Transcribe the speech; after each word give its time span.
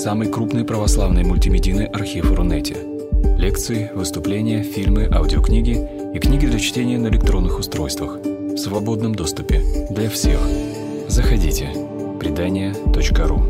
самый 0.00 0.28
крупный 0.28 0.64
православный 0.64 1.24
мультимедийный 1.24 1.84
архив 1.84 2.32
Рунете. 2.32 2.74
Лекции, 3.36 3.90
выступления, 3.94 4.62
фильмы, 4.62 5.06
аудиокниги 5.12 5.76
и 6.14 6.18
книги 6.18 6.46
для 6.46 6.58
чтения 6.58 6.96
на 6.96 7.08
электронных 7.08 7.58
устройствах 7.58 8.16
в 8.16 8.56
свободном 8.56 9.14
доступе 9.14 9.62
для 9.90 10.08
всех. 10.08 10.40
Заходите. 11.06 11.68
Предания.ру 12.18 13.42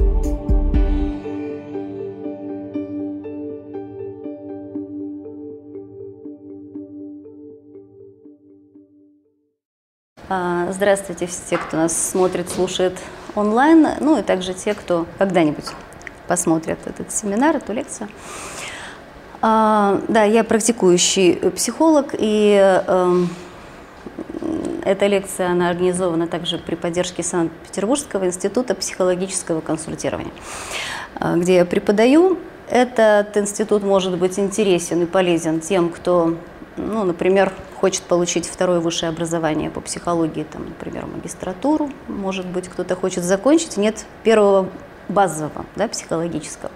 А, 10.28 10.72
Здравствуйте 10.72 11.28
все 11.28 11.38
те, 11.50 11.58
кто 11.58 11.76
нас 11.76 12.10
смотрит, 12.10 12.48
слушает 12.48 12.98
онлайн, 13.36 13.86
ну 14.00 14.18
и 14.18 14.22
также 14.22 14.52
те, 14.52 14.74
кто 14.74 15.06
когда-нибудь 15.18 15.66
посмотрят 16.30 16.78
этот 16.86 17.10
семинар, 17.10 17.56
эту 17.56 17.72
лекцию. 17.72 18.08
А, 19.42 20.00
Да, 20.06 20.22
я 20.22 20.44
практикующий 20.44 21.34
психолог, 21.50 22.14
и 22.16 22.54
эм, 22.86 23.28
эта 24.84 25.08
лекция, 25.08 25.50
она 25.50 25.70
организована 25.70 26.28
также 26.28 26.58
при 26.58 26.76
поддержке 26.76 27.24
Санкт-Петербургского 27.24 28.26
института 28.26 28.76
психологического 28.76 29.60
консультирования, 29.60 30.30
а, 31.16 31.34
где 31.34 31.56
я 31.56 31.64
преподаю. 31.64 32.38
Этот 32.68 33.36
институт 33.36 33.82
может 33.82 34.16
быть 34.16 34.38
интересен 34.38 35.02
и 35.02 35.06
полезен 35.06 35.58
тем, 35.58 35.88
кто, 35.88 36.36
ну, 36.76 37.02
например, 37.02 37.52
хочет 37.80 38.02
получить 38.02 38.46
второе 38.46 38.78
высшее 38.78 39.10
образование 39.10 39.68
по 39.68 39.80
психологии, 39.80 40.44
там, 40.44 40.66
например, 40.66 41.06
магистратуру, 41.06 41.90
может 42.06 42.46
быть, 42.46 42.68
кто-то 42.68 42.94
хочет 42.94 43.24
закончить, 43.24 43.76
нет 43.76 44.06
первого 44.22 44.68
базового, 45.10 45.66
да, 45.76 45.88
психологического. 45.88 46.70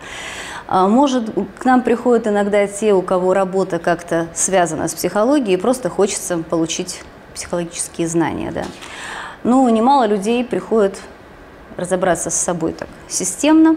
А, 0.67 0.89
Может, 0.89 1.31
к 1.59 1.65
нам 1.65 1.83
приходят 1.83 2.27
иногда 2.27 2.67
те, 2.67 2.93
у 2.93 3.03
кого 3.03 3.35
работа 3.35 3.79
как-то 3.79 4.29
связана 4.35 4.89
с 4.89 4.95
психологией, 4.95 5.59
просто 5.59 5.89
хочется 5.91 6.39
получить 6.39 7.03
психологические 7.35 8.09
знания, 8.09 8.51
да. 8.53 8.65
Ну, 9.43 9.69
немало 9.69 10.07
людей 10.07 10.45
приходят 10.45 10.99
разобраться 11.77 12.31
с 12.31 12.35
собой 12.35 12.73
так 12.73 12.89
системно, 13.09 13.77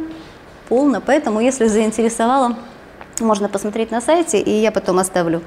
полно, 0.70 1.02
поэтому, 1.02 1.40
если 1.40 1.68
заинтересовало, 1.68 2.56
можно 3.20 3.50
посмотреть 3.50 3.92
на 3.92 4.02
сайте, 4.02 4.40
и 4.40 4.52
я 4.52 4.72
потом 4.72 5.00
оставлю 5.00 5.42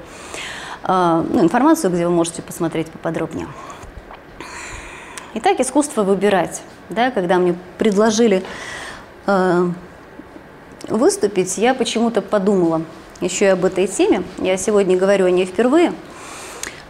э, 0.83 1.25
ну, 1.29 1.41
информацию, 1.41 1.91
где 1.91 2.05
вы 2.05 2.13
можете 2.13 2.41
посмотреть 2.41 2.87
поподробнее. 2.91 3.47
Итак, 5.33 5.59
искусство 5.61 6.03
выбирать. 6.03 6.61
Да, 6.89 7.09
когда 7.09 7.37
мне 7.37 7.55
предложили 7.77 8.43
э, 9.27 9.69
выступить, 10.87 11.57
я 11.57 11.73
почему-то 11.73 12.21
подумала 12.21 12.81
еще 13.21 13.45
и 13.45 13.49
об 13.49 13.65
этой 13.65 13.87
теме. 13.87 14.23
Я 14.39 14.57
сегодня 14.57 14.97
говорю 14.97 15.25
о 15.25 15.31
ней 15.31 15.45
впервые, 15.45 15.93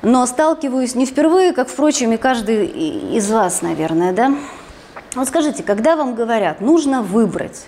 но 0.01 0.25
сталкиваюсь 0.25 0.95
не 0.95 1.05
впервые, 1.05 1.53
как, 1.53 1.69
впрочем, 1.69 2.13
и 2.13 2.17
каждый 2.17 2.65
из 2.65 3.29
вас, 3.29 3.61
наверное, 3.61 4.13
да? 4.13 4.33
Вот 5.15 5.27
скажите, 5.27 5.61
когда 5.61 5.95
вам 5.95 6.15
говорят, 6.15 6.61
нужно 6.61 7.01
выбрать, 7.01 7.65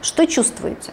что 0.00 0.26
чувствуете? 0.26 0.92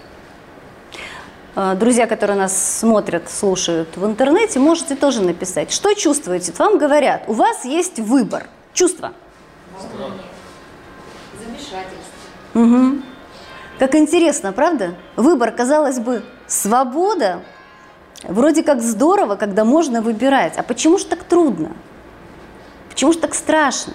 Э, 1.56 1.76
Друзья, 1.76 2.06
которые 2.06 2.38
нас 2.38 2.80
смотрят, 2.80 3.32
слушают 3.32 3.96
в 3.96 4.06
интернете, 4.06 4.60
можете 4.60 4.96
тоже 4.96 5.22
написать, 5.22 5.72
что 5.72 5.94
чувствуете. 5.94 6.54
Вам 6.58 6.78
говорят, 6.78 7.24
у 7.28 7.34
вас 7.34 7.64
есть 7.64 8.00
выбор, 8.00 8.48
чувство. 8.74 9.14
Замешательство. 11.40 12.05
Угу. 12.56 13.02
Как 13.78 13.94
интересно, 13.96 14.54
правда? 14.54 14.96
Выбор, 15.18 15.52
казалось 15.52 16.00
бы, 16.00 16.24
свобода. 16.48 17.42
Вроде 18.24 18.64
как 18.64 18.82
здорово, 18.82 19.36
когда 19.36 19.66
можно 19.66 20.02
выбирать. 20.02 20.58
А 20.58 20.64
почему 20.64 20.98
же 20.98 21.06
так 21.06 21.24
трудно? 21.24 21.74
Почему 22.90 23.12
же 23.12 23.20
так 23.20 23.36
страшно? 23.36 23.94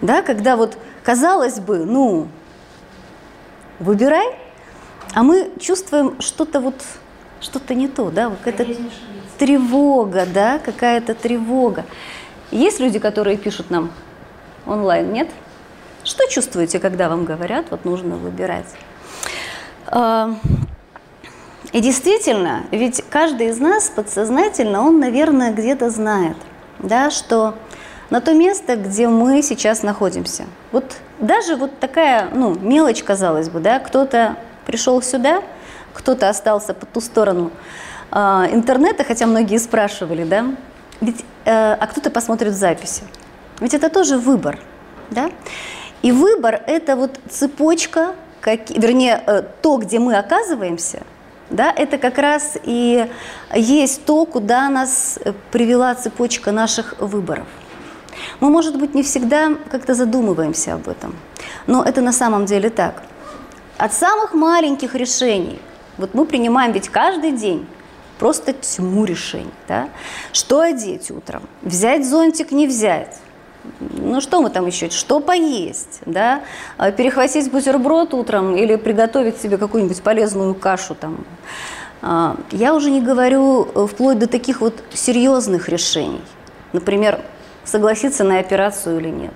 Да, 0.00 0.22
когда 0.22 0.56
вот, 0.56 0.78
казалось 1.04 1.60
бы, 1.60 1.84
ну, 1.84 2.28
выбирай, 3.78 4.26
а 5.14 5.22
мы 5.22 5.50
чувствуем 5.60 6.20
что-то 6.20 6.60
вот, 6.60 6.82
что-то 7.40 7.74
не 7.74 7.88
то, 7.88 8.10
да, 8.10 8.30
вот 8.30 8.38
ошибиться. 8.46 8.82
тревога, 9.38 10.26
да, 10.32 10.58
какая-то 10.58 11.14
тревога. 11.14 11.84
Есть 12.50 12.80
люди, 12.80 12.98
которые 12.98 13.36
пишут 13.36 13.70
нам 13.70 13.90
онлайн, 14.66 15.12
нет? 15.12 15.28
Что 16.08 16.26
чувствуете, 16.26 16.78
когда 16.78 17.10
вам 17.10 17.26
говорят, 17.26 17.66
вот 17.70 17.84
нужно 17.84 18.16
выбирать? 18.16 18.64
А, 19.86 20.34
И 21.72 21.80
действительно, 21.80 22.62
ведь 22.70 23.04
каждый 23.10 23.48
из 23.48 23.58
нас 23.58 23.92
подсознательно, 23.94 24.80
он, 24.80 25.00
наверное, 25.00 25.52
где-то 25.52 25.90
знает, 25.90 26.38
да, 26.78 27.10
что 27.10 27.56
на 28.08 28.22
то 28.22 28.32
место, 28.32 28.76
где 28.76 29.06
мы 29.06 29.42
сейчас 29.42 29.82
находимся. 29.82 30.44
Вот 30.72 30.96
даже 31.18 31.56
вот 31.56 31.78
такая, 31.78 32.30
ну, 32.32 32.54
мелочь, 32.58 33.02
казалось 33.02 33.50
бы, 33.50 33.60
да, 33.60 33.78
кто-то 33.78 34.36
пришел 34.64 35.02
сюда, 35.02 35.42
кто-то 35.92 36.30
остался 36.30 36.72
по 36.72 36.86
ту 36.86 37.02
сторону 37.02 37.50
а, 38.10 38.48
интернета, 38.50 39.04
хотя 39.04 39.26
многие 39.26 39.58
спрашивали, 39.58 40.24
да, 40.24 40.46
ведь, 41.02 41.22
э, 41.44 41.72
а 41.74 41.86
кто-то 41.86 42.08
посмотрит 42.08 42.54
записи. 42.54 43.02
Ведь 43.60 43.74
это 43.74 43.90
тоже 43.90 44.16
выбор, 44.16 44.58
да? 45.10 45.30
И 46.02 46.12
выбор– 46.12 46.62
это 46.66 46.96
вот 46.96 47.18
цепочка, 47.28 48.14
как, 48.40 48.70
вернее, 48.70 49.22
э, 49.26 49.42
то, 49.62 49.78
где 49.78 49.98
мы 49.98 50.16
оказываемся, 50.16 51.02
да, 51.50 51.72
это 51.74 51.98
как 51.98 52.18
раз 52.18 52.56
и 52.62 53.08
есть 53.54 54.04
то, 54.04 54.26
куда 54.26 54.68
нас 54.68 55.18
э, 55.24 55.32
привела 55.50 55.94
цепочка 55.94 56.52
наших 56.52 56.94
выборов. 57.00 57.46
Мы, 58.40 58.50
может 58.50 58.78
быть, 58.78 58.94
не 58.94 59.02
всегда 59.02 59.54
как-то 59.70 59.94
задумываемся 59.94 60.74
об 60.74 60.88
этом, 60.88 61.16
но 61.66 61.82
это 61.82 62.00
на 62.00 62.12
самом 62.12 62.46
деле 62.46 62.70
так. 62.70 63.02
От 63.76 63.92
самых 63.92 64.34
маленьких 64.34 64.94
решений, 64.94 65.60
вот 65.96 66.14
мы 66.14 66.26
принимаем 66.26 66.72
ведь 66.72 66.88
каждый 66.88 67.32
день 67.32 67.66
просто 68.18 68.52
тьму 68.52 69.04
решений, 69.04 69.52
да? 69.68 69.88
Что 70.32 70.60
одеть 70.60 71.10
утром, 71.10 71.42
взять 71.62 72.06
зонтик, 72.06 72.50
не 72.50 72.66
взять, 72.66 73.16
ну 73.80 74.20
что 74.20 74.40
мы 74.40 74.50
там 74.50 74.66
еще, 74.66 74.90
что 74.90 75.20
поесть, 75.20 76.00
да, 76.06 76.42
А 76.76 76.90
перехватить 76.90 77.50
бутерброд 77.50 78.14
утром 78.14 78.56
или 78.56 78.76
приготовить 78.76 79.40
себе 79.40 79.58
какую-нибудь 79.58 80.02
полезную 80.02 80.54
кашу 80.54 80.94
там. 80.94 81.24
А, 82.02 82.36
Я 82.52 82.74
уже 82.74 82.90
не 82.90 83.00
говорю 83.00 83.68
э, 83.74 83.86
вплоть 83.86 84.18
до 84.18 84.26
таких 84.26 84.60
вот 84.60 84.82
серьезных 84.92 85.68
решений. 85.68 86.22
Например, 86.72 87.20
согласиться 87.64 88.24
на 88.24 88.38
операцию 88.38 89.00
или 89.00 89.08
нет. 89.08 89.34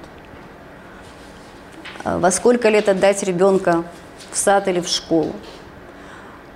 А 2.04 2.18
Во 2.18 2.30
сколько 2.30 2.68
лет 2.68 2.88
отдать 2.88 3.22
ребенка 3.22 3.84
в 4.30 4.38
сад 4.38 4.68
или 4.68 4.80
в 4.80 4.88
школу. 4.88 5.32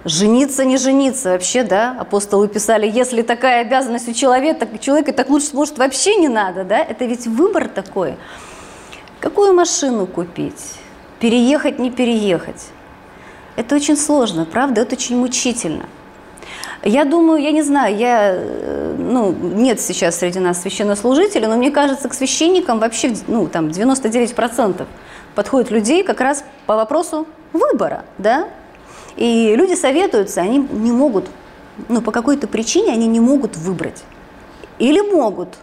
Жениться, 0.06 0.64
не 0.64 0.76
жениться 0.76 1.30
вообще, 1.30 1.64
да? 1.64 1.96
Апостолы 1.98 2.46
писали, 2.46 2.88
если 2.88 3.22
такая 3.22 3.62
обязанность 3.62 4.08
у 4.08 4.12
человека, 4.12 4.64
так, 4.64 4.80
человека, 4.80 5.12
так 5.12 5.28
лучше, 5.28 5.48
может, 5.52 5.78
вообще 5.78 6.14
не 6.14 6.28
надо, 6.28 6.62
да? 6.62 6.78
Это 6.78 7.06
ведь 7.06 7.26
выбор 7.26 7.66
такой. 7.66 8.14
Какую 9.18 9.52
машину 9.52 10.06
купить? 10.06 10.74
Переехать, 11.18 11.80
не 11.80 11.90
переехать? 11.90 12.68
Это 13.56 13.74
очень 13.74 13.96
сложно, 13.96 14.44
правда? 14.44 14.82
Это 14.82 14.94
очень 14.94 15.16
мучительно. 15.16 15.86
Я 16.84 17.04
думаю, 17.04 17.42
я 17.42 17.50
не 17.50 17.62
знаю, 17.62 17.96
я, 17.96 18.32
э, 18.32 18.94
ну, 18.96 19.32
нет 19.32 19.80
сейчас 19.80 20.20
среди 20.20 20.38
нас 20.38 20.62
священнослужителей, 20.62 21.48
но 21.48 21.56
мне 21.56 21.72
кажется, 21.72 22.08
к 22.08 22.14
священникам 22.14 22.78
вообще, 22.78 23.12
ну, 23.26 23.48
там, 23.48 23.70
99% 23.70 24.86
подходит 25.34 25.72
людей 25.72 26.04
как 26.04 26.20
раз 26.20 26.44
по 26.66 26.76
вопросу 26.76 27.26
выбора, 27.52 28.04
да? 28.18 28.46
И 29.16 29.54
люди 29.56 29.74
советуются, 29.74 30.42
они 30.42 30.58
не 30.58 30.92
могут, 30.92 31.26
ну, 31.88 32.02
по 32.02 32.12
какой-то 32.12 32.46
причине 32.46 32.92
они 32.92 33.06
не 33.06 33.20
могут 33.20 33.56
выбрать. 33.56 34.04
Или 34.78 35.00
могут, 35.00 35.56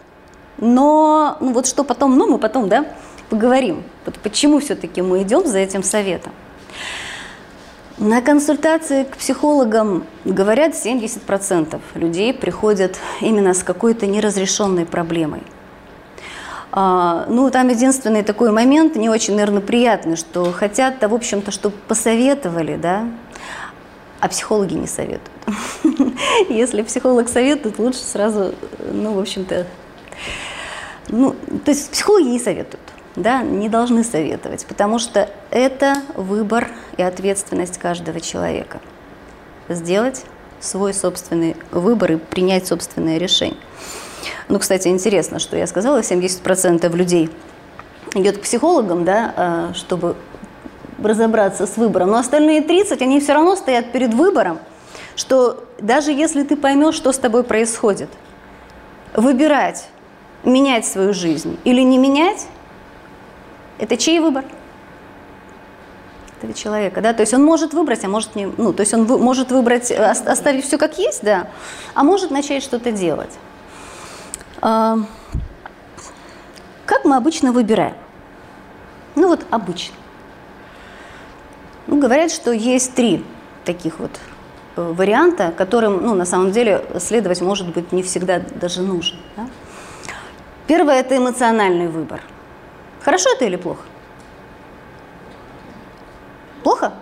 но, 0.57 1.37
ну, 1.39 1.53
вот 1.53 1.67
что 1.67 1.83
потом, 1.83 2.17
ну, 2.17 2.27
мы 2.27 2.37
потом, 2.39 2.67
да, 2.67 2.85
поговорим. 3.29 3.83
Вот 4.05 4.15
почему 4.19 4.59
все-таки 4.59 5.01
мы 5.01 5.21
идем 5.21 5.45
за 5.45 5.59
этим 5.59 5.83
советом. 5.83 6.31
На 7.99 8.21
консультации 8.21 9.03
к 9.03 9.17
психологам 9.17 10.05
говорят 10.25 10.73
70% 10.73 11.79
людей 11.93 12.33
приходят 12.33 12.97
именно 13.21 13.53
с 13.53 13.61
какой-то 13.61 14.07
неразрешенной 14.07 14.85
проблемой. 14.85 15.43
А, 16.71 17.27
ну, 17.29 17.51
там 17.51 17.67
единственный 17.69 18.23
такой 18.23 18.51
момент, 18.51 18.95
не 18.95 19.09
очень, 19.09 19.35
наверное, 19.35 19.61
приятный, 19.61 20.15
что 20.15 20.51
хотят, 20.51 21.03
в 21.03 21.13
общем-то, 21.13 21.51
чтобы 21.51 21.75
посоветовали, 21.87 22.77
да, 22.77 23.05
а 24.23 24.29
психологи 24.29 24.75
не 24.75 24.87
советуют. 24.87 25.29
Если 26.49 26.81
психолог 26.83 27.27
советует, 27.27 27.77
лучше 27.77 27.99
сразу, 27.99 28.55
ну, 28.79 29.15
в 29.15 29.19
общем-то, 29.19 29.67
ну, 31.09 31.35
то 31.65 31.71
есть 31.71 31.91
психологи 31.91 32.29
не 32.29 32.39
советуют, 32.39 32.79
да, 33.17 33.43
не 33.43 33.67
должны 33.67 34.01
советовать, 34.05 34.65
потому 34.65 34.97
что 34.97 35.29
это 35.51 35.97
выбор 36.15 36.69
и 36.95 37.01
ответственность 37.03 37.77
каждого 37.79 38.21
человека. 38.21 38.79
Сделать 39.67 40.23
свой 40.61 40.93
собственный 40.93 41.57
выбор 41.71 42.13
и 42.13 42.15
принять 42.15 42.65
собственное 42.65 43.17
решение. 43.17 43.59
Ну, 44.47 44.57
кстати, 44.57 44.87
интересно, 44.87 45.39
что 45.39 45.57
я 45.57 45.67
сказала, 45.67 45.99
70% 45.99 46.95
людей 46.95 47.29
идет 48.15 48.37
к 48.37 48.41
психологам, 48.43 49.03
да, 49.03 49.33
а, 49.35 49.73
чтобы 49.73 50.15
разобраться 51.05 51.67
с 51.67 51.77
выбором, 51.77 52.11
но 52.11 52.17
остальные 52.17 52.61
30, 52.61 53.01
они 53.01 53.19
все 53.19 53.33
равно 53.33 53.55
стоят 53.55 53.91
перед 53.91 54.13
выбором, 54.13 54.59
что 55.15 55.63
даже 55.79 56.11
если 56.11 56.43
ты 56.43 56.55
поймешь, 56.55 56.95
что 56.95 57.11
с 57.11 57.17
тобой 57.17 57.43
происходит, 57.43 58.09
выбирать, 59.15 59.87
менять 60.43 60.85
свою 60.85 61.13
жизнь 61.13 61.57
или 61.63 61.81
не 61.81 61.97
менять, 61.97 62.47
это 63.79 63.97
чей 63.97 64.19
выбор? 64.19 64.45
этого 66.43 66.53
человека, 66.53 67.01
да, 67.01 67.13
то 67.13 67.21
есть 67.21 67.33
он 67.33 67.43
может 67.43 67.73
выбрать, 67.73 68.03
а 68.03 68.09
может 68.09 68.35
не, 68.35 68.45
ну, 68.45 68.73
то 68.73 68.81
есть 68.81 68.93
он 68.93 69.05
вы, 69.05 69.17
может 69.17 69.51
выбрать, 69.51 69.91
э, 69.91 69.95
оставить 70.03 70.65
все 70.65 70.77
как 70.77 70.97
есть, 70.97 71.23
да, 71.23 71.47
а 71.93 72.03
может 72.03 72.31
начать 72.31 72.63
что-то 72.63 72.91
делать. 72.91 73.31
А, 74.61 74.97
как 76.85 77.05
мы 77.05 77.15
обычно 77.15 77.51
выбираем? 77.51 77.95
Ну 79.15 79.29
вот 79.29 79.45
обычно. 79.51 79.95
Ну, 81.87 81.99
говорят, 81.99 82.31
что 82.31 82.51
есть 82.51 82.93
три 82.93 83.25
таких 83.65 83.99
вот 83.99 84.11
э, 84.75 84.81
варианта, 84.81 85.51
которым, 85.51 86.01
ну, 86.01 86.15
на 86.15 86.25
самом 86.25 86.51
деле, 86.51 86.85
следовать, 86.99 87.41
может 87.41 87.67
быть, 87.73 87.91
не 87.91 88.03
всегда 88.03 88.39
даже 88.39 88.81
нужно. 88.81 89.17
Да? 89.35 89.47
Первое– 90.67 90.99
это 91.01 91.17
эмоциональный 91.17 91.87
выбор. 91.87 92.21
Хорошо 93.01 93.29
это 93.31 93.45
или 93.45 93.57
плохо? 93.57 93.81
Плохо? 96.63 96.93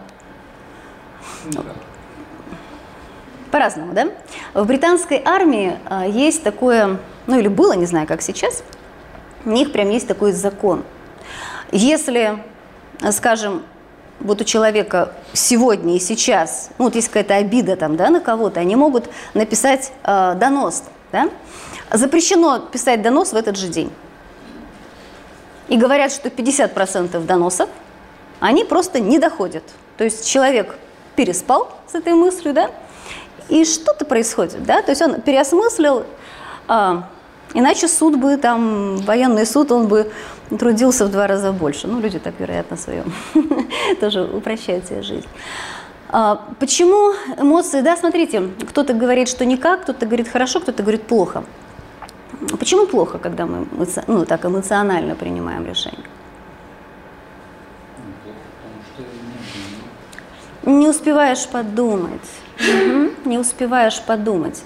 По-разному, 3.52 3.94
да? 3.94 4.08
В 4.54 4.66
британской 4.66 5.22
армии 5.24 5.78
а, 5.86 6.08
есть 6.08 6.42
такое, 6.42 6.98
ну 7.28 7.38
или 7.38 7.50
было, 7.50 7.74
не 7.74 7.86
знаю, 7.86 8.08
как 8.08 8.22
сейчас, 8.22 8.64
у 9.46 9.50
них 9.50 9.72
прям 9.72 9.90
есть 9.90 10.08
такой 10.08 10.32
закон. 10.32 10.84
Если, 11.72 12.42
скажем, 13.12 13.64
вот 14.24 14.42
у 14.42 14.44
человека 14.44 15.14
сегодня 15.34 15.96
и 15.96 16.00
сейчас, 16.00 16.70
ну 16.78 16.86
вот 16.86 16.96
есть 16.96 17.08
какая-то 17.08 17.36
обида 17.36 17.76
там, 17.76 17.96
да, 17.96 18.10
на 18.10 18.20
кого-то, 18.20 18.60
они 18.60 18.76
могут 18.76 19.10
написать 19.34 19.92
э, 20.04 20.36
донос, 20.36 20.84
да? 21.12 21.30
Запрещено 21.92 22.60
писать 22.60 23.02
донос 23.02 23.34
в 23.34 23.36
этот 23.36 23.58
же 23.58 23.68
день. 23.68 23.92
И 25.68 25.78
говорят, 25.78 26.12
что 26.12 26.30
50% 26.30 27.26
доносов 27.26 27.70
они 28.40 28.64
просто 28.64 29.00
не 29.00 29.20
доходят. 29.20 29.64
То 29.98 30.04
есть 30.04 30.28
человек 30.28 30.76
переспал 31.16 31.70
с 31.90 31.96
этой 31.96 32.14
мыслью, 32.14 32.54
да, 32.54 32.72
и 33.50 33.66
что-то 33.66 34.06
происходит, 34.06 34.64
да, 34.64 34.82
то 34.82 34.92
есть 34.92 35.02
он 35.02 35.22
переосмыслил, 35.22 36.06
а, 36.68 37.10
иначе 37.54 37.88
суд 37.88 38.16
бы, 38.16 38.38
там, 38.38 38.98
военный 38.98 39.46
суд, 39.46 39.72
он 39.72 39.88
бы 39.88 40.12
трудился 40.60 41.06
в 41.06 41.12
два 41.12 41.28
раза 41.28 41.52
больше. 41.52 41.88
Ну, 41.88 42.00
люди 42.00 42.20
так, 42.20 42.34
вероятно, 42.40 42.78
своем 42.78 43.14
тоже 44.00 44.24
упрощают 44.24 44.86
себе 44.88 45.02
жизнь. 45.02 45.28
А, 46.10 46.42
почему 46.60 47.14
эмоции? 47.38 47.82
Да, 47.82 47.96
смотрите, 47.96 48.50
кто-то 48.70 48.94
говорит, 48.94 49.30
что 49.30 49.46
никак, 49.46 49.84
кто-то 49.84 50.06
говорит 50.06 50.28
хорошо, 50.28 50.60
кто-то 50.60 50.84
говорит 50.84 51.04
плохо. 51.04 51.44
Почему 52.60 52.86
плохо, 52.86 53.18
когда 53.18 53.46
мы 53.46 53.66
ну, 54.08 54.26
так 54.26 54.46
эмоционально 54.46 55.16
принимаем 55.16 55.66
решение? 55.66 56.06
Не 60.64 60.88
успеваешь 60.88 61.48
подумать. 61.48 62.22
Не 63.26 63.38
успеваешь 63.38 64.02
подумать. 64.02 64.64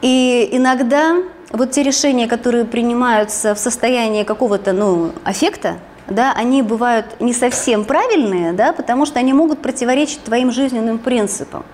И 0.00 0.48
иногда 0.52 1.16
вот 1.50 1.70
те 1.70 1.82
решения, 1.82 2.26
которые 2.26 2.64
принимаются 2.64 3.54
в 3.54 3.58
состоянии 3.58 4.24
какого-то, 4.24 4.72
ну, 4.72 5.12
аффекта, 5.24 5.78
да, 6.06 6.32
они 6.34 6.62
бывают 6.62 7.20
не 7.20 7.32
совсем 7.32 7.84
правильные, 7.84 8.52
да, 8.52 8.72
потому 8.72 9.06
что 9.06 9.18
они 9.18 9.32
могут 9.32 9.60
противоречить 9.60 10.24
твоим 10.24 10.50
жизненным 10.50 10.98
принципам. 10.98 11.64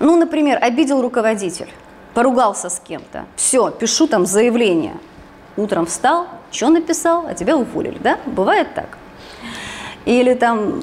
Ну, 0.00 0.16
например, 0.16 0.58
обидел 0.60 1.02
руководитель, 1.02 1.68
поругался 2.14 2.68
с 2.68 2.80
кем-то. 2.80 3.26
Все, 3.36 3.70
пишу 3.70 4.06
там 4.06 4.26
заявление. 4.26 4.94
Утром 5.56 5.86
встал, 5.86 6.26
что 6.50 6.68
написал, 6.68 7.26
а 7.28 7.34
тебя 7.34 7.56
уволили, 7.56 7.98
да? 7.98 8.18
Бывает 8.26 8.74
так. 8.74 8.98
Или 10.04 10.34
там 10.34 10.80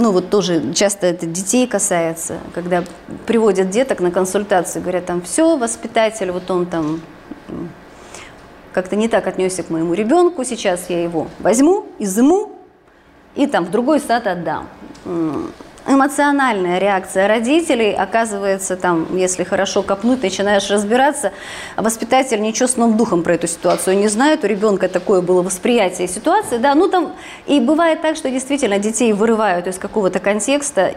ну 0.00 0.12
вот 0.12 0.30
тоже 0.30 0.72
часто 0.72 1.06
это 1.06 1.26
детей 1.26 1.66
касается, 1.66 2.38
когда 2.54 2.82
приводят 3.26 3.68
деток 3.68 4.00
на 4.00 4.10
консультацию, 4.10 4.82
говорят 4.82 5.04
там, 5.04 5.20
все, 5.20 5.56
воспитатель, 5.56 6.30
вот 6.30 6.50
он 6.50 6.66
там 6.66 7.00
как-то 8.72 8.96
не 8.96 9.08
так 9.08 9.26
отнесся 9.26 9.62
к 9.62 9.70
моему 9.70 9.92
ребенку, 9.94 10.42
сейчас 10.44 10.88
я 10.88 11.02
его 11.02 11.28
возьму, 11.38 11.86
изыму 11.98 12.52
и 13.34 13.46
там 13.46 13.66
в 13.66 13.70
другой 13.70 14.00
сад 14.00 14.26
отдам 14.26 14.68
эмоциональная 15.86 16.78
реакция 16.78 17.26
родителей, 17.26 17.92
оказывается, 17.92 18.76
там, 18.76 19.16
если 19.16 19.44
хорошо 19.44 19.82
копнуть, 19.82 20.22
начинаешь 20.22 20.70
разбираться, 20.70 21.32
а 21.76 21.82
воспитатель 21.82 22.40
ничего 22.40 22.68
с 22.68 22.76
новым 22.76 22.96
духом 22.96 23.22
про 23.22 23.34
эту 23.34 23.46
ситуацию 23.46 23.96
не 23.98 24.08
знает, 24.08 24.44
у 24.44 24.46
ребенка 24.46 24.88
такое 24.88 25.20
было 25.20 25.42
восприятие 25.42 26.08
ситуации, 26.08 26.58
да, 26.58 26.74
ну 26.74 26.88
там, 26.88 27.12
и 27.46 27.60
бывает 27.60 28.02
так, 28.02 28.16
что 28.16 28.30
действительно 28.30 28.78
детей 28.78 29.12
вырывают 29.12 29.66
из 29.66 29.78
какого-то 29.78 30.18
контекста 30.18 30.94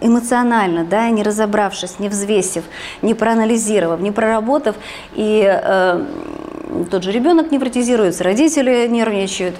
эмоционально, 0.00 0.84
да, 0.84 1.08
не 1.10 1.22
разобравшись, 1.22 1.98
не 1.98 2.08
взвесив, 2.08 2.64
не 3.02 3.14
проанализировав, 3.14 4.00
не 4.00 4.10
проработав, 4.10 4.76
и 5.14 5.44
э, 5.46 6.04
тот 6.90 7.02
же 7.02 7.12
ребенок 7.12 7.50
невротизируется, 7.50 8.24
родители 8.24 8.86
нервничают, 8.88 9.54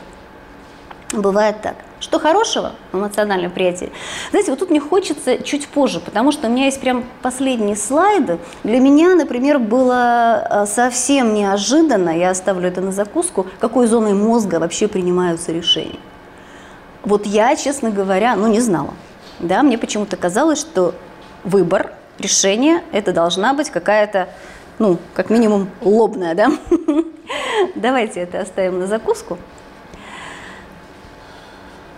бывает 1.12 1.60
так. 1.62 1.76
Что 2.00 2.18
хорошего 2.18 2.72
в 2.92 2.98
эмоциональном 2.98 3.50
приятии? 3.50 3.90
Знаете, 4.30 4.50
вот 4.50 4.60
тут 4.60 4.70
мне 4.70 4.80
хочется 4.80 5.38
чуть 5.38 5.68
позже, 5.68 6.00
потому 6.00 6.32
что 6.32 6.48
у 6.48 6.50
меня 6.50 6.66
есть 6.66 6.80
прям 6.80 7.04
последние 7.22 7.76
слайды. 7.76 8.38
Для 8.62 8.78
меня, 8.78 9.14
например, 9.14 9.58
было 9.58 10.46
э, 10.48 10.66
совсем 10.66 11.32
неожиданно, 11.34 12.10
я 12.10 12.30
оставлю 12.30 12.68
это 12.68 12.80
на 12.80 12.92
закуску, 12.92 13.46
какой 13.58 13.86
зоной 13.86 14.12
мозга 14.12 14.56
вообще 14.56 14.86
принимаются 14.86 15.52
решения. 15.52 15.98
Вот 17.04 17.26
я, 17.26 17.56
честно 17.56 17.90
говоря, 17.90 18.36
ну 18.36 18.48
не 18.48 18.60
знала. 18.60 18.94
Да, 19.38 19.62
мне 19.62 19.78
почему-то 19.78 20.16
казалось, 20.16 20.60
что 20.60 20.94
выбор, 21.42 21.92
решение, 22.18 22.82
это 22.92 23.12
должна 23.12 23.54
быть 23.54 23.70
какая-то, 23.70 24.28
ну, 24.78 24.98
как 25.14 25.30
минимум, 25.30 25.68
лобная, 25.80 26.34
да? 26.34 26.52
Давайте 27.74 28.20
это 28.20 28.40
оставим 28.40 28.78
на 28.78 28.86
закуску. 28.86 29.38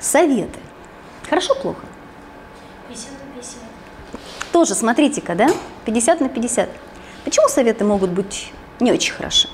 Советы. 0.07 0.61
Хорошо, 1.29 1.57
плохо? 1.57 1.83
50 2.89 3.11
на 3.11 3.35
50. 3.35 3.59
Тоже, 4.53 4.75
смотрите-ка, 4.77 5.35
да? 5.35 5.49
50 5.85 6.21
на 6.21 6.29
50. 6.29 6.71
Почему 7.25 7.49
советы 7.49 7.85
могут 7.85 8.11
быть 8.11 8.53
не 8.79 8.93
очень 8.93 9.13
хороши? 9.13 9.49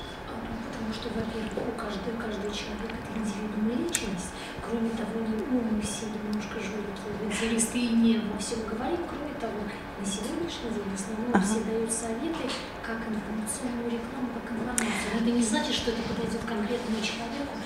Потому 0.68 0.92
что, 0.92 1.08
во-первых, 1.08 1.56
у 1.56 1.80
каждого, 1.80 2.20
каждого 2.20 2.52
человека 2.52 3.00
это 3.00 3.16
индивидуальная 3.16 3.80
личность. 3.80 4.28
Кроме 4.60 4.90
того, 4.90 5.24
ну, 5.24 5.56
мы 5.72 5.80
все 5.80 6.04
немножко 6.12 6.60
жулики, 6.60 7.00
идеалисты 7.32 7.78
и 7.78 7.88
не 7.88 8.20
во 8.20 8.36
всем 8.36 8.60
говорим. 8.68 9.00
Кроме 9.08 9.32
того, 9.40 9.56
на 9.64 10.04
сегодняшний 10.04 10.68
день 10.76 10.84
в 10.84 11.00
основном 11.00 11.32
ага. 11.32 11.44
все 11.48 11.64
дают 11.64 11.88
советы 11.88 12.44
как 12.84 13.00
информационную 13.08 13.88
рекламу, 13.88 14.28
как 14.36 14.52
информацию. 14.52 15.16
Но 15.16 15.20
это 15.24 15.30
не 15.32 15.42
значит, 15.42 15.72
что 15.72 15.96
это 15.96 16.02
подойдет 16.04 16.44
конкретному 16.44 17.00
человеку. 17.00 17.56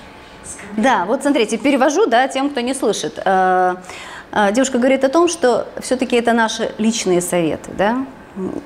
Да, 0.77 1.05
вот 1.07 1.23
смотрите, 1.23 1.57
перевожу, 1.59 2.07
да, 2.07 2.29
тем, 2.29 2.51
кто 2.51 2.61
не 2.61 2.75
слышит. 2.75 3.21
Э, 3.25 3.77
э, 4.33 4.53
девушка 4.53 4.79
говорит 4.79 5.05
о 5.05 5.09
том, 5.09 5.29
что 5.29 5.67
все-таки 5.81 6.17
это 6.17 6.33
наши 6.33 6.73
личные 6.79 7.21
советы, 7.21 7.71
да, 7.77 8.05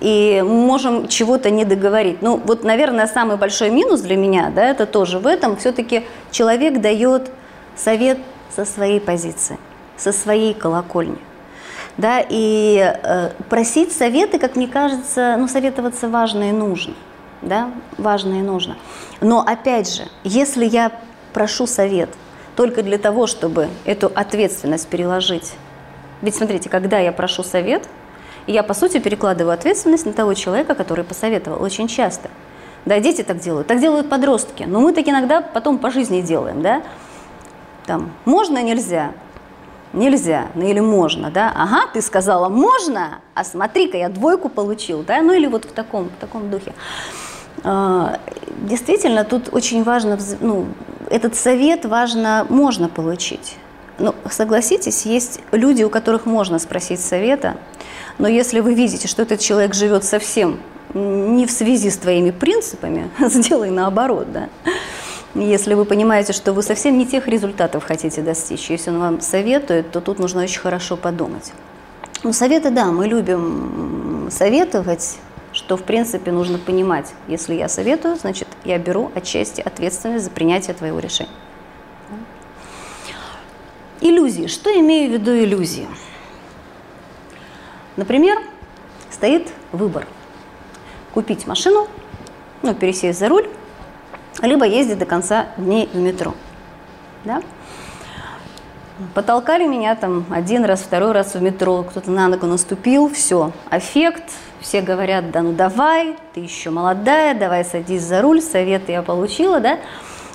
и 0.01 0.43
можем 0.45 1.09
чего-то 1.09 1.51
не 1.51 1.65
договорить. 1.65 2.23
Ну, 2.23 2.37
вот, 2.45 2.65
наверное, 2.65 3.07
самый 3.07 3.37
большой 3.37 3.71
минус 3.71 4.01
для 4.01 4.17
меня, 4.17 4.51
да, 4.55 4.65
это 4.65 4.87
тоже 4.87 5.19
в 5.19 5.27
этом. 5.27 5.57
Все-таки 5.57 6.05
человек 6.31 6.81
дает 6.81 7.31
совет 7.77 8.19
со 8.55 8.65
своей 8.65 9.01
позиции, 9.01 9.59
со 9.97 10.13
своей 10.13 10.55
колокольни. 10.55 11.19
Да, 11.97 12.25
и 12.29 12.79
э, 12.79 13.31
просить 13.49 13.93
советы, 13.93 14.39
как 14.39 14.57
мне 14.57 14.67
кажется, 14.67 15.37
ну, 15.39 15.49
советоваться 15.49 16.09
важно 16.09 16.49
и 16.49 16.53
нужно. 16.53 16.95
Да, 17.43 17.71
важно 17.97 18.35
и 18.35 18.43
нужно. 18.43 18.77
Но 19.21 19.41
опять 19.41 19.93
же, 19.95 20.03
если 20.25 20.65
я 20.65 20.93
прошу 21.33 21.67
совет 21.67 22.11
только 22.57 22.83
для 22.83 22.99
того, 22.99 23.27
чтобы 23.27 23.69
эту 23.85 24.11
ответственность 24.15 24.89
переложить. 24.89 25.53
Ведь 26.23 26.35
смотрите, 26.35 26.69
когда 26.69 26.99
я 26.99 27.13
прошу 27.13 27.43
совет, 27.43 27.89
я, 28.47 28.63
по 28.63 28.75
сути, 28.75 28.99
перекладываю 28.99 29.55
ответственность 29.55 30.07
на 30.07 30.13
того 30.13 30.35
человека, 30.35 30.75
который 30.75 31.05
посоветовал, 31.05 31.63
очень 31.63 31.89
часто. 31.89 32.29
Да, 32.85 32.99
дети 32.99 33.23
так 33.23 33.39
делают, 33.39 33.67
так 33.67 33.81
делают 33.81 34.09
подростки, 34.09 34.65
но 34.65 34.81
мы 34.81 34.93
так 34.93 35.07
иногда 35.07 35.41
потом 35.41 35.79
по 35.79 35.91
жизни 35.91 36.23
делаем, 36.23 36.63
да. 36.63 36.83
Там, 37.87 38.13
можно, 38.25 38.63
нельзя, 38.63 39.13
нельзя, 39.93 40.47
ну 40.55 40.67
или 40.67 40.81
можно, 40.81 41.31
да, 41.31 41.53
ага, 41.55 41.89
ты 41.93 42.01
сказала 42.01 42.49
можно, 42.49 43.21
а 43.35 43.45
смотри-ка, 43.45 43.99
я 43.99 44.09
двойку 44.09 44.49
получил, 44.49 45.03
да, 45.03 45.21
ну 45.23 45.33
или 45.33 45.47
вот 45.47 45.65
в 45.65 45.73
таком, 45.73 46.05
в 46.09 46.21
таком 46.21 46.51
духе. 46.51 46.73
А, 47.65 48.19
действительно, 48.63 49.25
тут 49.25 49.49
очень 49.53 49.83
важно, 49.83 50.19
ну, 50.41 50.67
этот 51.11 51.37
совет 51.37 51.85
важно, 51.85 52.47
можно 52.49 52.89
получить. 52.89 53.57
Ну, 53.99 54.15
согласитесь, 54.31 55.05
есть 55.05 55.41
люди, 55.53 55.83
у 55.83 55.91
которых 55.91 56.25
можно 56.25 56.59
спросить 56.59 57.01
совета, 57.01 57.57
но 58.19 58.29
если 58.29 58.61
вы 58.61 58.75
видите, 58.75 59.09
что 59.09 59.23
этот 59.23 59.41
человек 59.41 59.75
живет 59.75 60.05
совсем 60.05 60.59
не 60.95 61.47
в 61.47 61.51
связи 61.51 61.91
с 61.91 61.99
твоими 61.99 62.31
принципами, 62.31 63.11
сделай 63.29 63.71
наоборот, 63.71 64.33
да. 64.33 64.49
Если 65.35 65.75
вы 65.75 65.85
понимаете, 65.85 66.33
что 66.33 66.53
вы 66.53 66.63
совсем 66.63 66.99
не 66.99 67.07
тех 67.07 67.29
результатов 67.29 67.85
хотите 67.85 68.23
достичь, 68.23 68.71
если 68.71 68.91
он 68.91 68.99
вам 68.99 69.21
советует, 69.21 69.93
то 69.93 70.01
тут 70.01 70.19
нужно 70.19 70.43
очень 70.43 70.61
хорошо 70.61 70.97
подумать. 70.97 71.53
Ну, 72.23 72.33
советы, 72.33 72.71
да, 72.71 72.87
мы 72.87 73.07
любим 73.07 74.29
советовать, 74.31 75.19
что, 75.61 75.77
в 75.77 75.83
принципе, 75.83 76.33
нужно 76.33 76.57
понимать. 76.57 77.13
Если 77.29 77.55
я 77.55 77.69
советую, 77.69 78.17
значит, 78.17 78.49
я 78.65 78.79
беру 78.79 79.13
отчасти 79.15 79.61
ответственность 79.61 80.25
за 80.25 80.31
принятие 80.31 80.75
твоего 80.75 80.99
решения. 80.99 81.29
Иллюзии. 84.01 84.47
Что 84.47 84.71
имею 84.81 85.11
в 85.11 85.13
виду 85.13 85.33
иллюзии? 85.33 85.87
Например, 87.97 88.39
стоит 89.11 89.49
выбор. 89.73 90.07
Купить 91.13 91.47
машину, 91.47 91.89
ну, 92.63 92.75
пересесть 92.75 93.19
за 93.19 93.29
руль, 93.29 93.47
либо 94.41 94.65
ездить 94.65 94.99
до 94.99 95.05
конца 95.05 95.49
дней 95.59 95.91
в 95.93 95.99
метро. 95.99 96.35
Да? 97.25 97.43
Потолкали 99.13 99.67
меня 99.67 99.95
там 99.95 100.25
один 100.31 100.65
раз, 100.65 100.81
второй 100.81 101.13
раз 101.13 101.35
в 101.35 101.43
метро, 101.43 101.83
кто-то 101.83 102.11
на 102.11 102.29
ногу 102.29 102.47
наступил, 102.47 103.11
все, 103.11 103.53
аффект, 103.69 104.25
все 104.61 104.83
говорят, 104.83 105.31
да 105.31 105.43
ну 105.43 105.53
давай, 105.53 106.17
ты 106.35 106.41
еще 106.41 106.71
молодая, 106.71 107.35
давай 107.35 107.65
садись 107.65 108.03
за 108.03 108.23
руль, 108.23 108.43
советы 108.43 108.93
я 108.93 109.03
получила, 109.03 109.61
да. 109.61 109.79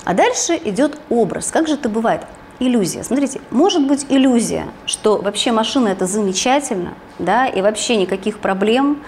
А 0.03 0.13
дальше 0.13 0.59
идет 0.63 0.99
образ. 1.09 1.51
Как 1.51 1.67
же 1.67 1.75
это 1.75 1.89
бывает? 1.89 2.21
Иллюзия. 2.59 3.03
Смотрите, 3.03 3.41
может 3.51 3.85
быть 3.85 4.05
иллюзия, 4.09 4.67
что 4.85 5.17
вообще 5.17 5.51
машина 5.51 5.89
это 5.89 6.05
замечательно, 6.05 6.93
да, 7.19 7.47
и 7.47 7.61
вообще 7.61 7.97
никаких 7.97 8.39
проблем, 8.39 9.03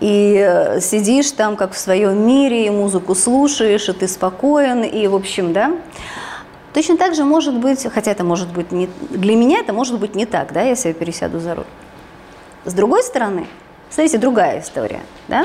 и 0.00 0.36
э, 0.36 0.80
сидишь 0.80 1.30
там 1.30 1.56
как 1.56 1.72
в 1.72 1.78
своем 1.78 2.26
мире, 2.26 2.66
и 2.66 2.70
музыку 2.70 3.14
слушаешь, 3.14 3.88
и 3.88 3.92
ты 3.92 4.08
спокоен, 4.08 4.82
и 4.82 5.06
в 5.06 5.14
общем, 5.14 5.52
да. 5.52 5.76
Точно 6.72 6.96
так 6.96 7.14
же 7.14 7.24
может 7.24 7.54
быть, 7.54 7.86
хотя 7.92 8.10
это 8.10 8.24
может 8.24 8.48
быть 8.48 8.72
не, 8.72 8.88
для 9.10 9.36
меня 9.36 9.60
это 9.60 9.72
может 9.72 10.00
быть 10.00 10.14
не 10.14 10.26
так, 10.26 10.52
да, 10.52 10.62
если 10.62 10.88
я 10.88 10.94
пересяду 10.94 11.38
за 11.38 11.54
руль. 11.54 11.66
С 12.64 12.74
другой 12.74 13.02
стороны, 13.02 13.46
смотрите, 13.92 14.18
другая 14.18 14.60
история, 14.60 15.00
да. 15.28 15.44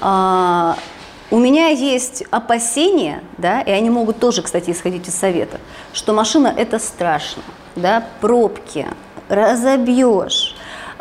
А, 0.00 0.76
у 1.30 1.38
меня 1.38 1.68
есть 1.68 2.22
опасения, 2.30 3.22
да, 3.38 3.60
и 3.60 3.70
они 3.70 3.90
могут 3.90 4.18
тоже, 4.18 4.42
кстати, 4.42 4.70
исходить 4.70 5.08
из 5.08 5.14
совета, 5.14 5.58
что 5.92 6.12
машина 6.12 6.54
это 6.56 6.78
страшно, 6.78 7.42
да, 7.74 8.06
пробки, 8.20 8.86
разобьешь, 9.28 10.54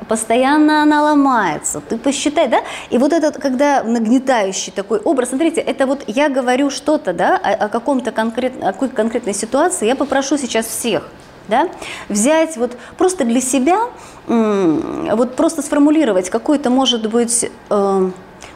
постоянно 0.08 0.82
она 0.82 1.04
ломается, 1.04 1.80
ты 1.80 1.98
посчитай, 1.98 2.48
да? 2.48 2.62
И 2.90 2.98
вот 2.98 3.14
этот, 3.14 3.38
когда 3.38 3.84
нагнетающий 3.84 4.72
такой 4.72 5.00
образ, 5.00 5.30
смотрите, 5.30 5.62
это 5.62 5.86
вот 5.86 6.04
я 6.08 6.30
говорю 6.30 6.70
что-то, 6.70 7.14
да, 7.14 7.38
о, 7.38 7.66
о 7.66 7.70
каком-то 7.70 8.12
конкретной, 8.12 8.70
о 8.70 8.74
какой 8.74 8.90
конкретной 8.90 9.34
ситуации, 9.34 9.86
я 9.86 9.96
попрошу 9.96 10.38
сейчас 10.38 10.66
всех, 10.66 11.08
да, 11.48 11.70
взять 12.10 12.58
вот 12.58 12.78
просто 12.98 13.26
для 13.26 13.42
себя, 13.42 13.90
вот 14.28 15.36
просто 15.36 15.62
сформулировать 15.62 16.30
какой-то, 16.30 16.70
может 16.70 17.10
быть, 17.10 17.50
э, 17.70 18.10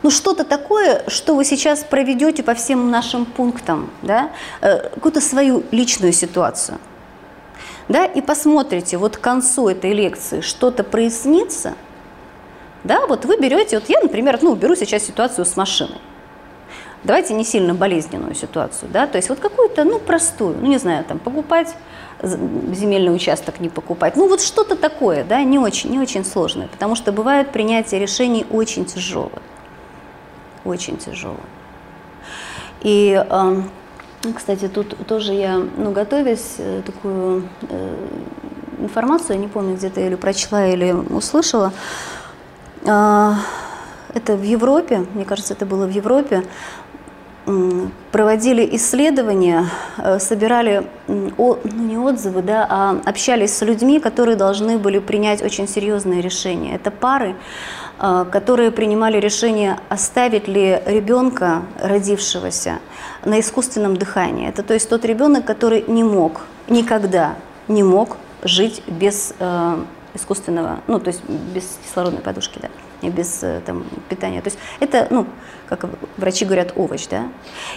ну 0.04 0.10
что-то 0.10 0.44
такое, 0.44 1.04
что 1.08 1.36
вы 1.36 1.46
сейчас 1.46 1.84
проведете 1.84 2.42
по 2.44 2.54
всем 2.56 2.90
нашим 2.90 3.26
пунктам, 3.26 3.90
да, 4.02 4.32
э, 4.62 4.90
какую-то 4.90 5.22
свою 5.22 5.64
личную 5.72 6.14
ситуацию 6.14 6.80
да, 7.90 8.06
и 8.06 8.22
посмотрите, 8.22 8.98
вот 8.98 9.18
к 9.18 9.22
концу 9.22 9.68
этой 9.68 9.94
лекции 9.94 10.42
что-то 10.42 10.84
прояснится, 10.84 11.74
да, 12.84 13.06
вот 13.08 13.26
вы 13.26 13.38
берете, 13.38 13.80
вот 13.80 13.90
я, 13.90 14.00
например, 14.00 14.40
ну, 14.42 14.56
беру 14.56 14.76
сейчас 14.76 15.04
ситуацию 15.04 15.46
с 15.46 15.58
машиной. 15.58 16.00
Давайте 17.04 17.34
не 17.34 17.44
сильно 17.44 17.74
болезненную 17.74 18.36
ситуацию, 18.36 18.90
да, 18.94 19.08
то 19.08 19.18
есть 19.18 19.30
вот 19.30 19.40
какую-то, 19.40 19.84
ну, 19.84 20.00
простую, 20.00 20.56
ну, 20.62 20.68
не 20.68 20.78
знаю, 20.78 21.04
там, 21.04 21.18
покупать 21.18 21.76
земельный 22.22 23.14
участок, 23.14 23.60
не 23.60 23.70
покупать, 23.70 24.16
ну, 24.16 24.28
вот 24.28 24.42
что-то 24.42 24.76
такое, 24.76 25.24
да, 25.24 25.44
не 25.44 25.60
очень, 25.60 25.90
не 25.90 26.00
очень 26.00 26.26
сложное, 26.26 26.68
потому 26.68 26.96
что 26.96 27.12
бывает 27.12 27.52
принятие 27.52 28.00
решений 28.00 28.46
очень 28.50 28.86
тяжелое, 28.86 29.42
очень 30.66 30.98
тяжелое. 30.98 31.38
И 32.82 33.24
э, 33.30 33.62
кстати, 34.36 34.68
тут 34.68 34.96
тоже 35.08 35.34
я, 35.34 35.62
ну, 35.78 35.92
готовясь, 35.92 36.56
э, 36.58 36.82
такую 36.86 37.44
э, 37.70 37.96
информацию, 38.80 39.38
я 39.38 39.42
не 39.42 39.48
помню, 39.48 39.76
где-то 39.76 40.02
или 40.02 40.16
прочла, 40.16 40.68
или 40.68 40.92
услышала. 40.92 41.72
Э, 42.86 43.34
это 44.14 44.36
в 44.36 44.44
Европе, 44.44 45.06
мне 45.14 45.24
кажется, 45.24 45.54
это 45.54 45.66
было 45.66 45.86
в 45.86 45.92
Европе, 45.92 46.44
проводили 48.12 48.68
исследования, 48.76 49.66
э, 49.98 50.20
собирали, 50.20 50.84
ну 51.08 51.60
не 51.64 51.98
отзывы, 51.98 52.42
да, 52.42 52.68
а 52.70 53.02
общались 53.06 53.58
с 53.58 53.62
людьми, 53.62 54.00
которые 54.00 54.36
должны 54.36 54.78
были 54.78 55.00
принять 55.00 55.42
очень 55.42 55.68
серьезные 55.68 56.22
решения. 56.22 56.76
Это 56.76 56.92
пары, 56.92 57.36
э, 58.00 58.26
которые 58.32 58.72
принимали 58.72 59.20
решение, 59.20 59.80
оставить 59.90 60.48
ли 60.48 60.82
ребенка, 60.86 61.64
родившегося, 61.82 62.80
на 63.26 63.40
искусственном 63.40 63.98
дыхании. 63.98 64.48
Это 64.48 64.64
то 64.64 64.74
есть 64.74 64.90
тот 64.90 65.06
ребенок, 65.06 65.46
который 65.46 65.84
не 65.88 66.04
мог, 66.04 66.42
никогда 66.68 67.36
не 67.68 67.84
мог 67.84 68.18
жить 68.44 68.82
без 68.88 69.34
э, 69.40 69.78
искусственного, 70.14 70.80
ну 70.88 71.00
то 71.00 71.10
есть 71.10 71.22
без 71.54 71.78
кислородной 71.84 72.22
подушки, 72.22 72.60
да 72.62 72.70
без 73.08 73.44
э, 73.44 73.62
там, 73.66 73.86
питания. 74.10 74.42
То 74.42 74.48
есть 74.48 74.60
это, 74.82 75.08
ну, 75.10 75.26
как 75.70 75.86
врачи 76.18 76.46
говорят, 76.46 76.74
овощ, 76.76 77.08
да. 77.08 77.30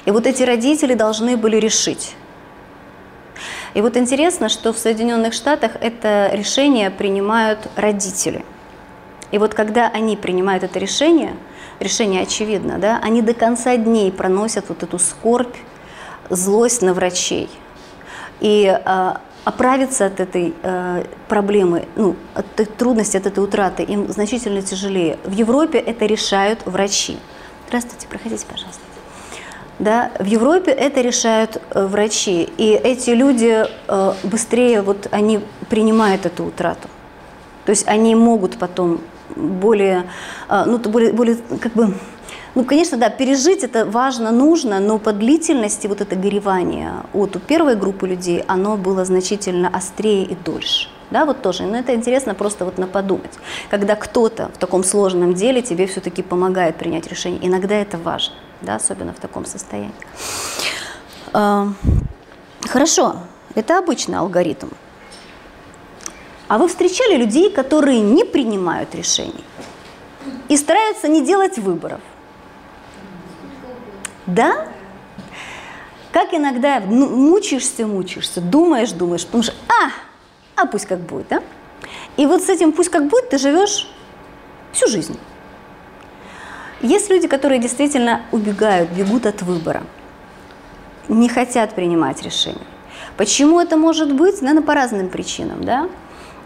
И 0.04 0.10
вот 0.10 0.26
эти 0.26 0.42
родители 0.42 0.94
должны 0.94 1.36
были 1.36 1.56
решить. 1.56 2.14
И 3.74 3.80
вот 3.80 3.96
интересно, 3.96 4.48
что 4.48 4.72
в 4.72 4.78
Соединенных 4.78 5.32
Штатах 5.32 5.72
это 5.80 6.30
решение 6.32 6.90
принимают 6.90 7.68
родители. 7.76 8.44
И 9.30 9.38
вот 9.38 9.54
когда 9.54 9.88
они 9.88 10.16
принимают 10.16 10.62
это 10.64 10.78
решение, 10.78 11.34
решение 11.80 12.22
очевидно, 12.22 12.78
да, 12.78 12.98
они 13.02 13.22
до 13.22 13.34
конца 13.34 13.76
дней 13.76 14.12
проносят 14.12 14.68
вот 14.68 14.82
эту 14.82 14.98
скорбь, 14.98 15.56
злость 16.28 16.82
на 16.82 16.92
врачей. 16.92 17.48
И 18.40 18.66
а, 18.84 19.20
оправиться 19.44 20.06
от 20.06 20.20
этой 20.20 20.54
э, 20.62 21.04
проблемы, 21.28 21.86
ну, 21.96 22.16
от 22.34 22.76
трудности, 22.76 23.16
от 23.16 23.26
этой 23.26 23.42
утраты 23.42 23.82
им 23.82 24.10
значительно 24.10 24.62
тяжелее. 24.62 25.18
В 25.24 25.32
Европе 25.32 25.78
это 25.78 26.06
решают 26.06 26.64
врачи. 26.64 27.18
Здравствуйте, 27.72 28.06
проходите, 28.06 28.44
пожалуйста. 28.44 28.82
Да, 29.78 30.12
в 30.18 30.26
Европе 30.26 30.72
это 30.72 31.00
решают 31.00 31.56
э, 31.70 31.86
врачи, 31.86 32.42
и 32.58 32.72
эти 32.72 33.08
люди 33.12 33.64
э, 33.88 34.12
быстрее 34.24 34.82
вот 34.82 35.08
они 35.10 35.40
принимают 35.70 36.26
эту 36.26 36.44
утрату. 36.44 36.88
То 37.64 37.70
есть 37.70 37.88
они 37.88 38.14
могут 38.14 38.58
потом 38.58 39.00
более, 39.36 40.04
э, 40.50 40.64
ну, 40.66 40.76
более, 40.80 41.14
более 41.14 41.38
как 41.62 41.72
бы 41.72 41.94
ну, 42.54 42.64
конечно, 42.64 42.98
да, 42.98 43.08
пережить 43.08 43.64
это 43.64 43.86
важно, 43.86 44.30
нужно, 44.30 44.78
но 44.78 44.98
по 44.98 45.12
длительности 45.12 45.86
вот 45.86 46.00
это 46.00 46.16
горевание 46.16 46.92
от 47.14 47.36
у 47.36 47.38
первой 47.38 47.76
группы 47.76 48.06
людей, 48.06 48.44
оно 48.46 48.76
было 48.76 49.04
значительно 49.04 49.68
острее 49.68 50.24
и 50.24 50.34
дольше. 50.34 50.88
Да, 51.10 51.24
вот 51.26 51.42
тоже. 51.42 51.64
Но 51.64 51.76
это 51.76 51.94
интересно 51.94 52.34
просто 52.34 52.64
вот 52.64 52.78
на 52.78 52.86
подумать. 52.86 53.32
Когда 53.70 53.96
кто-то 53.96 54.50
в 54.54 54.58
таком 54.58 54.82
сложном 54.82 55.34
деле 55.34 55.60
тебе 55.60 55.86
все-таки 55.86 56.22
помогает 56.22 56.76
принять 56.76 57.06
решение, 57.06 57.46
иногда 57.46 57.74
это 57.74 57.98
важно, 57.98 58.34
да, 58.62 58.76
особенно 58.76 59.12
в 59.12 59.20
таком 59.20 59.44
состоянии. 59.44 59.92
А, 61.34 61.68
хорошо, 62.66 63.16
это 63.54 63.78
обычный 63.78 64.18
алгоритм. 64.18 64.68
А 66.48 66.58
вы 66.58 66.68
встречали 66.68 67.16
людей, 67.16 67.50
которые 67.50 68.00
не 68.00 68.24
принимают 68.24 68.94
решений 68.94 69.44
и 70.48 70.56
стараются 70.56 71.08
не 71.08 71.24
делать 71.24 71.58
выборов? 71.58 72.00
Да? 74.34 74.66
Как 76.12 76.34
иногда 76.34 76.80
ну, 76.80 77.08
мучаешься, 77.08 77.86
мучаешься, 77.86 78.40
думаешь, 78.40 78.92
думаешь, 78.92 79.24
потому 79.24 79.42
что, 79.42 79.54
а, 79.68 79.90
а 80.60 80.66
пусть 80.66 80.86
как 80.86 81.00
будет, 81.00 81.28
да? 81.28 81.42
И 82.16 82.26
вот 82.26 82.42
с 82.42 82.48
этим 82.48 82.72
пусть 82.72 82.90
как 82.90 83.08
будет 83.08 83.30
ты 83.30 83.38
живешь 83.38 83.88
всю 84.72 84.88
жизнь. 84.88 85.18
Есть 86.82 87.10
люди, 87.10 87.28
которые 87.28 87.60
действительно 87.60 88.22
убегают, 88.32 88.90
бегут 88.90 89.24
от 89.24 89.40
выбора, 89.42 89.84
не 91.08 91.28
хотят 91.28 91.74
принимать 91.74 92.22
решения. 92.22 92.66
Почему 93.16 93.60
это 93.60 93.76
может 93.76 94.12
быть? 94.12 94.42
Наверное, 94.42 94.64
по 94.64 94.74
разным 94.74 95.08
причинам, 95.08 95.64
да? 95.64 95.88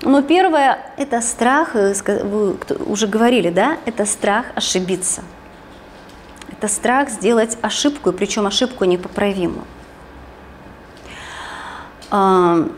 Но 0.03 0.23
первое– 0.23 0.79
это 0.97 1.21
страх, 1.23 1.75
э, 1.75 1.95
вы 2.23 2.57
уже 2.87 3.07
говорили, 3.07 3.51
да, 3.51 3.79
это 3.87 4.05
страх 4.05 4.47
ошибиться. 4.55 5.23
Это 6.59 6.69
страх 6.69 7.11
сделать 7.11 7.59
ошибку, 7.63 8.13
причем 8.13 8.47
ошибку 8.47 8.85
непоправимую. 8.85 9.65
А, 12.11 12.69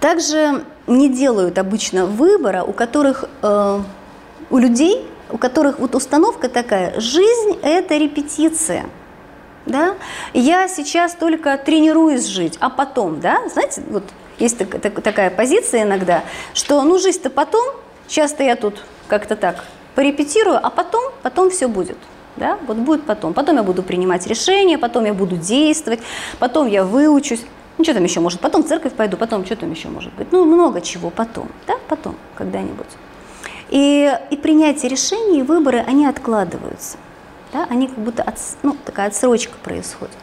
также 0.00 0.64
не 0.86 1.08
делают 1.08 1.58
обычно 1.58 2.06
выбора, 2.06 2.62
у 2.62 2.72
которых, 2.72 3.24
э, 3.42 3.80
у 4.50 4.58
людей, 4.58 5.06
у 5.30 5.38
которых 5.38 5.78
вот 5.78 5.94
установка 5.94 6.48
такая, 6.48 6.98
жизнь– 7.00 7.58
это 7.62 7.96
репетиция– 7.96 8.86
да, 9.68 9.96
я 10.32 10.66
сейчас 10.68 11.14
только 11.14 11.56
тренируюсь 11.58 12.24
жить, 12.26 12.56
а 12.60 12.70
потом, 12.70 13.20
да, 13.20 13.48
знаете, 13.48 13.82
вот 13.88 14.04
есть 14.38 14.58
так, 14.58 14.80
так, 14.80 15.00
такая 15.02 15.30
позиция 15.30 15.82
иногда, 15.82 16.24
что 16.54 16.82
ну 16.82 16.98
жизнь-то 16.98 17.30
потом, 17.30 17.66
часто 18.06 18.42
я 18.42 18.56
тут 18.56 18.82
как-то 19.06 19.36
так 19.36 19.64
порепетирую, 19.94 20.58
а 20.64 20.70
потом, 20.70 21.12
потом 21.22 21.50
все 21.50 21.68
будет. 21.68 21.98
Да? 22.38 22.58
Вот 22.66 22.76
будет 22.76 23.04
потом. 23.04 23.34
Потом 23.34 23.56
я 23.56 23.62
буду 23.62 23.82
принимать 23.82 24.26
решения, 24.26 24.78
потом 24.78 25.04
я 25.04 25.14
буду 25.14 25.36
действовать, 25.36 26.00
потом 26.38 26.68
я 26.68 26.84
выучусь. 26.84 27.44
Ну, 27.76 27.84
что 27.84 27.94
там 27.94 28.04
еще 28.04 28.20
может? 28.20 28.40
Потом 28.40 28.62
в 28.62 28.68
церковь 28.68 28.92
пойду, 28.92 29.16
потом 29.16 29.44
что 29.44 29.56
там 29.56 29.70
еще 29.70 29.88
может 29.88 30.12
быть? 30.14 30.32
Ну, 30.32 30.44
много 30.44 30.80
чего 30.80 31.10
потом, 31.10 31.48
да, 31.66 31.74
потом, 31.88 32.16
когда-нибудь. 32.34 32.86
И, 33.70 34.10
и 34.30 34.36
принятие 34.36 34.90
решений 34.90 35.40
и 35.40 35.42
выборы, 35.42 35.84
они 35.86 36.06
откладываются. 36.06 36.98
Да? 37.52 37.66
Они 37.70 37.86
как 37.86 37.98
будто, 37.98 38.22
от, 38.22 38.36
ну, 38.62 38.76
такая 38.84 39.08
отсрочка 39.08 39.56
происходит. 39.62 40.16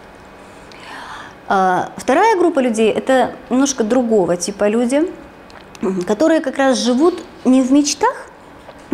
А, 1.48 1.92
вторая 1.96 2.38
группа 2.38 2.60
людей– 2.60 2.92
это 2.92 3.34
немножко 3.50 3.84
другого 3.84 4.36
типа 4.36 4.68
люди, 4.68 5.12
которые 6.08 6.42
как 6.42 6.58
раз 6.58 6.80
живут 6.80 7.24
не 7.44 7.62
в 7.62 7.72
мечтах, 7.72 8.28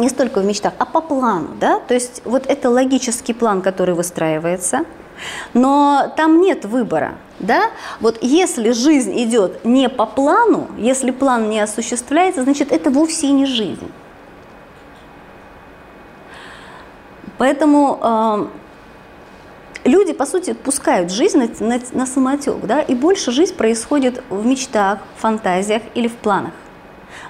не 0.01 0.09
столько 0.09 0.39
в 0.39 0.45
мечтах, 0.45 0.73
а 0.77 0.85
по 0.85 0.99
плану. 1.01 1.49
Да? 1.59 1.79
То 1.79 1.93
есть 1.93 2.21
вот 2.25 2.45
это 2.47 2.69
логический 2.69 3.33
план, 3.33 3.61
который 3.61 3.95
выстраивается, 3.95 4.81
но 5.53 6.11
там 6.17 6.41
нет 6.41 6.65
выбора. 6.65 7.13
Да? 7.39 7.69
Вот 7.99 8.17
если 8.21 8.71
жизнь 8.71 9.13
идет 9.23 9.63
не 9.63 9.87
по 9.87 10.05
плану, 10.05 10.67
если 10.77 11.11
план 11.11 11.49
не 11.49 11.59
осуществляется, 11.59 12.43
значит 12.43 12.71
это 12.71 12.89
вовсе 12.89 13.31
не 13.31 13.45
жизнь. 13.45 13.91
Поэтому 17.37 17.99
э, 18.01 18.47
люди, 19.85 20.13
по 20.13 20.25
сути, 20.27 20.53
пускают 20.53 21.11
жизнь 21.11 21.39
на, 21.39 21.67
на, 21.67 21.79
на 21.91 22.05
самотек, 22.05 22.61
да, 22.65 22.81
и 22.81 22.93
больше 22.93 23.31
жизнь 23.31 23.55
происходит 23.55 24.23
в 24.29 24.45
мечтах, 24.45 24.99
фантазиях 25.17 25.81
или 25.95 26.07
в 26.07 26.15
планах. 26.17 26.53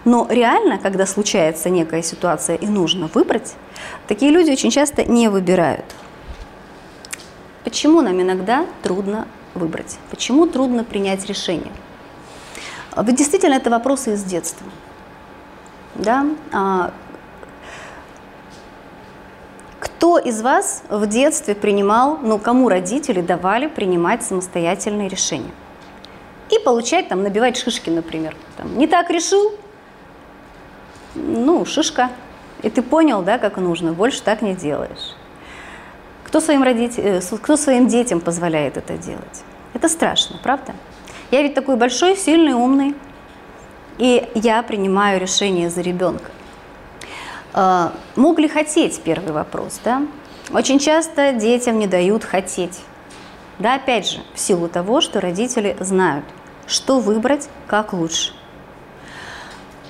Но 0.05 0.27
реально, 0.29 0.77
когда 0.77 1.05
случается 1.05 1.69
некая 1.69 2.01
ситуация 2.01 2.55
и 2.55 2.65
нужно 2.65 3.09
выбрать, 3.13 3.55
такие 4.07 4.31
люди 4.31 4.51
очень 4.51 4.71
часто 4.71 5.03
не 5.03 5.29
выбирают. 5.29 5.85
Почему 7.63 8.01
нам 8.01 8.21
иногда 8.21 8.65
трудно 8.81 9.27
выбрать? 9.53 9.97
Почему 10.09 10.47
трудно 10.47 10.83
принять 10.83 11.25
решение? 11.25 11.71
Ведь 12.97 13.15
действительно 13.15 13.53
это 13.53 13.69
вопросы 13.69 14.13
из 14.13 14.23
детства. 14.23 14.67
Да? 15.95 16.25
А, 16.51 16.91
кто 19.79 20.17
из 20.17 20.41
вас 20.41 20.83
в 20.89 21.05
детстве 21.07 21.55
принимал, 21.55 22.17
ну, 22.21 22.39
кому 22.39 22.69
родители 22.69 23.21
давали 23.21 23.67
принимать 23.67 24.23
самостоятельные 24.23 25.07
решения? 25.07 25.51
И 26.49 26.59
получать, 26.59 27.07
там, 27.07 27.23
набивать 27.23 27.55
шишки, 27.55 27.89
например. 27.89 28.35
Там, 28.57 28.77
не 28.77 28.87
так 28.87 29.09
решил, 29.09 29.53
ну, 31.15 31.65
шишка. 31.65 32.09
И 32.61 32.69
ты 32.69 32.81
понял, 32.81 33.21
да, 33.21 33.37
как 33.37 33.57
нужно, 33.57 33.93
больше 33.93 34.21
так 34.21 34.41
не 34.41 34.53
делаешь. 34.53 35.15
Кто 36.23 36.39
своим, 36.39 36.63
родителям, 36.63 37.15
э, 37.15 37.37
кто 37.41 37.57
своим 37.57 37.87
детям 37.87 38.21
позволяет 38.21 38.77
это 38.77 38.97
делать? 38.97 39.43
Это 39.73 39.89
страшно, 39.89 40.39
правда? 40.41 40.73
Я 41.31 41.41
ведь 41.41 41.53
такой 41.53 41.75
большой, 41.75 42.15
сильный, 42.15 42.53
умный, 42.53 42.95
и 43.97 44.29
я 44.35 44.61
принимаю 44.63 45.19
решение 45.19 45.69
за 45.69 45.81
ребенка. 45.81 46.31
А, 47.53 47.93
мог 48.15 48.39
ли 48.39 48.47
хотеть, 48.47 49.01
первый 49.01 49.33
вопрос, 49.33 49.79
да? 49.83 50.03
Очень 50.53 50.79
часто 50.79 51.33
детям 51.33 51.79
не 51.79 51.87
дают 51.87 52.23
хотеть. 52.23 52.79
Да, 53.59 53.75
опять 53.75 54.09
же, 54.09 54.19
в 54.33 54.39
силу 54.39 54.67
того, 54.67 55.01
что 55.01 55.21
родители 55.21 55.75
знают, 55.79 56.25
что 56.67 56.99
выбрать, 56.99 57.49
как 57.67 57.93
лучше. 57.93 58.33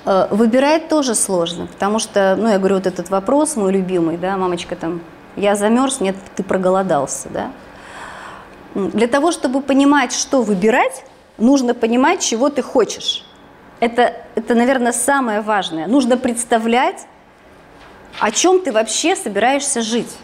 А, 0.05 0.27
выбирать 0.31 0.87
тоже 0.87 1.15
сложно, 1.15 1.67
потому 1.67 1.99
что, 1.99 2.35
ну, 2.37 2.47
я 2.49 2.57
говорю, 2.57 2.75
вот 2.75 2.87
этот 2.87 3.09
вопрос 3.09 3.55
мой 3.55 3.71
любимый, 3.71 4.17
да, 4.17 4.35
мамочка 4.37 4.75
там, 4.75 5.01
я 5.35 5.55
замерз, 5.55 5.99
нет, 5.99 6.15
ты 6.35 6.43
проголодался, 6.43 7.29
да. 7.29 7.51
Для 8.73 9.07
того, 9.07 9.31
чтобы 9.31 9.61
понимать, 9.61 10.13
что 10.13 10.41
выбирать, 10.41 11.03
нужно 11.37 11.73
понимать, 11.73 12.21
чего 12.21 12.49
ты 12.49 12.61
хочешь. 12.61 13.25
Это, 13.79 14.13
это, 14.35 14.55
наверное, 14.55 14.93
самое 14.93 15.41
важное. 15.41 15.87
Нужно 15.87 16.15
представлять, 16.15 17.05
о 18.19 18.31
чем 18.31 18.61
ты 18.61 18.71
вообще 18.71 19.15
собираешься 19.15 19.81
жить. 19.81 20.15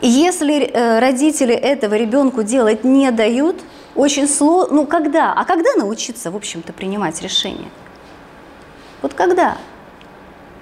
И 0.00 0.08
если 0.08 0.62
э, 0.62 1.00
родители 1.00 1.54
этого 1.54 1.94
ребенку 1.94 2.44
делать 2.44 2.84
не 2.84 3.10
дают, 3.10 3.56
очень 3.98 4.28
сложно, 4.28 4.76
ну 4.76 4.86
когда? 4.86 5.32
А 5.32 5.44
когда 5.44 5.74
научиться, 5.76 6.30
в 6.30 6.36
общем-то, 6.36 6.72
принимать 6.72 7.20
решения? 7.20 7.68
Вот 9.02 9.12
когда? 9.12 9.58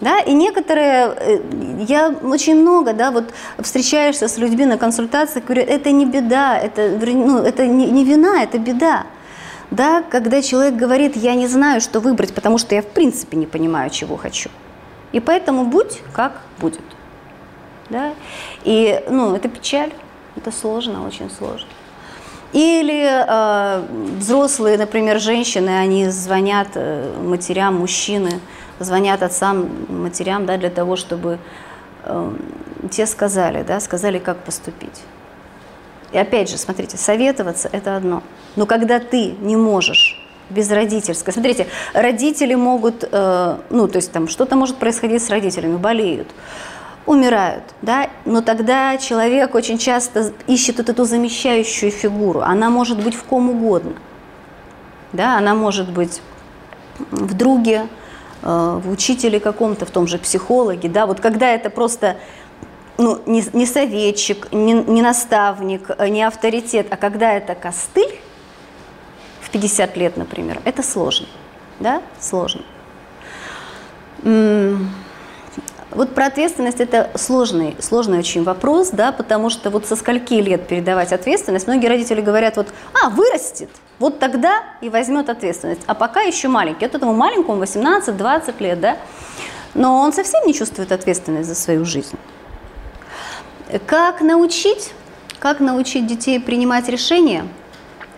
Да, 0.00 0.20
и 0.20 0.32
некоторые, 0.32 1.14
э, 1.16 1.40
я 1.86 2.08
очень 2.08 2.56
много, 2.56 2.94
да, 2.94 3.10
вот 3.10 3.34
встречаешься 3.58 4.28
с 4.28 4.38
людьми 4.38 4.64
на 4.64 4.78
консультациях, 4.78 5.44
говорю, 5.44 5.62
это 5.62 5.90
не 5.90 6.06
беда, 6.06 6.58
это, 6.58 6.98
ну, 6.98 7.38
это 7.38 7.66
не, 7.66 7.90
не 7.90 8.04
вина, 8.04 8.42
это 8.42 8.58
беда. 8.58 9.06
Да, 9.70 10.02
когда 10.02 10.40
человек 10.40 10.74
говорит, 10.74 11.16
я 11.16 11.34
не 11.34 11.46
знаю, 11.46 11.82
что 11.82 12.00
выбрать, 12.00 12.34
потому 12.34 12.56
что 12.56 12.74
я 12.74 12.82
в 12.82 12.86
принципе 12.86 13.36
не 13.36 13.46
понимаю, 13.46 13.90
чего 13.90 14.16
хочу. 14.16 14.48
И 15.12 15.20
поэтому 15.20 15.64
будь 15.64 16.00
как 16.14 16.40
будет. 16.58 16.84
Да? 17.90 18.14
И 18.64 19.02
ну, 19.08 19.34
это 19.34 19.48
печаль, 19.48 19.92
это 20.36 20.50
сложно, 20.52 21.06
очень 21.06 21.30
сложно. 21.30 21.68
Или 22.52 23.04
э, 23.04 23.82
взрослые, 24.18 24.78
например, 24.78 25.20
женщины, 25.20 25.70
они 25.70 26.08
звонят 26.08 26.68
э, 26.74 27.12
матерям, 27.22 27.74
мужчины, 27.76 28.40
звонят 28.78 29.22
отцам, 29.22 29.68
матерям, 29.88 30.46
да, 30.46 30.56
для 30.56 30.70
того, 30.70 30.96
чтобы 30.96 31.38
э, 32.04 32.32
те 32.90 33.06
сказали, 33.06 33.62
да, 33.62 33.80
сказали, 33.80 34.18
как 34.18 34.38
поступить. 34.38 35.02
И 36.12 36.18
опять 36.18 36.48
же, 36.48 36.56
смотрите, 36.56 36.96
советоваться– 36.96 37.68
это 37.72 37.96
одно. 37.96 38.22
Но 38.54 38.64
когда 38.64 39.00
ты 39.00 39.34
не 39.40 39.56
можешь 39.56 40.22
без 40.50 40.70
родительской. 40.70 41.32
Смотрите, 41.32 41.66
родители 41.92 42.54
могут, 42.54 43.04
э, 43.10 43.56
ну, 43.70 43.88
то 43.88 43.96
есть 43.96 44.12
там 44.12 44.28
что-то 44.28 44.56
может 44.56 44.76
происходить 44.76 45.22
с 45.22 45.30
родителями, 45.30 45.76
болеют, 45.76 46.28
умирают, 47.06 47.62
да, 47.82 48.10
но 48.24 48.42
тогда 48.42 48.98
человек 48.98 49.54
очень 49.54 49.78
часто 49.78 50.32
ищет 50.46 50.78
вот 50.78 50.88
эту 50.88 51.04
замещающую 51.04 51.90
фигуру. 51.90 52.40
Она 52.40 52.68
может 52.68 53.02
быть 53.02 53.14
в 53.14 53.22
ком 53.22 53.50
угодно, 53.50 53.94
да, 55.12 55.38
она 55.38 55.54
может 55.54 55.90
быть 55.90 56.20
в 57.10 57.34
друге, 57.34 57.86
э, 58.42 58.80
в 58.82 58.90
учителе 58.90 59.38
каком-то, 59.38 59.86
в 59.86 59.90
том 59.90 60.06
же 60.06 60.18
психологе, 60.18 60.88
да, 60.88 61.06
вот 61.06 61.20
когда 61.20 61.52
это 61.52 61.70
просто 61.70 62.16
ну, 62.98 63.20
не, 63.26 63.44
не 63.52 63.66
советчик, 63.66 64.48
не, 64.52 64.72
не 64.72 65.02
наставник, 65.02 65.90
не 66.08 66.22
авторитет, 66.22 66.88
а 66.90 66.96
когда 66.96 67.32
это 67.32 67.54
костыль, 67.54 68.20
в 69.40 69.50
50 69.50 69.96
лет, 69.96 70.16
например, 70.16 70.60
это 70.64 70.82
сложно. 70.82 71.26
Да, 71.78 72.02
сложно. 72.18 72.62
Вот 75.96 76.14
про 76.14 76.26
ответственность 76.26 76.78
это 76.78 77.10
сложный, 77.14 77.74
сложный 77.80 78.18
очень 78.18 78.44
вопрос, 78.44 78.90
да, 78.90 79.12
потому 79.12 79.48
что 79.48 79.70
вот 79.70 79.86
со 79.86 79.96
скольки 79.96 80.34
лет 80.34 80.68
передавать 80.68 81.10
ответственность, 81.10 81.66
многие 81.66 81.86
родители 81.86 82.20
говорят, 82.20 82.58
вот, 82.58 82.68
а, 83.02 83.08
вырастет, 83.08 83.70
вот 83.98 84.18
тогда 84.18 84.62
и 84.82 84.90
возьмет 84.90 85.30
ответственность, 85.30 85.80
а 85.86 85.94
пока 85.94 86.20
еще 86.20 86.48
маленький, 86.48 86.84
вот 86.84 86.94
этому 86.94 87.14
маленькому 87.14 87.62
18-20 87.62 88.60
лет, 88.60 88.78
да, 88.78 88.98
но 89.72 90.00
он 90.02 90.12
совсем 90.12 90.46
не 90.46 90.52
чувствует 90.52 90.92
ответственность 90.92 91.48
за 91.48 91.54
свою 91.54 91.86
жизнь. 91.86 92.18
Как 93.86 94.20
научить, 94.20 94.92
как 95.38 95.60
научить 95.60 96.06
детей 96.06 96.38
принимать 96.38 96.90
решения– 96.90 97.48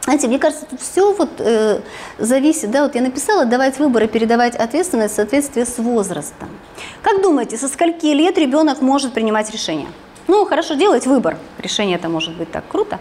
знаете, 0.09 0.27
мне 0.27 0.39
кажется, 0.39 0.65
тут 0.65 0.81
все 0.81 1.13
вот 1.13 1.29
э, 1.39 1.83
зависит, 2.17 2.71
да, 2.71 2.85
вот 2.85 2.95
я 2.95 3.03
написала, 3.03 3.45
давать 3.45 3.79
выборы, 3.79 4.09
передавать 4.09 4.57
ответственность 4.57 5.13
в 5.13 5.17
соответствии 5.17 5.65
с 5.65 5.77
возрастом. 5.77 6.49
Как 7.03 7.21
думаете, 7.21 7.59
со 7.59 7.69
скольки 7.69 8.07
лет 8.07 8.39
ребенок 8.39 8.81
может 8.81 9.13
принимать 9.13 9.51
решение? 9.51 9.89
Ну, 10.27 10.47
хорошо, 10.47 10.77
делать 10.77 11.07
выбор. 11.07 11.37
Решение 11.59 11.97
это 11.97 12.09
может 12.09 12.35
быть 12.39 12.51
так 12.51 12.67
круто. 12.69 13.01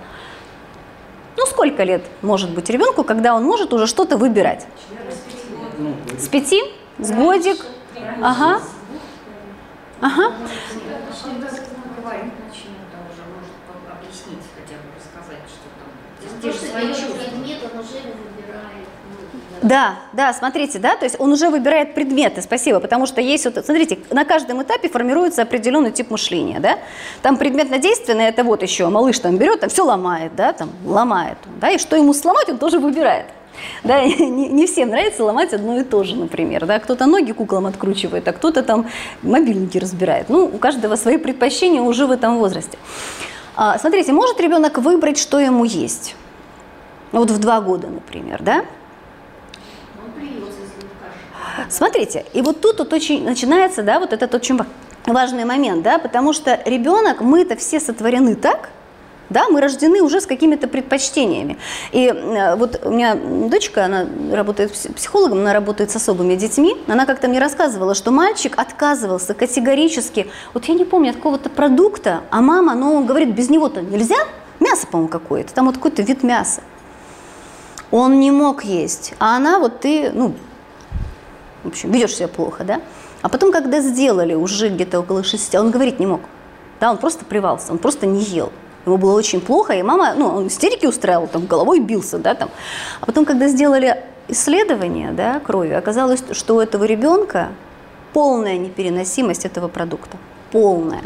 Ну, 1.37 1.45
сколько 1.45 1.83
лет 1.83 2.03
может 2.21 2.49
быть 2.49 2.69
ребенку, 2.69 3.05
когда 3.05 3.35
он 3.35 3.45
может 3.45 3.71
уже 3.71 3.87
что-то 3.87 4.17
выбирать? 4.17 4.67
С 6.19 6.27
пяти? 6.27 6.61
С 6.99 7.11
годик? 7.11 7.65
Ага. 8.21 8.59
Ага. 10.01 10.33
Да, 19.61 19.95
да, 20.13 20.33
смотрите, 20.33 20.79
да, 20.79 20.95
то 20.95 21.05
есть 21.05 21.15
он 21.19 21.31
уже 21.31 21.49
выбирает 21.49 21.95
предметы, 21.95 22.41
спасибо, 22.41 22.79
потому 22.79 23.05
что 23.05 23.21
есть 23.21 23.45
вот, 23.45 23.65
смотрите, 23.65 23.97
на 24.11 24.23
каждом 24.23 24.61
этапе 24.61 24.87
формируется 24.87 25.41
определенный 25.41 25.91
тип 25.91 26.11
мышления, 26.11 26.59
да, 26.59 26.77
там 27.21 27.37
предметно-действенное, 27.37 28.29
это 28.29 28.43
вот 28.43 28.61
еще, 28.61 28.87
малыш 28.89 29.19
там 29.19 29.37
берет, 29.37 29.61
там 29.61 29.69
все 29.69 29.83
ломает, 29.83 30.35
да, 30.35 30.53
там 30.53 30.69
ломает, 30.85 31.37
да, 31.59 31.71
и 31.71 31.79
что 31.79 31.95
ему 31.95 32.13
сломать, 32.13 32.49
он 32.49 32.59
тоже 32.59 32.79
выбирает. 32.79 33.25
Да, 33.83 34.05
не, 34.05 34.49
не 34.49 34.67
всем 34.67 34.89
нравится 34.89 35.23
ломать 35.23 35.51
одно 35.53 35.79
и 35.79 35.83
то 35.83 36.03
же, 36.03 36.15
например. 36.15 36.67
Да? 36.67 36.77
Кто-то 36.77 37.07
ноги 37.07 37.31
куклам 37.31 37.65
откручивает, 37.65 38.27
а 38.27 38.33
кто-то 38.33 38.61
там 38.61 38.87
мобильники 39.23 39.79
разбирает. 39.79 40.29
Ну, 40.29 40.45
у 40.45 40.59
каждого 40.59 40.95
свои 40.95 41.17
предпочтения 41.17 41.81
уже 41.81 42.05
в 42.05 42.11
этом 42.11 42.37
возрасте. 42.37 42.77
А, 43.55 43.79
смотрите, 43.79 44.11
может 44.11 44.39
ребенок 44.39 44.77
выбрать, 44.77 45.17
что 45.17 45.39
ему 45.39 45.65
есть? 45.65 46.15
Вот 47.11 47.31
в 47.31 47.39
два 47.39 47.61
года, 47.61 47.87
например, 47.87 48.41
да? 48.41 48.65
Смотрите, 51.69 52.25
и 52.33 52.41
вот 52.41 52.61
тут 52.61 52.79
вот 52.79 52.93
очень 52.93 53.23
начинается, 53.23 53.83
да, 53.83 53.99
вот 53.99 54.13
этот 54.13 54.33
очень 54.35 54.59
важный 55.05 55.45
момент, 55.45 55.83
да, 55.83 55.97
потому 55.97 56.33
что 56.33 56.59
ребенок, 56.65 57.21
мы-то 57.21 57.55
все 57.55 57.79
сотворены 57.79 58.35
так, 58.35 58.69
да, 59.29 59.49
мы 59.49 59.59
рождены 59.59 60.01
уже 60.01 60.21
с 60.21 60.25
какими-то 60.25 60.67
предпочтениями. 60.67 61.57
И 61.91 62.07
э, 62.07 62.55
вот 62.55 62.79
у 62.85 62.91
меня 62.91 63.15
дочка, 63.15 63.85
она 63.85 64.05
работает 64.31 64.71
психологом, 64.71 65.39
она 65.39 65.51
работает 65.51 65.91
с 65.91 65.97
особыми 65.97 66.35
детьми. 66.35 66.77
Она 66.87 67.05
как-то 67.05 67.27
мне 67.27 67.39
рассказывала, 67.39 67.93
что 67.93 68.11
мальчик 68.11 68.53
отказывался 68.57 69.33
категорически. 69.33 70.27
Вот 70.53 70.65
я 70.65 70.75
не 70.75 70.85
помню, 70.85 71.09
от 71.09 71.17
какого-то 71.17 71.49
продукта, 71.49 72.21
а 72.29 72.41
мама, 72.41 72.73
ну, 72.75 72.93
он 72.95 73.05
говорит, 73.05 73.35
без 73.35 73.49
него-то 73.49 73.81
нельзя. 73.81 74.15
Мясо, 74.61 74.87
по-моему, 74.87 75.09
какое-то. 75.09 75.53
Там 75.53 75.65
вот 75.65 75.75
какой-то 75.75 76.03
вид 76.03 76.23
мяса. 76.23 76.61
Он 77.91 78.19
не 78.19 78.31
мог 78.31 78.63
есть. 78.63 79.13
А 79.19 79.37
она 79.37 79.59
вот 79.59 79.79
ты, 79.79 80.11
ну, 80.11 80.33
в 81.63 81.67
общем, 81.67 81.91
ведешь 81.91 82.15
себя 82.15 82.27
плохо, 82.27 82.63
да? 82.63 82.81
А 83.21 83.29
потом, 83.29 83.51
когда 83.51 83.79
сделали 83.79 84.33
уже 84.33 84.69
где-то 84.69 84.99
около 84.99 85.23
шести, 85.23 85.57
он 85.57 85.71
говорить 85.71 85.99
не 85.99 86.05
мог. 86.05 86.21
Да, 86.79 86.91
он 86.91 86.97
просто 86.97 87.25
привался, 87.25 87.71
он 87.71 87.77
просто 87.77 88.05
не 88.05 88.21
ел. 88.21 88.51
Ему 88.85 88.97
было 88.97 89.17
очень 89.17 89.41
плохо, 89.41 89.73
и 89.73 89.81
мама, 89.81 90.13
ну, 90.15 90.27
он 90.27 90.47
истерики 90.47 90.85
устраивал, 90.85 91.27
там, 91.27 91.45
головой 91.45 91.79
бился, 91.79 92.19
да, 92.19 92.35
там. 92.35 92.49
А 93.01 93.05
потом, 93.05 93.25
когда 93.25 93.47
сделали 93.47 94.03
исследование, 94.27 95.11
да, 95.11 95.39
крови, 95.39 95.71
оказалось, 95.71 96.23
что 96.31 96.55
у 96.55 96.59
этого 96.59 96.83
ребенка 96.83 97.49
полная 98.13 98.57
непереносимость 98.57 99.45
этого 99.45 99.67
продукта. 99.67 100.17
Полная. 100.51 101.03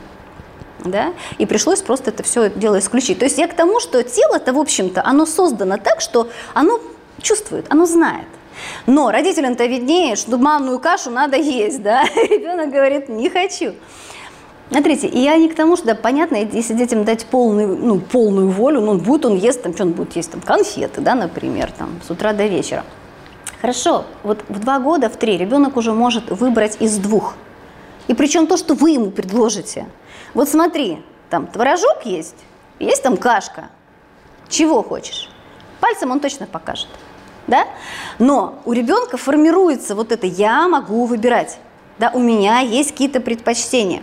Да? 0.84 1.14
И 1.38 1.46
пришлось 1.46 1.82
просто 1.82 2.10
это 2.10 2.24
все 2.24 2.50
дело 2.50 2.80
исключить. 2.80 3.20
То 3.20 3.26
есть 3.26 3.38
я 3.38 3.48
к 3.48 3.54
тому, 3.54 3.80
что 3.80 4.04
тело-то, 4.04 4.54
в 4.54 4.60
общем-то, 4.60 5.04
оно 5.06 5.26
создано 5.26 5.78
так, 5.78 6.02
что 6.02 6.30
оно 6.54 6.80
чувствует, 7.22 7.66
оно 7.70 7.86
знает. 7.86 8.28
Но 8.86 9.12
родителям-то 9.12 9.66
виднее, 9.66 10.16
что 10.16 10.38
манную 10.38 10.80
кашу 10.80 11.10
надо 11.10 11.38
есть, 11.38 11.82
да? 11.82 12.04
Ребенок 12.16 12.72
говорит, 12.72 13.10
не 13.10 13.30
хочу. 13.30 13.74
Смотрите, 14.70 15.08
и 15.08 15.20
я 15.20 15.36
не 15.36 15.50
к 15.50 15.56
тому, 15.56 15.76
что, 15.76 15.88
да, 15.88 15.96
понятно, 15.96 16.38
если 16.38 16.74
детям 16.74 17.04
дать 17.04 17.26
полную, 17.26 17.76
ну, 17.76 18.00
полную 18.00 18.50
волю, 18.50 18.80
ну, 18.80 18.92
он 18.92 19.00
будет, 19.00 19.26
он 19.26 19.36
ест, 19.36 19.62
там, 19.62 19.74
что 19.74 19.84
он 19.84 19.92
будет 19.92 20.16
есть, 20.16 20.32
там, 20.32 20.40
конфеты, 20.40 21.02
да, 21.02 21.14
например, 21.14 21.72
там, 21.78 22.00
с 22.08 22.10
утра 22.10 22.32
до 22.32 22.46
вечера. 22.46 22.86
Хорошо, 23.60 24.06
вот 24.24 24.40
в 24.48 24.60
два 24.60 24.80
года, 24.80 25.10
в 25.10 25.18
три 25.18 25.38
ребенок 25.38 25.76
уже 25.76 25.94
может 25.94 26.32
выбрать 26.32 26.78
из 26.80 26.98
двух. 26.98 27.36
И 28.08 28.14
причем 28.14 28.48
то, 28.48 28.58
что 28.58 28.74
вы 28.74 28.92
ему 28.92 29.12
предложите. 29.12 29.88
Вот 30.34 30.50
смотри, 30.50 31.04
там 31.30 31.48
творожок 31.48 32.06
есть, 32.06 32.38
есть 32.80 33.04
там 33.04 33.18
кашка. 33.18 33.70
Чего 34.50 34.84
хочешь? 34.84 35.30
Пальцем 35.80 36.12
он 36.12 36.20
точно 36.20 36.46
покажет 36.46 36.90
да? 37.48 37.68
Но 38.18 38.62
у 38.66 38.74
ребенка 38.74 39.18
формируется 39.18 39.94
вот 39.96 40.12
это 40.12 40.26
«я 40.26 40.68
могу 40.68 41.06
выбирать», 41.06 41.60
да, 42.00 42.10
у 42.14 42.20
меня 42.20 42.60
есть 42.60 42.92
какие-то 42.92 43.20
предпочтения. 43.20 44.02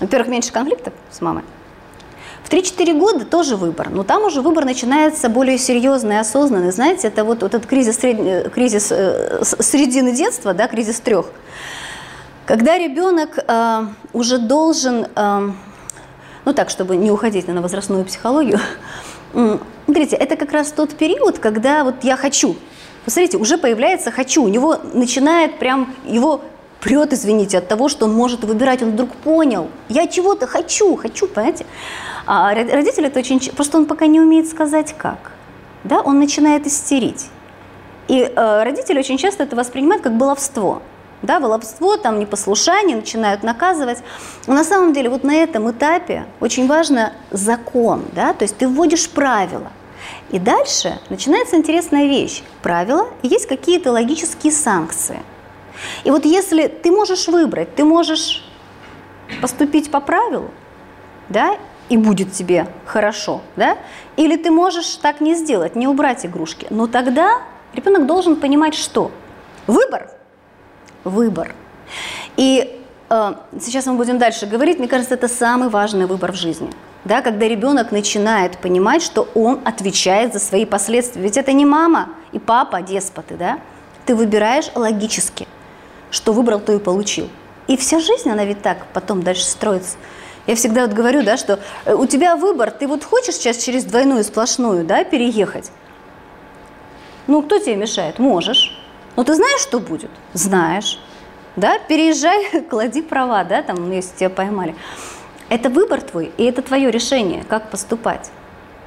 Во-первых, 0.00 0.28
меньше 0.28 0.50
конфликтов 0.50 0.94
с 1.10 1.20
мамой. 1.20 1.44
В 2.42 2.50
3-4 2.50 2.98
года 2.98 3.24
тоже 3.24 3.54
выбор, 3.54 3.88
но 3.90 4.02
там 4.02 4.24
уже 4.24 4.40
выбор 4.40 4.64
начинается 4.64 5.28
более 5.28 5.58
серьезный, 5.58 6.18
осознанный. 6.18 6.72
Знаете, 6.72 7.06
это 7.06 7.22
вот, 7.24 7.42
вот 7.42 7.54
этот 7.54 7.68
кризис, 7.68 7.98
сред... 7.98 8.52
кризис 8.52 8.88
э, 8.90 9.42
середины 9.60 10.12
детства, 10.12 10.52
да, 10.52 10.66
кризис 10.66 10.98
трех. 10.98 11.26
Когда 12.46 12.78
ребенок 12.78 13.38
э, 13.38 13.86
уже 14.12 14.38
должен, 14.38 15.06
э, 15.14 15.50
ну 16.44 16.52
так, 16.52 16.70
чтобы 16.70 16.96
не 16.96 17.10
уходить 17.10 17.48
на 17.48 17.62
возрастную 17.62 18.04
психологию, 18.04 18.58
Смотрите, 19.84 20.16
это 20.16 20.36
как 20.36 20.52
раз 20.52 20.72
тот 20.72 20.94
период, 20.94 21.38
когда 21.38 21.84
вот 21.84 22.04
я 22.04 22.16
хочу. 22.16 22.56
Посмотрите, 23.04 23.36
уже 23.36 23.58
появляется 23.58 24.10
«хочу». 24.10 24.44
У 24.44 24.48
него 24.48 24.76
начинает 24.94 25.58
прям, 25.58 25.92
его 26.04 26.40
прет, 26.80 27.12
извините, 27.12 27.58
от 27.58 27.68
того, 27.68 27.88
что 27.88 28.06
он 28.06 28.14
может 28.14 28.44
выбирать. 28.44 28.82
Он 28.82 28.92
вдруг 28.92 29.10
понял, 29.10 29.68
я 29.88 30.06
чего-то 30.06 30.46
хочу, 30.46 30.96
хочу, 30.96 31.26
понимаете? 31.26 31.66
А 32.26 32.54
родители 32.54 33.08
это 33.08 33.18
очень... 33.18 33.40
Просто 33.50 33.78
он 33.78 33.86
пока 33.86 34.06
не 34.06 34.20
умеет 34.20 34.48
сказать 34.48 34.94
как. 34.96 35.32
Да, 35.84 36.00
он 36.00 36.20
начинает 36.20 36.66
истерить. 36.66 37.26
И 38.08 38.20
э, 38.20 38.62
родители 38.62 38.98
очень 38.98 39.18
часто 39.18 39.42
это 39.42 39.56
воспринимают 39.56 40.02
как 40.02 40.16
баловство 40.16 40.82
да, 41.22 41.38
воловство, 41.40 41.96
там 41.96 42.18
непослушание, 42.18 42.96
начинают 42.96 43.42
наказывать. 43.42 43.98
Но 44.46 44.54
на 44.54 44.64
самом 44.64 44.92
деле 44.92 45.08
вот 45.08 45.24
на 45.24 45.34
этом 45.34 45.70
этапе 45.70 46.26
очень 46.40 46.66
важно 46.66 47.12
закон, 47.30 48.04
да, 48.12 48.32
то 48.34 48.42
есть 48.42 48.56
ты 48.56 48.68
вводишь 48.68 49.08
правила. 49.08 49.70
И 50.30 50.38
дальше 50.38 50.98
начинается 51.10 51.56
интересная 51.56 52.06
вещь. 52.06 52.42
Правила 52.62 53.08
и 53.22 53.28
есть 53.28 53.46
какие-то 53.46 53.92
логические 53.92 54.52
санкции. 54.52 55.20
И 56.04 56.10
вот 56.10 56.24
если 56.24 56.66
ты 56.66 56.90
можешь 56.90 57.28
выбрать, 57.28 57.74
ты 57.74 57.84
можешь 57.84 58.44
поступить 59.40 59.90
по 59.90 60.00
правилу, 60.00 60.50
да, 61.28 61.56
и 61.88 61.96
будет 61.96 62.32
тебе 62.32 62.68
хорошо, 62.84 63.40
да, 63.56 63.78
или 64.16 64.36
ты 64.36 64.50
можешь 64.50 64.96
так 64.96 65.20
не 65.20 65.34
сделать, 65.34 65.76
не 65.76 65.86
убрать 65.86 66.24
игрушки, 66.26 66.66
но 66.70 66.86
тогда 66.86 67.42
ребенок 67.74 68.06
должен 68.06 68.36
понимать, 68.36 68.74
что 68.74 69.10
выбор– 69.66 70.10
выбор. 71.04 71.54
И 72.36 72.80
э, 73.10 73.34
сейчас 73.60 73.86
мы 73.86 73.94
будем 73.94 74.18
дальше 74.18 74.46
говорить, 74.46 74.78
мне 74.78 74.88
кажется, 74.88 75.14
это 75.14 75.28
самый 75.28 75.68
важный 75.68 76.06
выбор 76.06 76.32
в 76.32 76.36
жизни. 76.36 76.70
Да, 77.04 77.20
когда 77.20 77.48
ребенок 77.48 77.90
начинает 77.90 78.58
понимать, 78.58 79.02
что 79.02 79.28
он 79.34 79.60
отвечает 79.64 80.32
за 80.32 80.38
свои 80.38 80.64
последствия. 80.64 81.20
Ведь 81.20 81.36
это 81.36 81.52
не 81.52 81.66
мама 81.66 82.10
и 82.30 82.38
папа 82.38 82.80
деспоты, 82.80 83.34
да? 83.34 83.58
Ты 84.06 84.14
выбираешь 84.14 84.70
логически, 84.74 85.48
что 86.10 86.32
выбрал, 86.32 86.60
то 86.60 86.72
и 86.72 86.78
получил. 86.78 87.28
И 87.66 87.76
вся 87.76 87.98
жизнь, 87.98 88.30
она 88.30 88.44
ведь 88.44 88.62
так 88.62 88.86
потом 88.92 89.22
дальше 89.22 89.44
строится. 89.44 89.96
Я 90.46 90.56
всегда 90.56 90.86
вот 90.86 90.92
говорю, 90.92 91.22
да, 91.22 91.36
что 91.36 91.60
э, 91.84 91.94
у 91.94 92.06
тебя 92.06 92.36
выбор, 92.36 92.70
ты 92.70 92.86
вот 92.86 93.04
хочешь 93.04 93.34
сейчас 93.36 93.58
через 93.58 93.84
двойную 93.84 94.24
сплошную, 94.24 94.84
да, 94.84 95.04
переехать? 95.04 95.70
Ну, 97.26 97.42
кто 97.42 97.58
тебе 97.58 97.76
мешает? 97.76 98.18
Можешь. 98.18 98.76
Но 99.16 99.24
ты 99.24 99.34
знаешь, 99.34 99.60
что 99.60 99.78
будет? 99.78 100.10
Знаешь. 100.32 100.98
Да, 101.56 101.78
переезжай, 101.78 102.62
клади 102.70 103.02
права, 103.02 103.44
да, 103.44 103.62
там, 103.62 103.90
если 103.90 104.16
тебя 104.16 104.30
поймали. 104.30 104.74
Это 105.48 105.68
выбор 105.68 106.00
твой, 106.00 106.32
и 106.38 106.44
это 106.44 106.62
твое 106.62 106.90
решение, 106.90 107.44
как 107.48 107.70
поступать. 107.70 108.30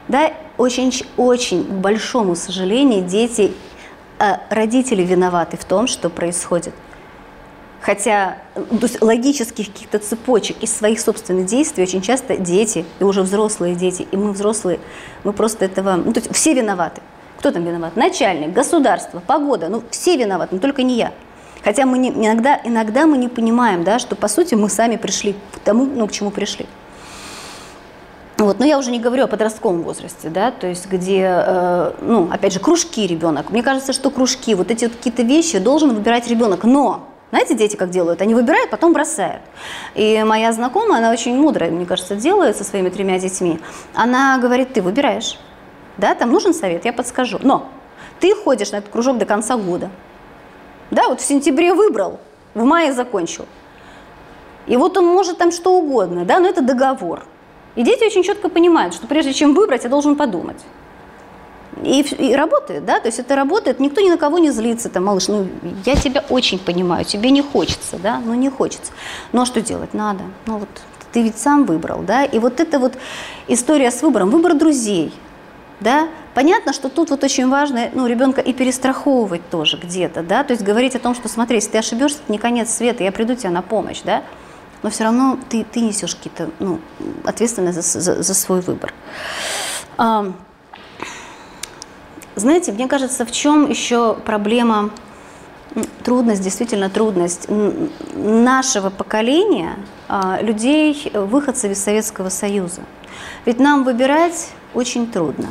Да, 0.08 0.34
очень-очень 0.58 1.64
к 1.66 1.70
большому 1.70 2.36
сожалению, 2.36 3.04
дети, 3.04 3.52
э, 4.20 4.38
родители 4.50 5.04
виноваты 5.04 5.58
в 5.58 5.66
том, 5.66 5.88
что 5.88 6.10
происходит. 6.10 6.74
Хотя 7.82 8.38
то 8.56 8.80
есть 8.82 9.00
логических 9.00 9.68
каких-то 9.68 10.00
цепочек 10.00 10.58
из 10.64 10.76
своих 10.76 11.00
собственных 11.00 11.46
действий 11.46 11.84
очень 11.84 12.02
часто 12.02 12.36
дети, 12.36 12.84
и 13.00 13.04
уже 13.04 13.22
взрослые 13.22 13.76
дети, 13.76 14.08
и 14.12 14.18
мы 14.18 14.32
взрослые, 14.32 14.80
мы 15.24 15.34
просто 15.34 15.66
этого, 15.66 15.96
ну, 15.96 16.12
то 16.12 16.20
есть 16.20 16.34
все 16.34 16.56
виноваты. 16.56 17.02
Кто 17.46 17.52
там 17.52 17.64
виноват? 17.64 17.96
Начальник, 17.96 18.54
государство, 18.54 19.20
погода. 19.20 19.70
Ну, 19.70 19.84
все 19.92 20.18
виноваты, 20.18 20.56
но 20.56 20.60
только 20.60 20.82
не 20.82 20.96
я. 20.96 21.12
Хотя 21.64 21.86
мы 21.86 22.00
не, 22.00 22.10
иногда, 22.10 22.60
иногда 22.64 23.06
мы 23.06 23.20
не 23.20 23.28
понимаем, 23.28 23.84
да, 23.84 24.00
что 24.00 24.16
по 24.16 24.28
сути 24.28 24.56
мы 24.56 24.68
сами 24.68 24.96
пришли 24.96 25.36
к 25.54 25.60
тому, 25.60 25.86
ну, 25.86 26.08
к 26.08 26.12
чему 26.12 26.32
пришли. 26.32 26.66
Вот, 28.40 28.58
но 28.58 28.66
я 28.66 28.80
уже 28.80 28.90
не 28.90 29.00
говорю 29.00 29.26
о 29.26 29.28
подростковом 29.28 29.84
возрасте, 29.84 30.30
да, 30.30 30.50
то 30.50 30.66
есть 30.66 30.90
где, 30.90 31.22
э, 31.22 31.92
ну, 32.02 32.30
опять 32.32 32.52
же, 32.52 32.60
кружки 32.60 33.06
ребенок. 33.06 33.52
Мне 33.52 33.62
кажется, 33.62 33.94
что 33.94 34.10
кружки, 34.10 34.56
вот 34.56 34.72
эти 34.72 34.86
вот 34.86 34.96
какие-то 34.96 35.22
вещи 35.22 35.60
должен 35.60 35.94
выбирать 35.94 36.28
ребенок. 36.28 36.64
Но, 36.64 37.10
знаете, 37.30 37.54
дети 37.54 37.76
как 37.76 37.92
делают? 37.92 38.24
Они 38.24 38.34
выбирают, 38.34 38.72
потом 38.72 38.92
бросают. 38.92 39.44
И 39.94 40.24
моя 40.26 40.52
знакомая, 40.52 40.98
она 40.98 41.12
очень 41.12 41.38
мудрая, 41.38 41.70
мне 41.70 41.86
кажется, 41.86 42.16
делает 42.16 42.58
со 42.58 42.64
своими 42.64 42.90
тремя 42.90 43.20
детьми. 43.20 43.60
Она 43.94 44.40
говорит, 44.40 44.74
ты 44.74 44.82
выбираешь. 44.82 45.38
Да, 45.98 46.16
там 46.16 46.32
нужен 46.32 46.54
совет, 46.54 46.86
я 46.86 46.94
подскажу. 46.94 47.40
Но 47.42 47.70
ты 48.20 48.36
ходишь 48.36 48.72
на 48.72 48.78
этот 48.78 48.92
кружок 48.92 49.18
до 49.18 49.26
конца 49.26 49.58
года. 49.58 49.90
Да, 50.92 51.10
вот 51.10 51.22
в 51.22 51.26
сентябре 51.26 51.74
выбрал, 51.74 52.20
в 52.54 52.64
мае 52.64 52.94
закончил. 52.94 53.46
И 54.68 54.78
вот 54.78 54.98
он 54.98 55.06
может 55.06 55.38
там 55.38 55.52
что 55.52 55.78
угодно, 55.78 56.26
да, 56.26 56.40
но 56.40 56.48
это 56.48 56.62
договор. 56.62 57.26
И 57.76 57.84
дети 57.84 58.04
очень 58.06 58.24
четко 58.24 58.50
понимают, 58.50 58.94
что 58.94 59.06
прежде 59.08 59.34
чем 59.34 59.54
выбрать, 59.54 59.84
я 59.84 59.90
должен 59.90 60.16
подумать. 60.16 60.58
И, 61.84 62.02
и 62.02 62.34
работает, 62.34 62.86
да, 62.86 63.02
то 63.02 63.08
есть 63.08 63.20
это 63.20 63.36
работает, 63.36 63.82
никто 63.82 64.00
ни 64.00 64.10
на 64.10 64.18
кого 64.18 64.40
не 64.40 64.50
злится, 64.50 64.90
там, 64.90 65.06
малыш, 65.06 65.28
ну, 65.28 65.48
я 65.86 65.96
тебя 65.96 66.24
очень 66.30 66.58
понимаю, 66.58 67.04
тебе 67.04 67.32
не 67.32 67.42
хочется, 67.42 67.98
да, 67.98 68.22
ну, 68.24 68.34
не 68.34 68.50
хочется. 68.50 68.94
Ну, 69.34 69.42
а 69.42 69.46
что 69.46 69.60
делать? 69.60 69.94
Надо. 69.94 70.24
Ну, 70.46 70.60
вот 70.60 70.70
ты 71.12 71.22
ведь 71.22 71.38
сам 71.38 71.66
выбрал, 71.66 72.00
да, 72.00 72.24
и 72.24 72.40
вот 72.40 72.62
эта 72.62 72.80
вот 72.80 72.94
история 73.50 73.92
с 73.92 74.02
выбором, 74.02 74.30
выбор 74.30 74.54
друзей, 74.54 75.12
да, 75.80 76.08
понятно, 76.34 76.74
что 76.74 76.90
тут 76.90 77.10
вот 77.10 77.24
очень 77.24 77.50
важно, 77.50 77.90
ну, 77.94 78.08
ребенка 78.08 78.42
и 78.42 78.54
перестраховывать 78.54 79.50
тоже 79.50 79.78
где-то, 79.78 80.24
да, 80.24 80.44
то 80.44 80.54
есть 80.54 80.64
говорить 80.64 80.96
о 80.96 81.00
том, 81.00 81.16
что, 81.16 81.28
смотри, 81.28 81.58
если 81.58 81.72
ты 81.72 81.78
ошибешься, 81.80 82.20
это 82.24 82.32
не 82.32 82.38
конец 82.38 82.70
света, 82.70 83.04
я 83.04 83.12
приду 83.12 83.36
тебе 83.36 83.50
на 83.50 83.62
помощь, 83.62 84.02
да, 84.04 84.24
но 84.84 84.90
все 84.90 85.04
равно 85.04 85.38
ты, 85.50 85.66
ты 85.70 85.82
несешь 85.82 86.16
какие-то, 86.16 86.50
ну, 86.60 86.80
ответственность 87.24 87.82
за, 87.82 88.00
за, 88.00 88.24
за 88.24 88.34
свой 88.34 88.62
выбор. 88.62 88.94
А, 89.98 90.32
знаете, 92.36 92.72
мне 92.72 92.88
кажется, 92.88 93.26
в 93.26 93.32
чем 93.32 93.70
еще 93.70 94.14
проблема, 94.14 94.92
трудность, 96.04 96.42
действительно 96.42 96.90
трудность 96.90 97.48
нашего 98.14 98.90
поколения, 98.90 99.76
а, 100.08 100.40
людей, 100.42 101.12
выходцев 101.14 101.72
из 101.72 101.84
Советского 101.84 102.30
Союза. 102.30 102.82
Ведь 103.46 103.60
нам 103.60 103.84
выбирать 103.84 104.50
очень 104.74 105.12
трудно. 105.12 105.50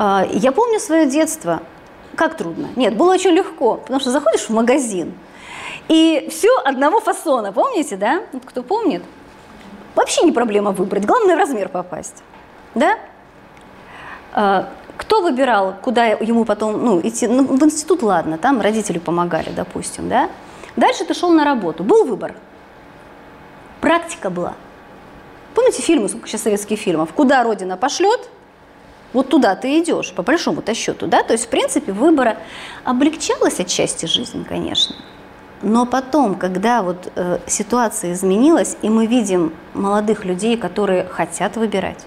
А, 0.00 0.24
я 0.30 0.52
помню 0.52 0.78
свое 0.78 1.06
детство. 1.06 1.60
Как 2.14 2.36
трудно? 2.36 2.68
Нет, 2.76 2.96
было 2.96 3.12
очень 3.12 3.30
легко, 3.30 3.74
потому 3.74 3.98
что 3.98 4.12
заходишь 4.12 4.42
в 4.42 4.50
магазин, 4.50 5.12
и 5.88 6.28
все 6.30 6.56
одного 6.64 7.00
фасона, 7.00 7.52
помните, 7.52 7.96
да? 7.96 8.22
Вот 8.32 8.44
кто 8.44 8.62
помнит? 8.62 9.02
Вообще 9.96 10.22
не 10.22 10.30
проблема 10.30 10.70
выбрать, 10.70 11.04
главное 11.04 11.34
размер 11.34 11.68
попасть, 11.68 12.22
да? 12.76 12.96
А, 14.32 14.68
кто 14.96 15.20
выбирал, 15.20 15.74
куда 15.82 16.06
ему 16.06 16.44
потом, 16.44 16.84
ну, 16.84 17.00
идти, 17.02 17.26
ну, 17.26 17.42
в 17.44 17.64
институт, 17.64 18.04
ладно, 18.04 18.38
там 18.38 18.60
родители 18.60 18.98
помогали, 18.98 19.50
допустим, 19.50 20.08
да? 20.08 20.30
Дальше 20.76 21.04
ты 21.06 21.12
шел 21.14 21.30
на 21.32 21.44
работу, 21.44 21.82
был 21.82 22.04
выбор, 22.04 22.36
практика 23.80 24.30
была. 24.30 24.54
Помните 25.56 25.82
фильмы, 25.82 26.08
сколько 26.08 26.28
сейчас 26.28 26.42
советских 26.42 26.78
фильмов? 26.78 27.12
Куда 27.12 27.42
Родина 27.42 27.76
пошлет, 27.76 28.28
вот 29.12 29.28
туда 29.28 29.54
ты 29.56 29.80
идешь, 29.80 30.12
по 30.12 30.22
большому-то 30.22 30.74
счету, 30.74 31.06
да? 31.06 31.22
То 31.22 31.32
есть, 31.32 31.46
в 31.46 31.48
принципе, 31.48 31.92
выбора 31.92 32.36
облегчалась 32.84 33.58
отчасти 33.60 34.06
жизнь, 34.06 34.44
конечно. 34.44 34.94
Но 35.62 35.86
потом, 35.86 36.36
когда 36.36 36.82
вот 36.82 37.10
э, 37.16 37.38
ситуация 37.46 38.12
изменилась, 38.12 38.76
и 38.82 38.88
мы 38.88 39.06
видим 39.06 39.52
молодых 39.74 40.24
людей, 40.24 40.56
которые 40.56 41.04
хотят 41.04 41.56
выбирать, 41.56 42.04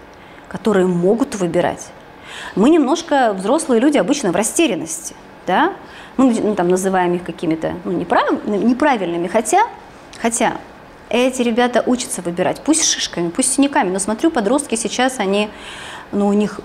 которые 0.48 0.88
могут 0.88 1.36
выбирать, 1.36 1.90
мы 2.56 2.70
немножко, 2.70 3.34
взрослые 3.34 3.82
люди, 3.82 3.98
обычно 3.98 4.32
в 4.32 4.36
растерянности, 4.36 5.16
да? 5.48 5.74
Мы 6.18 6.34
ну, 6.34 6.56
там 6.56 6.70
называем 6.70 7.16
их 7.16 7.24
какими-то 7.24 7.74
ну, 7.84 7.92
неправ... 7.92 8.46
неправильными, 8.46 9.28
хотя, 9.28 9.68
хотя 10.22 10.54
эти 11.10 11.42
ребята 11.42 11.84
учатся 11.86 12.22
выбирать, 12.22 12.62
пусть 12.62 12.86
шишками, 12.86 13.30
пусть 13.30 13.54
синяками, 13.54 13.90
но 13.90 14.00
смотрю, 14.00 14.32
подростки 14.32 14.76
сейчас, 14.76 15.20
они, 15.20 15.50
ну, 16.12 16.28
у 16.28 16.34
них, 16.34 16.60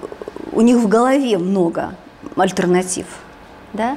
у 0.52 0.60
них 0.60 0.76
в 0.76 0.88
голове 0.88 1.38
много 1.38 1.94
альтернатив, 2.36 3.06
да? 3.72 3.96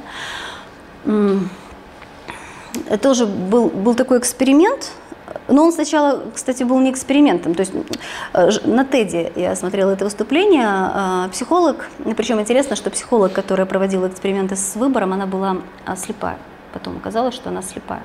Это 2.86 2.98
тоже 3.02 3.26
был, 3.26 3.68
был 3.68 3.94
такой 3.94 4.18
эксперимент, 4.18 4.92
но 5.48 5.64
он 5.64 5.72
сначала, 5.72 6.22
кстати, 6.32 6.62
был 6.62 6.78
не 6.78 6.90
экспериментом. 6.90 7.54
То 7.54 7.60
есть 7.60 7.72
э, 8.32 8.50
на 8.64 8.84
ТЭДе 8.84 9.32
я 9.34 9.56
смотрела 9.56 9.90
это 9.90 10.04
выступление. 10.04 10.66
А, 10.66 11.28
психолог, 11.32 11.88
причем 12.16 12.40
интересно, 12.40 12.76
что 12.76 12.90
психолог, 12.90 13.32
которая 13.32 13.66
проводила 13.66 14.06
эксперименты 14.06 14.56
с 14.56 14.76
выбором, 14.76 15.12
она 15.12 15.26
была 15.26 15.58
а, 15.84 15.96
слепая. 15.96 16.38
Потом 16.72 16.96
оказалось, 16.96 17.34
что 17.34 17.50
она 17.50 17.62
слепая. 17.62 18.02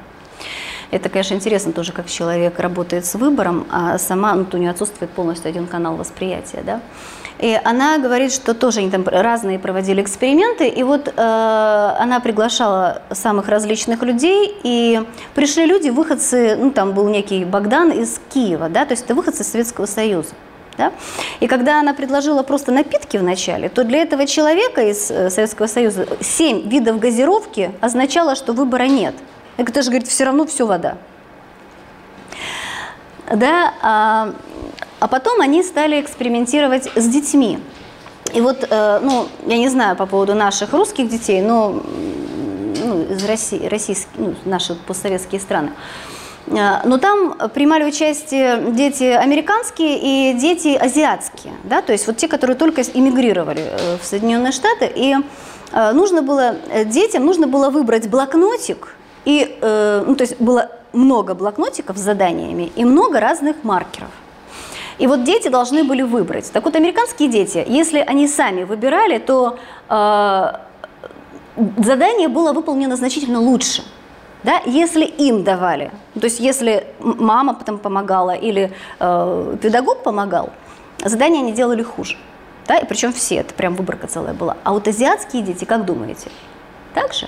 Это, 0.95 1.09
конечно, 1.09 1.33
интересно 1.33 1.73
тоже, 1.73 1.91
как 1.91 2.07
человек 2.07 2.57
работает 2.57 3.05
с 3.05 3.15
выбором, 3.15 3.67
а 3.69 3.97
сама, 3.97 4.33
ну, 4.33 4.45
у 4.53 4.55
нее 4.55 4.69
отсутствует 4.69 5.11
полностью 5.11 5.49
один 5.49 5.67
канал 5.67 5.97
восприятия, 5.97 6.63
да. 6.65 6.79
И 7.37 7.59
она 7.65 7.97
говорит, 7.97 8.31
что 8.31 8.53
тоже 8.53 8.79
они 8.79 8.89
там 8.89 9.03
разные 9.05 9.59
проводили 9.59 10.01
эксперименты, 10.01 10.69
и 10.69 10.83
вот 10.83 11.09
э, 11.09 11.11
она 11.99 12.21
приглашала 12.21 13.01
самых 13.11 13.49
различных 13.49 14.03
людей, 14.03 14.55
и 14.63 15.03
пришли 15.33 15.65
люди, 15.65 15.89
выходцы, 15.89 16.55
ну 16.55 16.71
там 16.71 16.93
был 16.93 17.09
некий 17.09 17.43
Богдан 17.43 17.91
из 17.91 18.21
Киева, 18.33 18.69
да, 18.69 18.85
то 18.85 18.93
есть 18.93 19.03
это 19.03 19.15
выходцы 19.15 19.43
из 19.43 19.51
Советского 19.51 19.87
Союза. 19.87 20.29
Да? 20.77 20.93
И 21.41 21.47
когда 21.47 21.81
она 21.81 21.93
предложила 21.93 22.41
просто 22.41 22.71
напитки 22.71 23.17
вначале, 23.17 23.67
то 23.67 23.83
для 23.83 23.99
этого 23.99 24.25
человека 24.25 24.81
из 24.81 25.11
э, 25.11 25.29
Советского 25.29 25.67
Союза 25.67 26.07
семь 26.21 26.69
видов 26.69 26.99
газировки 26.99 27.71
означало, 27.81 28.35
что 28.35 28.53
выбора 28.53 28.83
нет. 28.83 29.13
Это 29.57 29.81
же, 29.81 29.89
говорит, 29.89 30.07
все 30.07 30.25
равно 30.25 30.45
все 30.45 30.65
вода. 30.65 30.97
Да, 33.31 33.73
а, 33.81 34.33
а 34.99 35.07
потом 35.07 35.41
они 35.41 35.63
стали 35.63 35.99
экспериментировать 36.01 36.89
с 36.95 37.07
детьми. 37.07 37.59
И 38.33 38.41
вот, 38.41 38.67
э, 38.69 38.99
ну, 39.01 39.27
я 39.45 39.57
не 39.57 39.69
знаю 39.69 39.95
по 39.95 40.05
поводу 40.05 40.35
наших 40.35 40.73
русских 40.73 41.09
детей, 41.09 41.41
но 41.41 41.81
ну, 42.83 43.03
из 43.03 43.23
России, 43.25 43.65
российские, 43.67 44.09
ну, 44.17 44.35
наши 44.45 44.75
постсоветские 44.75 45.39
страны. 45.39 45.71
Э, 46.47 46.85
но 46.85 46.97
там 46.97 47.35
принимали 47.53 47.85
участие 47.85 48.71
дети 48.71 49.03
американские 49.03 49.99
и 50.31 50.33
дети 50.37 50.75
азиатские, 50.75 51.53
да, 51.63 51.81
то 51.81 51.93
есть 51.93 52.07
вот 52.07 52.17
те, 52.17 52.27
которые 52.27 52.57
только 52.57 52.81
эмигрировали 52.81 53.63
э, 53.63 53.97
в 54.01 54.05
Соединенные 54.05 54.51
Штаты, 54.51 54.91
и 54.93 55.15
нужно 55.93 56.21
было 56.21 56.55
детям 56.85 57.25
нужно 57.25 57.47
было 57.47 57.69
выбрать 57.69 58.07
блокнотик 58.07 58.95
и, 59.25 59.57
ну, 59.61 60.15
то 60.15 60.21
есть 60.21 60.39
было 60.39 60.69
много 60.93 61.35
блокнотиков 61.35 61.97
с 61.97 62.01
заданиями 62.01 62.71
и 62.75 62.85
много 62.85 63.19
разных 63.19 63.63
маркеров. 63.63 64.09
И 64.97 65.07
вот 65.07 65.23
дети 65.23 65.49
должны 65.49 65.83
были 65.83 66.01
выбрать. 66.01 66.51
Так 66.51 66.63
вот, 66.63 66.75
американские 66.75 67.29
дети, 67.29 67.63
если 67.67 67.99
они 67.99 68.27
сами 68.27 68.63
выбирали, 68.63 69.17
то 69.17 69.59
э, 69.89 70.53
задание 71.77 72.29
было 72.29 72.53
выполнено 72.53 72.95
значительно 72.95 73.41
лучше. 73.41 73.83
Да, 74.43 74.61
если 74.65 75.05
им 75.05 75.43
давали, 75.43 75.91
то 76.13 76.25
есть 76.25 76.39
если 76.39 76.85
мама 76.99 77.55
потом 77.55 77.79
помогала 77.79 78.35
или 78.35 78.71
э, 78.99 79.57
педагог 79.61 80.03
помогал, 80.03 80.51
задания 81.03 81.39
они 81.41 81.51
делали 81.51 81.81
хуже. 81.81 82.15
Да, 82.67 82.77
и 82.77 82.85
причем 82.85 83.11
все, 83.11 83.37
это 83.37 83.53
прям 83.53 83.75
выборка 83.75 84.07
целая 84.07 84.33
была. 84.33 84.55
А 84.63 84.71
вот 84.71 84.87
азиатские 84.87 85.41
дети, 85.41 85.65
как 85.65 85.85
думаете, 85.85 86.29
так 86.93 87.13
же? 87.13 87.27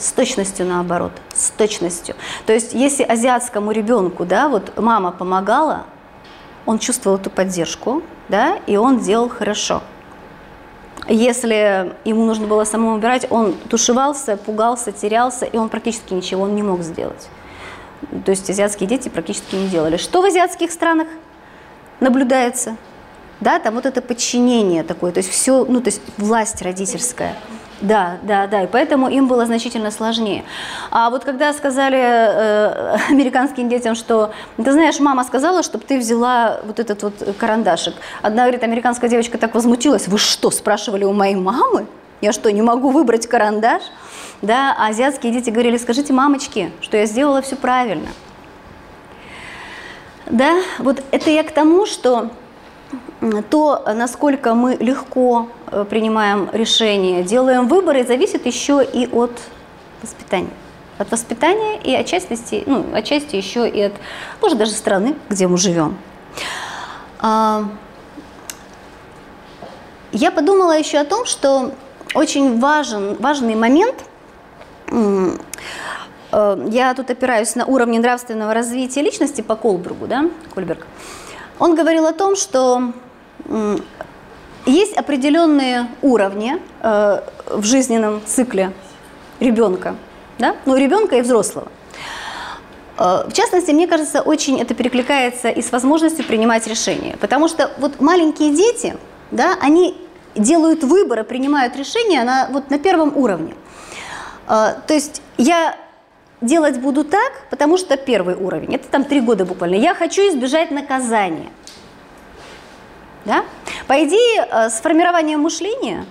С 0.00 0.12
точностью 0.12 0.66
наоборот, 0.66 1.12
с 1.32 1.50
точностью. 1.50 2.16
То 2.46 2.52
есть 2.52 2.72
если 2.72 3.02
азиатскому 3.02 3.70
ребенку, 3.70 4.24
да, 4.24 4.48
вот 4.48 4.76
мама 4.78 5.12
помогала, 5.12 5.84
он 6.66 6.78
чувствовал 6.78 7.18
эту 7.18 7.30
поддержку, 7.30 8.02
да, 8.28 8.58
и 8.66 8.76
он 8.76 9.00
делал 9.00 9.28
хорошо. 9.28 9.82
Если 11.08 11.94
ему 12.04 12.24
нужно 12.24 12.46
было 12.46 12.64
самому 12.64 12.96
убирать, 12.96 13.26
он 13.30 13.54
тушевался, 13.54 14.36
пугался, 14.36 14.92
терялся, 14.92 15.44
и 15.44 15.56
он 15.56 15.68
практически 15.68 16.14
ничего 16.14 16.44
он 16.44 16.54
не 16.54 16.62
мог 16.62 16.82
сделать. 16.82 17.28
То 18.24 18.30
есть 18.30 18.48
азиатские 18.48 18.88
дети 18.88 19.08
практически 19.08 19.56
не 19.56 19.68
делали. 19.68 19.96
Что 19.96 20.22
в 20.22 20.24
азиатских 20.24 20.70
странах 20.70 21.08
наблюдается? 22.00 22.76
Да, 23.40 23.58
там 23.58 23.74
вот 23.74 23.86
это 23.86 24.02
подчинение 24.02 24.82
такое, 24.82 25.12
то 25.12 25.18
есть 25.18 25.30
все, 25.30 25.64
ну, 25.64 25.80
то 25.80 25.88
есть 25.88 26.02
власть 26.18 26.60
родительская. 26.60 27.36
Да, 27.80 28.18
да, 28.22 28.46
да, 28.46 28.64
и 28.64 28.66
поэтому 28.66 29.08
им 29.08 29.26
было 29.26 29.46
значительно 29.46 29.90
сложнее. 29.90 30.44
А 30.90 31.08
вот 31.08 31.24
когда 31.24 31.52
сказали 31.54 31.98
э, 31.98 32.96
американским 33.10 33.68
детям, 33.70 33.94
что, 33.94 34.32
ты 34.56 34.72
знаешь, 34.72 35.00
мама 35.00 35.24
сказала, 35.24 35.62
чтобы 35.62 35.84
ты 35.84 35.98
взяла 35.98 36.60
вот 36.64 36.78
этот 36.78 37.02
вот 37.02 37.14
карандашик. 37.38 37.94
Одна, 38.20 38.42
говорит, 38.42 38.62
американская 38.62 39.08
девочка 39.08 39.38
так 39.38 39.54
возмутилась, 39.54 40.08
вы 40.08 40.18
что, 40.18 40.50
спрашивали 40.50 41.04
у 41.04 41.12
моей 41.12 41.36
мамы? 41.36 41.86
Я 42.20 42.32
что, 42.32 42.52
не 42.52 42.60
могу 42.60 42.90
выбрать 42.90 43.26
карандаш? 43.26 43.82
Да, 44.42 44.74
а 44.78 44.88
азиатские 44.88 45.32
дети 45.32 45.48
говорили, 45.48 45.78
скажите 45.78 46.12
мамочке, 46.12 46.72
что 46.82 46.98
я 46.98 47.06
сделала 47.06 47.40
все 47.40 47.56
правильно. 47.56 48.08
Да, 50.26 50.60
вот 50.78 51.02
это 51.10 51.30
я 51.30 51.42
к 51.44 51.50
тому, 51.50 51.86
что 51.86 52.30
то, 53.50 53.82
насколько 53.94 54.54
мы 54.54 54.76
легко 54.76 55.48
э, 55.70 55.84
принимаем 55.88 56.48
решения, 56.52 57.22
делаем 57.22 57.68
выборы, 57.68 58.04
зависит 58.04 58.46
еще 58.46 58.82
и 58.82 59.06
от 59.06 59.38
воспитания. 60.02 60.50
От 60.98 61.10
воспитания 61.10 61.78
и 61.82 61.94
отчасти, 61.94 62.62
ну, 62.66 62.86
отчасти 62.94 63.36
еще 63.36 63.68
и 63.68 63.82
от, 63.82 63.92
может, 64.40 64.58
даже 64.58 64.72
страны, 64.72 65.14
где 65.28 65.46
мы 65.48 65.58
живем. 65.58 65.98
А, 67.18 67.64
я 70.12 70.30
подумала 70.30 70.78
еще 70.78 70.98
о 70.98 71.04
том, 71.04 71.26
что 71.26 71.72
очень 72.14 72.58
важен, 72.58 73.16
важный 73.18 73.54
момент, 73.54 73.96
э, 74.90 75.36
я 76.32 76.94
тут 76.94 77.10
опираюсь 77.10 77.54
на 77.54 77.66
уровни 77.66 77.98
нравственного 77.98 78.54
развития 78.54 79.02
личности 79.02 79.42
по 79.42 79.56
Колбергу, 79.56 80.06
да, 80.06 80.24
Кольберг. 80.54 80.86
Он 81.58 81.74
говорил 81.74 82.06
о 82.06 82.12
том, 82.12 82.36
что 82.36 82.92
есть 84.66 84.96
определенные 84.96 85.88
уровни 86.02 86.60
э, 86.82 87.20
в 87.48 87.64
жизненном 87.64 88.22
цикле 88.24 88.72
ребенка, 89.40 89.96
да, 90.38 90.56
ну 90.66 90.76
ребенка 90.76 91.16
и 91.16 91.22
взрослого. 91.22 91.68
Э, 92.98 93.24
в 93.28 93.32
частности, 93.32 93.70
мне 93.70 93.86
кажется, 93.86 94.20
очень 94.20 94.60
это 94.60 94.74
перекликается 94.74 95.48
и 95.48 95.62
с 95.62 95.72
возможностью 95.72 96.24
принимать 96.24 96.66
решения. 96.66 97.16
Потому 97.20 97.48
что 97.48 97.70
вот 97.78 98.00
маленькие 98.00 98.54
дети, 98.54 98.96
да, 99.30 99.56
они 99.60 99.96
делают 100.34 100.84
выборы, 100.84 101.24
принимают 101.24 101.76
решения 101.76 102.22
на, 102.24 102.48
вот 102.50 102.70
на 102.70 102.78
первом 102.78 103.16
уровне. 103.16 103.54
Э, 104.48 104.74
то 104.86 104.94
есть 104.94 105.22
я 105.38 105.76
делать 106.40 106.78
буду 106.78 107.04
так, 107.04 107.32
потому 107.50 107.76
что 107.76 107.96
первый 107.96 108.34
уровень, 108.34 108.74
это 108.74 108.88
там 108.88 109.04
три 109.04 109.20
года 109.20 109.44
буквально, 109.44 109.74
я 109.74 109.94
хочу 109.94 110.22
избежать 110.22 110.70
наказания. 110.70 111.50
Да? 113.30 113.44
По 113.86 114.04
идее, 114.04 114.44
э, 114.50 114.70
с 114.70 114.80
формированием 114.80 115.38
мышления 115.38 116.04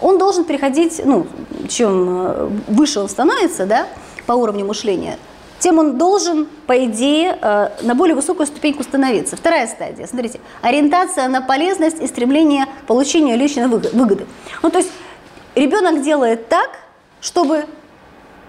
он 0.00 0.16
должен 0.16 0.44
переходить, 0.44 1.00
ну, 1.04 1.26
чем 1.68 2.62
выше 2.68 3.00
он 3.00 3.08
становится, 3.08 3.66
да, 3.66 3.88
по 4.26 4.34
уровню 4.34 4.64
мышления, 4.64 5.18
тем 5.58 5.80
он 5.80 5.98
должен, 5.98 6.46
по 6.68 6.84
идее, 6.84 7.36
э, 7.42 7.70
на 7.82 7.96
более 7.96 8.14
высокую 8.14 8.46
ступеньку 8.46 8.84
становиться. 8.84 9.36
Вторая 9.36 9.66
стадия, 9.66 10.06
смотрите, 10.06 10.38
ориентация 10.60 11.26
на 11.26 11.40
полезность 11.40 12.00
и 12.00 12.06
стремление 12.06 12.66
к 12.66 12.86
получению 12.86 13.36
личной 13.36 13.66
выгоды. 13.66 14.26
Ну, 14.62 14.70
то 14.70 14.78
есть 14.78 14.92
ребенок 15.56 16.02
делает 16.02 16.48
так, 16.48 16.70
чтобы 17.20 17.66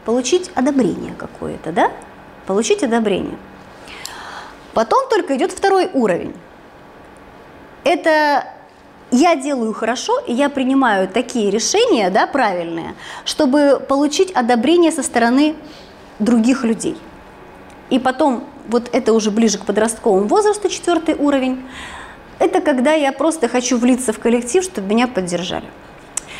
получить 0.06 0.52
одобрение 0.54 1.16
какое-то, 1.18 1.72
да? 1.72 1.92
Получить 2.46 2.84
одобрение. 2.84 3.40
Потом 4.76 5.10
только 5.10 5.36
идет 5.36 5.52
второй 5.52 5.90
уровень. 5.94 6.36
Это 7.84 8.46
я 9.12 9.36
делаю 9.36 9.74
хорошо, 9.74 10.20
и 10.20 10.34
я 10.34 10.50
принимаю 10.50 11.08
такие 11.08 11.52
решения, 11.52 12.10
да, 12.10 12.26
правильные, 12.26 12.96
чтобы 13.26 13.80
получить 13.88 14.32
одобрение 14.32 14.92
со 14.92 15.04
стороны 15.04 15.56
других 16.20 16.64
людей. 16.64 16.98
И 17.90 18.00
потом, 18.00 18.46
вот 18.70 18.90
это 18.92 19.14
уже 19.14 19.30
ближе 19.30 19.60
к 19.60 19.66
подростковому 19.66 20.28
возрасту, 20.28 20.70
четвертый 20.70 21.16
уровень, 21.16 21.64
это 22.40 22.62
когда 22.62 22.94
я 22.94 23.12
просто 23.12 23.48
хочу 23.48 23.78
влиться 23.78 24.14
в 24.14 24.20
коллектив, 24.20 24.64
чтобы 24.64 24.88
меня 24.88 25.08
поддержали. 25.08 25.68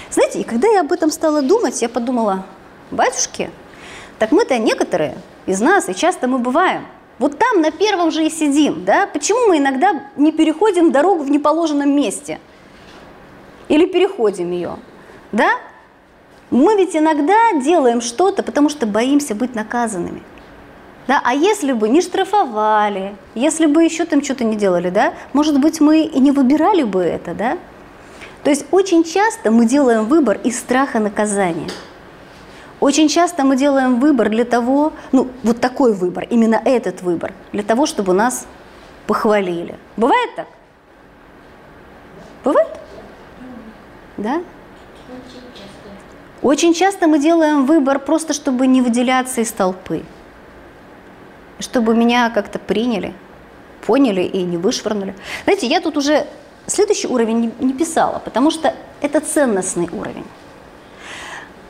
Знаете, 0.10 0.40
и 0.40 0.44
когда 0.44 0.68
я 0.68 0.82
об 0.82 0.92
этом 0.92 1.12
стала 1.12 1.42
думать, 1.42 1.82
я 1.82 1.90
подумала, 1.90 2.46
батюшки, 2.92 3.52
так 4.20 4.32
мы-то 4.32 4.58
некоторые 4.58 5.16
из 5.46 5.62
нас, 5.62 5.90
и 5.90 5.96
часто 5.96 6.28
мы 6.28 6.40
бываем, 6.40 6.86
вот 7.20 7.38
там 7.38 7.62
на 7.62 7.72
первом 7.72 8.12
же 8.12 8.26
и 8.26 8.30
сидим, 8.30 8.86
да? 8.86 9.08
Почему 9.08 9.48
мы 9.48 9.58
иногда 9.58 10.04
не 10.16 10.32
переходим 10.32 10.92
дорогу 10.92 11.24
в 11.24 11.30
неположенном 11.30 11.96
месте? 11.96 12.40
Или 13.70 13.86
переходим 13.86 14.52
ее, 14.52 14.78
да? 15.32 15.52
Мы 16.50 16.76
ведь 16.76 16.96
иногда 16.96 17.54
делаем 17.54 18.02
что-то, 18.02 18.44
потому 18.44 18.70
что 18.70 18.86
боимся 18.86 19.34
быть 19.34 19.56
наказанными. 19.56 20.22
Да? 21.08 21.22
А 21.24 21.34
если 21.34 21.74
бы 21.74 21.90
не 21.90 22.02
штрафовали, 22.02 23.16
если 23.36 23.66
бы 23.66 23.84
еще 23.84 24.06
там 24.06 24.24
что-то 24.24 24.44
не 24.44 24.56
делали, 24.56 24.90
да, 24.90 25.14
может 25.34 25.60
быть, 25.60 25.82
мы 25.82 26.04
и 26.04 26.20
не 26.20 26.32
выбирали 26.32 26.84
бы 26.84 27.02
это, 27.02 27.34
да? 27.34 27.58
То 28.44 28.50
есть 28.50 28.66
очень 28.72 29.04
часто 29.04 29.52
мы 29.52 29.66
делаем 29.66 30.06
выбор 30.06 30.40
из 30.44 30.60
страха 30.60 31.00
наказания. 31.00 31.70
Очень 32.84 33.08
часто 33.08 33.46
мы 33.46 33.56
делаем 33.56 34.02
выбор 34.02 34.30
для 34.30 34.44
того, 34.44 34.92
ну, 35.14 35.30
вот 35.44 35.62
такой 35.62 35.94
выбор, 35.94 36.28
именно 36.30 36.62
этот 36.66 37.02
выбор, 37.02 37.34
для 37.54 37.64
того, 37.64 37.86
чтобы 37.86 38.12
нас 38.12 38.46
похвалили. 39.08 39.78
Бывает 39.96 40.36
так? 40.36 40.48
Бывает? 42.44 42.68
Да? 44.18 44.42
Очень 46.42 46.74
часто 46.74 47.08
мы 47.08 47.20
делаем 47.20 47.66
выбор 47.66 48.00
просто, 48.00 48.34
чтобы 48.34 48.68
не 48.68 48.82
выделяться 48.82 49.40
из 49.40 49.54
толпы, 49.54 50.04
чтобы 51.60 51.96
меня 51.96 52.30
как-то 52.32 52.60
приняли, 52.60 53.14
поняли 53.88 54.24
и 54.24 54.44
не 54.44 54.58
вышвырнули. 54.58 55.16
Знаете, 55.46 55.68
я 55.68 55.80
тут 55.80 55.96
уже 55.96 56.28
следующий 56.68 57.08
уровень 57.08 57.54
не, 57.60 57.72
писала, 57.72 58.20
потому 58.20 58.52
что 58.52 58.76
это 59.00 59.22
ценностный 59.22 59.88
уровень. 59.90 60.26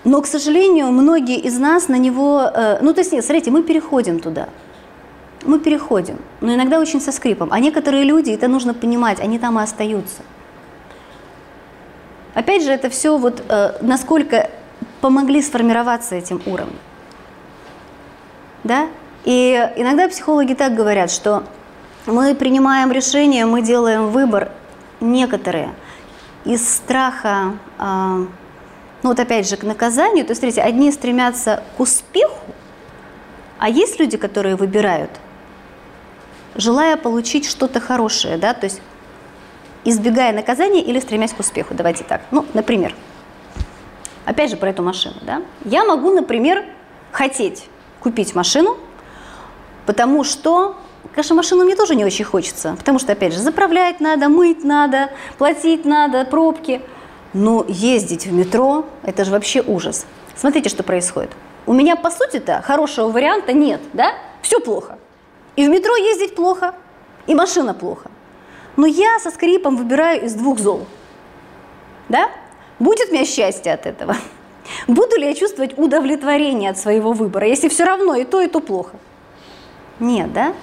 Но, 0.03 0.21
к 0.21 0.27
сожалению, 0.27 0.91
многие 0.91 1.39
из 1.39 1.57
нас 1.57 1.87
на 1.87 1.97
него... 1.97 2.41
Э, 2.53 2.79
ну, 2.81 2.93
то 2.93 2.99
есть, 2.99 3.13
нет, 3.13 3.23
смотрите, 3.23 3.51
мы 3.51 3.63
переходим 3.63 4.19
туда. 4.19 4.49
Мы 5.45 5.59
переходим, 5.59 6.19
но 6.41 6.53
иногда 6.53 6.79
очень 6.79 7.01
со 7.01 7.11
скрипом. 7.11 7.49
А 7.51 7.59
некоторые 7.59 8.03
люди, 8.03 8.31
это 8.31 8.47
нужно 8.47 8.73
понимать, 8.73 9.19
они 9.19 9.39
там 9.39 9.59
и 9.59 9.63
остаются. 9.63 10.23
Опять 12.33 12.63
же, 12.63 12.71
это 12.71 12.89
все 12.89 13.17
вот 13.17 13.43
э, 13.47 13.73
насколько 13.81 14.49
помогли 15.01 15.41
сформироваться 15.41 16.15
этим 16.15 16.41
уровнем. 16.45 16.79
Да? 18.63 18.87
И 19.25 19.69
иногда 19.75 20.07
психологи 20.07 20.53
так 20.53 20.75
говорят, 20.75 21.11
что 21.11 21.43
мы 22.05 22.35
принимаем 22.35 22.91
решения, 22.91 23.45
мы 23.45 23.61
делаем 23.61 24.09
выбор 24.09 24.51
некоторые 24.99 25.73
из 26.45 26.67
страха, 26.67 27.53
э, 27.79 28.25
ну 29.03 29.09
вот 29.09 29.19
опять 29.19 29.47
же, 29.47 29.57
к 29.57 29.63
наказанию. 29.63 30.25
То 30.25 30.31
есть, 30.31 30.41
смотрите, 30.41 30.61
одни 30.61 30.91
стремятся 30.91 31.63
к 31.77 31.79
успеху, 31.79 32.39
а 33.59 33.69
есть 33.69 33.99
люди, 33.99 34.17
которые 34.17 34.55
выбирают, 34.55 35.11
желая 36.55 36.97
получить 36.97 37.47
что-то 37.47 37.79
хорошее, 37.79 38.37
да, 38.37 38.53
то 38.53 38.65
есть 38.65 38.81
избегая 39.85 40.33
наказания 40.33 40.81
или 40.81 40.99
стремясь 40.99 41.33
к 41.33 41.39
успеху. 41.39 41.73
Давайте 41.73 42.03
так. 42.03 42.21
Ну, 42.31 42.45
например, 42.53 42.95
Опять 44.25 44.51
же 44.51 44.57
про 44.57 44.69
эту 44.69 44.83
машину. 44.83 45.15
Да? 45.21 45.41
Я 45.65 45.83
могу, 45.83 46.11
например, 46.11 46.63
хотеть 47.11 47.67
купить 47.99 48.35
машину, 48.35 48.77
потому 49.85 50.23
что, 50.23 50.77
конечно, 51.13 51.35
машину 51.35 51.65
мне 51.65 51.75
тоже 51.75 51.95
не 51.95 52.05
очень 52.05 52.25
хочется, 52.25 52.75
потому 52.77 52.99
что, 52.99 53.11
опять 53.11 53.33
же, 53.33 53.39
заправлять 53.39 53.99
надо, 53.99 54.29
мыть 54.29 54.63
надо, 54.63 55.09
платить 55.37 55.85
надо, 55.85 56.25
пробки. 56.25 56.81
Но 57.33 57.65
ездить 57.67 58.27
в 58.27 58.33
метро– 58.33 58.85
это 59.03 59.25
же 59.25 59.31
вообще 59.31 59.61
ужас. 59.61 60.05
Смотрите, 60.35 60.69
что 60.69 60.83
происходит. 60.83 61.31
У 61.65 61.73
меня, 61.73 61.95
по 61.95 62.11
сути-то, 62.11 62.61
хорошего 62.61 63.09
варианта 63.09 63.53
нет, 63.53 63.81
да? 63.93 64.13
Все 64.41 64.59
плохо. 64.59 64.97
И 65.55 65.65
в 65.65 65.69
метро 65.69 65.95
ездить 65.95 66.35
плохо, 66.35 66.75
и 67.25 67.33
машина 67.33 67.73
плохо. 67.73 68.11
Но 68.75 68.85
я 68.85 69.19
со 69.19 69.31
скрипом 69.31 69.77
выбираю 69.77 70.23
из 70.25 70.33
двух 70.33 70.59
зол. 70.59 70.85
Да? 72.09 72.29
Будет 72.79 73.09
у 73.09 73.13
меня 73.13 73.25
счастье 73.25 73.73
от 73.73 73.85
этого? 73.85 74.15
Буду 74.87 75.17
ли 75.17 75.27
я 75.27 75.33
чувствовать 75.33 75.77
удовлетворение 75.77 76.71
от 76.71 76.77
своего 76.77 77.13
выбора, 77.13 77.47
если 77.47 77.69
все 77.69 77.85
равно 77.85 78.15
и 78.15 78.25
то, 78.25 78.41
и 78.41 78.47
то 78.47 78.59
плохо? 78.59 78.97
Нет, 79.99 80.33
да? 80.33 80.53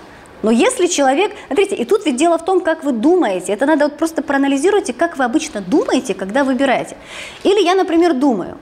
Но 0.42 0.50
если 0.50 0.86
человек... 0.86 1.32
Смотрите, 1.46 1.74
и 1.74 1.84
тут 1.84 2.06
ведь 2.06 2.16
дело 2.16 2.38
в 2.38 2.44
том, 2.44 2.60
как 2.60 2.84
вы 2.84 2.92
думаете. 2.92 3.52
Это 3.52 3.66
надо 3.66 3.84
вот 3.84 3.98
просто 3.98 4.22
проанализируйте, 4.22 4.92
как 4.92 5.18
вы 5.18 5.24
обычно 5.24 5.60
думаете, 5.60 6.14
когда 6.14 6.44
выбираете. 6.44 6.96
Или 7.42 7.62
я, 7.62 7.74
например, 7.74 8.14
думаю, 8.14 8.56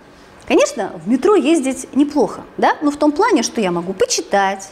конечно, 0.47 0.93
в 1.05 1.09
метро 1.09 1.35
ездить 1.35 1.89
неплохо, 1.95 2.43
да? 2.57 2.77
Но 2.83 2.91
в 2.91 2.97
том 2.97 3.13
плане, 3.13 3.43
что 3.43 3.61
я 3.61 3.71
могу 3.71 3.93
почитать, 3.93 4.71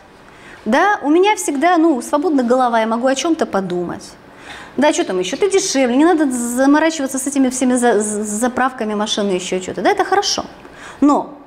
да? 0.65 0.99
У 1.03 1.11
меня 1.11 1.37
всегда, 1.37 1.77
ну, 1.77 2.03
свободна 2.03 2.43
голова, 2.43 2.81
я 2.81 2.87
могу 2.87 3.07
о 3.07 3.15
чем-то 3.15 3.47
подумать. 3.47 4.05
Да, 4.77 4.93
что 4.93 5.05
там 5.05 5.19
еще? 5.19 5.37
Ты 5.37 5.51
дешевле, 5.51 5.97
не 5.97 6.05
надо 6.05 6.31
заморачиваться 6.31 7.19
с 7.19 7.27
этими 7.27 7.49
всеми 7.49 7.75
за, 7.75 8.01
заправками 8.01 8.95
машины, 8.95 9.31
еще 9.31 9.61
что-то. 9.61 9.81
Да, 9.81 9.91
это 9.91 10.05
хорошо. 10.05 10.45
Но 11.01 11.39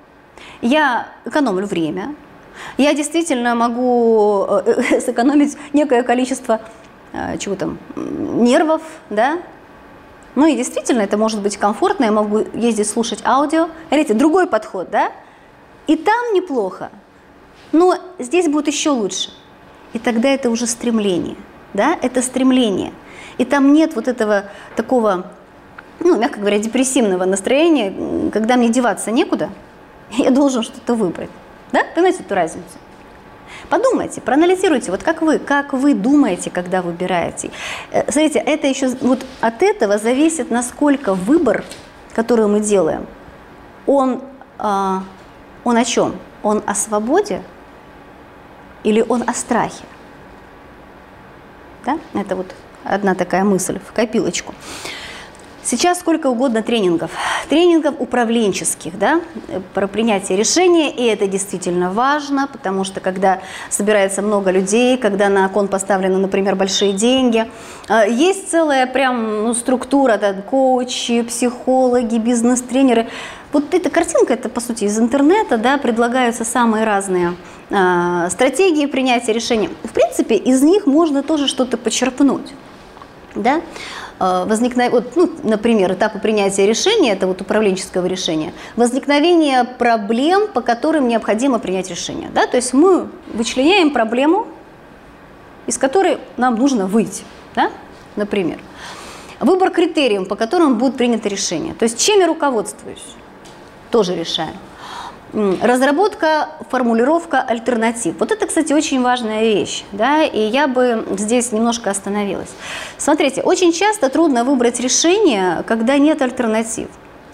я 0.61 1.09
экономлю 1.25 1.67
время, 1.67 2.15
я 2.77 2.93
действительно 2.93 3.55
могу 3.55 4.45
э, 4.47 4.99
сэкономить 5.05 5.57
некое 5.73 6.03
количество 6.03 6.61
э, 7.13 7.37
чего 7.37 7.55
там, 7.55 7.77
нервов, 7.95 8.81
да, 9.09 9.39
ну 10.35 10.45
и 10.45 10.55
действительно 10.55 11.01
это 11.01 11.17
может 11.17 11.41
быть 11.41 11.57
комфортно, 11.57 12.05
я 12.05 12.11
могу 12.11 12.39
ездить 12.53 12.87
слушать 12.87 13.19
аудио. 13.25 13.69
Смотрите, 13.87 14.13
другой 14.13 14.47
подход, 14.47 14.89
да? 14.89 15.11
И 15.87 15.95
там 15.95 16.33
неплохо, 16.33 16.91
но 17.71 17.97
здесь 18.19 18.47
будет 18.47 18.67
еще 18.67 18.91
лучше. 18.91 19.31
И 19.93 19.99
тогда 19.99 20.29
это 20.29 20.49
уже 20.51 20.67
стремление, 20.67 21.35
да, 21.73 21.97
это 22.01 22.21
стремление– 22.21 22.93
и 23.39 23.45
там 23.45 23.71
нет 23.73 23.95
вот 23.95 24.07
этого 24.07 24.43
такого, 24.75 25.27
ну, 26.01 26.19
мягко 26.19 26.39
говоря, 26.39 26.59
депрессивного 26.59 27.23
настроения, 27.23 28.29
когда 28.31 28.57
мне 28.57 28.69
деваться 28.69 29.11
некуда, 29.11 29.49
я 30.11 30.29
должен 30.29 30.61
что-то 30.61 30.93
выбрать. 30.93 31.31
Да? 31.71 31.83
Понимаете 31.95 32.23
эту 32.23 32.35
разницу? 32.35 32.77
Подумайте, 33.69 34.21
проанализируйте, 34.21 34.91
вот 34.91 35.03
как 35.03 35.21
вы, 35.21 35.37
как 35.37 35.73
вы 35.73 35.93
думаете, 35.93 36.49
когда 36.49 36.81
выбираете. 36.81 37.51
Э, 37.91 38.09
смотрите, 38.11 38.39
это 38.39 38.67
еще, 38.67 38.89
вот 39.01 39.25
от 39.41 39.61
этого 39.61 39.97
зависит, 39.97 40.49
насколько 40.49 41.13
выбор, 41.13 41.63
который 42.15 42.47
мы 42.47 42.61
делаем, 42.61 43.05
он, 43.85 44.21
а, 44.57 45.03
он 45.63 45.77
о 45.77 45.85
чем? 45.85 46.15
Он 46.41 46.63
о 46.65 46.73
свободе 46.73 47.41
или 48.83 49.05
он 49.07 49.23
о 49.27 49.33
страхе? 49.33 49.83
Да? 51.85 51.99
Это 52.13 52.35
вот 52.35 52.53
одна 52.83 53.13
такая 53.13 53.43
мысль 53.43 53.79
в 53.79 53.93
копилочку. 53.93 54.53
Сейчас 55.69 55.99
сколько 55.99 56.25
угодно 56.25 56.63
тренингов. 56.63 57.11
Тренингов 57.47 57.93
управленческих, 57.99 58.97
да, 58.97 59.21
про 59.75 59.85
принятие 59.85 60.35
решения, 60.35 60.89
и 60.89 61.03
это 61.03 61.27
действительно 61.27 61.91
важно, 61.91 62.49
потому 62.51 62.83
что 62.83 63.01
когда 63.01 63.41
собирается 63.69 64.23
много 64.23 64.49
людей, 64.49 64.97
когда 64.97 65.29
на 65.29 65.47
кон 65.47 65.67
поставлены, 65.67 66.17
например, 66.17 66.55
большие 66.55 66.93
деньги, 66.93 67.47
э, 67.87 68.09
есть 68.09 68.49
целая 68.49 68.87
прям 68.87 69.43
ну, 69.43 69.53
структура, 69.53 70.17
да, 70.17 70.33
коучи, 70.33 71.21
психологи, 71.21 72.17
бизнес-тренеры. 72.17 73.07
Вот 73.53 73.71
эта 73.75 73.91
картинка, 73.91 74.33
это 74.33 74.49
по 74.49 74.61
сути 74.61 74.85
из 74.85 74.97
интернета, 74.97 75.59
да, 75.59 75.77
предлагаются 75.77 76.45
самые 76.45 76.83
разные 76.83 77.35
э, 77.69 78.27
стратегии 78.31 78.87
принятия 78.87 79.33
решений. 79.33 79.69
В 79.83 79.93
принципе, 79.93 80.33
из 80.33 80.63
них 80.63 80.87
можно 80.87 81.21
тоже 81.21 81.47
что-то 81.47 81.77
почерпнуть. 81.77 82.55
Да? 83.35 83.61
Э, 84.19 84.43
возникновение, 84.45 85.01
вот, 85.01 85.15
ну, 85.15 85.31
например, 85.43 85.93
этапы 85.93 86.19
принятия 86.19 86.65
решения, 86.65 87.13
это 87.13 87.25
вот 87.25 87.41
управленческого 87.41 88.05
решения, 88.05 88.53
возникновение 88.75 89.63
проблем, 89.63 90.47
по 90.47 90.61
которым 90.61 91.07
необходимо 91.07 91.59
принять 91.59 91.89
решение. 91.89 92.29
Да? 92.33 92.45
То 92.45 92.57
есть 92.57 92.73
мы 92.73 93.07
вычленяем 93.33 93.91
проблему, 93.91 94.47
из 95.67 95.77
которой 95.77 96.17
нам 96.37 96.55
нужно 96.55 96.85
выйти, 96.85 97.23
да? 97.55 97.71
например. 98.15 98.59
Выбор 99.39 99.71
критериев, 99.71 100.27
по 100.27 100.35
которым 100.35 100.77
будет 100.77 100.97
принято 100.97 101.29
решение. 101.29 101.73
То 101.73 101.83
есть 101.83 101.97
чем 101.97 102.19
я 102.19 102.27
руководствуюсь, 102.27 103.05
тоже 103.89 104.15
решаем. 104.15 104.55
Разработка, 105.33 106.49
формулировка 106.71 107.39
альтернатив. 107.41 108.15
Вот 108.19 108.31
это, 108.31 108.47
кстати, 108.47 108.73
очень 108.73 109.01
важная 109.03 109.41
вещь, 109.41 109.83
да, 109.91 110.23
и 110.23 110.39
я 110.39 110.67
бы 110.67 111.05
здесь 111.17 111.51
немножко 111.51 111.91
остановилась. 111.91 112.49
Смотрите, 112.97 113.43
очень 113.43 113.71
часто 113.71 114.09
трудно 114.09 114.43
выбрать 114.43 114.79
решение, 114.79 115.63
когда 115.67 115.99
нет 115.99 116.21
альтернатив. 116.23 116.87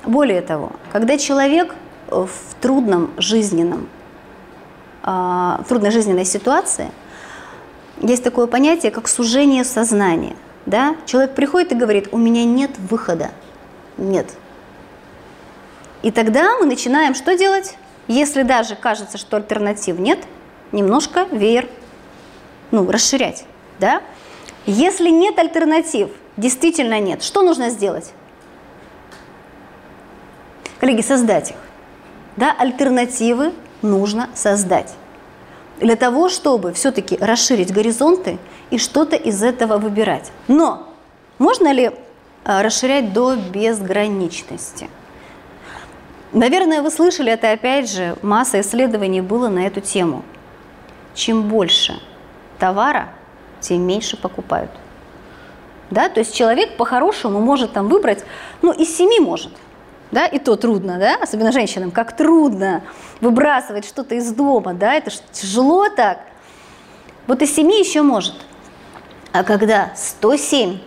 Более 0.05 0.41
того, 0.41 0.73
когда 0.91 1.17
человек 1.17 1.73
в 2.09 2.29
трудном 2.59 3.11
жизненном, 3.17 3.87
а, 5.01 5.61
в 5.63 5.69
трудной 5.69 5.91
жизненной 5.91 6.25
ситуации, 6.25 6.91
есть 8.01 8.23
такое 8.23 8.47
понятие, 8.47 8.91
как 8.91 9.07
сужение 9.07 9.63
сознания. 9.63 10.35
Да? 10.65 10.95
Человек 11.05 11.33
приходит 11.33 11.71
и 11.71 11.75
говорит, 11.75 12.09
у 12.11 12.17
меня 12.17 12.43
нет 12.43 12.71
выхода. 12.77 13.31
Нет. 13.97 14.27
И 16.01 16.11
тогда 16.11 16.57
мы 16.57 16.65
начинаем 16.65 17.15
что 17.15 17.37
делать? 17.37 17.77
Если 18.08 18.43
даже 18.43 18.76
кажется, 18.76 19.18
что 19.18 19.38
альтернатив 19.38 19.97
нет, 19.97 20.20
немножко 20.72 21.24
веер 21.32 21.68
ну, 22.72 22.89
расширять. 22.89 23.45
Да? 23.80 24.01
Если 24.66 25.10
нет 25.10 25.38
альтернатив, 25.39 26.10
действительно 26.38 26.99
нет, 26.99 27.24
что 27.24 27.41
нужно 27.41 27.70
сделать? 27.70 28.14
Коллеги, 30.80 31.01
создать 31.01 31.51
их. 31.51 31.58
Да, 32.36 32.51
альтернативы 32.58 33.53
нужно 33.82 34.30
создать. 34.34 34.93
Для 35.80 35.95
того, 35.95 36.30
чтобы 36.30 36.74
все-таки 36.74 37.18
расширить 37.18 37.72
горизонты 37.74 38.38
и 38.70 38.78
что-то 38.78 39.16
из 39.16 39.41
этого 39.43 39.78
выбирать. 39.78 40.32
Но 40.47 40.93
можно 41.38 41.72
ли 41.72 41.91
а, 42.43 42.64
расширять 42.64 43.14
до 43.14 43.36
безграничности? 43.36 44.89
Наверное, 46.36 46.81
вы 46.81 46.91
слышали 46.91 47.31
это 47.31 47.53
опять 47.53 47.89
же, 47.89 48.17
масса 48.21 48.59
исследований 48.59 49.21
было 49.21 49.47
на 49.47 49.65
эту 49.65 49.79
тему. 49.79 50.25
Чем 51.13 51.43
больше 51.43 51.97
товара, 52.59 53.07
тем 53.61 53.83
меньше 53.83 54.17
покупают. 54.17 54.69
Да? 55.91 56.09
То 56.09 56.19
есть 56.19 56.36
человек 56.36 56.75
по-хорошему 56.75 57.39
может 57.39 57.71
там 57.71 57.88
выбрать, 57.88 58.25
ну, 58.61 58.73
из 58.73 58.93
семи 58.97 59.21
может. 59.21 59.53
Да, 60.11 60.25
и 60.27 60.38
то 60.38 60.55
трудно, 60.55 60.99
да, 60.99 61.15
особенно 61.21 61.51
женщинам, 61.51 61.89
как 61.89 62.15
трудно 62.15 62.83
выбрасывать 63.21 63.86
что-то 63.86 64.15
из 64.15 64.31
дома, 64.31 64.73
да, 64.73 64.93
это 64.93 65.11
ж 65.11 65.15
тяжело 65.31 65.89
так. 65.89 66.19
Вот 67.27 67.41
из 67.41 67.53
семи 67.55 67.79
еще 67.79 68.01
может. 68.01 68.36
А 69.31 69.43
когда 69.43 69.91
107, 69.95 70.79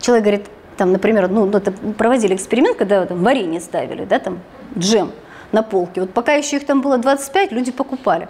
человек 0.00 0.24
говорит, 0.24 0.46
там, 0.76 0.92
например, 0.92 1.28
ну, 1.28 1.48
это 1.50 1.72
проводили 1.72 2.34
эксперимент, 2.34 2.76
когда 2.76 3.06
там 3.06 3.22
варенье 3.22 3.60
ставили, 3.60 4.04
да, 4.04 4.18
там, 4.18 4.40
джем 4.78 5.12
на 5.52 5.62
полке. 5.62 6.00
Вот 6.00 6.12
пока 6.12 6.34
еще 6.34 6.56
их 6.56 6.66
там 6.66 6.80
было 6.80 6.98
25, 6.98 7.52
люди 7.52 7.72
покупали. 7.72 8.28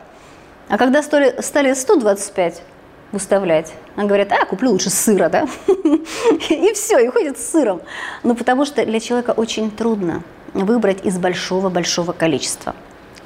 А 0.69 0.79
когда 0.79 1.03
стали, 1.03 1.41
стали 1.41 1.73
125 1.75 2.63
выставлять, 3.13 3.73
они 3.95 4.09
говорят, 4.09 4.33
а, 4.33 4.45
куплю 4.47 4.71
лучше 4.71 4.91
сыра, 4.91 5.29
да? 5.29 5.47
И 6.49 6.73
все, 6.73 6.99
и 6.99 7.09
ходят 7.09 7.39
с 7.39 7.51
сыром. 7.51 7.83
Ну, 8.23 8.35
потому 8.35 8.65
что 8.65 8.85
для 8.85 9.01
человека 9.01 9.33
очень 9.37 9.71
трудно 9.71 10.23
выбрать 10.55 11.05
из 11.05 11.19
большого-большого 11.19 12.13
количества. 12.13 12.75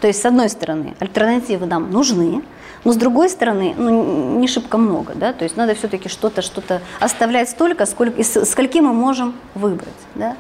То 0.00 0.08
есть, 0.08 0.20
с 0.20 0.26
одной 0.26 0.48
стороны, 0.48 0.94
альтернативы 0.98 1.66
нам 1.66 1.90
нужны, 1.90 2.42
но 2.86 2.92
с 2.92 2.96
другой 2.96 3.28
стороны, 3.28 3.74
ну, 3.76 4.38
не 4.38 4.46
шибко 4.46 4.78
много, 4.78 5.14
да, 5.16 5.32
то 5.32 5.42
есть 5.42 5.56
надо 5.56 5.74
все-таки 5.74 6.08
что-то, 6.08 6.40
что-то 6.40 6.82
оставлять 7.00 7.50
столько, 7.50 7.84
сколько, 7.84 8.22
скольки 8.22 8.78
мы 8.78 8.92
можем 8.92 9.34
выбрать, 9.56 9.88
да. 10.14 10.36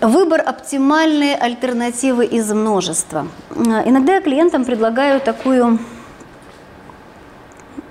Выбор 0.00 0.40
оптимальной 0.40 1.34
альтернативы 1.34 2.24
из 2.24 2.50
множества. 2.50 3.26
Иногда 3.54 4.14
я 4.14 4.22
клиентам 4.22 4.64
предлагаю 4.64 5.20
такую, 5.20 5.80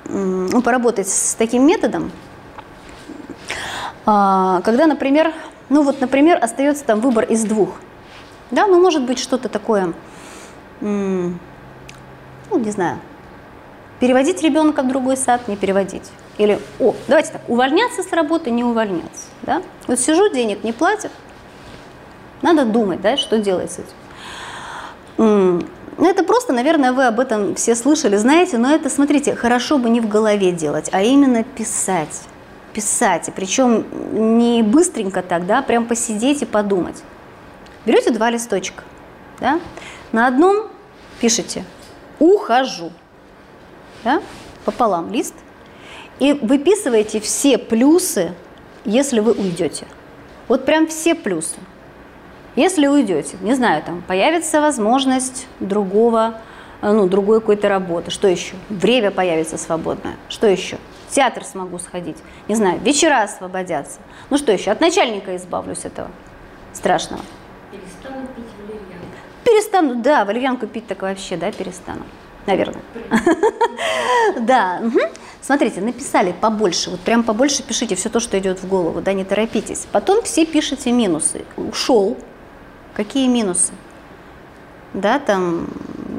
ну, 0.06 0.62
поработать 0.64 1.10
с 1.10 1.36
таким 1.36 1.68
методом, 1.68 2.12
а, 4.08 4.62
когда, 4.62 4.88
например, 4.88 5.32
ну 5.70 5.84
вот, 5.84 6.02
например, 6.02 6.40
остается 6.42 6.86
там 6.86 7.02
выбор 7.02 7.26
из 7.26 7.44
двух, 7.44 7.76
да, 8.50 8.66
ну, 8.66 8.82
может 8.82 9.06
быть, 9.06 9.20
что-то 9.20 9.48
такое, 9.48 9.94
ну, 12.52 12.60
не 12.60 12.72
знаю, 12.72 13.00
переводить 14.00 14.42
ребенка 14.44 14.84
в 14.84 14.88
другой 14.88 15.18
сад, 15.18 15.48
не 15.48 15.56
переводить. 15.56 16.10
Или, 16.38 16.60
о, 16.80 16.94
давайте 17.08 17.32
так, 17.32 17.42
увольняться 17.48 18.04
с 18.04 18.12
работы, 18.12 18.52
не 18.52 18.64
увольняться. 18.64 19.28
Да? 19.44 19.62
Вот 19.88 20.00
сижу, 20.00 20.30
денег 20.30 20.64
не 20.64 20.74
платят, 20.74 21.12
надо 22.42 22.66
думать, 22.66 23.02
да, 23.02 23.18
что 23.18 23.38
делать 23.38 23.72
с 23.72 23.80
этим. 23.80 25.66
Ну, 25.98 26.10
это 26.10 26.24
просто, 26.24 26.52
наверное, 26.52 26.94
вы 26.94 27.06
об 27.06 27.20
этом 27.20 27.54
все 27.56 27.76
слышали, 27.76 28.16
знаете, 28.16 28.58
но 28.58 28.74
это, 28.74 28.90
смотрите, 28.90 29.36
хорошо 29.36 29.78
бы 29.78 29.90
не 29.90 30.02
в 30.02 30.08
голове 30.08 30.52
делать, 30.52 30.90
а 30.92 31.04
именно 31.04 31.44
писать. 31.44 32.22
Писать, 32.74 33.28
и 33.28 33.32
причем 33.32 33.86
не 34.40 34.64
быстренько 34.64 35.22
так, 35.22 35.46
да, 35.46 35.62
прям 35.62 35.86
посидеть 35.86 36.42
и 36.42 36.46
подумать. 36.46 37.04
Берете 37.86 38.12
два 38.12 38.30
листочка, 38.30 38.84
да, 39.40 39.60
на 40.12 40.26
одном 40.26 40.68
пишите 41.20 41.66
ухожу. 42.22 42.92
Да? 44.04 44.22
Пополам 44.66 45.12
лист. 45.12 45.34
И 46.20 46.34
выписываете 46.34 47.20
все 47.20 47.58
плюсы, 47.58 48.34
если 48.86 49.20
вы 49.20 49.32
уйдете. 49.32 49.88
Вот 50.48 50.66
прям 50.66 50.88
все 50.88 51.16
плюсы. 51.16 51.58
Если 52.56 52.86
уйдете, 52.86 53.38
не 53.42 53.56
знаю, 53.56 53.82
там 53.82 54.02
появится 54.02 54.62
возможность 54.62 55.48
другого, 55.60 56.40
ну, 56.82 57.08
другой 57.08 57.40
какой-то 57.40 57.70
работы. 57.70 58.12
Что 58.12 58.28
еще? 58.28 58.56
Время 58.70 59.10
появится 59.10 59.58
свободное. 59.58 60.16
Что 60.30 60.48
еще? 60.48 60.78
В 61.08 61.16
театр 61.16 61.44
смогу 61.44 61.80
сходить. 61.80 62.18
Не 62.48 62.56
знаю, 62.56 62.80
вечера 62.82 63.24
освободятся. 63.24 64.00
Ну 64.30 64.38
что 64.38 64.52
еще? 64.52 64.72
От 64.72 64.82
начальника 64.82 65.36
избавлюсь 65.38 65.86
этого 65.86 66.10
страшного. 66.74 67.24
Перестану 67.72 68.28
пить 68.36 68.51
Перестану, 69.52 69.96
да, 69.96 70.24
валерьянку 70.24 70.66
пить 70.66 70.88
так 70.88 71.02
вообще, 71.02 71.36
да, 71.36 71.52
перестану. 71.52 72.04
Наверное. 72.48 72.82
Да. 74.40 74.82
Смотрите, 75.42 75.82
написали 75.82 76.34
побольше, 76.40 76.92
вот 76.92 77.02
прям 77.02 77.24
побольше 77.24 77.64
пишите 77.64 77.96
все 77.96 78.08
то, 78.08 78.22
что 78.22 78.40
идет 78.40 78.64
в 78.64 78.68
голову, 78.68 79.02
да, 79.02 79.12
не 79.12 79.26
торопитесь. 79.26 79.88
Потом 79.92 80.24
все 80.24 80.46
пишите 80.46 80.92
минусы. 80.92 81.44
Ушел. 81.58 82.16
Какие 82.94 83.28
минусы? 83.28 83.74
Да, 84.94 85.20
там 85.20 85.68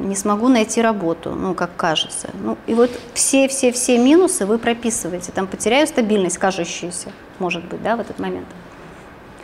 не 0.02 0.14
смогу 0.14 0.48
найти 0.48 0.82
работу, 0.82 1.30
ну, 1.30 1.54
как 1.54 1.74
кажется. 1.76 2.28
Ну, 2.34 2.58
и 2.66 2.74
вот 2.74 2.90
все-все-все 3.14 3.96
минусы 3.96 4.44
вы 4.44 4.58
прописываете. 4.58 5.32
Там 5.32 5.46
потеряю 5.46 5.86
стабильность, 5.86 6.36
кажущуюся, 6.36 7.12
может 7.38 7.64
быть, 7.64 7.82
да, 7.82 7.96
в 7.96 8.00
этот 8.00 8.18
момент. 8.18 8.48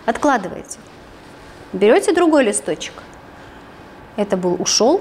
Откладываете. 0.04 0.78
Берете 1.72 2.12
другой 2.12 2.44
листочек. 2.44 2.94
Это 4.18 4.36
был 4.36 4.60
ушел, 4.60 5.00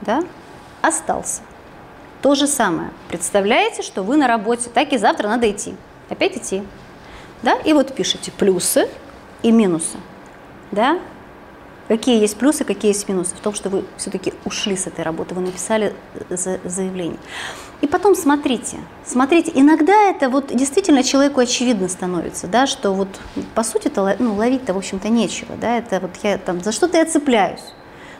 да, 0.00 0.24
остался. 0.82 1.40
То 2.20 2.34
же 2.34 2.48
самое. 2.48 2.90
Представляете, 3.08 3.82
что 3.82 4.02
вы 4.02 4.16
на 4.16 4.26
работе, 4.26 4.68
так 4.74 4.92
и 4.92 4.98
завтра 4.98 5.28
надо 5.28 5.48
идти. 5.48 5.74
Опять 6.08 6.36
идти. 6.36 6.64
Да? 7.42 7.54
И 7.64 7.72
вот 7.72 7.94
пишите 7.94 8.32
плюсы 8.32 8.88
и 9.42 9.52
минусы. 9.52 9.98
Да? 10.72 10.98
Какие 11.86 12.18
есть 12.18 12.36
плюсы, 12.36 12.64
какие 12.64 12.90
есть 12.90 13.08
минусы 13.08 13.36
в 13.36 13.40
том, 13.40 13.54
что 13.54 13.68
вы 13.68 13.84
все-таки 13.98 14.32
ушли 14.44 14.76
с 14.76 14.88
этой 14.88 15.04
работы, 15.04 15.34
вы 15.34 15.42
написали 15.42 15.94
за 16.28 16.58
заявление. 16.64 17.18
И 17.82 17.86
потом 17.86 18.16
смотрите, 18.16 18.78
смотрите, 19.04 19.52
иногда 19.54 20.10
это 20.10 20.28
вот 20.28 20.46
действительно 20.46 21.04
человеку 21.04 21.40
очевидно 21.40 21.88
становится, 21.88 22.48
да, 22.48 22.66
что 22.66 22.92
вот 22.94 23.08
по 23.54 23.62
сути-то 23.62 24.16
ну, 24.18 24.34
ловить-то, 24.34 24.72
в 24.72 24.78
общем-то, 24.78 25.08
нечего, 25.08 25.54
да, 25.56 25.76
это 25.76 26.00
вот 26.00 26.12
я 26.22 26.38
там, 26.38 26.64
за 26.64 26.72
что-то 26.72 26.96
я 26.96 27.04
цепляюсь, 27.04 27.62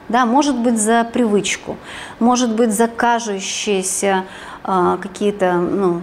да, 0.09 0.27
может 0.27 0.57
быть, 0.57 0.79
за 0.79 1.05
привычку, 1.05 1.77
может 2.19 2.55
быть, 2.55 2.73
за 2.73 2.89
кажущиеся 2.89 4.25
э, 4.65 4.99
какие-то, 5.01 5.55
ну, 5.55 6.03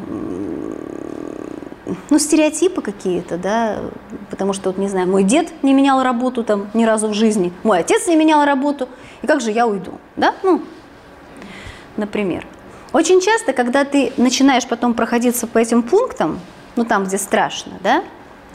ну, 2.09 2.19
стереотипы 2.19 2.81
какие-то, 2.81 3.37
да, 3.37 3.79
потому 4.29 4.53
что, 4.53 4.69
вот, 4.69 4.77
не 4.77 4.87
знаю, 4.87 5.07
мой 5.07 5.23
дед 5.23 5.51
не 5.63 5.73
менял 5.73 6.03
работу 6.03 6.43
там 6.43 6.69
ни 6.73 6.85
разу 6.85 7.07
в 7.07 7.13
жизни, 7.13 7.53
мой 7.63 7.79
отец 7.79 8.07
не 8.07 8.15
менял 8.15 8.45
работу, 8.45 8.87
и 9.21 9.27
как 9.27 9.41
же 9.41 9.51
я 9.51 9.67
уйду, 9.67 9.93
да, 10.15 10.33
ну, 10.43 10.61
например. 11.97 12.45
Очень 12.93 13.21
часто, 13.21 13.53
когда 13.53 13.85
ты 13.85 14.11
начинаешь 14.17 14.67
потом 14.67 14.93
проходиться 14.93 15.47
по 15.47 15.57
этим 15.57 15.81
пунктам, 15.81 16.39
ну, 16.75 16.83
там, 16.83 17.05
где 17.05 17.17
страшно, 17.17 17.73
да, 17.81 18.03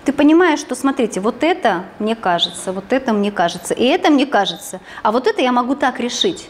ты 0.06 0.12
понимаешь, 0.12 0.60
что, 0.60 0.76
смотрите, 0.76 1.20
вот 1.20 1.42
это 1.42 1.84
мне 1.98 2.14
кажется, 2.14 2.72
вот 2.72 2.92
это 2.92 3.12
мне 3.12 3.32
кажется, 3.32 3.74
и 3.74 3.84
это 3.84 4.08
мне 4.08 4.24
кажется, 4.24 4.80
а 5.02 5.10
вот 5.10 5.26
это 5.26 5.42
я 5.42 5.50
могу 5.50 5.74
так 5.74 5.98
решить. 5.98 6.48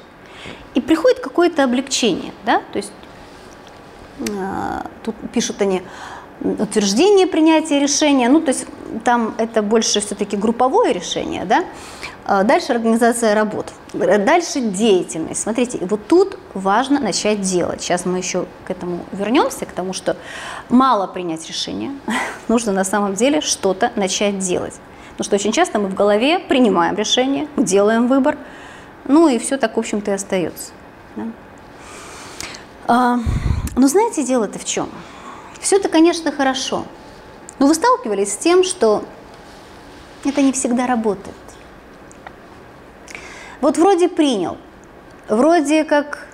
И 0.75 0.81
приходит 0.83 1.21
какое-то 1.21 1.65
облегчение, 1.65 2.33
да, 2.45 2.61
то 2.71 2.77
есть 2.77 2.93
э, 4.19 4.83
тут 5.03 5.15
пишут 5.33 5.63
они, 5.63 5.83
утверждение 6.43 7.27
принятия 7.27 7.81
решения, 7.81 8.29
ну, 8.29 8.43
то 8.43 8.49
есть 8.49 8.67
там 9.05 9.35
это 9.39 9.63
больше 9.63 10.01
все-таки 10.01 10.37
групповое 10.37 10.93
решение, 10.93 11.47
да, 11.47 11.61
а 11.61 11.96
дальше 12.27 12.73
организация 12.73 13.35
работ, 13.35 13.73
дальше 13.93 14.61
деятельность. 14.61 15.43
Смотрите, 15.43 15.79
вот 15.83 16.07
тут 16.09 16.39
важно 16.55 16.99
начать 16.99 17.41
делать. 17.41 17.83
Сейчас 17.83 18.05
мы 18.05 18.19
еще 18.19 18.47
к 18.65 18.71
этому 18.71 19.05
вернемся, 19.13 19.65
к 19.65 19.73
тому, 19.73 19.93
что 19.93 20.17
мало 20.69 21.07
принять 21.07 21.47
решение, 21.49 21.93
нужно 22.49 22.73
на 22.73 22.85
самом 22.85 23.15
деле 23.15 23.41
что-то 23.41 23.93
начать 23.95 24.39
делать. 24.39 24.75
Потому 25.11 25.25
что 25.25 25.37
очень 25.37 25.53
часто 25.53 25.79
мы 25.79 25.89
в 25.89 25.95
голове 25.95 26.39
принимаем 26.39 26.97
решение, 26.97 27.49
делаем 27.57 28.09
выбор, 28.09 28.37
ну 29.05 29.29
и 29.29 29.39
все 29.39 29.57
так, 29.57 29.77
в 29.77 29.79
общем-то, 29.79 30.11
и 30.11 30.15
остается. 30.15 30.73
Да? 31.15 31.25
А, 32.89 33.19
но 33.77 33.89
знаете, 33.89 34.25
дело-то 34.25 34.59
в 34.59 34.65
чем? 34.65 34.89
Все 35.61 35.77
это, 35.77 35.89
конечно, 35.89 36.33
хорошо. 36.33 36.85
Но 37.59 37.67
вы 37.67 37.75
сталкивались 37.75 38.33
с 38.33 38.37
тем, 38.37 38.63
что 38.63 39.05
это 40.25 40.43
не 40.43 40.53
всегда 40.53 40.87
работает. 40.87 41.35
Вот 43.61 43.79
вроде 43.79 44.09
принял, 44.09 44.59
вроде 45.29 45.85
как 45.85 46.27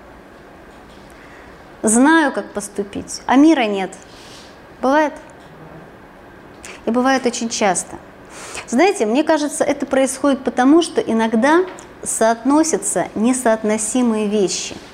знаю, 1.83 2.33
как 2.33 2.53
поступить, 2.53 3.23
а 3.27 3.37
мира 3.37 3.63
нет. 3.63 3.91
Бывает? 4.81 5.13
И 6.87 6.91
бывает 6.91 7.27
очень 7.27 7.49
часто. 7.49 7.97
Знаете, 8.67 9.07
мне 9.07 9.23
кажется, 9.25 9.65
это 9.65 9.87
происходит 9.87 10.43
потому, 10.43 10.83
что 10.83 11.01
иногда 11.01 11.65
соотносятся 12.03 13.09
несоотносимые 13.15 14.29
вещи– 14.29 14.77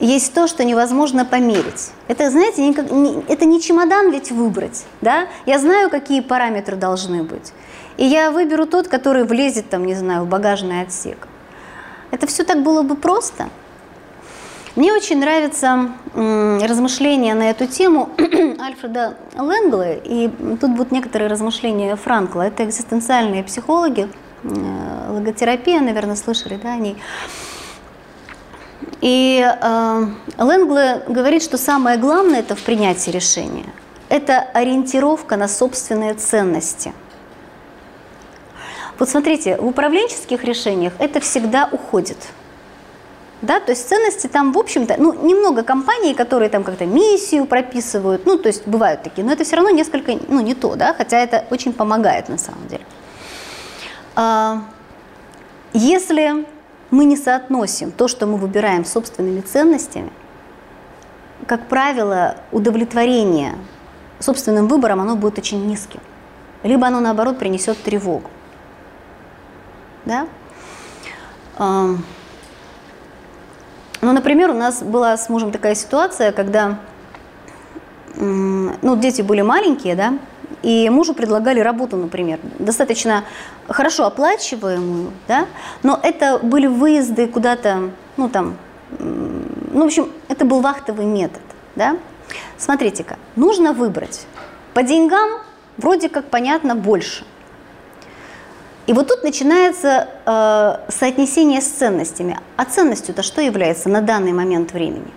есть 0.00 0.32
то, 0.32 0.46
что 0.46 0.64
невозможно 0.64 1.24
померить. 1.24 1.90
Это, 2.06 2.30
знаете, 2.30 2.62
не, 2.62 3.22
это 3.28 3.44
не 3.44 3.60
чемодан 3.60 4.12
ведь 4.12 4.30
выбрать, 4.30 4.84
да? 5.00 5.26
Я 5.44 5.58
знаю, 5.58 5.90
какие 5.90 6.20
параметры 6.20 6.76
должны 6.76 7.22
быть. 7.24 7.52
И 7.98 8.04
я 8.06 8.30
выберу 8.30 8.64
тот, 8.64 8.88
который 8.88 9.24
влезет, 9.24 9.68
там, 9.68 9.84
не 9.84 9.94
знаю, 9.94 10.22
в 10.24 10.28
багажный 10.28 10.80
отсек. 10.82 11.28
Это 12.10 12.26
все 12.26 12.44
так 12.44 12.62
было 12.62 12.82
бы 12.82 12.96
просто. 12.96 13.50
Мне 14.76 14.92
очень 14.92 15.18
нравится 15.18 15.90
м, 16.14 16.62
размышления 16.62 17.34
на 17.34 17.50
эту 17.50 17.66
тему 17.66 18.10
Альфреда 18.60 19.16
Ленгла, 19.34 19.94
и 19.94 20.28
тут 20.60 20.70
будут 20.70 20.92
некоторые 20.92 21.28
размышления 21.28 21.96
Франкла. 21.96 22.42
Это 22.42 22.64
экзистенциальные 22.64 23.42
психологи, 23.42 24.08
э, 24.44 24.48
логотерапия, 25.10 25.80
наверное, 25.80 26.14
слышали, 26.14 26.58
да, 26.62 26.74
они. 26.74 26.96
И 29.00 29.44
э, 29.44 30.06
Ленгле 30.38 31.02
говорит, 31.08 31.42
что 31.42 31.58
самое 31.58 31.98
главное 31.98 32.40
это 32.40 32.54
в 32.54 32.62
принятии 32.62 33.10
решения– 33.10 33.66
это 34.08 34.38
ориентировка 34.54 35.36
на 35.36 35.48
собственные 35.48 36.14
ценности. 36.14 36.92
Вот 38.98 39.08
смотрите, 39.08 39.56
в 39.56 39.66
управленческих 39.66 40.42
решениях 40.44 40.92
это 40.98 41.20
всегда 41.20 41.68
уходит. 41.70 42.18
Да, 43.40 43.60
то 43.60 43.70
есть 43.70 43.88
ценности 43.88 44.26
там, 44.26 44.52
в 44.52 44.58
общем-то, 44.58 44.96
ну, 44.98 45.12
немного 45.12 45.62
компаний, 45.62 46.14
которые 46.14 46.48
там 46.48 46.64
как-то 46.64 46.86
миссию 46.86 47.46
прописывают, 47.46 48.26
ну, 48.26 48.36
то 48.36 48.48
есть 48.48 48.66
бывают 48.66 49.04
такие, 49.04 49.24
но 49.24 49.32
это 49.32 49.44
все 49.44 49.54
равно 49.54 49.70
несколько, 49.70 50.18
ну, 50.26 50.40
не 50.40 50.56
то, 50.56 50.74
да, 50.74 50.92
хотя 50.92 51.18
это 51.20 51.44
очень 51.50 51.72
помогает 51.72 52.28
на 52.28 52.36
самом 52.36 52.66
деле. 52.66 52.84
А, 54.16 54.64
если 55.72 56.44
мы 56.90 57.04
не 57.04 57.16
соотносим 57.16 57.92
то, 57.92 58.08
что 58.08 58.26
мы 58.26 58.38
выбираем 58.38 58.84
собственными 58.84 59.40
ценностями, 59.40 60.10
как 61.46 61.68
правило, 61.68 62.34
удовлетворение 62.50 63.54
собственным 64.18 64.66
выбором, 64.66 65.00
оно 65.00 65.14
будет 65.14 65.38
очень 65.38 65.64
низким. 65.64 66.00
Либо 66.64 66.88
оно, 66.88 66.98
наоборот, 66.98 67.38
принесет 67.38 67.80
тревогу. 67.80 68.28
Да? 70.08 70.26
Ну, 74.00 74.12
например, 74.12 74.50
у 74.50 74.54
нас 74.54 74.82
была 74.82 75.16
с 75.16 75.28
мужем 75.28 75.52
такая 75.52 75.74
ситуация, 75.74 76.32
когда 76.32 76.78
ну, 78.16 78.96
дети 78.96 79.22
были 79.22 79.42
маленькие, 79.42 79.94
да, 79.94 80.18
и 80.62 80.88
мужу 80.88 81.14
предлагали 81.14 81.60
работу, 81.60 81.96
например, 81.96 82.38
достаточно 82.58 83.24
хорошо 83.68 84.06
оплачиваемую, 84.06 85.12
да, 85.28 85.46
но 85.82 86.00
это 86.02 86.38
были 86.38 86.66
выезды 86.66 87.26
куда-то, 87.26 87.90
ну 88.16 88.28
там, 88.28 88.56
ну 88.98 89.82
в 89.82 89.84
общем, 89.84 90.10
это 90.28 90.44
был 90.44 90.60
вахтовый 90.62 91.04
метод, 91.04 91.42
да. 91.76 91.98
Смотрите-ка, 92.56 93.18
нужно 93.36 93.72
выбрать. 93.72 94.26
По 94.74 94.82
деньгам 94.82 95.28
вроде 95.76 96.08
как 96.08 96.30
понятно 96.30 96.74
больше. 96.74 97.24
И 98.88 98.92
вот 98.94 99.08
тут 99.08 99.22
начинается 99.22 100.08
э, 100.24 100.90
соотнесение 100.90 101.60
с 101.60 101.66
ценностями. 101.66 102.40
А 102.56 102.64
ценностью-то 102.64 103.22
что 103.22 103.42
является 103.42 103.90
на 103.90 104.00
данный 104.00 104.32
момент 104.32 104.72
времени? 104.72 105.12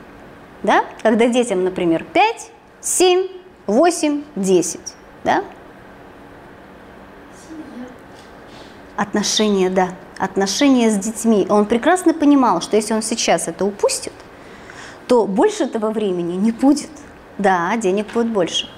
Да? 0.61 0.84
Когда 1.01 1.28
детям, 1.28 1.63
например, 1.63 2.03
5, 2.03 2.51
7, 2.82 3.28
8, 3.67 4.24
10 4.36 4.80
да? 5.24 5.45
Отношения, 8.97 9.69
да, 9.69 9.91
отношения 10.17 10.89
с 10.89 10.97
детьми. 10.97 11.47
Он 11.49 11.65
прекрасно 11.65 12.13
понимал, 12.13 12.59
что 12.59 12.76
если 12.76 12.93
он 12.93 13.01
сейчас 13.01 13.47
это 13.47 13.63
упустит, 13.63 14.13
то 15.07 15.26
больше 15.26 15.63
этого 15.63 15.91
времени 15.91 16.36
не 16.36 16.51
будет. 16.51 16.91
Да, 17.38 17.76
денег 17.78 18.11
будет 18.13 18.28
больше. 18.28 18.69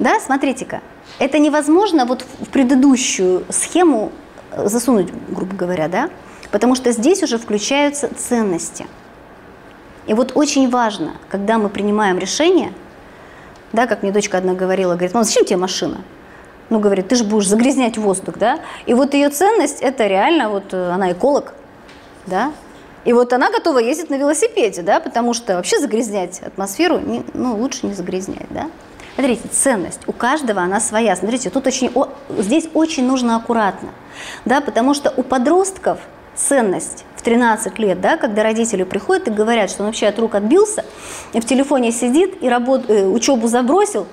Да, 0.00 0.18
смотрите-ка, 0.18 0.80
это 1.22 1.38
невозможно 1.38 2.04
вот 2.04 2.24
в 2.40 2.48
предыдущую 2.48 3.44
схему 3.48 4.10
э, 4.50 4.66
засунуть, 4.66 5.08
грубо 5.28 5.54
говоря, 5.54 5.86
да, 5.86 6.10
потому 6.50 6.74
что 6.74 6.90
здесь 6.90 7.22
уже 7.22 7.38
включаются 7.38 8.10
ценности. 8.14 8.86
И 10.08 10.14
вот 10.14 10.32
очень 10.34 10.68
важно, 10.68 11.12
когда 11.28 11.58
мы 11.58 11.68
принимаем 11.68 12.18
решение, 12.18 12.72
да, 13.72 13.86
как 13.86 14.02
мне 14.02 14.10
дочка 14.10 14.36
одна 14.36 14.54
говорила, 14.54 14.94
говорит, 14.94 15.14
мам, 15.14 15.22
зачем 15.22 15.44
тебе 15.44 15.58
машина? 15.58 15.98
Ну, 16.70 16.80
говорит, 16.80 17.06
ты 17.06 17.14
же 17.14 17.22
будешь 17.22 17.48
загрязнять 17.48 17.98
воздух, 17.98 18.36
да? 18.36 18.58
И 18.86 18.94
вот 18.94 19.14
ее 19.14 19.30
ценность, 19.30 19.80
это 19.80 20.08
реально, 20.08 20.48
вот 20.48 20.74
э, 20.74 20.90
она 20.90 21.12
эколог, 21.12 21.54
да? 22.26 22.52
И 23.04 23.12
вот 23.12 23.32
она 23.32 23.50
готова 23.50 23.78
ездить 23.78 24.10
на 24.10 24.16
велосипеде, 24.16 24.82
да, 24.82 24.98
потому 24.98 25.34
что 25.34 25.54
вообще 25.54 25.78
загрязнять 25.78 26.40
атмосферу, 26.40 26.98
не, 26.98 27.22
ну, 27.32 27.56
лучше 27.56 27.86
не 27.86 27.94
загрязнять, 27.94 28.48
да? 28.50 28.70
Смотрите, 29.14 29.48
ценность, 29.48 30.00
у 30.06 30.12
каждого 30.12 30.62
она 30.62 30.80
своя. 30.80 31.14
Смотрите, 31.16 31.50
тут 31.50 31.66
очень, 31.66 31.90
о, 31.94 32.08
здесь 32.38 32.68
очень 32.72 33.06
нужно 33.06 33.36
аккуратно, 33.36 33.90
да, 34.44 34.60
потому 34.60 34.94
что 34.94 35.12
у 35.16 35.22
подростков 35.22 35.98
ценность 36.34 37.04
в 37.16 37.22
13 37.22 37.78
лет, 37.78 38.00
да, 38.00 38.16
когда 38.16 38.42
родители 38.42 38.84
приходят 38.84 39.28
и 39.28 39.30
говорят, 39.30 39.70
что 39.70 39.82
он 39.82 39.88
вообще 39.88 40.06
от 40.06 40.18
рук 40.18 40.34
отбился, 40.34 40.84
и 41.34 41.40
в 41.40 41.44
телефоне 41.44 41.92
сидит, 41.92 42.42
и 42.42 42.48
работ, 42.48 42.88
э, 42.88 43.06
учебу 43.06 43.48
забросил, 43.48 44.06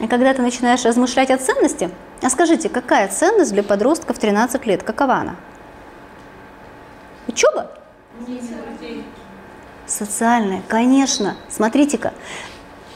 и 0.00 0.06
когда 0.06 0.32
ты 0.34 0.42
начинаешь 0.42 0.84
размышлять 0.84 1.30
о 1.30 1.38
ценности, 1.38 1.90
а 2.22 2.30
скажите, 2.30 2.68
какая 2.68 3.08
ценность 3.08 3.52
для 3.52 3.62
подростка 3.62 4.14
в 4.14 4.18
13 4.18 4.66
лет, 4.66 4.82
какова 4.84 5.14
она? 5.16 5.36
Учеба? 7.26 7.72
Социальное, 9.86 10.62
конечно. 10.68 11.36
Смотрите-ка, 11.48 12.12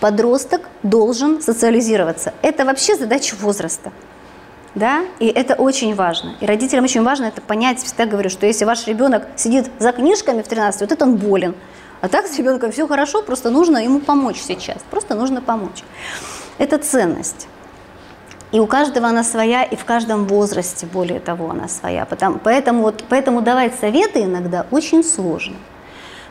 подросток 0.01 0.63
должен 0.83 1.41
социализироваться. 1.41 2.33
Это 2.43 2.65
вообще 2.65 2.97
задача 2.97 3.37
возраста. 3.39 3.93
Да? 4.75 5.05
И 5.19 5.27
это 5.27 5.55
очень 5.55 5.95
важно. 5.95 6.35
И 6.41 6.47
родителям 6.47 6.85
очень 6.85 7.03
важно 7.03 7.27
это 7.27 7.41
понять. 7.41 7.83
Всегда 7.83 8.07
говорю, 8.07 8.31
что 8.31 8.47
если 8.47 8.65
ваш 8.65 8.87
ребенок 8.87 9.27
сидит 9.37 9.71
за 9.79 9.93
книжками 9.93 10.43
в 10.43 10.49
13, 10.49 10.81
вот 10.81 10.93
это 10.93 11.05
он 11.05 11.17
болен. 11.17 11.55
А 12.01 12.09
так 12.09 12.27
с 12.27 12.39
ребенком 12.39 12.73
все 12.73 12.87
хорошо, 12.87 13.23
просто 13.23 13.51
нужно 13.51 13.79
ему 13.79 14.01
помочь 14.01 14.41
сейчас. 14.41 14.79
Просто 14.91 15.15
нужно 15.15 15.43
помочь. 15.43 15.83
Это 16.59 16.79
ценность. 16.79 17.47
И 18.53 18.59
у 18.59 18.67
каждого 18.67 19.09
она 19.09 19.23
своя, 19.23 19.63
и 19.63 19.77
в 19.77 19.85
каждом 19.85 20.27
возрасте, 20.27 20.87
более 20.87 21.21
того, 21.21 21.51
она 21.51 21.69
своя. 21.69 22.05
Потому, 22.05 22.39
поэтому, 22.43 22.83
вот, 22.83 23.05
поэтому 23.09 23.43
давать 23.43 23.75
советы 23.79 24.23
иногда 24.23 24.67
очень 24.71 25.05
сложно. 25.05 25.57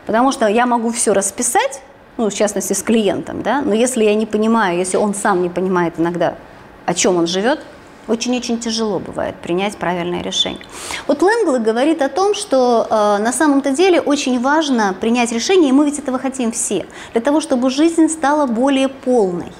Потому 0.06 0.32
что 0.32 0.46
я 0.46 0.66
могу 0.66 0.90
все 0.90 1.12
расписать, 1.12 1.82
ну, 2.20 2.28
в 2.28 2.34
частности, 2.34 2.74
с 2.74 2.82
клиентом, 2.82 3.42
да, 3.42 3.62
но 3.62 3.72
если 3.72 4.04
я 4.04 4.14
не 4.14 4.26
понимаю, 4.26 4.76
если 4.76 4.98
он 4.98 5.14
сам 5.14 5.40
не 5.40 5.48
понимает 5.48 5.94
иногда, 5.96 6.34
о 6.84 6.92
чем 6.92 7.16
он 7.16 7.26
живет, 7.26 7.60
очень-очень 8.08 8.58
тяжело 8.58 8.98
бывает 8.98 9.36
принять 9.36 9.78
правильное 9.78 10.22
решение. 10.22 10.60
Вот 11.06 11.22
Ленгл 11.22 11.58
говорит 11.58 12.02
о 12.02 12.10
том, 12.10 12.34
что 12.34 12.86
э, 12.90 13.22
на 13.22 13.32
самом-то 13.32 13.70
деле 13.70 14.02
очень 14.02 14.38
важно 14.38 14.94
принять 15.00 15.32
решение, 15.32 15.70
и 15.70 15.72
мы 15.72 15.86
ведь 15.86 15.98
этого 15.98 16.18
хотим 16.18 16.52
все, 16.52 16.84
для 17.12 17.22
того, 17.22 17.40
чтобы 17.40 17.70
жизнь 17.70 18.08
стала 18.08 18.46
более 18.46 18.88
полной. 18.88 19.52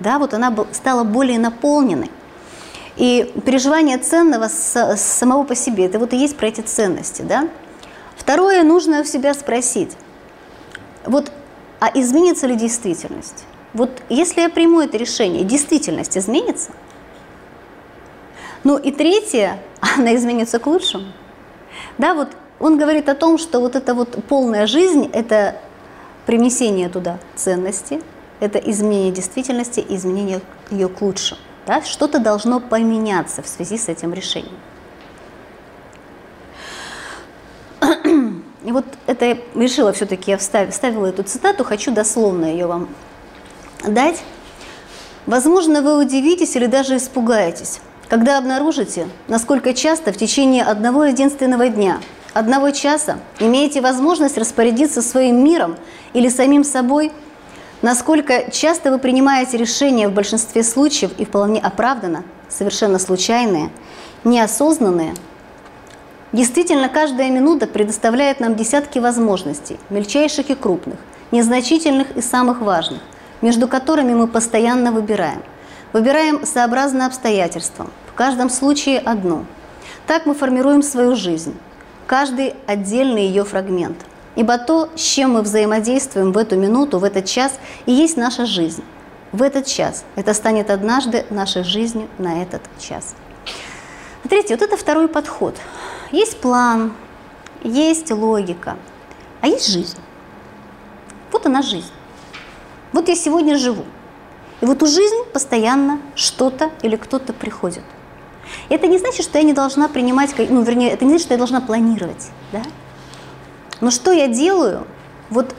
Да, 0.00 0.18
вот 0.18 0.32
она 0.32 0.54
стала 0.72 1.04
более 1.04 1.38
наполненной. 1.38 2.10
И 2.96 3.30
переживание 3.44 3.98
ценного 3.98 4.48
с, 4.48 4.74
с 4.74 5.02
самого 5.02 5.44
по 5.44 5.54
себе, 5.54 5.84
это 5.84 5.98
вот 5.98 6.14
и 6.14 6.16
есть 6.16 6.36
про 6.36 6.46
эти 6.46 6.62
ценности. 6.62 7.20
Да? 7.22 7.48
Второе, 8.16 8.62
нужно 8.62 9.00
у 9.00 9.04
себя 9.04 9.34
спросить, 9.34 9.96
вот, 11.04 11.30
а 11.80 11.90
изменится 11.94 12.46
ли 12.46 12.56
действительность? 12.56 13.44
Вот 13.72 13.90
если 14.08 14.42
я 14.42 14.48
приму 14.48 14.80
это 14.80 14.96
решение, 14.96 15.44
действительность 15.44 16.16
изменится? 16.16 16.70
Ну 18.62 18.78
и 18.78 18.90
третье, 18.90 19.58
она 19.98 20.14
изменится 20.14 20.58
к 20.58 20.66
лучшему. 20.66 21.06
Да, 21.98 22.14
вот 22.14 22.28
он 22.60 22.78
говорит 22.78 23.08
о 23.08 23.14
том, 23.14 23.38
что 23.38 23.60
вот 23.60 23.76
эта 23.76 23.94
вот 23.94 24.24
полная 24.24 24.66
жизнь– 24.66 25.10
это 25.12 25.56
привнесение 26.26 26.88
туда 26.88 27.18
ценности, 27.34 28.00
это 28.40 28.58
изменение 28.58 29.12
действительности, 29.12 29.84
изменение 29.88 30.40
ее 30.70 30.88
к 30.88 31.00
лучшему. 31.02 31.40
Да? 31.66 31.82
Что-то 31.82 32.18
должно 32.18 32.60
поменяться 32.60 33.42
в 33.42 33.48
связи 33.48 33.76
с 33.76 33.88
этим 33.88 34.12
решением. 34.14 34.56
И 38.64 38.72
вот 38.72 38.86
это 39.06 39.26
я 39.26 39.38
решила 39.54 39.92
все-таки, 39.92 40.30
я 40.30 40.38
вставила, 40.38 40.72
вставила 40.72 41.06
эту 41.06 41.22
цитату, 41.22 41.64
хочу 41.64 41.92
дословно 41.92 42.46
ее 42.46 42.66
вам 42.66 42.88
дать. 43.86 44.22
Возможно, 45.26 45.82
вы 45.82 46.02
удивитесь 46.02 46.56
или 46.56 46.66
даже 46.66 46.96
испугаетесь, 46.96 47.80
когда 48.08 48.38
обнаружите, 48.38 49.06
насколько 49.28 49.74
часто 49.74 50.12
в 50.12 50.16
течение 50.16 50.64
одного 50.64 51.04
единственного 51.04 51.68
дня, 51.68 52.00
одного 52.32 52.70
часа 52.70 53.18
имеете 53.38 53.82
возможность 53.82 54.38
распорядиться 54.38 55.02
своим 55.02 55.44
миром 55.44 55.76
или 56.14 56.30
самим 56.30 56.64
собой, 56.64 57.12
насколько 57.82 58.50
часто 58.50 58.90
вы 58.90 58.98
принимаете 58.98 59.58
решения 59.58 60.08
в 60.08 60.12
большинстве 60.12 60.62
случаев 60.62 61.10
и 61.18 61.26
вполне 61.26 61.60
оправданно, 61.60 62.24
совершенно 62.48 62.98
случайные, 62.98 63.70
неосознанные– 64.24 65.14
Действительно, 66.34 66.88
каждая 66.88 67.30
минута 67.30 67.68
предоставляет 67.68 68.40
нам 68.40 68.56
десятки 68.56 68.98
возможностей, 68.98 69.78
мельчайших 69.88 70.50
и 70.50 70.56
крупных, 70.56 70.98
незначительных 71.30 72.16
и 72.16 72.20
самых 72.20 72.60
важных, 72.60 73.00
между 73.40 73.68
которыми 73.68 74.14
мы 74.14 74.26
постоянно 74.26 74.90
выбираем. 74.90 75.44
Выбираем 75.92 76.44
сообразно 76.44 77.06
обстоятельствам, 77.06 77.92
в 78.08 78.14
каждом 78.14 78.50
случае 78.50 78.98
одну. 78.98 79.44
Так 80.08 80.26
мы 80.26 80.34
формируем 80.34 80.82
свою 80.82 81.14
жизнь, 81.14 81.56
каждый 82.08 82.54
отдельный 82.66 83.28
ее 83.28 83.44
фрагмент. 83.44 83.98
Ибо 84.34 84.58
то, 84.58 84.88
с 84.96 85.00
чем 85.00 85.34
мы 85.34 85.42
взаимодействуем 85.42 86.32
в 86.32 86.36
эту 86.36 86.56
минуту, 86.56 86.98
в 86.98 87.04
этот 87.04 87.26
час, 87.26 87.52
и 87.86 87.92
есть 87.92 88.16
наша 88.16 88.44
жизнь. 88.44 88.82
В 89.30 89.40
этот 89.40 89.66
час. 89.66 90.04
Это 90.16 90.34
станет 90.34 90.70
однажды 90.70 91.26
нашей 91.30 91.62
жизнью 91.62 92.08
на 92.18 92.42
этот 92.42 92.62
час. 92.80 93.14
Смотрите, 94.22 94.56
вот 94.56 94.62
это 94.62 94.76
второй 94.76 95.06
подход. 95.06 95.54
Есть 96.14 96.38
план, 96.38 96.92
есть 97.64 98.12
логика, 98.12 98.76
а 99.40 99.48
есть 99.48 99.66
жизнь. 99.66 99.98
Вот 101.32 101.44
она 101.44 101.60
жизнь. 101.60 101.90
Вот 102.92 103.08
я 103.08 103.16
сегодня 103.16 103.58
живу. 103.58 103.84
И 104.60 104.64
вот 104.64 104.80
у 104.84 104.86
жизни 104.86 105.28
постоянно 105.32 106.00
что-то 106.14 106.70
или 106.82 106.94
кто-то 106.94 107.32
приходит. 107.32 107.82
это 108.68 108.86
не 108.86 108.98
значит, 108.98 109.24
что 109.24 109.38
я 109.38 109.44
не 109.44 109.54
должна 109.54 109.88
принимать, 109.88 110.32
ну, 110.38 110.62
вернее, 110.62 110.92
это 110.92 111.04
не 111.04 111.10
значит, 111.10 111.24
что 111.24 111.34
я 111.34 111.38
должна 111.38 111.60
планировать, 111.60 112.30
да? 112.52 112.62
Но 113.80 113.90
что 113.90 114.12
я 114.12 114.28
делаю 114.28 114.86
вот 115.30 115.52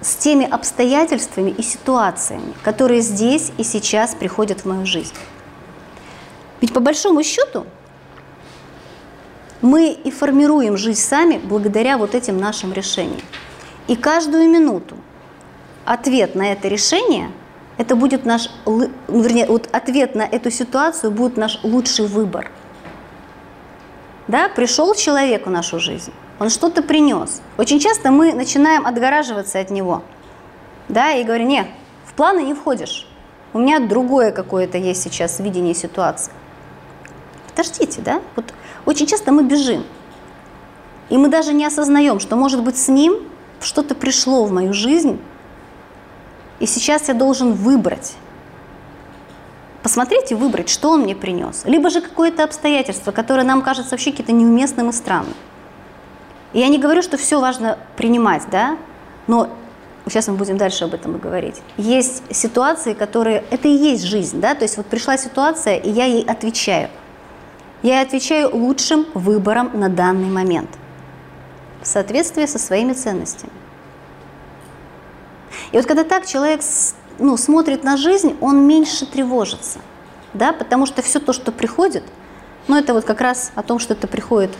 с 0.00 0.16
теми 0.16 0.44
обстоятельствами 0.44 1.50
и 1.50 1.62
ситуациями, 1.62 2.54
которые 2.64 3.02
здесь 3.02 3.52
и 3.56 3.62
сейчас 3.62 4.16
приходят 4.16 4.62
в 4.62 4.64
мою 4.64 4.84
жизнь? 4.84 5.14
Ведь 6.60 6.74
по 6.74 6.80
большому 6.80 7.22
счету 7.22 7.66
мы 9.62 9.92
и 9.92 10.10
формируем 10.10 10.76
жизнь 10.76 11.00
сами 11.00 11.38
благодаря 11.38 11.96
вот 11.96 12.14
этим 12.14 12.38
нашим 12.38 12.72
решениям. 12.72 13.20
И 13.86 13.96
каждую 13.96 14.48
минуту 14.48 14.96
ответ 15.84 16.34
на 16.34 16.52
это 16.52 16.68
решение, 16.68 17.30
это 17.78 17.96
будет 17.96 18.24
наш, 18.24 18.50
ну, 18.66 18.90
вернее, 19.08 19.46
вот 19.46 19.68
ответ 19.72 20.14
на 20.14 20.22
эту 20.22 20.50
ситуацию 20.50 21.10
будет 21.10 21.36
наш 21.36 21.62
лучший 21.62 22.06
выбор. 22.06 22.50
Да, 24.28 24.48
пришел 24.48 24.94
человек 24.94 25.46
в 25.46 25.50
нашу 25.50 25.80
жизнь, 25.80 26.12
он 26.38 26.48
что-то 26.48 26.82
принес. 26.82 27.40
Очень 27.58 27.80
часто 27.80 28.10
мы 28.10 28.34
начинаем 28.34 28.86
отгораживаться 28.86 29.58
от 29.58 29.70
него, 29.70 30.02
да, 30.88 31.12
и 31.12 31.24
говорим, 31.24 31.48
не, 31.48 31.66
в 32.04 32.14
планы 32.14 32.40
не 32.40 32.54
входишь, 32.54 33.08
у 33.52 33.58
меня 33.58 33.80
другое 33.80 34.32
какое-то 34.32 34.78
есть 34.78 35.02
сейчас 35.02 35.40
видение 35.40 35.74
ситуации. 35.74 36.32
Подождите, 37.48 38.00
да, 38.00 38.22
вот 38.36 38.54
очень 38.86 39.06
часто 39.06 39.32
мы 39.32 39.44
бежим. 39.44 39.84
И 41.08 41.16
мы 41.16 41.28
даже 41.28 41.52
не 41.52 41.64
осознаем, 41.64 42.20
что, 42.20 42.36
может 42.36 42.62
быть, 42.62 42.76
с 42.78 42.88
ним 42.88 43.16
что-то 43.60 43.94
пришло 43.94 44.44
в 44.44 44.52
мою 44.52 44.72
жизнь, 44.72 45.20
и 46.58 46.66
сейчас 46.66 47.08
я 47.08 47.14
должен 47.14 47.52
выбрать. 47.52 48.14
Посмотреть 49.82 50.30
и 50.30 50.34
выбрать, 50.34 50.68
что 50.68 50.90
он 50.90 51.02
мне 51.02 51.14
принес. 51.14 51.64
Либо 51.64 51.90
же 51.90 52.00
какое-то 52.00 52.44
обстоятельство, 52.44 53.10
которое 53.10 53.42
нам 53.42 53.62
кажется 53.62 53.90
вообще 53.90 54.12
каким-то 54.12 54.32
неуместным 54.32 54.90
и 54.90 54.92
странным. 54.92 55.34
И 56.52 56.60
я 56.60 56.68
не 56.68 56.78
говорю, 56.78 57.02
что 57.02 57.16
все 57.16 57.40
важно 57.40 57.78
принимать, 57.96 58.44
да, 58.50 58.76
но 59.26 59.48
сейчас 60.06 60.28
мы 60.28 60.34
будем 60.34 60.56
дальше 60.56 60.84
об 60.84 60.94
этом 60.94 61.16
и 61.16 61.18
говорить. 61.18 61.56
Есть 61.76 62.22
ситуации, 62.30 62.94
которые, 62.94 63.44
это 63.50 63.68
и 63.68 63.72
есть 63.72 64.04
жизнь, 64.04 64.40
да, 64.40 64.54
то 64.54 64.62
есть 64.62 64.76
вот 64.76 64.86
пришла 64.86 65.16
ситуация, 65.16 65.76
и 65.76 65.90
я 65.90 66.04
ей 66.04 66.24
отвечаю– 66.24 66.88
я 67.82 68.00
отвечаю 68.00 68.54
лучшим 68.54 69.06
выбором 69.14 69.70
на 69.74 69.88
данный 69.88 70.30
момент 70.30 70.70
в 71.80 71.86
соответствии 71.86 72.46
со 72.46 72.58
своими 72.58 72.92
ценностями. 72.92 73.52
И 75.72 75.76
вот 75.76 75.86
когда 75.86 76.04
так 76.04 76.26
человек 76.26 76.60
ну, 77.18 77.36
смотрит 77.36 77.82
на 77.82 77.96
жизнь, 77.96 78.36
он 78.40 78.66
меньше 78.66 79.06
тревожится, 79.06 79.80
да, 80.32 80.52
потому 80.52 80.86
что 80.86 81.02
все 81.02 81.18
то, 81.18 81.32
что 81.32 81.50
приходит, 81.50 82.04
ну 82.68 82.76
это 82.76 82.94
вот 82.94 83.04
как 83.04 83.20
раз 83.20 83.52
о 83.54 83.62
том, 83.62 83.78
что 83.78 83.94
это 83.94 84.06
приходит 84.06 84.52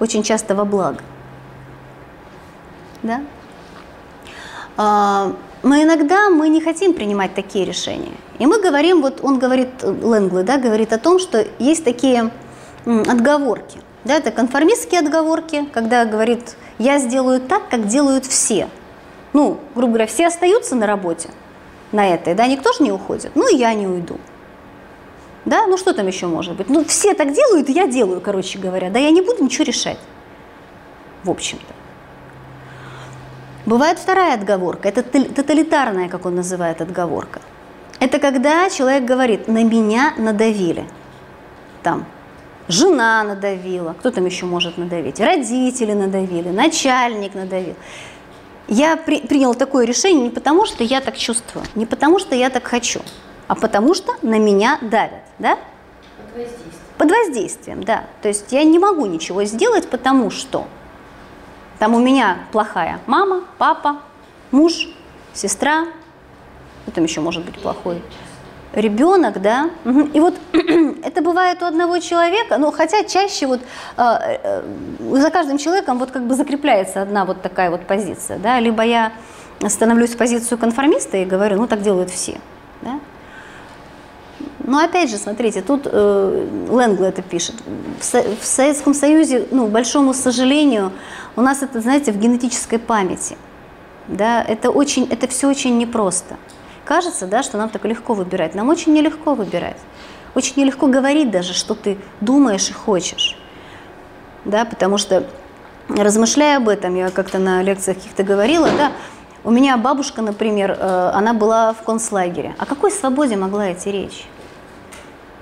очень 0.00 0.22
часто 0.22 0.54
во 0.54 0.64
благо. 0.64 1.00
Да? 3.02 3.22
А, 4.76 5.32
но 5.62 5.76
иногда 5.76 6.28
мы 6.30 6.48
не 6.48 6.60
хотим 6.60 6.94
принимать 6.94 7.34
такие 7.34 7.64
решения. 7.64 8.12
И 8.38 8.46
мы 8.46 8.60
говорим, 8.60 9.00
вот 9.00 9.20
он 9.22 9.38
говорит, 9.38 9.68
Лэнгли, 9.82 10.42
да, 10.42 10.58
говорит 10.58 10.92
о 10.92 10.98
том, 10.98 11.18
что 11.18 11.46
есть 11.58 11.84
такие 11.84 12.30
отговорки. 12.86 13.80
Да, 14.04 14.14
это 14.14 14.30
конформистские 14.30 15.00
отговорки, 15.00 15.66
когда 15.72 16.04
говорит, 16.04 16.56
я 16.78 16.98
сделаю 16.98 17.40
так, 17.40 17.68
как 17.68 17.88
делают 17.88 18.24
все. 18.24 18.68
Ну, 19.32 19.58
грубо 19.74 19.94
говоря, 19.94 20.06
все 20.06 20.28
остаются 20.28 20.76
на 20.76 20.86
работе 20.86 21.28
на 21.92 22.06
этой, 22.06 22.34
да, 22.34 22.46
никто 22.46 22.72
же 22.72 22.82
не 22.82 22.92
уходит, 22.92 23.32
ну 23.34 23.52
и 23.52 23.56
я 23.56 23.74
не 23.74 23.86
уйду. 23.86 24.18
Да, 25.44 25.66
ну 25.66 25.76
что 25.76 25.92
там 25.92 26.06
еще 26.06 26.26
может 26.26 26.56
быть? 26.56 26.68
Ну 26.68 26.84
все 26.84 27.14
так 27.14 27.32
делают, 27.32 27.68
я 27.68 27.86
делаю, 27.86 28.20
короче 28.20 28.58
говоря, 28.58 28.90
да, 28.90 28.98
я 28.98 29.10
не 29.10 29.20
буду 29.20 29.44
ничего 29.44 29.64
решать, 29.64 29.98
в 31.22 31.30
общем-то. 31.30 31.74
Бывает 33.64 33.98
вторая 33.98 34.34
отговорка, 34.34 34.88
это 34.88 35.02
тоталитарная, 35.02 36.08
как 36.08 36.24
он 36.26 36.36
называет, 36.36 36.80
отговорка. 36.80 37.40
Это 37.98 38.18
когда 38.18 38.70
человек 38.70 39.04
говорит, 39.04 39.48
на 39.48 39.64
меня 39.64 40.14
надавили. 40.16 40.84
Там, 41.82 42.06
жена 42.68 43.22
надавила, 43.22 43.94
кто 43.98 44.10
там 44.10 44.26
еще 44.26 44.46
может 44.46 44.78
надавить, 44.78 45.20
родители 45.20 45.92
надавили, 45.92 46.48
начальник 46.50 47.34
надавил. 47.34 47.74
Я 48.68 48.96
при, 48.96 49.20
приняла 49.20 49.54
такое 49.54 49.86
решение 49.86 50.24
не 50.24 50.30
потому, 50.30 50.66
что 50.66 50.82
я 50.82 51.00
так 51.00 51.16
чувствую, 51.16 51.64
не 51.74 51.86
потому, 51.86 52.18
что 52.18 52.34
я 52.34 52.50
так 52.50 52.64
хочу, 52.64 53.00
а 53.46 53.54
потому 53.54 53.94
что 53.94 54.12
на 54.22 54.38
меня 54.38 54.78
давят, 54.82 55.22
да? 55.38 55.58
Под 56.16 56.34
воздействием. 56.34 56.72
Под 56.98 57.10
воздействием, 57.10 57.84
да. 57.84 58.04
То 58.22 58.28
есть 58.28 58.50
я 58.50 58.64
не 58.64 58.78
могу 58.78 59.06
ничего 59.06 59.44
сделать, 59.44 59.88
потому 59.88 60.30
что 60.30 60.66
там 61.78 61.94
у 61.94 62.00
меня 62.00 62.38
плохая 62.52 63.00
мама, 63.06 63.44
папа, 63.58 64.00
муж, 64.50 64.88
сестра, 65.32 65.86
кто 66.82 66.92
там 66.92 67.04
еще 67.04 67.20
может 67.20 67.44
быть 67.44 67.60
плохой? 67.60 68.02
Ребенок, 68.76 69.40
да. 69.40 69.70
И 70.12 70.20
вот 70.20 70.34
это 70.52 71.22
бывает 71.22 71.62
у 71.62 71.64
одного 71.64 71.98
человека, 71.98 72.58
но 72.58 72.70
хотя 72.70 73.04
чаще 73.04 73.46
вот 73.46 73.60
э, 73.96 74.02
э, 74.42 74.62
за 75.12 75.30
каждым 75.30 75.56
человеком 75.56 75.98
вот 75.98 76.10
как 76.10 76.26
бы 76.26 76.34
закрепляется 76.34 77.00
одна 77.00 77.24
вот 77.24 77.40
такая 77.40 77.70
вот 77.70 77.86
позиция, 77.86 78.38
да. 78.38 78.60
Либо 78.60 78.82
я 78.82 79.12
становлюсь 79.66 80.10
в 80.10 80.18
позицию 80.18 80.58
конформиста 80.58 81.16
и 81.16 81.24
говорю, 81.24 81.56
ну 81.56 81.66
так 81.66 81.80
делают 81.80 82.10
все, 82.10 82.38
да. 82.82 83.00
Но 84.58 84.78
опять 84.78 85.08
же, 85.08 85.16
смотрите, 85.16 85.62
тут 85.62 85.86
э, 85.86 86.46
Ленгл 86.68 87.04
это 87.04 87.22
пишет. 87.22 87.54
В, 87.98 88.04
Со 88.04 88.22
в 88.22 88.44
Советском 88.44 88.92
Союзе, 88.92 89.46
ну, 89.52 89.68
большому 89.68 90.12
сожалению, 90.12 90.92
у 91.34 91.40
нас 91.40 91.62
это, 91.62 91.80
знаете, 91.80 92.12
в 92.12 92.18
генетической 92.18 92.78
памяти. 92.78 93.38
Да, 94.08 94.42
это, 94.42 94.70
очень, 94.70 95.06
это 95.10 95.28
все 95.28 95.48
очень 95.48 95.78
непросто. 95.78 96.36
Кажется, 96.86 97.26
да, 97.26 97.42
что 97.42 97.58
нам 97.58 97.68
так 97.68 97.84
легко 97.84 98.14
выбирать. 98.14 98.54
Нам 98.54 98.68
очень 98.68 98.92
нелегко 98.92 99.34
выбирать. 99.34 99.76
Очень 100.36 100.62
нелегко 100.62 100.86
говорить 100.86 101.32
даже, 101.32 101.52
что 101.52 101.74
ты 101.74 101.98
думаешь 102.20 102.70
и 102.70 102.72
хочешь. 102.72 103.36
Да, 104.44 104.64
потому 104.64 104.96
что, 104.96 105.26
размышляя 105.88 106.58
об 106.58 106.68
этом, 106.68 106.94
я 106.94 107.10
как-то 107.10 107.40
на 107.40 107.60
лекциях 107.60 107.96
каких-то 107.98 108.22
говорила, 108.22 108.68
да, 108.70 108.92
у 109.42 109.50
меня 109.50 109.76
бабушка, 109.76 110.22
например, 110.22 110.76
э, 110.78 111.10
она 111.12 111.34
была 111.34 111.72
в 111.72 111.82
концлагере. 111.82 112.54
О 112.56 112.66
какой 112.66 112.92
свободе 112.92 113.36
могла 113.36 113.72
идти 113.72 113.90
речь? 113.90 114.24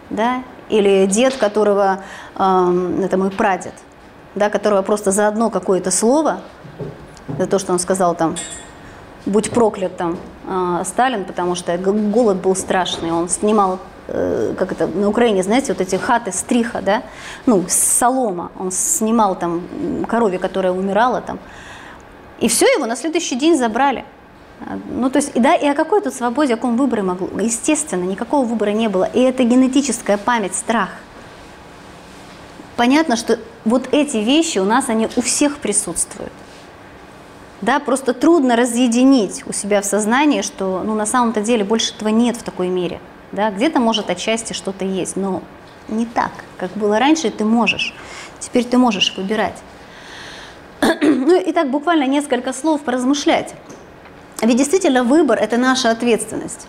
Да? 0.09 0.43
Или 0.71 1.05
дед, 1.05 1.37
которого, 1.37 2.05
э, 2.37 3.01
это 3.05 3.19
мой 3.19 3.31
прадед, 3.31 3.75
да, 4.35 4.49
которого 4.49 4.81
просто 4.81 5.11
за 5.11 5.29
одно 5.29 5.51
какое-то 5.51 5.91
слово, 5.91 6.41
за 7.39 7.47
то, 7.47 7.59
что 7.59 7.75
он 7.75 7.79
сказал 7.79 8.15
там, 8.15 8.37
будь 9.27 9.51
проклят 9.51 9.99
там 9.99 10.17
Сталин, 10.85 11.25
потому 11.25 11.55
что 11.55 11.77
голод 11.79 12.39
был 12.39 12.55
страшный, 12.55 13.13
он 13.13 13.29
снимал 13.29 13.79
э, 14.09 14.55
как 14.59 14.73
это 14.73 14.87
на 14.87 15.09
Украине, 15.09 15.43
знаете, 15.43 15.73
вот 15.73 15.81
эти 15.81 15.97
хаты 15.97 16.33
стриха, 16.33 16.83
да, 16.83 17.03
ну, 17.47 17.65
солома, 17.69 18.51
он 18.59 18.71
снимал 18.71 19.37
там 19.37 19.63
корове, 20.07 20.39
которая 20.39 20.73
умирала 20.73 21.21
там, 21.21 21.39
и 22.41 22.49
все, 22.49 22.67
его 22.67 22.87
на 22.87 22.97
следующий 22.97 23.37
день 23.37 23.57
забрали. 23.57 24.05
Ну, 24.91 25.11
то 25.11 25.19
есть, 25.19 25.33
и, 25.35 25.41
да, 25.41 25.55
и 25.55 25.67
о 25.67 25.75
какой 25.75 26.01
тут 26.01 26.15
свободе, 26.15 26.55
о 26.55 26.57
каком 26.57 26.77
выборе 26.77 27.03
могло? 27.03 27.29
Естественно, 27.41 28.05
никакого 28.05 28.47
выбора 28.47 28.71
не 28.71 28.89
было. 28.89 29.05
И 29.05 29.21
это 29.21 29.45
генетическая 29.45 30.17
память, 30.17 30.55
страх. 30.55 30.91
Понятно, 32.77 33.17
что 33.17 33.39
вот 33.65 33.89
эти 33.93 34.19
вещи 34.19 34.59
у 34.59 34.65
нас, 34.65 34.89
они 34.89 35.09
у 35.17 35.21
всех 35.21 35.59
присутствуют. 35.59 36.33
Да, 37.61 37.79
просто 37.79 38.13
трудно 38.13 38.57
разъединить 38.57 39.45
у 39.47 39.53
себя 39.53 39.81
в 39.81 39.85
сознании, 39.85 40.43
что 40.43 40.83
ну, 40.85 40.95
на 40.95 41.07
самом-то 41.07 41.41
деле 41.41 41.65
больше 41.65 41.95
этого 41.95 42.09
нет 42.09 42.37
в 42.37 42.43
такой 42.43 42.69
мере. 42.69 43.01
Да? 43.33 43.51
Где-то 43.51 43.81
может 43.81 44.11
отчасти 44.11 44.53
что-то 44.53 44.85
есть, 44.85 45.17
но 45.17 45.43
не 45.89 46.07
так, 46.07 46.31
как 46.59 46.71
было 46.73 46.99
раньше, 46.99 47.31
ты 47.31 47.45
можешь. 47.45 47.95
Теперь 48.41 48.65
ты 48.65 48.77
можешь 48.77 49.15
выбирать. 49.17 49.57
ну 50.81 51.41
и 51.41 51.53
так 51.53 51.71
буквально 51.71 52.07
несколько 52.07 52.53
слов 52.53 52.83
поразмышлять. 52.83 53.55
Ведь 54.43 54.57
действительно 54.57 55.05
выбор– 55.05 55.39
это 55.41 55.57
наша 55.57 55.91
ответственность. 55.91 56.67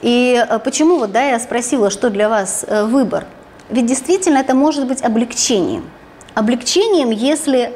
И 0.00 0.44
э, 0.48 0.58
почему 0.58 0.98
вот, 0.98 1.12
да, 1.12 1.22
я 1.22 1.38
спросила, 1.38 1.90
что 1.90 2.10
для 2.10 2.28
вас 2.28 2.64
э, 2.66 2.84
выбор? 2.84 3.26
Ведь 3.68 3.86
действительно 3.86 4.38
это 4.38 4.54
может 4.54 4.88
быть 4.88 5.02
облегчением. 5.02 5.88
Облегчением, 6.34 7.10
если 7.10 7.72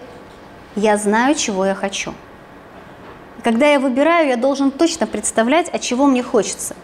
я 0.75 0.97
знаю, 0.97 1.37
чего 1.37 1.65
я 1.65 1.75
хочу– 1.75 2.13
когда 3.47 3.69
я 3.69 3.79
выбираю, 3.79 4.27
я 4.27 4.37
должен 4.37 4.73
точно 4.73 5.07
представлять, 5.07 5.69
от 5.69 5.81
чего 5.81 6.07
мне 6.07 6.21
хочется. 6.21 6.75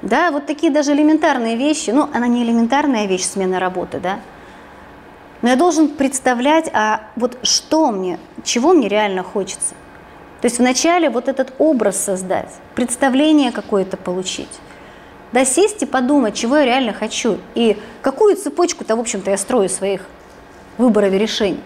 Да, 0.00 0.30
вот 0.30 0.46
такие 0.46 0.72
даже 0.72 0.92
элементарные 0.92 1.58
вещи, 1.58 1.90
ну, 1.90 2.08
она 2.14 2.26
не 2.26 2.42
элементарная 2.42 3.04
вещь, 3.04 3.24
смена 3.24 3.60
работы, 3.60 4.00
да, 4.00 4.20
но 5.42 5.50
я 5.50 5.56
должен 5.56 5.88
представлять, 5.88 6.70
а 6.72 7.02
вот 7.16 7.36
что 7.42 7.90
мне, 7.90 8.18
чего 8.44 8.72
мне 8.72 8.88
реально 8.88 9.22
хочется. 9.22 9.74
То 10.40 10.46
есть 10.46 10.58
вначале 10.58 11.10
вот 11.10 11.28
этот 11.28 11.52
образ 11.58 12.02
создать, 12.02 12.54
представление 12.74 13.52
какое-то 13.52 13.98
получить. 13.98 14.58
Да, 15.32 15.44
сесть 15.44 15.82
и 15.82 15.86
подумать, 15.86 16.34
чего 16.34 16.56
я 16.56 16.64
реально 16.64 16.94
хочу. 16.94 17.36
И 17.54 17.76
какую 18.00 18.36
цепочку-то, 18.36 18.96
в 18.96 19.00
общем-то, 19.00 19.30
я 19.30 19.36
строю 19.36 19.68
своих 19.68 20.00
выборов 20.78 21.12
и 21.12 21.18
решений. 21.18 21.60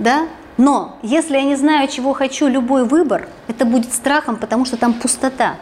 Да? 0.00 0.26
Но 0.58 0.98
если 1.02 1.34
я 1.36 1.44
не 1.44 1.54
знаю, 1.54 1.86
чего 1.88 2.12
хочу, 2.12 2.48
любой 2.48 2.84
выбор, 2.84 3.28
это 3.46 3.64
будет 3.64 3.94
страхом, 3.94 4.36
потому 4.36 4.64
что 4.64 4.76
там 4.76 4.92
пустота. 4.92 5.54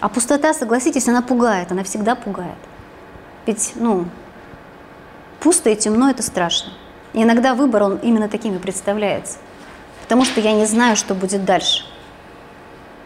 А 0.00 0.08
пустота, 0.08 0.52
согласитесь, 0.52 1.08
она 1.08 1.22
пугает, 1.22 1.70
она 1.70 1.84
всегда 1.84 2.16
пугает. 2.16 2.58
Ведь, 3.46 3.72
ну, 3.76 4.06
пусто 5.38 5.70
и 5.70 5.76
темно– 5.76 6.10
это 6.10 6.22
страшно. 6.24 6.72
И 7.12 7.22
иногда 7.22 7.54
выбор, 7.54 7.84
он 7.84 7.96
именно 7.98 8.28
такими 8.28 8.58
представляется. 8.58 9.38
Потому 10.02 10.24
что 10.24 10.40
я 10.40 10.52
не 10.52 10.66
знаю, 10.66 10.96
что 10.96 11.14
будет 11.14 11.44
дальше. 11.44 11.84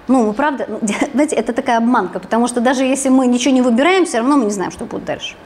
Ну, 0.08 0.32
правда, 0.32 0.66
ну, 0.68 0.80
знаете, 1.12 1.36
это 1.36 1.52
такая 1.52 1.76
обманка, 1.76 2.20
потому 2.20 2.48
что 2.48 2.62
даже 2.62 2.84
если 2.84 3.10
мы 3.10 3.26
ничего 3.26 3.52
не 3.52 3.60
выбираем, 3.60 4.06
все 4.06 4.18
равно 4.18 4.38
мы 4.38 4.46
не 4.46 4.50
знаем, 4.50 4.70
что 4.70 4.86
будет 4.86 5.04
дальше. 5.04 5.36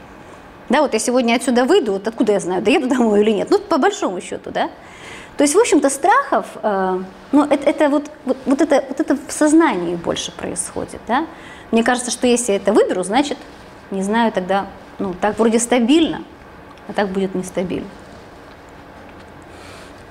Да, 0.69 0.81
вот 0.81 0.93
я 0.93 0.99
сегодня 0.99 1.35
отсюда 1.35 1.65
выйду, 1.65 1.93
вот 1.93 2.07
откуда 2.07 2.33
я 2.33 2.39
знаю, 2.39 2.61
доеду 2.61 2.87
домой 2.87 3.21
или 3.21 3.31
нет? 3.31 3.49
Ну, 3.49 3.59
по 3.59 3.77
большому 3.77 4.21
счету, 4.21 4.51
да. 4.51 4.69
То 5.39 5.43
есть, 5.43 5.55
в 5.55 5.57
общем-то, 5.57 5.89
страхов, 5.89 6.47
э, 6.61 6.99
ну, 7.31 7.45
это, 7.45 7.69
это 7.69 7.89
вот, 7.89 8.11
вот, 8.25 8.35
вот, 8.45 8.59
это, 8.59 8.83
вот 8.89 8.99
это 8.99 9.15
в 9.15 9.31
сознании 9.31 9.95
больше 9.95 10.33
происходит, 10.33 10.99
да. 11.07 11.27
Мне 11.71 11.81
кажется, 11.81 12.11
что 12.11 12.27
если 12.27 12.51
я 12.51 12.57
это 12.57 12.73
выберу, 12.73 13.03
значит, 13.03 13.37
не 13.89 14.03
знаю, 14.03 14.33
тогда, 14.33 14.65
ну, 14.97 15.13
так 15.13 15.39
вроде 15.39 15.59
стабильно, 15.59 16.23
а 16.89 16.91
так 16.91 17.07
будет 17.07 17.35
нестабильно. 17.35 17.87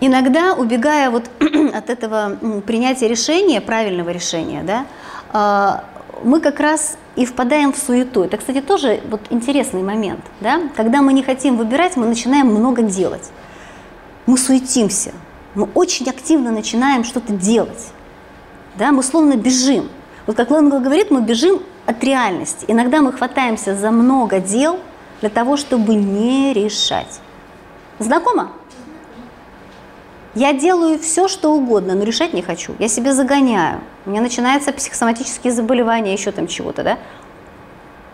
Иногда, 0.00 0.54
убегая 0.54 1.10
вот 1.10 1.24
от 1.74 1.90
этого 1.90 2.38
принятия 2.66 3.06
решения, 3.06 3.60
правильного 3.60 4.08
решения, 4.08 4.62
да, 4.62 4.86
э, 5.34 6.24
мы 6.24 6.40
как 6.40 6.58
раз 6.58 6.96
и 7.16 7.26
впадаем 7.26 7.74
в 7.74 7.76
суету. 7.76 8.22
Это, 8.22 8.38
кстати, 8.38 8.62
тоже 8.62 9.02
вот 9.10 9.20
интересный 9.28 9.82
момент. 9.82 10.24
Да? 10.40 10.62
Когда 10.74 11.02
мы 11.02 11.12
не 11.12 11.22
хотим 11.22 11.58
выбирать, 11.58 11.96
мы 11.96 12.06
начинаем 12.06 12.46
много 12.46 12.80
делать 12.80 13.30
мы 14.28 14.36
суетимся, 14.36 15.14
мы 15.54 15.70
очень 15.74 16.08
активно 16.10 16.52
начинаем 16.52 17.02
что-то 17.02 17.32
делать. 17.32 17.92
Да, 18.76 18.92
мы 18.92 19.02
словно 19.02 19.36
бежим. 19.36 19.88
Вот 20.26 20.36
как 20.36 20.50
Ленгл 20.50 20.80
говорит, 20.80 21.10
мы 21.10 21.22
бежим 21.22 21.62
от 21.86 22.04
реальности. 22.04 22.66
Иногда 22.68 23.00
мы 23.00 23.14
хватаемся 23.14 23.74
за 23.74 23.90
много 23.90 24.38
дел 24.38 24.80
для 25.22 25.30
того, 25.30 25.56
чтобы 25.56 25.94
не 25.94 26.52
решать. 26.52 27.20
Знакомо? 27.98 28.52
Я 30.34 30.52
делаю 30.52 30.98
все, 30.98 31.26
что 31.26 31.54
угодно, 31.54 31.94
но 31.94 32.04
решать 32.04 32.34
не 32.34 32.42
хочу. 32.42 32.74
Я 32.78 32.88
себя 32.88 33.14
загоняю. 33.14 33.80
У 34.04 34.10
меня 34.10 34.20
начинаются 34.20 34.74
психосоматические 34.74 35.54
заболевания, 35.54 36.12
еще 36.12 36.32
там 36.32 36.48
чего-то, 36.48 36.82
да? 36.82 36.98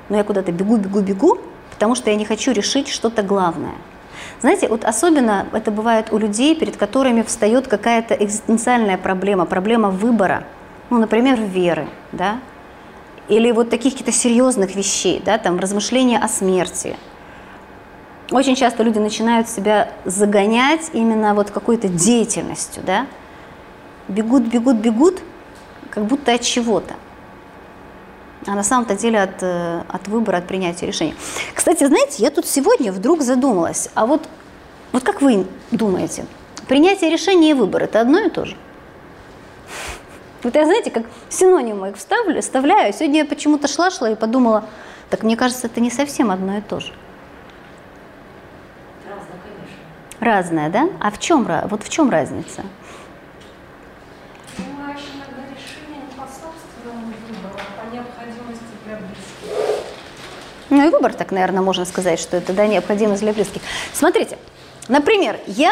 Но 0.09 0.17
я 0.17 0.23
куда-то 0.23 0.53
бегу, 0.53 0.77
бегу, 0.77 1.01
бегу, 1.01 1.39
потому 1.73 1.97
что 1.97 2.11
я 2.11 2.17
не 2.17 2.25
хочу 2.25 2.53
решить 2.53 2.87
что-то 2.87 3.25
главное– 3.25 3.75
знаете, 4.45 4.69
вот 4.69 4.85
особенно 4.85 5.47
это 5.55 5.71
бывает 5.71 6.13
у 6.13 6.19
людей, 6.19 6.55
перед 6.55 6.77
которыми 6.77 7.23
встает 7.23 7.67
какая-то 7.67 8.13
экзистенциальная 8.13 8.99
проблема, 8.99 9.47
проблема 9.47 9.89
выбора, 9.89 10.45
ну, 10.91 10.99
например, 10.99 11.41
веры, 11.41 11.89
да, 12.13 12.41
или 13.29 13.51
вот 13.53 13.71
таких 13.71 13.95
каких-то 13.95 14.13
серьезных 14.13 14.77
вещей, 14.77 15.23
да, 15.25 15.39
там, 15.39 15.59
размышления 15.59 16.19
о 16.19 16.29
смерти. 16.29 16.95
Очень 18.31 18.55
часто 18.55 18.83
люди 18.83 18.99
начинают 18.99 19.49
себя 19.49 19.89
загонять 20.05 20.91
именно 20.93 21.35
вот 21.35 21.51
какой-то 21.51 21.89
деятельностью, 21.89 22.83
да, 22.85 23.07
бегут, 24.09 24.43
бегут, 24.43 24.77
бегут, 24.77 25.23
как 25.89 26.05
будто 26.05 26.35
от 26.35 26.43
чего-то 26.43 26.93
а 28.47 28.55
на 28.55 28.63
самом-то 28.63 28.95
деле 28.95 29.23
от, 29.23 29.43
э, 29.43 29.83
от 29.89 30.09
выбора, 30.09 30.39
от 30.39 30.47
принятия 30.47 30.87
решения. 30.87 31.15
Кстати, 31.55 31.85
знаете, 31.87 32.23
я 32.23 32.31
тут 32.31 32.47
сегодня 32.47 32.93
вдруг 32.93 33.23
задумалась, 33.23 33.89
а 33.95 34.07
вот, 34.07 34.29
вот 34.93 35.03
как 35.03 35.23
вы 35.23 35.47
думаете, 35.71 36.27
принятие 36.69 37.11
решения 37.11 37.51
и 37.51 37.55
выбор– 37.55 37.83
это 37.85 38.01
одно 38.01 38.21
и 38.21 38.29
то 38.29 38.45
же? 38.45 38.57
Вот 40.43 40.55
я, 40.55 40.65
знаете, 40.67 40.91
как 40.91 41.05
синонимы 41.31 41.91
их 41.91 41.97
вставлю, 41.97 42.43
вставляю. 42.43 42.93
Сегодня 42.93 43.21
я 43.21 43.25
почему-то 43.25 43.67
шла-шла 43.67 44.11
и 44.11 44.15
подумала, 44.15 44.65
так 45.09 45.23
мне 45.23 45.37
кажется, 45.37 45.69
это 45.69 45.81
не 45.81 45.91
совсем 45.91 46.31
одно 46.31 46.59
и 46.59 46.61
то 46.61 46.81
же. 46.81 46.93
Разная, 50.21 50.71
да? 50.71 50.89
А 51.01 51.11
в 51.11 51.19
чем, 51.19 51.45
вот 51.45 51.83
в 51.83 51.89
чем 51.89 52.09
разница? 52.09 52.63
Принимаешь 54.57 55.01
иногда 55.15 55.43
решение 55.51 56.03
не 56.03 56.15
по 56.15 56.27
собственному 56.27 57.13
выбору, 57.29 57.55
а 57.59 57.85
по 57.85 57.95
необходимости 57.95 58.65
для 58.87 58.97
близких. 58.97 59.87
Ну 60.75 60.85
и 60.85 60.91
выбор, 60.91 61.15
так, 61.15 61.31
наверное, 61.31 61.63
можно 61.63 61.85
сказать, 61.85 62.19
что 62.19 62.37
это 62.37 62.53
да, 62.53 62.67
необходимость 62.67 63.23
для 63.23 63.33
близких. 63.33 63.63
Смотрите, 63.93 64.39
например, 64.89 65.39
я... 65.47 65.71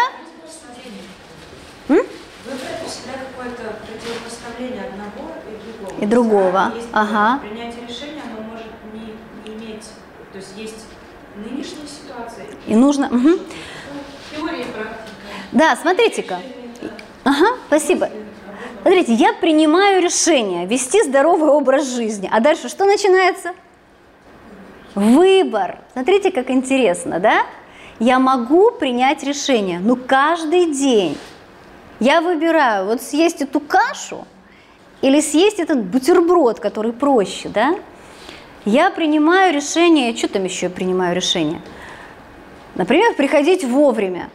М? 1.89 1.97
Выбрать 1.97 2.87
у 2.87 2.89
себя 2.89 3.15
какое-то 3.19 3.79
противопоставление 3.85 4.85
одного 4.85 5.33
и 5.49 5.73
другого. 5.73 6.01
И 6.01 6.07
другого, 6.07 6.73
Есть 6.77 6.89
ага. 6.93 7.41
Принятие 7.41 7.85
решения, 7.89 8.23
оно 8.25 8.49
может 8.49 8.67
не, 8.95 9.17
не 9.45 9.59
иметь, 9.59 9.83
то 10.31 10.39
есть 10.39 10.53
есть 10.57 10.85
нынешняя 11.35 11.89
ситуация, 11.89 12.47
И 12.69 12.77
нужно... 12.77 13.09
ну, 13.11 13.41
теория 14.31 14.61
и 14.61 14.67
практика. 14.67 15.11
Да, 15.51 15.75
смотрите-ка. 15.75 16.39
Ага, 17.25 17.57
спасибо. 17.67 18.09
Смотрите, 18.83 19.15
я 19.15 19.33
принимаю 19.33 20.01
решение 20.01 20.65
вести 20.65 21.03
здоровый 21.03 21.51
образ 21.51 21.89
жизни. 21.89 22.31
А 22.33 22.39
дальше 22.39 22.69
что 22.69 22.85
начинается? 22.85 23.53
Выбор. 24.95 25.79
Смотрите, 25.93 26.31
как 26.31 26.51
интересно, 26.51 27.19
да? 27.19 27.47
Я 27.99 28.19
могу 28.19 28.73
принять 28.73 29.23
решение, 29.23 29.79
но 29.79 29.97
каждый 29.97 30.73
день 30.73 31.17
я 32.01 32.21
выбираю 32.21 32.87
вот 32.87 33.01
съесть 33.01 33.41
эту 33.43 33.61
кашу 33.61 34.27
или 35.01 35.21
съесть 35.21 35.61
этот 35.61 35.83
бутерброд, 35.85 36.61
который 36.61 36.93
проще, 36.93 37.49
да? 37.49 37.77
Я 38.65 38.91
принимаю 38.91 39.55
решение, 39.55 40.15
что 40.17 40.29
там 40.29 40.45
еще 40.45 40.67
я 40.67 40.71
принимаю 40.71 41.17
решение? 41.17 41.61
Например, 42.75 43.15
приходить 43.15 43.65
вовремя. 43.65 44.31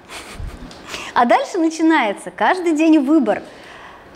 А 1.13 1.25
дальше 1.25 1.57
начинается 1.57 2.31
каждый 2.31 2.73
день 2.73 2.99
выбор. 2.99 3.41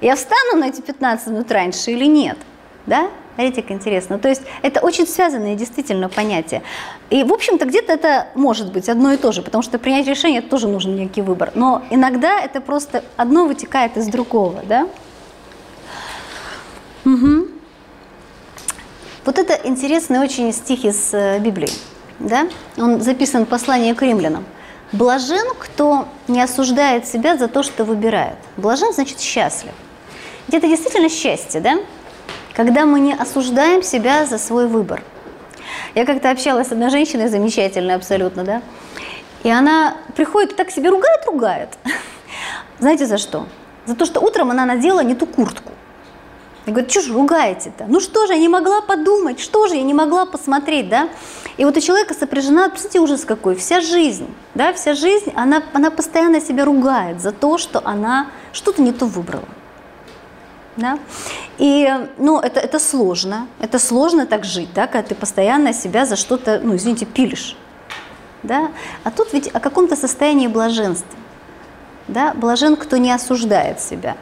Я 0.02 0.16
встану 0.16 0.58
на 0.58 0.70
эти 0.70 0.82
15 0.82 1.28
минут 1.28 1.52
раньше 1.52 1.92
или 1.92 2.06
нет? 2.06 2.38
Да? 2.86 3.10
Смотрите, 3.36 3.62
как 3.62 3.72
интересно. 3.72 4.20
То 4.20 4.30
есть 4.30 4.42
это 4.62 4.82
очень 4.82 5.08
связанные 5.08 5.56
действительно 5.56 6.10
понятия. 6.10 6.62
И, 7.10 7.24
в 7.24 7.32
общем-то, 7.34 7.66
где-то 7.66 7.94
это 7.94 8.28
может 8.36 8.72
быть 8.72 8.90
одно 8.90 9.14
и 9.14 9.18
то 9.18 9.32
же, 9.32 9.42
потому 9.42 9.62
что 9.62 9.80
принять 9.80 10.08
решение 10.08 10.40
это 10.40 10.50
тоже 10.50 10.68
нужен 10.68 10.96
некий 10.96 11.22
выбор. 11.22 11.52
Но 11.56 11.82
иногда 11.90 12.40
это 12.40 12.62
просто 12.62 13.04
одно 13.18 13.46
вытекает 13.46 13.98
из 13.98 14.08
другого, 14.08 14.62
да? 14.68 14.88
Угу. 17.06 17.48
Вот 19.26 19.38
это 19.38 19.60
интересный 19.68 20.20
очень 20.20 20.52
стих 20.52 20.84
из 20.84 21.14
э, 21.14 21.40
Библии, 21.40 21.70
да? 22.20 22.48
Он 22.78 23.02
записан 23.02 23.46
в 23.46 23.50
послании 23.50 23.94
к 23.94 24.02
римлянам. 24.02 24.46
Блажен, 24.92 25.48
кто 25.58 26.08
не 26.28 26.42
осуждает 26.42 27.08
себя 27.08 27.38
за 27.38 27.48
то, 27.48 27.64
что 27.64 27.86
выбирает. 27.86 28.36
Блажен 28.58 28.94
значит 28.94 29.20
счастлив. 29.20 29.72
Это 30.52 30.68
действительно 30.68 31.08
счастье, 31.08 31.62
да? 31.62 31.80
Когда 32.56 32.86
мы 32.86 33.00
не 33.00 33.14
осуждаем 33.14 33.82
себя 33.84 34.26
за 34.26 34.38
свой 34.38 34.68
выбор. 34.68 35.04
Я 35.96 36.06
как-то 36.06 36.30
общалась 36.30 36.68
с 36.68 36.72
одной 36.72 36.90
женщиной, 36.90 37.28
замечательной 37.28 37.96
абсолютно, 37.96 38.44
да? 38.44 38.62
И 39.44 39.50
она 39.50 39.98
приходит 40.16 40.54
и 40.54 40.56
так 40.56 40.70
себе 40.70 40.90
ругает, 40.90 41.26
ругает. 41.26 41.70
Знаете 42.80 43.06
за 43.06 43.18
что? 43.18 43.48
За 43.86 43.96
то, 43.96 44.06
что 44.06 44.20
утром 44.20 44.52
она 44.52 44.66
надела 44.66 45.02
не 45.02 45.16
ту 45.16 45.26
куртку. 45.26 45.72
Я 46.66 46.74
говорю, 46.74 46.90
что 46.90 47.02
же 47.02 47.14
ругаете-то? 47.14 47.86
Ну 47.88 48.00
что 48.00 48.28
же, 48.28 48.34
я 48.34 48.40
не 48.40 48.48
могла 48.48 48.82
подумать, 48.82 49.40
что 49.40 49.68
же, 49.68 49.76
я 49.76 49.82
не 49.82 49.96
могла 49.96 50.28
посмотреть, 50.28 50.90
да? 50.90 51.10
И 51.58 51.66
вот 51.66 51.76
у 51.76 51.82
человека 51.82 52.14
сопряжена, 52.14 52.70
представьте, 52.70 53.00
ужас 53.00 53.26
какой, 53.26 53.56
вся 53.56 53.82
жизнь, 53.82 54.28
да, 54.54 54.72
вся 54.72 54.94
жизнь, 54.94 55.34
она, 55.36 55.64
она 55.74 55.90
постоянно 55.90 56.40
себя 56.40 56.66
ругает 56.66 57.20
за 57.20 57.32
то, 57.32 57.58
что 57.58 57.82
она 57.84 58.28
что-то 58.54 58.82
не 58.82 58.92
то 58.92 59.06
выбрала. 59.06 59.48
Да? 60.78 61.00
И, 61.58 61.90
ну, 62.18 62.40
это, 62.40 62.60
это 62.60 62.80
сложно, 62.80 63.48
это 63.60 63.78
сложно 63.78 64.26
так 64.26 64.46
жить, 64.46 64.70
да, 64.74 64.88
когда 64.88 65.10
ты 65.10 65.16
постоянно 65.16 65.74
себя 65.74 66.06
за 66.06 66.16
что-то, 66.16 66.62
ну, 66.64 66.76
извините, 66.76 67.06
пилишь. 67.06 67.58
Да? 68.44 68.72
А 69.04 69.12
тут 69.12 69.34
ведь 69.34 69.50
о 69.54 69.60
каком-то 69.60 69.96
состоянии 69.96 70.48
блаженства. 70.48 71.20
Да? 72.08 72.34
Блажен, 72.34 72.76
кто 72.76 72.98
не 72.98 73.12
осуждает 73.12 73.80
себя. 73.82 74.16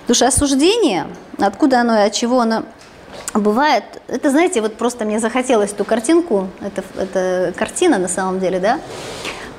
Потому 0.00 0.14
что 0.14 0.26
осуждение, 0.26 1.06
откуда 1.38 1.80
оно 1.80 1.98
и 1.98 2.06
от 2.06 2.12
чего 2.12 2.40
оно 2.40 2.64
бывает, 3.34 3.84
это, 4.08 4.30
знаете, 4.30 4.60
вот 4.60 4.76
просто 4.76 5.04
мне 5.04 5.18
захотелось 5.18 5.72
эту 5.72 5.84
картинку, 5.84 6.48
это, 6.60 6.82
это 6.98 7.54
картина 7.56 7.98
на 7.98 8.08
самом 8.08 8.40
деле, 8.40 8.58
да, 8.58 8.80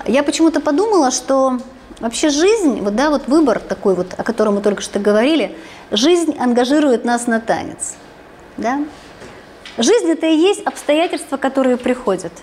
я 0.05 0.23
почему-то 0.23 0.59
подумала, 0.59 1.11
что 1.11 1.59
вообще 1.99 2.29
жизнь, 2.29 2.81
вот, 2.81 2.95
да, 2.95 3.09
вот 3.09 3.27
выбор 3.27 3.59
такой 3.59 3.95
вот, 3.95 4.13
о 4.17 4.23
котором 4.23 4.55
мы 4.55 4.61
только 4.61 4.81
что 4.81 4.99
говорили, 4.99 5.55
жизнь 5.91 6.35
ангажирует 6.39 7.05
нас 7.05 7.27
на 7.27 7.39
танец, 7.39 7.95
да. 8.57 8.79
Жизнь 9.77 10.09
это 10.09 10.25
и 10.25 10.35
есть 10.35 10.61
обстоятельства, 10.65 11.37
которые 11.37 11.77
приходят, 11.77 12.33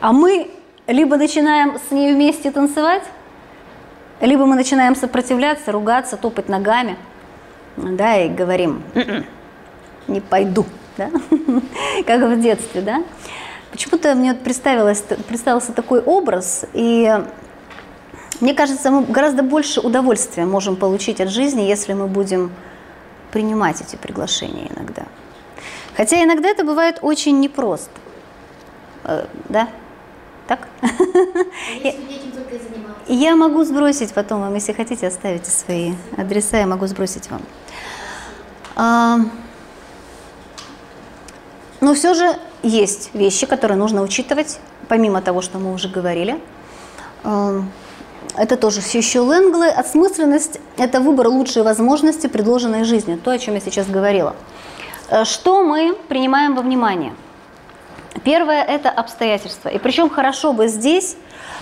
а 0.00 0.12
мы 0.12 0.50
либо 0.86 1.16
начинаем 1.16 1.78
с 1.88 1.90
ней 1.90 2.12
вместе 2.12 2.50
танцевать, 2.50 3.04
либо 4.20 4.46
мы 4.46 4.56
начинаем 4.56 4.96
сопротивляться, 4.96 5.72
ругаться, 5.72 6.16
топать 6.16 6.48
ногами, 6.48 6.96
да, 7.76 8.16
и 8.16 8.28
говорим, 8.28 8.82
«М-м, 8.94 9.24
не 10.08 10.20
пойду, 10.20 10.64
да, 10.96 11.10
как 12.06 12.22
в 12.22 12.40
детстве, 12.40 12.80
да. 12.80 13.02
Почему-то 13.70 14.14
мне 14.14 14.34
представился 14.34 15.72
такой 15.72 16.00
образ, 16.00 16.64
и 16.74 17.12
мне 18.44 18.52
кажется, 18.52 18.90
мы 18.90 19.06
гораздо 19.06 19.42
больше 19.42 19.80
удовольствия 19.80 20.44
можем 20.44 20.76
получить 20.76 21.18
от 21.18 21.30
жизни, 21.30 21.62
если 21.62 21.94
мы 21.94 22.08
будем 22.08 22.52
принимать 23.32 23.80
эти 23.80 23.96
приглашения 23.96 24.68
иногда. 24.76 25.04
Хотя 25.96 26.22
иногда 26.22 26.50
это 26.50 26.62
бывает 26.62 26.98
очень 27.00 27.40
непросто, 27.40 27.88
Э, 29.04 29.24
да, 29.48 29.68
так? 30.46 30.68
Я. 31.82 31.92
И 33.08 33.14
Я 33.14 33.34
могу 33.34 33.64
сбросить 33.64 34.12
потом 34.12 34.42
вам, 34.42 34.54
если 34.54 34.74
хотите, 34.74 35.06
оставите 35.06 35.50
свои 35.50 35.94
адреса, 36.18 36.58
я 36.58 36.66
могу 36.66 36.86
сбросить 36.86 37.30
вам. 37.30 37.40
А, 38.76 39.20
но 41.80 41.94
все 41.94 42.12
же 42.12 42.36
есть 42.62 43.10
вещи, 43.14 43.46
которые 43.46 43.78
нужно 43.78 44.02
учитывать, 44.02 44.60
помимо 44.86 45.22
того, 45.22 45.40
что 45.40 45.58
мы 45.58 45.72
уже 45.72 45.88
говорили. 45.88 46.38
Это 48.36 48.56
тоже 48.56 48.80
все 48.80 48.98
еще 48.98 49.20
Ленглы. 49.20 49.68
Осмысленность– 49.68 50.58
это 50.76 51.00
выбор 51.00 51.28
лучшей 51.28 51.62
возможности, 51.62 52.26
предложенной 52.26 52.84
жизни, 52.84 53.16
то, 53.16 53.30
о 53.30 53.38
чем 53.38 53.54
я 53.54 53.60
сейчас 53.60 53.86
говорила. 53.86 54.34
Э, 55.08 55.24
Что 55.24 55.62
мы 55.62 55.96
принимаем 56.08 56.56
во 56.56 56.62
внимание? 56.62 57.14
Первое– 58.24 58.62
это 58.64 58.90
обстоятельства. 58.90 59.68
И 59.68 59.78
причем 59.78 60.10
хорошо 60.10 60.52
бы 60.52 60.66
здесь 60.66 61.16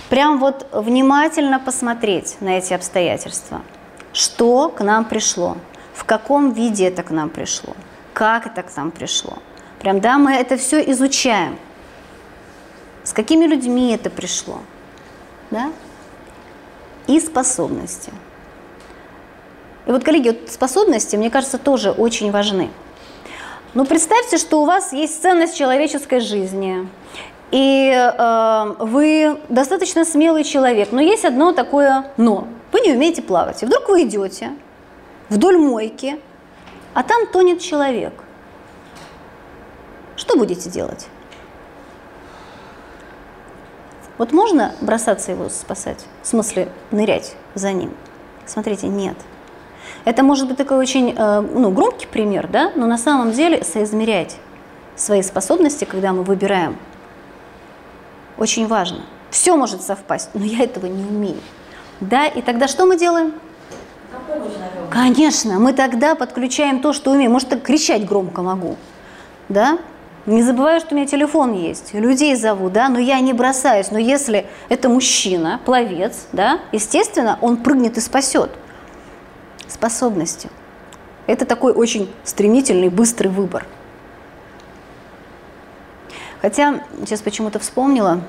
прям 0.09 0.39
вот 0.39 0.67
внимательно 0.71 1.59
посмотреть 1.59 2.37
на 2.41 2.57
эти 2.57 2.73
обстоятельства. 2.73 3.61
Что 4.11 4.69
к 4.69 4.83
нам 4.83 5.05
пришло? 5.05 5.57
В 5.93 6.05
каком 6.05 6.53
виде 6.53 6.87
это 6.87 7.03
к 7.03 7.11
нам 7.11 7.29
пришло? 7.29 7.75
Как 8.13 8.47
это 8.47 8.63
к 8.63 8.75
нам 8.75 8.91
пришло? 8.91 9.37
Прям, 9.79 9.99
да, 10.01 10.17
мы 10.17 10.33
это 10.33 10.57
все 10.57 10.79
изучаем. 10.91 11.57
С 13.03 13.13
какими 13.13 13.45
людьми 13.45 13.91
это 13.93 14.09
пришло? 14.09 14.59
Да? 15.51 15.71
И 17.07 17.19
способности. 17.19 18.11
И 19.85 19.91
вот, 19.91 20.03
коллеги, 20.03 20.29
вот 20.29 20.49
способности, 20.49 21.15
мне 21.15 21.29
кажется, 21.29 21.57
тоже 21.57 21.91
очень 21.91 22.31
важны. 22.31 22.69
Ну, 23.73 23.85
представьте, 23.85 24.37
что 24.37 24.61
у 24.61 24.65
вас 24.65 24.93
есть 24.93 25.21
ценность 25.21 25.57
человеческой 25.57 26.19
жизни, 26.19 26.87
и 27.51 27.91
э, 27.91 28.75
вы 28.79 29.37
достаточно 29.49 30.05
смелый 30.05 30.43
человек, 30.43 30.91
но 30.91 31.01
есть 31.01 31.25
одно 31.25 31.51
такое 31.53 32.05
«но». 32.17 32.47
Вы 32.71 32.79
не 32.81 32.93
умеете 32.93 33.21
плавать. 33.21 33.61
И 33.61 33.65
вдруг 33.67 33.89
вы 33.89 34.03
идете 34.03 34.51
вдоль 35.29 35.57
мойки, 35.57 36.19
а 36.95 37.03
там 37.03 37.27
тонет 37.27 37.61
человек. 37.61 38.13
Что 40.15 40.35
будете 40.35 40.69
делать? 40.69 41.07
Вот 44.17 44.31
можно 44.31 44.73
бросаться 44.81 45.31
его 45.31 45.49
спасать? 45.49 46.05
В 46.21 46.27
смысле, 46.27 46.69
нырять 46.91 47.35
за 47.55 47.71
ним? 47.71 47.91
Смотрите, 48.45 48.87
нет. 48.87 49.17
Это 50.05 50.23
может 50.23 50.47
быть 50.47 50.57
такой 50.57 50.77
очень 50.77 51.15
э, 51.17 51.41
ну, 51.41 51.71
громкий 51.71 52.07
пример, 52.07 52.47
да? 52.47 52.71
но 52.75 52.85
на 52.85 52.97
самом 52.97 53.31
деле 53.31 53.63
соизмерять 53.63 54.37
свои 54.95 55.21
способности, 55.21 55.85
когда 55.85 56.13
мы 56.13 56.23
выбираем, 56.23 56.77
очень 58.37 58.67
важно. 58.67 59.01
Все 59.29 59.55
может 59.55 59.81
совпасть, 59.81 60.29
но 60.33 60.43
я 60.43 60.63
этого 60.63 60.85
не 60.85 61.03
умею. 61.03 61.39
Да, 61.99 62.27
и 62.27 62.41
тогда 62.41 62.67
что 62.67 62.85
мы 62.85 62.97
делаем? 62.97 63.33
Конечно, 64.91 65.59
мы 65.59 65.73
тогда 65.73 66.15
подключаем 66.15 66.81
то, 66.81 66.93
что 66.93 67.11
умеем. 67.11 67.31
Может, 67.31 67.49
так 67.49 67.63
кричать 67.63 68.05
громко 68.05 68.41
могу, 68.41 68.77
да? 69.49 69.79
Не 70.25 70.41
забываю, 70.41 70.79
что 70.79 70.93
у 70.93 70.97
меня 70.97 71.05
телефон 71.05 71.53
есть, 71.53 71.93
людей 71.93 72.35
зову, 72.35 72.69
да, 72.69 72.87
но 72.87 72.97
я 72.97 73.19
не 73.19 73.33
бросаюсь. 73.33 73.91
Но 73.91 73.97
если 73.97 74.45
это 74.69 74.87
мужчина, 74.87 75.59
пловец, 75.65 76.27
да, 76.31 76.61
естественно, 76.71 77.37
он 77.41 77.57
прыгнет 77.57 77.97
и 77.97 78.01
спасет 78.01 78.49
способностью. 79.67 80.49
Это 81.27 81.45
такой 81.45 81.73
очень 81.73 82.09
стремительный, 82.23 82.89
быстрый 82.89 83.27
выбор. 83.27 83.65
Хотя, 86.41 86.83
сейчас 86.99 87.21
почему-то 87.21 87.59
вспомнила, 87.59 88.21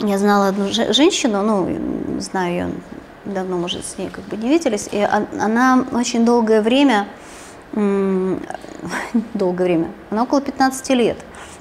я 0.00 0.18
знала 0.18 0.48
одну 0.48 0.68
женщину, 0.70 1.42
ну, 1.42 2.20
знаю 2.20 2.52
ее 2.52 2.70
давно, 3.24 3.56
может, 3.56 3.84
с 3.84 3.98
ней 3.98 4.08
как 4.08 4.24
бы 4.24 4.36
не 4.36 4.48
виделись, 4.48 4.88
и 4.90 4.98
она 4.98 5.84
очень 5.92 6.24
долгое 6.24 6.60
время, 6.60 7.06
долгое 9.34 9.64
время, 9.64 9.90
она 10.10 10.22
около 10.22 10.40
15 10.40 10.90
лет, 10.90 11.18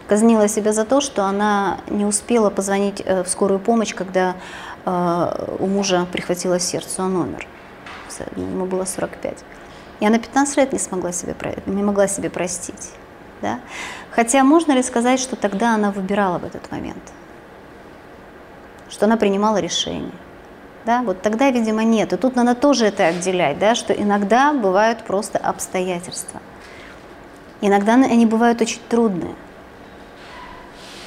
казнила 0.08 0.48
себя 0.48 0.74
за 0.74 0.86
то, 0.86 1.02
что 1.02 1.26
она 1.26 1.80
не 1.90 2.06
успела 2.06 2.50
позвонить 2.50 3.02
э, 3.06 3.24
в 3.24 3.28
скорую 3.28 3.60
помощь, 3.60 3.96
когда 3.96 4.36
э, 4.86 5.56
у 5.60 5.68
мужа 5.68 6.06
прихватило 6.12 6.60
сердце, 6.60 7.04
он 7.04 7.16
умер. 7.16 7.48
Ему 8.36 8.66
было 8.66 8.86
45. 8.86 9.44
И 10.00 10.06
она 10.06 10.20
15 10.20 10.58
лет 10.58 10.74
не, 10.74 10.80
смогла 10.80 11.12
себе, 11.12 11.36
не 11.66 11.82
могла 11.82 12.08
себе 12.08 12.30
простить. 12.30 12.92
Да? 13.42 13.60
Хотя 14.12 14.44
можно 14.44 14.74
ли 14.74 14.84
сказать, 14.84 15.20
что 15.20 15.36
тогда 15.36 15.74
она 15.74 15.92
выбирала 15.92 16.38
в 16.38 16.46
этот 16.46 16.72
момент? 16.72 17.12
Что 18.90 19.06
она 19.06 19.18
принимала 19.18 19.58
решение? 19.58 20.12
Да? 20.86 21.02
Вот 21.02 21.22
тогда, 21.22 21.50
видимо, 21.50 21.84
нет. 21.84 22.14
И 22.14 22.18
тут 22.18 22.36
надо 22.36 22.56
тоже 22.56 22.86
это 22.86 23.08
отделять, 23.08 23.60
да? 23.60 23.76
что 23.76 23.94
иногда 23.94 24.54
бывают 24.54 25.04
просто 25.04 25.38
обстоятельства. 25.38 26.42
Иногда 27.62 27.94
они 27.94 28.26
бывают 28.26 28.62
очень 28.62 28.82
трудные. 28.90 29.36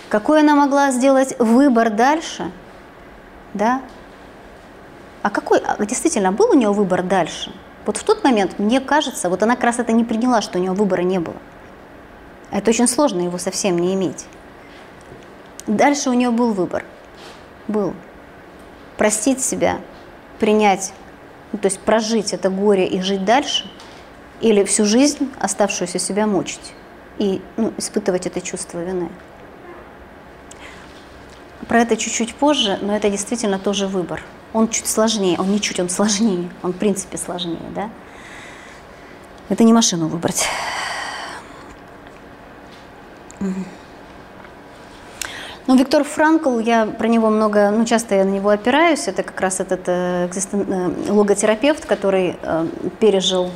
Какой 0.09 0.41
она 0.41 0.55
могла 0.55 0.91
сделать 0.93 1.39
выбор 1.39 1.91
дальше? 1.91 2.51
Да? 3.53 3.83
А 5.23 5.31
какой, 5.31 5.59
а 5.59 5.85
действительно, 5.85 6.33
был 6.33 6.51
у 6.51 6.55
нее 6.55 6.73
выбор 6.73 7.03
дальше? 7.03 7.53
Вот 7.85 7.97
в 7.97 8.05
тот 8.05 8.25
момент, 8.25 8.59
мне 8.59 8.81
кажется, 8.81 9.29
вот 9.29 9.43
она 9.43 9.55
как 9.55 9.65
раз 9.65 9.79
это 9.79 9.93
не 9.93 10.05
приняла, 10.05 10.41
что 10.41 10.59
у 10.59 10.61
нее 10.61 10.73
выбора 10.73 11.03
не 11.03 11.19
было. 11.19 11.37
Это 12.51 12.71
очень 12.71 12.89
сложно 12.89 13.21
его 13.21 13.39
совсем 13.39 13.79
не 13.79 13.95
иметь. 13.95 14.27
Дальше 15.67 16.11
у 16.11 16.13
нее 16.13 16.31
был 16.31 16.53
выбор. 16.53 16.85
Был. 17.67 17.95
Простить 18.97 19.43
себя, 19.43 19.81
принять, 20.39 20.93
ну, 21.53 21.59
то 21.59 21.67
есть 21.67 21.81
прожить 21.81 22.33
это 22.33 22.51
горе 22.51 22.87
и 22.87 23.01
жить 23.01 23.25
дальше, 23.25 23.71
или 24.41 24.65
всю 24.65 24.85
жизнь 24.85 25.31
оставшуюся 25.39 25.99
себя 25.99 26.27
мучить 26.27 26.73
и 27.19 27.41
ну, 27.57 27.73
испытывать 27.77 28.27
это 28.27 28.41
чувство 28.41 28.79
вины. 28.79 29.11
Про 31.69 31.81
это 31.81 31.97
чуть-чуть 31.97 32.35
позже, 32.35 32.79
но 32.81 32.95
это 32.95 33.11
действительно 33.11 33.59
тоже 33.59 33.87
выбор. 33.87 34.23
Он 34.53 34.69
чуть 34.69 34.87
сложнее, 34.87 35.39
он 35.39 35.51
не 35.51 35.61
чуть, 35.61 35.81
он 35.81 35.89
сложнее, 35.89 36.49
он 36.63 36.73
в 36.73 36.77
принципе 36.77 37.19
сложнее, 37.19 37.59
да? 37.75 37.91
Это 39.49 39.65
не 39.65 39.73
машину 39.73 40.09
выбрать. 40.09 40.49
Ну, 45.67 45.77
Виктор 45.77 46.05
Франкл, 46.05 46.61
я 46.61 46.87
про 46.87 47.09
него 47.09 47.29
много, 47.29 47.73
ну, 47.73 47.85
часто 47.85 48.15
я 48.15 48.25
на 48.25 48.31
него 48.31 48.51
опираюсь. 48.51 49.09
Это 49.09 49.25
как 49.25 49.41
раз 49.41 49.59
этот 49.59 49.81
э, 49.89 50.29
э, 50.53 50.91
логотерапевт, 51.09 51.85
который 51.85 52.37
э, 52.41 52.67
пережил 53.01 53.51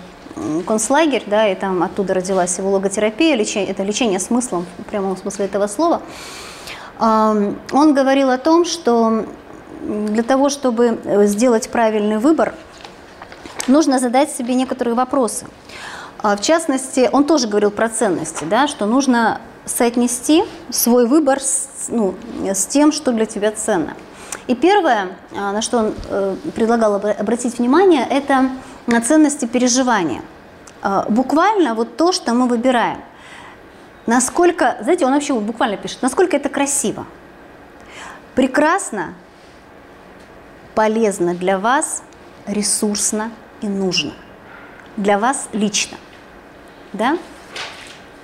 концлагерь, 0.66 1.22
да, 1.26 1.46
и 1.46 1.54
там 1.54 1.84
оттуда 1.84 2.14
родилась 2.14 2.58
его 2.58 2.70
логотерапия, 2.70 3.36
лечение, 3.36 3.70
это 3.70 3.84
лечение 3.84 4.18
смыслом, 4.18 4.66
в 4.78 4.90
прямом 4.90 5.16
смысле 5.16 5.44
этого 5.44 5.68
слова. 5.68 6.02
Э, 6.98 7.54
он 7.70 7.94
говорил 7.94 8.30
о 8.30 8.38
том, 8.38 8.64
что 8.64 9.26
для 9.82 10.24
того, 10.24 10.48
чтобы 10.48 10.98
сделать 11.26 11.70
правильный 11.70 12.18
выбор, 12.18 12.54
нужно 13.68 14.00
задать 14.00 14.32
себе 14.32 14.54
некоторые 14.54 14.94
вопросы. 14.94 15.46
А, 16.22 16.36
в 16.36 16.40
частности, 16.40 17.08
он 17.12 17.24
тоже 17.24 17.46
говорил 17.46 17.70
про 17.70 17.88
ценности, 17.88 18.44
да, 18.44 18.66
что 18.66 18.86
нужно 18.86 19.40
соотнести 19.64 20.44
свой 20.70 21.06
выбор 21.06 21.40
с, 21.40 21.86
ну, 21.88 22.14
с 22.44 22.66
тем, 22.66 22.92
что 22.92 23.12
для 23.12 23.26
тебя 23.26 23.52
ценно. 23.52 23.94
И 24.46 24.54
первое, 24.54 25.16
а, 25.36 25.52
на 25.52 25.62
что 25.62 25.78
он 25.78 25.94
э, 26.08 26.36
предлагал 26.54 26.96
обратить 26.96 27.58
внимание, 27.58 28.06
это 28.08 28.50
на 28.86 29.00
ценности 29.00 29.44
переживания. 29.44 30.22
А, 30.82 31.06
буквально 31.08 31.74
вот 31.74 31.96
то, 31.96 32.12
что 32.12 32.34
мы 32.34 32.48
выбираем. 32.48 33.02
Насколько, 34.06 34.78
знаете, 34.80 35.06
он 35.06 35.12
вообще 35.12 35.34
буквально 35.34 35.76
пишет, 35.76 36.02
насколько 36.02 36.36
это 36.36 36.48
красиво, 36.48 37.06
прекрасно, 38.34 39.14
полезно 40.74 41.34
для 41.34 41.58
вас, 41.58 42.02
ресурсно 42.46 43.30
и 43.60 43.68
нужно. 43.68 44.14
Для 44.96 45.18
вас 45.18 45.48
лично. 45.52 45.98
Да? 46.92 47.18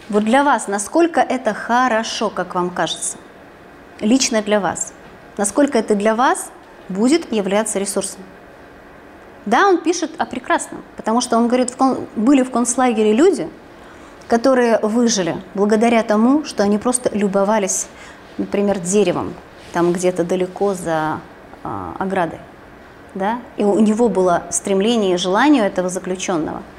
Вот 0.08 0.24
для 0.24 0.44
вас, 0.44 0.68
насколько 0.68 1.20
это 1.20 1.52
хорошо, 1.52 2.30
как 2.30 2.54
вам 2.54 2.70
кажется? 2.70 3.18
Лично 3.98 4.40
для 4.40 4.60
вас. 4.60 4.92
Насколько 5.36 5.78
это 5.78 5.96
для 5.96 6.14
вас 6.14 6.52
будет 6.88 7.32
являться 7.32 7.80
ресурсом? 7.80 8.20
Да, 9.46 9.66
он 9.66 9.78
пишет 9.78 10.12
о 10.18 10.24
прекрасном, 10.24 10.82
потому 10.96 11.20
что 11.20 11.36
он 11.36 11.48
говорит, 11.48 11.76
были 12.14 12.44
в 12.44 12.52
концлагере 12.52 13.12
люди, 13.12 13.48
которые 14.28 14.78
выжили 14.78 15.36
благодаря 15.54 16.04
тому, 16.04 16.44
что 16.44 16.62
они 16.62 16.78
просто 16.78 17.10
любовались, 17.12 17.88
например, 18.38 18.78
деревом, 18.78 19.34
там 19.72 19.92
где-то 19.92 20.22
далеко 20.22 20.74
за 20.74 21.20
э, 21.64 21.92
оградой. 21.98 22.38
Да? 23.14 23.40
И 23.56 23.64
у 23.64 23.80
него 23.80 24.08
было 24.08 24.44
стремление 24.50 25.14
и 25.14 25.16
желание 25.16 25.66
этого 25.66 25.88
заключенного– 25.88 26.62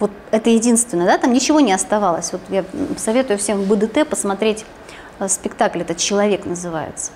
вот 0.00 0.10
это 0.30 0.50
единственное, 0.50 1.06
да, 1.06 1.18
там 1.18 1.32
ничего 1.32 1.60
не 1.60 1.72
оставалось. 1.72 2.32
Вот 2.32 2.40
я 2.48 2.64
советую 2.96 3.38
всем 3.38 3.62
в 3.62 3.68
БДТ 3.68 4.08
посмотреть 4.08 4.64
э, 5.18 5.28
спектакль, 5.28 5.80
этот 5.80 5.96
«Человек» 5.96 6.44
называется, 6.46 7.12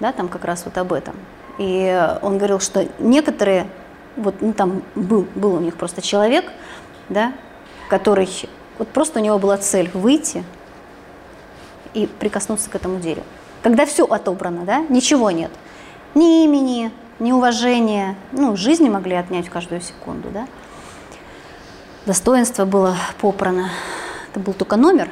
да, 0.00 0.12
там 0.12 0.28
как 0.28 0.44
раз 0.44 0.64
вот 0.64 0.76
об 0.78 0.92
этом. 0.92 1.14
И 1.58 2.16
он 2.22 2.38
говорил, 2.38 2.60
что 2.60 2.86
некоторые, 2.98 3.66
вот 4.16 4.36
ну, 4.40 4.52
там 4.52 4.82
был, 4.94 5.26
был 5.34 5.54
у 5.54 5.60
них 5.60 5.76
просто 5.76 6.02
человек, 6.02 6.44
да, 7.08 7.32
который, 7.88 8.28
вот 8.78 8.88
просто 8.88 9.18
у 9.20 9.22
него 9.22 9.38
была 9.38 9.56
цель 9.56 9.90
выйти 9.92 10.44
и 11.94 12.06
прикоснуться 12.06 12.70
к 12.70 12.74
этому 12.74 13.00
дереву. 13.00 13.24
Когда 13.62 13.86
все 13.86 14.04
отобрано, 14.04 14.64
да, 14.64 14.84
ничего 14.88 15.30
нет, 15.30 15.50
ни 16.14 16.44
имени, 16.44 16.92
ни 17.18 17.32
уважения, 17.32 18.14
ну, 18.30 18.56
жизни 18.56 18.88
могли 18.88 19.16
отнять 19.16 19.48
каждую 19.48 19.80
секунду, 19.80 20.28
да, 20.30 20.46
достоинство 22.08 22.64
было 22.64 22.96
попрано. 23.20 23.68
Это 24.30 24.40
был 24.40 24.54
только 24.54 24.76
номер, 24.76 25.10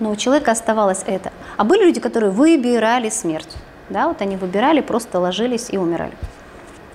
но 0.00 0.10
у 0.10 0.16
человека 0.16 0.52
оставалось 0.52 1.02
это. 1.06 1.32
А 1.56 1.64
были 1.64 1.84
люди, 1.86 1.98
которые 1.98 2.30
выбирали 2.30 3.08
смерть. 3.08 3.56
Да, 3.88 4.06
вот 4.08 4.20
они 4.20 4.36
выбирали, 4.36 4.82
просто 4.82 5.18
ложились 5.18 5.68
и 5.70 5.78
умирали. 5.78 6.12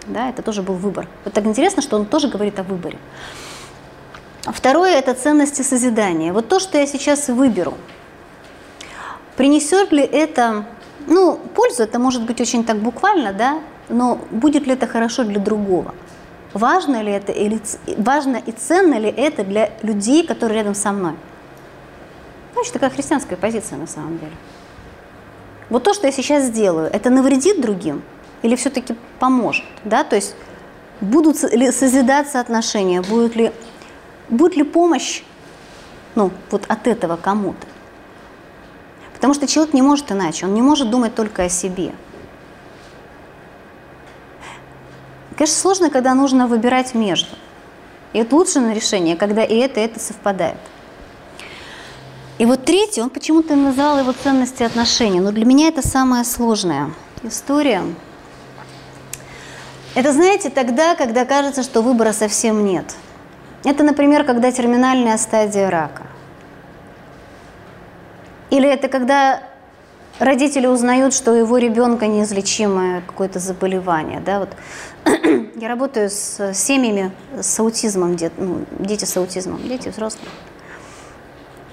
Да, 0.06 0.30
это 0.30 0.44
тоже 0.44 0.62
был 0.62 0.76
выбор. 0.76 1.08
Вот 1.26 1.34
так 1.34 1.46
интересно, 1.46 1.82
что 1.82 1.96
он 1.96 2.06
тоже 2.06 2.28
говорит 2.28 2.60
о 2.60 2.64
выборе. 2.64 3.00
Второе– 4.44 4.92
это 5.00 5.16
ценности 5.16 5.64
созидания. 5.64 6.34
Вот 6.34 6.48
то, 6.48 6.60
что 6.60 6.78
я 6.78 6.86
сейчас 6.86 7.28
выберу, 7.28 7.74
принесет 9.38 9.92
ли 9.92 10.04
это, 10.04 10.66
ну, 11.08 11.40
пользу, 11.56 11.82
это 11.82 11.98
может 11.98 12.24
быть 12.28 12.40
очень 12.42 12.64
так 12.64 12.78
буквально, 12.78 13.34
да, 13.34 13.60
но 13.90 14.20
будет 14.30 14.68
ли 14.68 14.74
это 14.74 14.86
хорошо 14.86 15.24
для 15.24 15.40
другого? 15.40 15.96
Важно 16.54 17.02
ли 17.02 17.12
это, 17.12 17.32
или, 17.32 17.62
важно 17.98 18.36
и 18.38 18.52
ценно 18.52 18.96
ли 18.96 19.10
это 19.10 19.44
для 19.44 19.72
людей, 19.82 20.26
которые 20.28 20.60
рядом 20.60 20.76
со 20.76 20.92
мной? 20.92 21.14
Значит, 22.54 22.74
такая 22.74 22.90
христианская 22.90 23.38
позиция 23.38 23.78
на 23.78 23.88
самом 23.88 24.20
деле. 24.20 24.34
Вот 25.70 25.84
то, 25.84 25.94
что 25.94 26.08
я 26.08 26.12
сейчас 26.12 26.44
сделаю, 26.44 26.90
это 26.92 27.10
навредит 27.10 27.62
другим 27.62 28.02
или 28.42 28.58
все-таки 28.58 28.96
поможет? 29.20 29.64
Да? 29.86 30.04
То 30.04 30.18
есть 30.18 30.36
будут 31.00 31.42
ли 31.54 31.72
созидаться 31.72 32.42
отношения, 32.42 33.02
будет 33.02 33.36
ли, 33.38 33.54
будет 34.28 34.58
ли 34.58 34.64
помощь 34.64 35.24
ну, 36.16 36.32
вот 36.50 36.66
от 36.68 36.88
этого 36.88 37.16
кому-то? 37.16 37.66
Потому 39.14 39.34
что 39.34 39.48
человек 39.48 39.74
не 39.74 39.82
может 39.82 40.12
иначе, 40.12 40.46
он 40.46 40.54
не 40.54 40.62
может 40.62 40.90
думать 40.90 41.16
только 41.16 41.44
о 41.44 41.50
себе. 41.50 41.94
Конечно, 45.42 45.60
сложно, 45.60 45.90
когда 45.90 46.14
нужно 46.14 46.46
выбирать 46.46 46.94
между. 46.94 47.36
И 48.14 48.20
это 48.20 48.36
лучшее 48.36 48.76
решение, 48.76 49.16
когда 49.16 49.44
и 49.44 49.56
это, 49.56 49.80
и 49.80 49.84
это 49.84 50.00
совпадает. 50.00 50.60
И 52.38 52.46
вот 52.46 52.64
третий, 52.64 53.02
он 53.02 53.10
почему-то 53.10 53.56
назвал 53.56 53.98
его 53.98 54.12
ценности 54.12 54.62
отношений. 54.62 55.20
Но 55.20 55.32
для 55.32 55.46
меня 55.46 55.70
это 55.70 55.82
самая 55.82 56.26
сложная 56.26 56.92
история. 57.24 57.82
Это, 59.96 60.14
знаете, 60.14 60.52
тогда, 60.52 60.94
когда 60.94 61.26
кажется, 61.26 61.64
что 61.64 61.82
выбора 61.82 62.14
совсем 62.14 62.64
нет. 62.64 62.94
Это, 63.64 63.84
например, 63.84 64.26
когда 64.26 64.52
терминальная 64.52 65.18
стадия 65.18 65.72
рака. 65.72 66.04
Или 68.52 68.70
это 68.70 68.90
когда 68.90 69.42
родители 70.22 70.68
узнают, 70.68 71.14
что 71.14 71.32
у 71.32 71.36
его 71.36 71.58
ребенка 71.58 72.08
неизлечимое 72.08 73.02
какое-то 73.02 73.40
заболевание. 73.40 74.20
Да? 74.20 74.40
Вот. 74.40 74.50
Я 75.56 75.68
работаю 75.68 76.10
с 76.10 76.54
семьями 76.54 77.12
с 77.40 77.60
аутизмом, 77.60 78.16
дет, 78.16 78.32
ну, 78.38 78.66
дети 78.80 79.06
с 79.06 79.18
аутизмом, 79.18 79.60
дети 79.68 79.90
взрослые. 79.90 80.30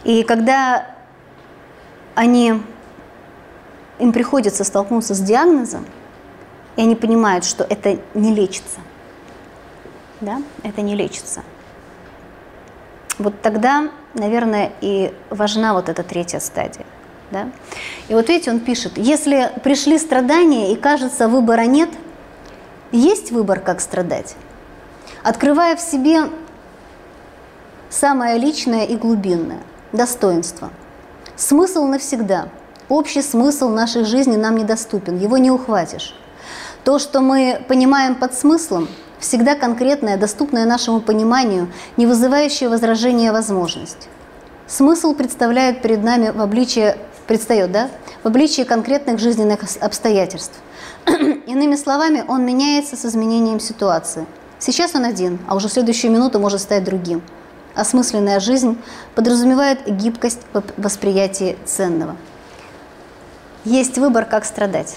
И 0.04 0.22
когда 0.22 0.86
они, 2.14 2.62
им 3.98 4.12
приходится 4.12 4.64
столкнуться 4.64 5.14
с 5.14 5.20
диагнозом, 5.20 5.84
и 6.76 6.82
они 6.82 6.96
понимают, 6.96 7.44
что 7.44 7.64
это 7.64 7.98
не 8.14 8.34
лечится, 8.34 8.80
да, 10.20 10.40
это 10.62 10.80
не 10.80 10.94
лечится. 10.94 11.42
Вот 13.18 13.42
тогда, 13.42 13.90
наверное, 14.14 14.72
и 14.80 15.12
важна 15.28 15.74
вот 15.74 15.88
эта 15.88 16.02
третья 16.02 16.38
стадия. 16.38 16.86
Да? 17.30 17.50
И 18.08 18.14
вот 18.14 18.28
видите, 18.28 18.50
он 18.50 18.60
пишет, 18.60 18.92
если 18.96 19.52
пришли 19.62 19.98
страдания 19.98 20.72
и 20.72 20.76
кажется 20.76 21.28
выбора 21.28 21.62
нет, 21.62 21.90
есть 22.90 23.32
выбор, 23.32 23.60
как 23.60 23.80
страдать. 23.80 24.34
Открывая 25.22 25.76
в 25.76 25.80
себе 25.80 26.30
самое 27.90 28.38
личное 28.38 28.84
и 28.84 28.96
глубинное– 28.96 29.60
достоинство. 29.92 30.70
Смысл 31.36 31.86
навсегда. 31.86 32.48
Общий 32.88 33.20
смысл 33.20 33.68
нашей 33.68 34.04
жизни 34.04 34.36
нам 34.36 34.56
недоступен, 34.56 35.18
его 35.18 35.36
не 35.36 35.50
ухватишь. 35.50 36.14
То, 36.84 36.98
что 36.98 37.20
мы 37.20 37.62
понимаем 37.68 38.14
под 38.14 38.32
смыслом, 38.32 38.88
всегда 39.18 39.54
конкретная, 39.54 40.16
доступная 40.16 40.64
нашему 40.64 41.00
пониманию, 41.00 41.70
не 41.98 42.06
вызывающая 42.06 42.70
возражения 42.70 43.32
возможность. 43.32 44.08
Смысл 44.66 45.14
представляет 45.14 45.82
перед 45.82 46.02
нами 46.02 46.30
в 46.30 46.40
обличии, 46.40 46.94
предстает, 47.28 47.70
да, 47.70 47.90
в 48.24 48.26
обличии 48.26 48.62
конкретных 48.62 49.20
жизненных 49.20 49.60
обстоятельств. 49.80 50.58
Иными 51.06 51.76
словами, 51.76 52.24
он 52.26 52.44
меняется 52.44 52.96
с 52.96 53.04
изменением 53.04 53.60
ситуации. 53.60 54.26
Сейчас 54.58 54.96
он 54.96 55.04
один, 55.04 55.38
а 55.46 55.54
уже 55.54 55.68
следующую 55.68 56.10
минуту 56.10 56.40
может 56.40 56.60
стать 56.60 56.82
другим. 56.82 57.22
Осмысленная 57.76 58.40
жизнь 58.40 58.76
подразумевает 59.14 59.86
гибкость 59.86 60.40
в 60.52 60.62
восприятии 60.78 61.56
ценного. 61.64 62.16
Есть 63.64 63.98
выбор, 63.98 64.24
как 64.24 64.44
страдать. 64.44 64.96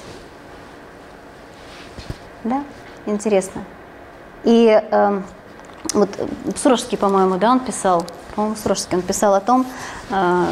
Да? 2.44 2.64
Интересно. 3.06 3.64
И 4.44 4.82
э, 4.82 5.22
вот 5.94 6.10
Сурожский, 6.56 6.98
по-моему, 6.98 7.38
да, 7.38 7.52
он 7.52 7.60
писал, 7.60 8.06
по-моему, 8.36 8.56
Сурожский, 8.56 8.98
он 8.98 9.04
писал 9.04 9.36
о 9.36 9.42
том, 9.42 9.68
э, 10.10 10.46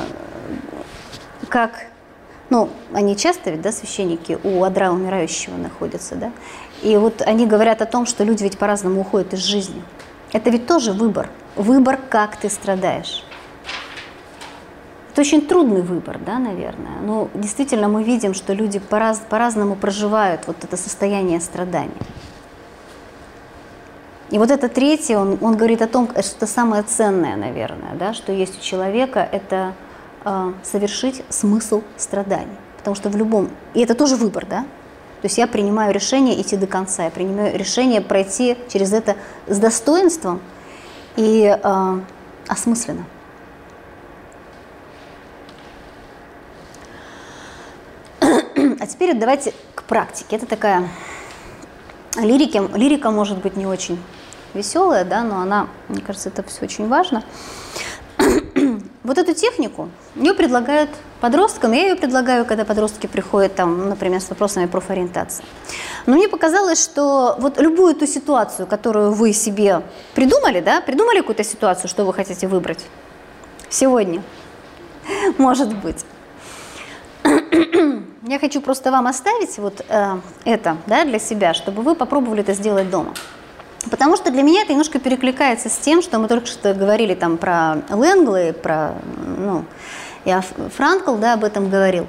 как, 1.49 1.87
ну, 2.49 2.69
они 2.93 3.17
часто 3.17 3.51
ведь, 3.51 3.61
да, 3.61 3.71
священники 3.71 4.39
у 4.43 4.63
одра 4.63 4.91
умирающего 4.91 5.57
находятся, 5.57 6.15
да, 6.15 6.31
и 6.81 6.95
вот 6.97 7.21
они 7.21 7.45
говорят 7.45 7.81
о 7.81 7.85
том, 7.85 8.05
что 8.05 8.23
люди 8.23 8.43
ведь 8.43 8.57
по-разному 8.57 9.01
уходят 9.01 9.33
из 9.33 9.39
жизни. 9.39 9.81
Это 10.31 10.49
ведь 10.49 10.67
тоже 10.67 10.93
выбор. 10.93 11.29
Выбор, 11.55 11.99
как 12.09 12.37
ты 12.37 12.49
страдаешь. 12.49 13.25
Это 15.11 15.21
очень 15.21 15.45
трудный 15.45 15.81
выбор, 15.81 16.19
да, 16.19 16.37
наверное. 16.37 16.99
Но 17.01 17.29
действительно 17.33 17.89
мы 17.89 18.03
видим, 18.03 18.33
что 18.33 18.53
люди 18.53 18.79
по-раз, 18.79 19.21
по-разному 19.27 19.75
проживают 19.75 20.47
вот 20.47 20.63
это 20.63 20.77
состояние 20.77 21.41
страдания. 21.41 21.91
И 24.29 24.37
вот 24.37 24.51
это 24.51 24.69
третье, 24.69 25.17
он, 25.17 25.39
он 25.41 25.57
говорит 25.57 25.81
о 25.81 25.87
том, 25.87 26.07
что 26.07 26.37
это 26.37 26.45
самое 26.45 26.83
ценное, 26.83 27.35
наверное, 27.35 27.95
да, 27.95 28.13
что 28.13 28.31
есть 28.31 28.59
у 28.59 28.61
человека, 28.61 29.27
это 29.29 29.73
совершить 30.63 31.23
смысл 31.29 31.83
страданий. 31.97 32.57
Потому 32.77 32.95
что 32.95 33.09
в 33.09 33.15
любом... 33.15 33.49
И 33.73 33.81
это 33.81 33.95
тоже 33.95 34.15
выбор, 34.15 34.45
да? 34.45 34.61
То 35.21 35.25
есть 35.25 35.37
я 35.37 35.47
принимаю 35.47 35.93
решение 35.93 36.41
идти 36.41 36.55
до 36.55 36.65
конца, 36.65 37.03
я 37.03 37.11
принимаю 37.11 37.57
решение 37.57 37.99
пройти 37.99 38.57
через 38.69 38.93
это 38.93 39.17
с 39.47 39.59
достоинством 39.59 40.39
и 41.17 41.57
э, 41.61 41.99
осмысленно. 42.47 43.05
А 48.21 48.87
теперь 48.87 49.13
давайте 49.13 49.53
к 49.75 49.83
практике. 49.83 50.37
Это 50.37 50.45
такая 50.45 50.87
лирики, 52.15 52.61
лирика 52.77 53.11
может 53.11 53.39
быть 53.39 53.57
не 53.57 53.65
очень 53.65 54.01
веселая, 54.53 55.03
да, 55.03 55.23
но 55.23 55.41
она, 55.41 55.67
мне 55.89 56.01
кажется, 56.01 56.29
это 56.29 56.43
все 56.43 56.63
очень 56.63 56.87
важно. 56.87 57.23
Вот 59.09 59.17
эту 59.17 59.33
технику 59.33 59.89
ее 60.13 60.35
предлагают 60.35 60.91
подросткам, 61.19 61.71
я 61.71 61.87
ее 61.87 61.95
предлагаю, 61.95 62.45
когда 62.45 62.63
подростки 62.63 63.07
приходят, 63.07 63.55
там, 63.55 63.89
например, 63.89 64.21
с 64.21 64.29
вопросами 64.29 64.67
профориентации. 64.67 65.43
Но 66.05 66.15
мне 66.15 66.29
показалось, 66.29 66.79
что 66.79 67.35
вот 67.39 67.59
любую 67.59 67.95
ту 67.95 68.05
ситуацию, 68.05 68.67
которую 68.67 69.13
вы 69.13 69.33
себе 69.33 69.81
придумали, 70.13 70.59
да, 70.59 70.79
придумали 70.81 71.21
какую-то 71.21 71.43
ситуацию, 71.43 71.89
что 71.89 72.05
вы 72.05 72.13
хотите 72.13 72.47
выбрать 72.47 72.85
сегодня, 73.67 74.21
может 75.39 75.75
быть. 75.75 76.05
Я 77.23 78.37
хочу 78.39 78.61
просто 78.61 78.91
вам 78.91 79.07
оставить 79.07 79.57
вот 79.57 79.83
э, 79.89 80.17
это 80.45 80.77
да, 80.85 81.03
для 81.03 81.17
себя, 81.17 81.55
чтобы 81.55 81.81
вы 81.81 81.95
попробовали 81.95 82.41
это 82.41 82.53
сделать 82.53 82.91
дома. 82.91 83.15
Потому 83.89 84.15
что 84.15 84.31
для 84.31 84.43
меня 84.43 84.61
это 84.61 84.71
немножко 84.71 84.99
перекликается 84.99 85.69
с 85.69 85.77
тем, 85.77 86.01
что 86.01 86.19
мы 86.19 86.27
только 86.27 86.47
что 86.47 86.73
говорили 86.73 87.15
там 87.15 87.37
про 87.37 87.77
Лэнгли, 87.89 88.51
про, 88.51 88.93
ну, 89.37 89.65
я 90.25 90.41
Франкл, 90.41 91.15
да, 91.15 91.33
об 91.33 91.43
этом 91.43 91.69
говорил. 91.69 92.07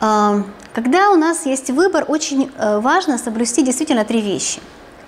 А, 0.00 0.42
когда 0.72 1.10
у 1.10 1.16
нас 1.16 1.46
есть 1.46 1.70
выбор, 1.70 2.04
очень 2.08 2.50
э, 2.56 2.80
важно 2.80 3.18
соблюсти 3.18 3.62
действительно 3.62 4.04
три 4.04 4.20
вещи. 4.20 4.60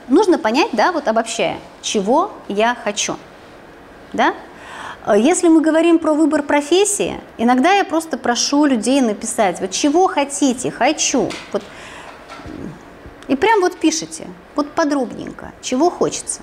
Нужно 0.09 0.39
понять, 0.39 0.71
да, 0.73 0.93
вот 0.93 1.09
обобщая, 1.09 1.59
чего 1.83 2.33
я 2.49 2.77
хочу, 2.85 3.17
да. 4.13 4.35
А 5.05 5.17
если 5.17 5.49
мы 5.49 5.61
говорим 5.61 5.99
про 5.99 6.15
выбор 6.15 6.43
профессии, 6.43 7.21
иногда 7.39 7.73
я 7.73 7.85
просто 7.85 8.17
прошу 8.17 8.65
людей 8.65 9.01
написать, 9.01 9.61
вот 9.61 9.71
чего 9.73 10.07
хотите, 10.07 10.71
хочу, 10.71 11.31
вот 11.53 11.63
и 13.29 13.35
прям 13.35 13.61
вот 13.61 13.77
пишите, 13.77 14.29
вот 14.57 14.73
подробненько, 14.73 15.53
чего 15.61 15.91
хочется. 15.91 16.41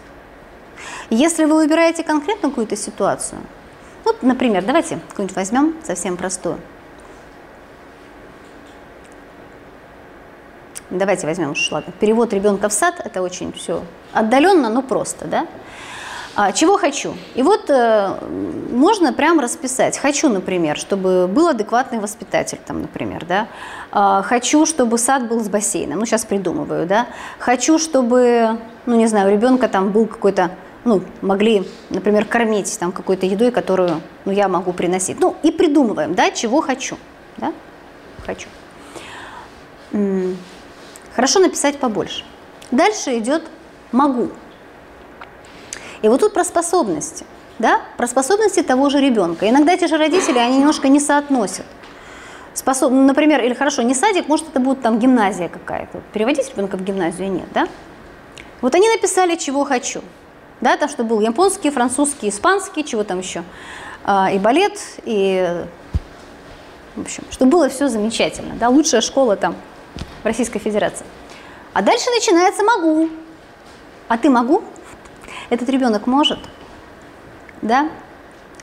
Если 1.10 1.46
вы 1.46 1.56
выбираете 1.56 2.04
конкретно 2.04 2.50
какую-то 2.50 2.76
ситуацию, 2.76 3.42
вот, 4.04 4.22
например, 4.24 4.64
давайте 4.64 5.00
какую-нибудь 5.10 5.36
возьмем 5.36 5.76
совсем 5.84 6.18
простую. 6.18 6.60
Давайте 10.90 11.26
возьмем 11.26 11.56
ладно, 11.72 11.92
перевод 12.00 12.34
ребенка 12.34 12.70
в 12.70 12.74
сад, 12.74 13.02
это 13.04 13.24
очень 13.24 13.52
все 13.52 13.84
отдаленно, 14.12 14.70
но 14.70 14.84
просто, 14.84 15.26
да? 15.26 15.48
А, 16.36 16.52
чего 16.52 16.78
хочу? 16.78 17.14
И 17.36 17.44
вот 17.44 17.70
э, 17.70 18.18
можно 18.72 19.14
прям 19.14 19.40
расписать. 19.40 20.00
Хочу, 20.00 20.30
например, 20.30 20.78
чтобы 20.78 21.28
был 21.28 21.48
адекватный 21.48 22.00
воспитатель, 22.00 22.58
там, 22.66 22.82
например, 22.82 23.26
да. 23.26 23.48
А, 23.92 24.24
хочу, 24.24 24.66
чтобы 24.66 24.98
сад 24.98 25.28
был 25.28 25.44
с 25.44 25.48
бассейном. 25.48 26.00
Ну, 26.00 26.06
сейчас 26.06 26.26
придумываю, 26.26 26.88
да. 26.88 27.06
Хочу, 27.38 27.78
чтобы, 27.78 28.58
ну, 28.88 28.96
не 28.96 29.06
знаю, 29.06 29.28
у 29.28 29.32
ребенка 29.32 29.68
там 29.68 29.92
был 29.92 30.08
какой-то 30.08 30.52
ну, 30.86 31.02
могли, 31.22 31.68
например, 31.90 32.26
кормить 32.26 32.78
там 32.80 32.92
какой-то 32.92 33.26
едой, 33.26 33.52
которую 33.52 34.02
ну, 34.26 34.32
я 34.32 34.48
могу 34.48 34.74
приносить. 34.74 35.20
Ну, 35.20 35.36
и 35.44 35.52
придумываем, 35.52 36.16
да, 36.16 36.32
чего 36.32 36.62
хочу. 36.62 36.98
Да? 37.38 37.54
Хочу. 38.26 38.48
Хорошо 41.16 41.40
написать 41.40 41.78
побольше. 41.78 42.26
Дальше 42.72 43.18
идет 43.20 43.44
могу. 43.92 44.30
И 46.04 46.08
вот 46.10 46.20
тут 46.20 46.34
про 46.34 46.44
способности, 46.44 47.26
да, 47.60 47.82
про 47.98 48.08
способности 48.08 48.62
того 48.62 48.90
же 48.90 49.00
ребенка. 49.00 49.50
Иногда 49.50 49.76
те 49.78 49.88
же 49.88 49.98
родители, 49.98 50.38
они 50.38 50.58
немножко 50.58 50.90
не 50.90 51.00
соотносят. 51.00 51.66
Способ... 52.54 52.92
Например, 52.92 53.42
или 53.42 53.54
хорошо, 53.54 53.82
не 53.82 53.96
садик, 53.96 54.28
может 54.28 54.50
это 54.50 54.60
будет 54.60 54.82
там 54.82 55.00
гимназия 55.00 55.48
какая-то. 55.48 56.02
Переводить 56.12 56.50
ребенка 56.50 56.78
в 56.78 56.84
гимназию 56.84 57.32
нет, 57.32 57.48
да? 57.54 57.68
Вот 58.62 58.76
они 58.76 58.88
написали, 58.90 59.36
чего 59.38 59.64
хочу. 59.64 60.02
Да, 60.62 60.78
там 60.78 60.90
что 60.90 61.04
был 61.04 61.22
японский, 61.22 61.70
французский, 61.70 62.30
испанский, 62.30 62.84
чего 62.84 63.04
там 63.04 63.20
еще. 63.20 63.44
А, 64.04 64.30
и 64.30 64.38
балет, 64.38 64.80
и 65.06 65.66
в 66.98 67.02
общем, 67.02 67.24
чтобы 67.32 67.52
было 67.52 67.70
все 67.70 67.88
замечательно. 67.88 68.56
Да, 68.56 68.70
лучшая 68.70 69.02
школа 69.02 69.36
там 69.36 69.56
в 70.22 70.26
Российской 70.26 70.60
Федерации. 70.60 71.06
А 71.74 71.82
дальше 71.82 72.10
начинается 72.12 72.62
«могу». 72.64 73.10
А 74.10 74.18
ты 74.18 74.30
могу? 74.30 74.64
Этот 75.54 75.70
ребенок 75.70 76.08
может, 76.08 76.40
да? 77.62 77.90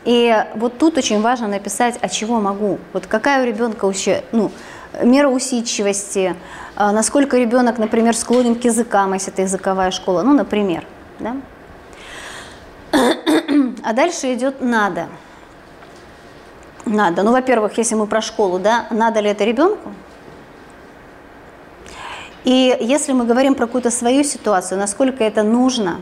И 0.05 0.45
вот 0.57 0.77
тут 0.77 0.99
очень 0.99 1.21
важно 1.21 1.47
написать, 1.47 1.97
а 2.01 2.09
чего 2.09 2.41
могу. 2.41 2.81
Вот 2.93 3.07
какая 3.07 3.45
у 3.45 3.47
ребенка 3.47 3.85
вообще, 3.85 4.25
ну, 4.33 4.51
мера 5.01 5.29
усидчивости, 5.29 6.35
а, 6.75 6.91
насколько 6.91 7.37
ребенок, 7.39 7.79
например, 7.79 8.17
склонен 8.17 8.57
к 8.57 8.65
языкам, 8.65 9.15
если 9.15 9.33
это 9.33 9.43
языковая 9.43 9.93
школа, 9.93 10.23
ну, 10.23 10.35
например, 10.35 10.85
да? 11.21 11.37
А 13.85 13.93
дальше 13.93 14.35
идет 14.35 14.61
«надо». 14.61 15.07
Надо. 16.87 17.23
Ну, 17.23 17.31
во-первых, 17.31 17.79
если 17.79 17.95
мы 17.95 18.09
про 18.09 18.21
школу, 18.21 18.59
да, 18.59 18.87
надо 18.91 19.21
ли 19.21 19.31
это 19.31 19.45
ребенку? 19.45 19.93
И 22.43 22.77
если 22.81 23.13
мы 23.13 23.27
говорим 23.27 23.55
про 23.55 23.67
какую-то 23.67 23.93
свою 23.93 24.25
ситуацию, 24.25 24.79
насколько 24.79 25.23
это 25.23 25.45
нужно 25.45 26.01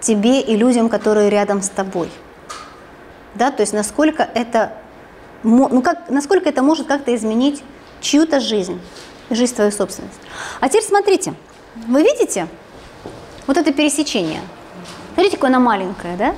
тебе 0.00 0.40
и 0.40 0.56
людям, 0.56 0.88
которые 0.88 1.30
рядом 1.30 1.62
с 1.62 1.68
тобой. 1.68 2.10
Да, 3.34 3.50
то 3.50 3.62
есть 3.62 3.72
насколько 3.72 4.28
это, 4.34 4.72
ну 5.42 5.82
как, 5.82 6.08
насколько 6.08 6.48
это 6.48 6.62
может 6.62 6.86
как-то 6.86 7.14
изменить 7.14 7.62
чью-то 8.00 8.40
жизнь, 8.40 8.80
жизнь 9.30 9.54
твою 9.54 9.70
собственность. 9.70 10.18
А 10.60 10.68
теперь 10.68 10.82
смотрите, 10.82 11.34
вы 11.86 12.02
видите 12.02 12.48
вот 13.46 13.56
это 13.56 13.72
пересечение? 13.72 14.40
Смотрите, 15.14 15.36
какое 15.36 15.50
оно 15.50 15.60
маленькое, 15.60 16.16
да? 16.16 16.34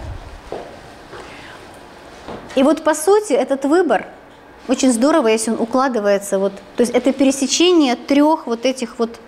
И 2.56 2.62
вот 2.62 2.82
по 2.82 2.94
сути 2.94 3.32
этот 3.32 3.64
выбор 3.64 4.06
очень 4.68 4.92
здорово, 4.92 5.28
если 5.28 5.52
он 5.52 5.60
укладывается 5.60 6.38
вот, 6.38 6.52
то 6.76 6.80
есть 6.80 6.92
это 6.92 7.12
пересечение 7.12 7.96
трех 7.96 8.46
вот 8.46 8.66
этих 8.66 8.98
вот 8.98 9.18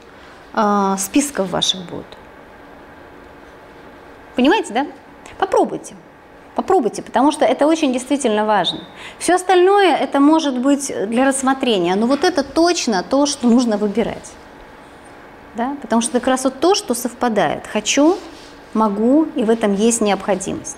э, 0.54 0.96
списков 0.98 1.50
ваших 1.50 1.80
будет. 1.82 2.06
Понимаете, 4.36 4.72
да? 4.72 4.86
Попробуйте. 5.38 5.94
Попробуйте, 6.54 7.02
потому 7.02 7.32
что 7.32 7.46
это 7.46 7.66
очень 7.66 7.92
действительно 7.92 8.44
важно. 8.44 8.80
Все 9.18 9.34
остальное 9.34 9.96
это 9.96 10.20
может 10.20 10.58
быть 10.58 10.92
для 11.08 11.24
рассмотрения, 11.26 11.94
но 11.94 12.06
вот 12.06 12.24
это 12.24 12.42
точно 12.42 13.02
то, 13.02 13.24
что 13.24 13.46
нужно 13.46 13.78
выбирать. 13.78 14.32
Да? 15.54 15.76
Потому 15.80 16.02
что 16.02 16.10
это 16.10 16.20
как 16.20 16.28
раз 16.28 16.44
вот 16.44 16.60
то, 16.60 16.74
что 16.74 16.94
совпадает. 16.94 17.66
Хочу, 17.66 18.18
могу, 18.74 19.26
и 19.34 19.44
в 19.44 19.50
этом 19.50 19.74
есть 19.74 20.02
необходимость. 20.02 20.76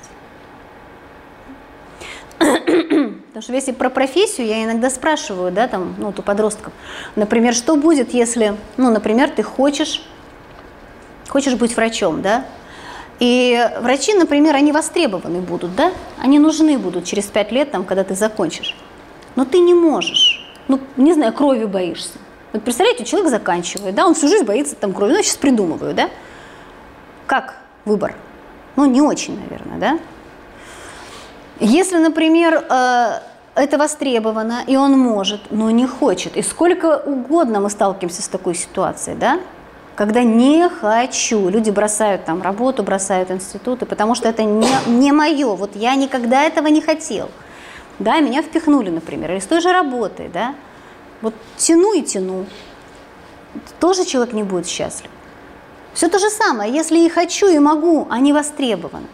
Потому 2.39 3.43
что 3.43 3.53
если 3.53 3.73
про 3.73 3.91
профессию, 3.91 4.47
я 4.47 4.65
иногда 4.65 4.91
спрашиваю, 4.91 5.51
да, 5.51 5.67
там, 5.67 5.95
ну, 5.99 6.11
у 6.11 6.13
подростков, 6.13 6.73
например, 7.17 7.53
что 7.53 7.75
будет, 7.75 8.15
если, 8.15 8.57
ну, 8.77 8.91
например, 8.91 9.31
ты 9.31 9.43
хочешь, 9.43 10.03
хочешь 11.29 11.55
быть 11.55 11.75
врачом, 11.77 12.23
да, 12.23 12.45
и 13.21 13.71
врачи, 13.81 14.15
например, 14.15 14.57
они 14.57 14.73
востребованы 14.73 15.41
будут, 15.41 15.75
да, 15.77 15.93
они 16.19 16.39
нужны 16.39 16.79
будут 16.79 17.05
через 17.05 17.25
пять 17.27 17.53
лет, 17.53 17.71
там, 17.71 17.85
когда 17.85 18.05
ты 18.05 18.15
закончишь, 18.15 18.77
но 19.37 19.45
ты 19.45 19.59
не 19.59 19.75
можешь, 19.75 20.45
ну, 20.69 20.81
не 20.97 21.13
знаю, 21.15 21.33
крови 21.33 21.65
боишься. 21.65 22.19
Вот 22.53 22.63
представляете, 22.63 23.05
человек 23.05 23.31
заканчивает, 23.31 23.95
да, 23.95 24.07
он 24.07 24.15
всю 24.15 24.29
жизнь 24.29 24.45
боится 24.45 24.75
там 24.77 24.93
крови, 24.93 25.13
ну, 25.13 25.17
я 25.19 25.23
сейчас 25.23 25.37
придумываю, 25.37 25.95
да, 25.95 26.11
как 27.27 27.57
выбор? 27.85 28.15
Ну, 28.77 28.87
не 28.87 29.01
очень, 29.01 29.39
наверное, 29.39 29.79
да? 29.79 29.99
Если, 31.61 31.99
например, 31.99 32.65
э, 32.69 33.21
это 33.55 33.79
востребовано, 33.79 34.65
и 34.67 34.77
он 34.77 34.99
может, 34.99 35.53
но 35.53 35.71
не 35.71 35.87
хочет, 35.87 36.37
и 36.37 36.43
сколько 36.43 36.99
угодно 36.99 37.61
мы 37.61 37.71
сталкиваемся 37.71 38.23
с 38.23 38.29
такой 38.29 38.55
ситуацией, 38.55 39.17
да? 39.17 39.41
Когда 39.95 40.23
не 40.23 40.69
хочу, 40.69 41.49
люди 41.49 41.71
бросают 41.71 42.25
там 42.25 42.43
работу, 42.43 42.83
бросают 42.83 43.31
институты, 43.31 43.87
потому 43.87 44.15
что 44.15 44.29
это 44.29 44.43
не, 44.43 44.69
не 44.87 45.13
мое, 45.13 45.55
вот 45.55 45.77
я 45.77 45.95
никогда 45.95 46.43
этого 46.43 46.67
не 46.67 46.81
хотел. 46.81 47.31
Да, 48.01 48.19
меня 48.21 48.43
впихнули, 48.43 48.91
например, 48.91 49.33
или 49.33 49.39
с 49.39 49.47
той 49.47 49.61
же 49.61 49.73
работой, 49.73 50.29
да, 50.29 50.55
вот 51.23 51.35
тяну 51.57 51.95
и 51.95 52.03
тяну, 52.03 52.47
тоже 53.79 54.05
человек 54.05 54.35
не 54.35 54.43
будет 54.43 54.67
счастлив. 54.67 55.11
Все 55.93 56.09
то 56.09 56.19
же 56.19 56.29
самое, 56.29 56.73
если 56.73 56.99
и 56.99 57.09
хочу, 57.09 57.47
и 57.47 57.59
могу, 57.61 58.09
они 58.11 58.33
востребованы 58.33 59.07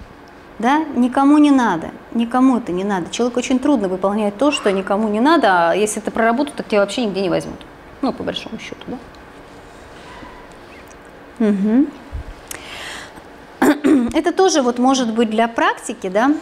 да, 0.60 0.84
никому 0.94 1.38
не 1.38 1.50
надо, 1.50 1.90
никому 2.12 2.58
это 2.58 2.70
не 2.70 2.84
надо. 2.84 3.10
Человеку 3.10 3.38
очень 3.38 3.58
трудно 3.58 3.88
выполнять 3.88 4.36
то, 4.36 4.50
что 4.50 4.70
никому 4.70 5.08
не 5.08 5.18
надо, 5.18 5.70
а 5.70 5.74
если 5.74 6.02
это 6.02 6.10
про 6.10 6.24
работу, 6.24 6.52
так 6.54 6.68
тебя 6.68 6.80
вообще 6.80 7.06
нигде 7.06 7.22
не 7.22 7.30
возьмут. 7.30 7.56
Ну, 8.02 8.12
по 8.12 8.22
большому 8.22 8.58
счету, 8.58 8.82
да. 8.86 8.98
Угу. 11.40 11.86
Это 14.14 14.32
тоже 14.32 14.62
вот 14.62 14.78
может 14.78 15.12
быть 15.12 15.30
для 15.30 15.48
практики, 15.48 16.08
да. 16.08 16.34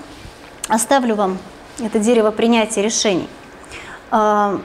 Оставлю 0.69 1.15
вам 1.15 1.39
это 1.79 1.99
дерево 1.99 2.33
принятия 2.33 2.83
решений. 2.83 3.29
А, 4.11 4.61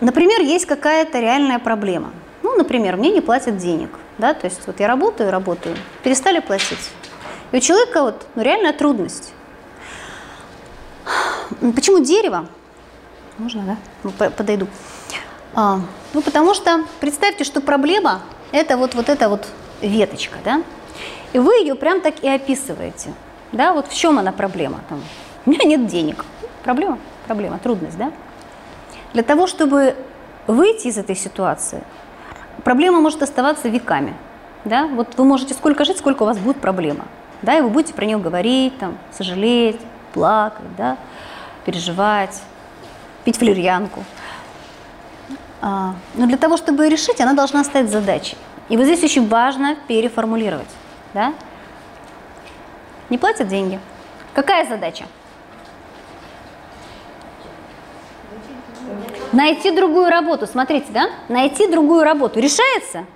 например, 0.00 0.40
есть 0.40 0.66
какая-то 0.66 1.18
реальная 1.18 1.58
проблема. 1.58 2.10
Ну, 2.42 2.56
например, 2.56 2.96
мне 2.96 3.10
не 3.10 3.20
платят 3.20 3.56
денег, 3.56 3.90
да, 4.18 4.32
то 4.34 4.46
есть 4.46 4.60
вот 4.66 4.80
я 4.80 4.88
работаю, 4.88 5.30
работаю, 5.30 5.76
перестали 6.02 6.38
платить 6.40 6.90
и 7.50 7.56
у 7.56 7.60
человека 7.60 8.02
вот, 8.02 8.26
ну, 8.34 8.42
реальная 8.42 8.72
трудность. 8.72 9.34
Почему 11.60 12.00
дерево? 12.00 12.46
Можно, 13.38 13.76
да? 14.02 14.30
Подойду. 14.30 14.66
А, 15.54 15.80
ну, 16.14 16.22
потому 16.22 16.54
что 16.54 16.84
представьте, 17.00 17.44
что 17.44 17.60
проблема– 17.60 18.22
это 18.52 18.76
вот, 18.76 18.94
вот 18.94 19.08
эта 19.08 19.28
вот 19.28 19.48
веточка, 19.80 20.38
да? 20.44 20.62
И 21.32 21.38
вы 21.38 21.54
ее 21.54 21.74
прям 21.74 22.00
так 22.00 22.22
и 22.22 22.28
описываете. 22.28 23.12
Да, 23.52 23.72
вот 23.72 23.88
в 23.88 23.94
чем 23.96 24.18
она 24.18 24.32
проблема? 24.32 24.80
Там, 24.88 25.02
у 25.46 25.50
меня 25.50 25.64
нет 25.64 25.86
денег. 25.86 26.24
Проблема? 26.62 26.98
Проблема, 27.26 27.58
трудность, 27.58 27.96
да? 27.96 28.12
Для 29.12 29.22
того, 29.22 29.46
чтобы 29.46 29.96
выйти 30.46 30.88
из 30.88 30.98
этой 30.98 31.16
ситуации, 31.16 31.82
проблема 32.64 33.00
может 33.00 33.22
оставаться 33.22 33.68
веками. 33.68 34.14
Да? 34.64 34.86
Вот 34.86 35.08
вы 35.16 35.24
можете 35.24 35.54
сколько 35.54 35.84
жить, 35.84 35.98
сколько 35.98 36.22
у 36.22 36.26
вас 36.26 36.38
будет 36.38 36.60
проблема 36.60 37.06
да, 37.42 37.58
и 37.58 37.60
вы 37.60 37.68
будете 37.68 37.92
про 37.92 38.04
нее 38.04 38.18
говорить, 38.18 38.78
там, 38.78 38.96
сожалеть, 39.10 39.80
плакать, 40.14 40.76
да, 40.76 40.96
переживать, 41.64 42.40
пить 43.24 43.36
флюрьянку. 43.36 44.04
А, 45.62 45.94
но 46.14 46.26
для 46.26 46.36
того, 46.36 46.56
чтобы 46.56 46.88
решить, 46.88 47.20
она 47.20 47.34
должна 47.34 47.62
стать 47.62 47.88
задачей. 47.88 48.36
И 48.68 48.76
вот 48.76 48.84
здесь 48.84 49.04
очень 49.04 49.28
важно 49.28 49.76
переформулировать. 49.86 50.68
Да? 51.14 51.32
Не 53.10 53.16
платят 53.16 53.46
деньги. 53.46 53.78
Какая 54.34 54.68
задача? 54.68 55.04
Найти 59.32 59.70
другую 59.70 60.10
работу. 60.10 60.46
Смотрите, 60.48 60.86
да? 60.90 61.10
Найти 61.28 61.68
другую 61.70 62.02
работу. 62.02 62.40
Решается? 62.40 63.06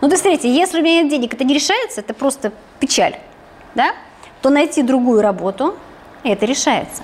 Ну, 0.00 0.08
то 0.08 0.16
смотрите, 0.16 0.52
если 0.52 0.80
у 0.80 0.82
меня 0.82 1.02
нет 1.02 1.10
денег, 1.10 1.34
это 1.34 1.44
не 1.44 1.54
решается, 1.54 2.00
это 2.00 2.14
просто 2.14 2.52
печаль, 2.80 3.18
да? 3.74 3.94
То 4.40 4.48
найти 4.48 4.82
другую 4.82 5.20
работу, 5.20 5.76
это 6.22 6.46
решается. 6.46 7.02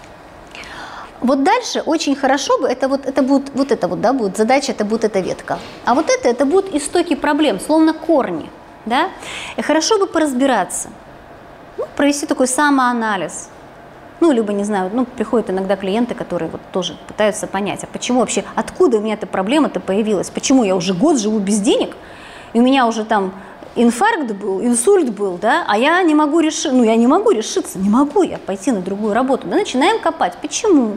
Вот 1.21 1.43
дальше 1.43 1.81
очень 1.81 2.15
хорошо 2.15 2.59
бы, 2.59 2.69
это 2.69 2.89
вот, 2.89 3.07
это 3.07 3.23
будет, 3.23 3.51
вот 3.55 3.73
это 3.73 3.89
вот, 3.89 4.01
да, 4.01 4.13
будет 4.13 4.37
задача, 4.37 4.73
это 4.73 4.85
будет 4.85 5.05
эта 5.05 5.21
ветка. 5.21 5.59
А 5.85 5.95
вот 5.95 6.11
это, 6.11 6.29
это 6.29 6.45
будут 6.45 6.75
истоки 6.75 7.15
проблем, 7.15 7.59
словно 7.61 7.93
корни, 7.95 8.51
да? 8.85 9.09
И 9.57 9.63
хорошо 9.63 9.99
бы 9.99 10.07
поразбираться, 10.07 10.89
ну, 11.79 11.87
провести 11.97 12.27
такой 12.27 12.47
самоанализ, 12.47 13.49
ну, 14.21 14.33
либо, 14.33 14.53
не 14.53 14.65
знаю, 14.65 14.91
ну, 14.93 15.05
приходят 15.05 15.51
иногда 15.51 15.77
клиенты, 15.77 16.15
которые 16.15 16.51
вот 16.51 16.61
тоже 16.73 16.97
пытаются 17.07 17.47
понять, 17.47 17.85
а 17.85 17.87
почему 17.87 18.21
вообще, 18.21 18.45
откуда 18.55 18.99
у 18.99 19.01
меня 19.01 19.15
эта 19.15 19.27
проблема-то 19.27 19.81
появилась, 19.81 20.31
почему 20.31 20.65
я 20.65 20.77
уже 20.77 20.95
год 20.95 21.19
живу 21.19 21.39
без 21.39 21.61
денег, 21.61 21.97
и 22.53 22.61
у 22.61 22.63
меня 22.63 22.87
уже 22.87 23.05
там 23.05 23.35
инфаркт 23.77 24.33
был, 24.33 24.61
инсульт 24.63 25.11
был, 25.11 25.39
да, 25.39 25.65
а 25.69 25.79
я 25.79 26.03
не 26.03 26.15
могу 26.15 26.41
решить, 26.41 26.73
ну 26.73 26.83
я 26.83 26.97
не 26.97 27.07
могу 27.07 27.31
решиться, 27.31 27.79
не 27.79 27.89
могу 27.89 28.23
я 28.23 28.39
пойти 28.39 28.73
на 28.73 28.81
другую 28.81 29.15
работу. 29.15 29.47
Да, 29.47 29.57
начинаем 29.57 30.01
копать. 30.01 30.37
Почему? 30.41 30.97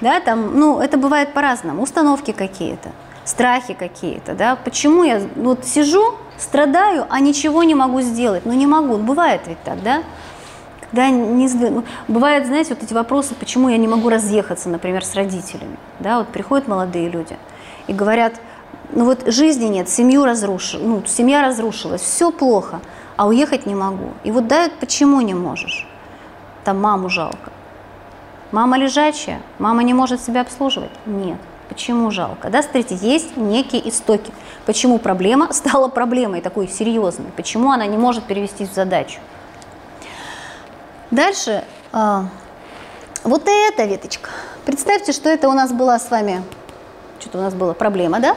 Да, 0.00 0.20
там, 0.20 0.58
ну, 0.58 0.80
это 0.80 0.98
бывает 0.98 1.32
по-разному. 1.32 1.82
Установки 1.82 2.32
какие-то, 2.32 2.92
страхи 3.24 3.74
какие-то, 3.74 4.34
да. 4.34 4.56
Почему 4.56 5.04
я 5.04 5.22
вот 5.36 5.64
сижу, 5.64 6.14
страдаю, 6.38 7.06
а 7.08 7.18
ничего 7.20 7.62
не 7.62 7.74
могу 7.74 8.02
сделать? 8.02 8.44
Ну, 8.44 8.52
не 8.52 8.66
могу. 8.66 8.98
Бывает 8.98 9.42
ведь 9.46 9.62
так, 9.64 9.82
да? 9.82 10.02
Когда 10.90 11.08
не 11.08 11.48
ну, 11.48 11.84
бывает, 12.08 12.46
знаете, 12.46 12.74
вот 12.74 12.82
эти 12.82 12.94
вопросы, 12.94 13.34
почему 13.34 13.68
я 13.68 13.76
не 13.76 13.88
могу 13.88 14.08
разъехаться, 14.08 14.68
например, 14.68 15.04
с 15.04 15.14
родителями, 15.14 15.76
да, 15.98 16.18
вот 16.18 16.28
приходят 16.28 16.68
молодые 16.68 17.08
люди 17.08 17.36
и 17.88 17.92
говорят, 17.92 18.34
ну 18.90 19.04
вот 19.04 19.24
жизни 19.26 19.66
нет, 19.66 19.88
семью 19.88 20.24
разрушил, 20.24 20.80
ну, 20.80 21.02
семья 21.06 21.42
разрушилась, 21.42 22.02
все 22.02 22.30
плохо, 22.30 22.80
а 23.16 23.26
уехать 23.26 23.66
не 23.66 23.74
могу. 23.74 24.10
И 24.24 24.30
вот 24.30 24.46
дают, 24.46 24.74
почему 24.78 25.20
не 25.20 25.34
можешь? 25.34 25.86
Там 26.64 26.80
маму 26.80 27.08
жалко. 27.08 27.52
Мама 28.52 28.78
лежачая, 28.78 29.42
мама 29.58 29.82
не 29.82 29.94
может 29.94 30.20
себя 30.20 30.42
обслуживать? 30.42 30.90
Нет. 31.04 31.38
Почему 31.68 32.10
жалко? 32.12 32.48
Да, 32.48 32.62
смотрите, 32.62 32.94
есть 32.94 33.36
некие 33.36 33.88
истоки. 33.88 34.32
Почему 34.66 34.98
проблема 34.98 35.48
стала 35.52 35.88
проблемой 35.88 36.40
такой 36.40 36.68
серьезной? 36.68 37.30
Почему 37.36 37.72
она 37.72 37.86
не 37.86 37.98
может 37.98 38.24
перевестись 38.24 38.68
в 38.68 38.74
задачу? 38.74 39.18
Дальше, 41.10 41.64
э, 41.92 42.20
вот 43.24 43.42
эта 43.46 43.84
веточка. 43.84 44.30
Представьте, 44.64 45.12
что 45.12 45.28
это 45.28 45.48
у 45.48 45.52
нас 45.52 45.72
была 45.72 45.98
с 45.98 46.10
вами, 46.10 46.42
что-то 47.20 47.38
у 47.38 47.40
нас 47.42 47.54
была 47.54 47.74
проблема, 47.74 48.20
да? 48.20 48.36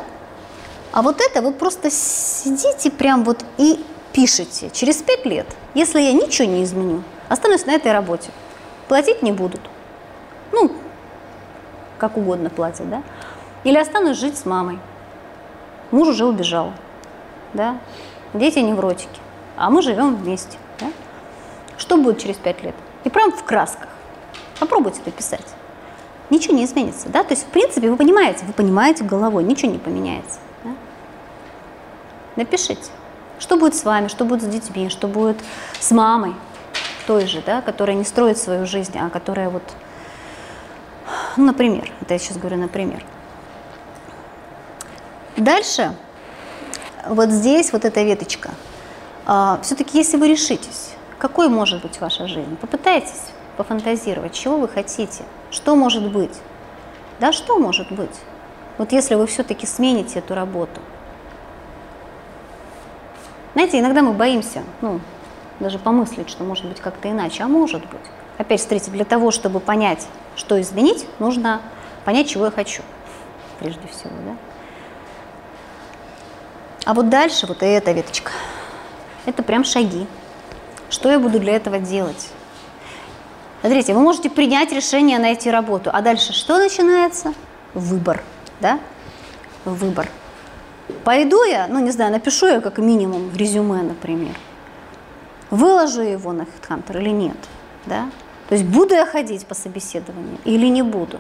А 0.92 1.02
вот 1.02 1.22
это 1.22 1.42
вы 1.42 1.52
просто 1.52 1.92
сидите 1.92 2.90
прям 2.90 3.24
вот 3.24 3.46
и 3.58 3.84
пишете. 4.12 4.70
Через 4.72 4.98
пять 4.98 5.26
лет, 5.26 5.46
если 5.76 6.02
я 6.02 6.14
ничего 6.14 6.48
не 6.48 6.64
изменю, 6.64 7.04
останусь 7.28 7.66
на 7.66 7.72
этой 7.72 7.92
работе. 7.92 8.32
Платить 8.88 9.22
не 9.22 9.32
будут. 9.32 9.62
Ну, 10.52 10.72
как 12.00 12.18
угодно 12.18 12.50
платят, 12.50 12.90
да? 12.90 13.04
Или 13.64 13.78
останусь 13.78 14.18
жить 14.18 14.38
с 14.38 14.46
мамой. 14.46 14.80
Муж 15.92 16.08
уже 16.08 16.26
убежал, 16.26 16.74
да? 17.54 17.78
Дети 18.34 18.60
невротики, 18.60 19.20
а 19.58 19.70
мы 19.70 19.82
живем 19.82 20.16
вместе, 20.16 20.58
да? 20.80 20.88
Что 21.78 21.98
будет 21.98 22.20
через 22.20 22.38
пять 22.38 22.64
лет? 22.64 22.76
И 23.04 23.10
прям 23.10 23.32
в 23.32 23.44
красках. 23.44 23.90
Попробуйте 24.60 25.02
это 25.02 25.12
писать. 25.12 25.46
Ничего 26.30 26.56
не 26.56 26.66
изменится, 26.66 27.10
да? 27.10 27.24
То 27.24 27.34
есть, 27.34 27.44
в 27.46 27.50
принципе, 27.50 27.90
вы 27.90 27.96
понимаете, 27.96 28.46
вы 28.46 28.54
понимаете 28.54 29.04
головой, 29.04 29.44
ничего 29.44 29.72
не 29.72 29.78
поменяется. 29.78 30.40
Напишите, 32.40 32.90
что 33.38 33.58
будет 33.58 33.76
с 33.76 33.84
вами, 33.84 34.08
что 34.08 34.24
будет 34.24 34.44
с 34.44 34.46
детьми, 34.46 34.88
что 34.88 35.10
будет 35.10 35.36
с 35.78 35.92
мамой 35.92 36.34
той 37.06 37.28
же, 37.28 37.44
да, 37.46 37.62
которая 37.62 37.98
не 37.98 38.06
строит 38.06 38.38
свою 38.38 38.66
жизнь, 38.66 38.98
а 38.98 39.10
которая 39.10 39.50
вот, 39.50 39.64
ну, 41.36 41.44
например, 41.44 41.92
это 42.00 42.14
я 42.14 42.18
сейчас 42.18 42.38
говорю, 42.38 42.56
например. 42.56 43.04
Дальше, 45.36 45.94
вот 47.06 47.30
здесь 47.30 47.74
вот 47.74 47.84
эта 47.84 48.04
веточка. 48.04 48.52
А, 49.26 49.60
Все-таки, 49.62 49.98
если 49.98 50.16
вы 50.16 50.30
решитесь, 50.30 50.92
какой 51.18 51.50
может 51.50 51.82
быть 51.82 52.00
ваша 52.00 52.26
жизнь, 52.26 52.56
попытайтесь 52.56 53.34
пофантазировать, 53.58 54.32
чего 54.32 54.60
вы 54.60 54.70
хотите, 54.70 55.26
что 55.52 55.76
может 55.76 56.10
быть, 56.10 56.38
да, 57.20 57.34
что 57.34 57.60
может 57.60 57.92
быть. 57.92 58.16
Вот 58.78 58.94
если 58.94 59.16
вы 59.16 59.28
все-таки 59.28 59.66
смените 59.66 60.20
эту 60.20 60.36
работу. 60.36 60.80
Знаете, 63.54 63.80
иногда 63.80 64.02
мы 64.02 64.14
боимся, 64.14 64.64
ну, 64.82 65.00
даже 65.60 65.80
помыслить, 65.80 66.30
что 66.30 66.44
может 66.44 66.66
быть 66.66 66.80
как-то 66.80 67.10
иначе, 67.10 67.44
а 67.44 67.48
может 67.48 67.82
быть. 67.82 68.02
Опять, 68.38 68.62
смотрите, 68.62 68.92
для 68.92 69.06
того, 69.06 69.32
чтобы 69.32 69.60
понять, 69.60 70.08
что 70.36 70.60
изменить, 70.62 71.06
нужно 71.20 71.62
понять, 72.06 72.30
чего 72.30 72.46
я 72.46 72.52
хочу, 72.52 72.84
прежде 73.60 73.88
всего, 73.88 74.12
да. 74.26 74.36
А 76.86 76.94
вот 76.94 77.10
дальше, 77.10 77.48
вот 77.48 77.62
эта 77.62 77.92
веточка, 77.92 78.32
это 79.26 79.44
прям 79.44 79.64
шаги. 79.64 80.08
Что 80.90 81.12
я 81.12 81.20
буду 81.20 81.40
для 81.40 81.56
этого 81.56 81.80
делать? 81.80 82.30
Смотрите, 83.62 83.94
вы 83.94 84.00
можете 84.00 84.30
принять 84.30 84.72
решение 84.72 85.20
найти 85.20 85.52
работу, 85.52 85.90
а 85.92 86.02
дальше 86.02 86.34
что 86.34 86.58
начинается? 86.58 87.34
Выбор, 87.74 88.24
да? 88.62 88.80
Выбор. 89.66 90.10
Пойду 91.04 91.44
я, 91.44 91.68
ну 91.68 91.80
не 91.80 91.92
знаю, 91.92 92.12
напишу 92.12 92.48
я 92.48 92.62
как 92.62 92.78
минимум 92.78 93.30
в 93.30 93.38
резюме, 93.38 93.82
например. 93.82 94.36
Выложу 95.50 96.02
его 96.02 96.32
на 96.34 96.44
HeadHunter 96.44 97.00
или 97.00 97.10
нет, 97.10 97.38
да? 97.86 98.10
То 98.48 98.56
есть 98.56 98.66
буду 98.66 98.94
я 98.94 99.06
ходить 99.06 99.46
по 99.46 99.56
собеседованию 99.56 100.38
или 100.46 100.68
не 100.68 100.84
буду? 100.84 101.20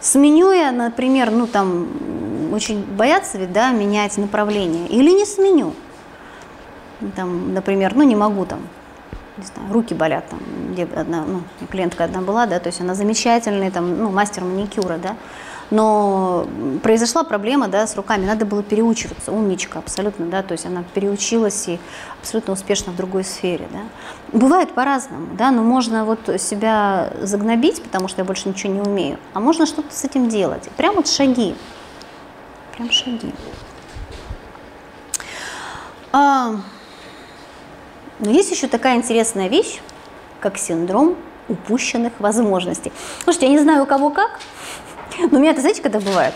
Сменю 0.00 0.52
я, 0.52 0.72
например, 0.72 1.30
ну 1.30 1.46
там 1.46 1.88
очень 2.52 2.84
боятся 2.84 3.38
ведь, 3.38 3.52
да, 3.52 3.70
менять 3.72 4.16
направление 4.18 4.86
или 4.88 5.10
не 5.10 5.24
сменю? 5.24 5.74
Там, 7.16 7.52
например, 7.54 7.94
ну 7.94 8.02
не 8.02 8.16
могу 8.16 8.44
там 8.44 8.60
не 9.36 9.44
знаю, 9.44 9.72
руки 9.72 9.94
болят, 9.94 10.28
там, 10.28 10.38
где 10.70 10.84
одна, 10.84 11.24
ну, 11.24 11.42
клиентка 11.70 12.04
одна 12.04 12.20
была, 12.20 12.46
да, 12.46 12.60
то 12.60 12.68
есть 12.68 12.80
она 12.80 12.94
замечательный, 12.94 13.70
там, 13.70 13.98
ну, 13.98 14.10
мастер 14.10 14.44
маникюра, 14.44 14.98
да, 14.98 15.16
но 15.70 16.46
произошла 16.82 17.24
проблема, 17.24 17.68
да, 17.68 17.86
с 17.86 17.96
руками, 17.96 18.26
надо 18.26 18.44
было 18.44 18.62
переучиваться, 18.62 19.32
умничка 19.32 19.78
абсолютно, 19.78 20.26
да, 20.26 20.42
то 20.42 20.52
есть 20.52 20.66
она 20.66 20.84
переучилась 20.94 21.68
и 21.68 21.78
абсолютно 22.20 22.52
успешно 22.52 22.92
в 22.92 22.96
другой 22.96 23.24
сфере, 23.24 23.68
да. 23.72 23.80
Бывает 24.38 24.72
по-разному, 24.72 25.28
да, 25.36 25.50
но 25.50 25.62
можно 25.62 26.04
вот 26.04 26.40
себя 26.40 27.12
загнобить, 27.22 27.82
потому 27.82 28.08
что 28.08 28.20
я 28.20 28.24
больше 28.24 28.48
ничего 28.48 28.72
не 28.72 28.80
умею, 28.80 29.18
а 29.32 29.40
можно 29.40 29.66
что-то 29.66 29.94
с 29.94 30.04
этим 30.04 30.28
делать, 30.28 30.68
прям 30.76 30.96
вот 30.96 31.08
шаги, 31.08 31.54
прям 32.76 32.90
шаги. 32.90 33.32
А, 36.12 36.54
но 38.20 38.30
есть 38.30 38.50
еще 38.50 38.68
такая 38.68 38.96
интересная 38.96 39.48
вещь, 39.48 39.80
как 40.40 40.58
синдром 40.58 41.16
упущенных 41.48 42.12
возможностей. 42.20 42.92
Слушайте, 43.24 43.46
я 43.46 43.52
не 43.52 43.58
знаю, 43.58 43.82
у 43.82 43.86
кого 43.86 44.10
как, 44.10 44.38
но 45.18 45.38
у 45.38 45.40
меня 45.40 45.52
это, 45.52 45.60
знаете, 45.60 45.82
когда 45.82 46.00
бывает? 46.00 46.34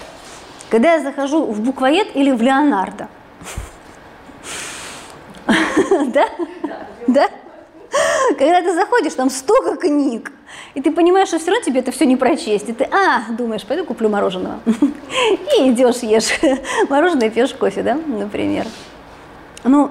Когда 0.70 0.94
я 0.94 1.00
захожу 1.00 1.44
в 1.44 1.60
буквоед 1.60 2.14
или 2.14 2.30
в 2.30 2.42
Леонардо. 2.42 3.08
Да? 6.12 6.28
Да? 7.06 7.28
Когда 8.38 8.60
ты 8.60 8.74
заходишь, 8.74 9.14
там 9.14 9.30
столько 9.30 9.76
книг, 9.76 10.30
и 10.74 10.80
ты 10.80 10.92
понимаешь, 10.92 11.28
что 11.28 11.38
все 11.38 11.50
равно 11.50 11.64
тебе 11.64 11.80
это 11.80 11.90
все 11.90 12.06
не 12.06 12.16
прочесть. 12.16 12.68
И 12.68 12.72
ты, 12.72 12.84
а, 12.84 13.32
думаешь, 13.32 13.64
пойду 13.64 13.84
куплю 13.84 14.08
мороженого. 14.08 14.60
И 15.58 15.70
идешь, 15.70 16.02
ешь 16.02 16.38
мороженое, 16.88 17.30
пьешь 17.30 17.54
кофе, 17.54 17.82
да, 17.82 17.94
например. 17.94 18.66
Ну, 19.64 19.90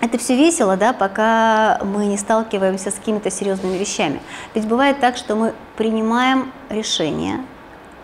это 0.00 0.18
все 0.18 0.36
весело, 0.36 0.76
да, 0.76 0.92
пока 0.92 1.80
мы 1.84 2.06
не 2.06 2.18
сталкиваемся 2.18 2.90
с 2.90 2.94
какими-то 2.94 3.30
серьезными 3.30 3.76
вещами. 3.76 4.20
Ведь 4.54 4.66
бывает 4.66 5.00
так, 5.00 5.16
что 5.16 5.34
мы 5.34 5.54
принимаем 5.76 6.52
решение, 6.70 7.44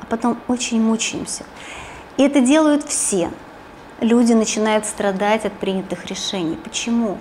потом 0.08 0.38
очень 0.48 0.82
мучаемся. 0.82 1.44
И 2.16 2.22
это 2.22 2.40
делают 2.40 2.84
все. 2.84 3.30
Люди 4.00 4.32
начинают 4.32 4.86
страдать 4.86 5.44
от 5.44 5.52
принятых 5.52 6.06
решений. 6.06 6.56
Почему? 6.62 7.18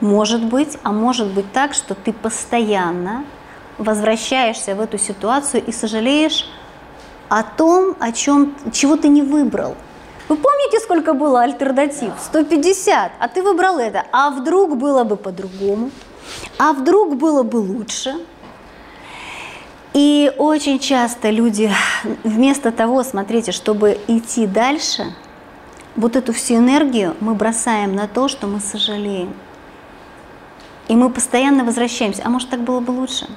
Может 0.00 0.44
быть, 0.44 0.78
а 0.82 0.92
может 0.92 1.28
быть 1.28 1.50
так, 1.52 1.74
что 1.74 1.94
ты 1.94 2.12
постоянно 2.12 3.24
возвращаешься 3.78 4.74
в 4.74 4.80
эту 4.80 4.98
ситуацию 4.98 5.64
и 5.64 5.72
сожалеешь 5.72 6.48
о 7.28 7.42
том, 7.42 7.96
о 8.00 8.12
чем, 8.12 8.54
чего 8.72 8.96
ты 8.96 9.08
не 9.08 9.22
выбрал. 9.22 9.76
Вы 10.28 10.36
помните, 10.36 10.78
сколько 10.80 11.14
было 11.14 11.42
альтернатив? 11.42 12.12
150. 12.22 13.12
А 13.18 13.28
ты 13.28 13.42
выбрал 13.42 13.78
это. 13.78 14.04
А 14.12 14.30
вдруг 14.30 14.76
было 14.76 15.04
бы 15.04 15.16
по-другому? 15.16 15.90
А 16.58 16.72
вдруг 16.72 17.16
было 17.16 17.42
бы 17.42 17.56
лучше? 17.56 18.14
И 19.92 20.32
очень 20.38 20.78
часто 20.78 21.30
люди 21.30 21.70
вместо 22.24 22.72
того, 22.72 23.02
смотрите, 23.04 23.52
чтобы 23.52 23.98
идти 24.08 24.46
дальше, 24.46 25.14
вот 25.96 26.16
эту 26.16 26.32
всю 26.32 26.56
энергию 26.56 27.14
мы 27.20 27.34
бросаем 27.34 27.94
на 27.94 28.08
то, 28.08 28.28
что 28.28 28.46
мы 28.46 28.60
сожалеем. 28.60 29.32
И 30.88 30.96
мы 30.96 31.10
постоянно 31.10 31.64
возвращаемся. 31.64 32.22
А 32.24 32.28
может, 32.28 32.50
так 32.50 32.60
было 32.60 32.80
бы 32.80 32.90
лучше? 32.90 33.28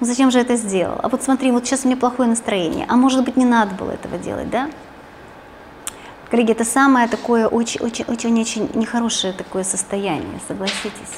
ну 0.00 0.06
зачем 0.06 0.30
же 0.30 0.38
это 0.38 0.56
сделал? 0.56 0.98
А 1.02 1.08
вот 1.08 1.22
смотри, 1.22 1.50
вот 1.50 1.66
сейчас 1.66 1.84
у 1.84 1.88
меня 1.88 1.96
плохое 1.96 2.28
настроение, 2.28 2.86
а 2.88 2.96
может 2.96 3.24
быть 3.24 3.36
не 3.36 3.44
надо 3.44 3.74
было 3.74 3.92
этого 3.92 4.18
делать, 4.18 4.50
да? 4.50 4.70
Коллеги, 6.30 6.52
это 6.52 6.64
самое 6.64 7.08
такое 7.08 7.46
очень-очень-очень 7.46 8.70
нехорошее 8.74 9.32
такое 9.32 9.62
состояние, 9.64 10.40
согласитесь, 10.48 11.14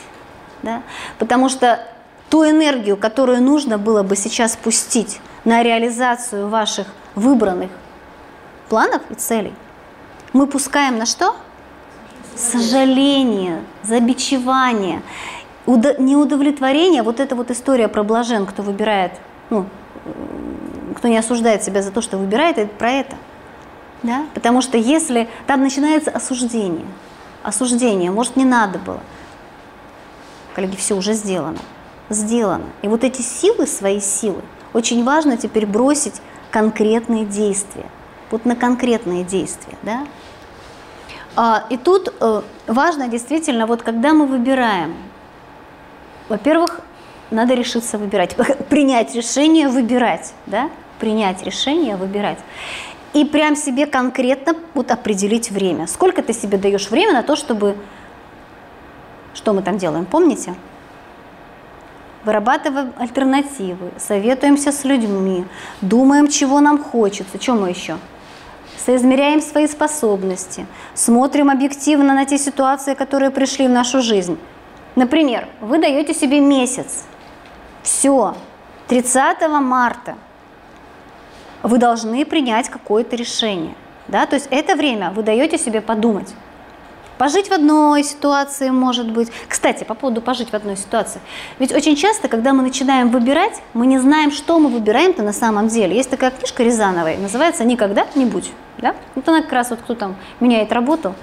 да? 0.62 0.82
Потому 1.18 1.48
что 1.48 1.80
ту 2.30 2.44
энергию, 2.44 2.97
которую 2.97 3.43
нужно 3.43 3.78
было 3.78 4.02
бы 4.02 4.16
сейчас 4.16 4.56
пустить 4.56 5.20
на 5.44 5.62
реализацию 5.62 6.48
ваших 6.48 6.86
выбранных 7.14 7.70
планов 8.68 9.02
и 9.10 9.14
целей, 9.14 9.55
мы 10.32 10.47
пускаем 10.47 10.98
на 10.98 11.06
что? 11.06 11.35
Сожаление, 12.36 13.62
забичевание 13.82 15.02
неудовлетворение, 15.68 17.02
вот 17.02 17.20
эта 17.20 17.35
вот 17.36 17.51
история 17.51 17.89
про 17.89 18.02
блажен, 18.02 18.47
кто 18.47 18.62
выбирает, 18.62 19.12
ну, 19.51 19.66
кто 20.97 21.09
не 21.09 21.18
осуждает 21.18 21.62
себя 21.62 21.82
за 21.82 21.90
то, 21.90 22.01
что 22.01 22.16
выбирает, 22.16 22.59
это 22.59 22.74
про 22.74 22.90
это. 22.90 23.16
Да? 24.02 24.26
Потому 24.32 24.62
что 24.62 24.78
если 24.78 25.28
там 25.47 25.60
начинается 25.60 26.10
осуждение, 26.10 26.86
осуждение, 27.43 28.10
может, 28.10 28.36
не 28.36 28.44
надо 28.44 28.78
было. 28.78 29.01
Коллеги, 30.59 30.74
все 30.74 30.94
уже 30.94 31.12
сделано. 31.12 31.60
Сделано. 32.10 32.64
И 32.82 32.89
вот 32.89 33.05
эти 33.05 33.22
силы, 33.22 33.64
свои 33.64 34.01
силы, 34.01 34.43
очень 34.72 35.05
важно 35.05 35.36
теперь 35.36 35.66
бросить 35.66 36.20
конкретные 36.51 37.24
действия. 37.24 37.86
Вот 38.32 38.44
на 38.44 38.56
конкретные 38.56 39.22
действия, 39.22 39.76
да? 39.85 40.05
А, 41.36 41.64
и 41.70 41.76
тут 41.76 42.12
э, 42.20 42.43
важно 42.66 43.06
действительно, 43.06 43.68
вот 43.68 43.82
когда 43.82 44.12
мы 44.14 44.26
выбираем, 44.26 44.97
во-первых, 46.28 46.80
надо 47.30 47.55
решиться 47.55 47.97
выбирать, 47.97 48.35
принять 48.68 49.14
решение 49.14 49.68
выбирать, 49.68 50.35
да, 50.47 50.70
принять 50.98 51.40
решение 51.44 51.94
выбирать. 51.94 52.39
И 53.14 53.24
прям 53.24 53.55
себе 53.55 53.86
конкретно 53.86 54.56
вот 54.74 54.90
определить 54.90 55.52
время. 55.52 55.86
Сколько 55.86 56.20
ты 56.20 56.32
себе 56.32 56.59
даешь 56.59 56.90
время 56.90 57.12
на 57.12 57.22
то, 57.22 57.36
чтобы... 57.36 57.76
Что 59.39 59.52
мы 59.52 59.62
там 59.62 59.78
делаем, 59.78 60.05
помните? 60.05 60.56
Вырабатываем 62.24 62.93
альтернативы, 62.98 63.93
советуемся 63.97 64.73
с 64.73 64.82
людьми, 64.82 65.44
думаем, 65.81 66.27
чего 66.27 66.59
нам 66.59 66.82
хочется. 66.82 67.39
Чем 67.39 67.60
мы 67.60 67.69
еще? 67.69 67.98
Соизмеряем 68.85 69.40
свои 69.40 69.69
способности, 69.69 70.66
смотрим 70.94 71.51
объективно 71.51 72.15
на 72.15 72.24
те 72.24 72.36
ситуации, 72.36 72.94
которые 72.94 73.31
пришли 73.31 73.69
в 73.69 73.70
нашу 73.70 74.02
жизнь. 74.02 74.36
Например, 74.97 75.47
вы 75.60 75.78
даете 75.78 76.15
себе 76.15 76.40
месяц. 76.40 77.05
Все, 77.85 78.35
30 78.89 79.48
марта 79.60 80.16
вы 81.62 81.78
должны 81.78 82.24
принять 82.24 82.69
какое-то 82.69 83.15
решение. 83.15 83.77
Да? 84.09 84.27
То 84.27 84.35
есть 84.35 84.48
это 84.51 84.74
время 84.74 85.12
вы 85.12 85.23
даете 85.23 85.59
себе 85.59 85.81
подумать. 85.81 86.35
Пожить 87.19 87.49
в 87.49 87.53
одной 87.53 88.05
ситуации, 88.05 88.70
может 88.70 89.11
быть. 89.11 89.32
Кстати, 89.49 89.82
по 89.82 89.95
поводу 89.95 90.23
пожить 90.23 90.51
в 90.51 90.55
одной 90.55 90.77
ситуации. 90.77 91.20
Ведь 91.59 91.73
очень 91.73 91.97
часто, 91.97 92.28
когда 92.28 92.53
мы 92.53 92.62
начинаем 92.62 93.11
выбирать, 93.11 93.61
мы 93.74 93.86
не 93.86 93.99
знаем, 93.99 94.31
что 94.31 94.61
мы 94.61 94.69
выбираем-то 94.70 95.24
на 95.24 95.32
самом 95.32 95.66
деле. 95.66 95.97
Есть 95.97 96.11
такая 96.11 96.31
книжка 96.31 96.62
Рязановой, 96.62 97.16
называется 97.16 97.65
«Никогда-нибудь». 97.65 98.53
Да? 98.78 98.95
Вот 99.16 99.28
она 99.28 99.43
как 99.43 99.53
раз, 99.53 99.70
вот 99.70 99.81
кто 99.81 99.97
там 99.97 100.15
меняет 100.39 100.70
работу, 100.70 101.16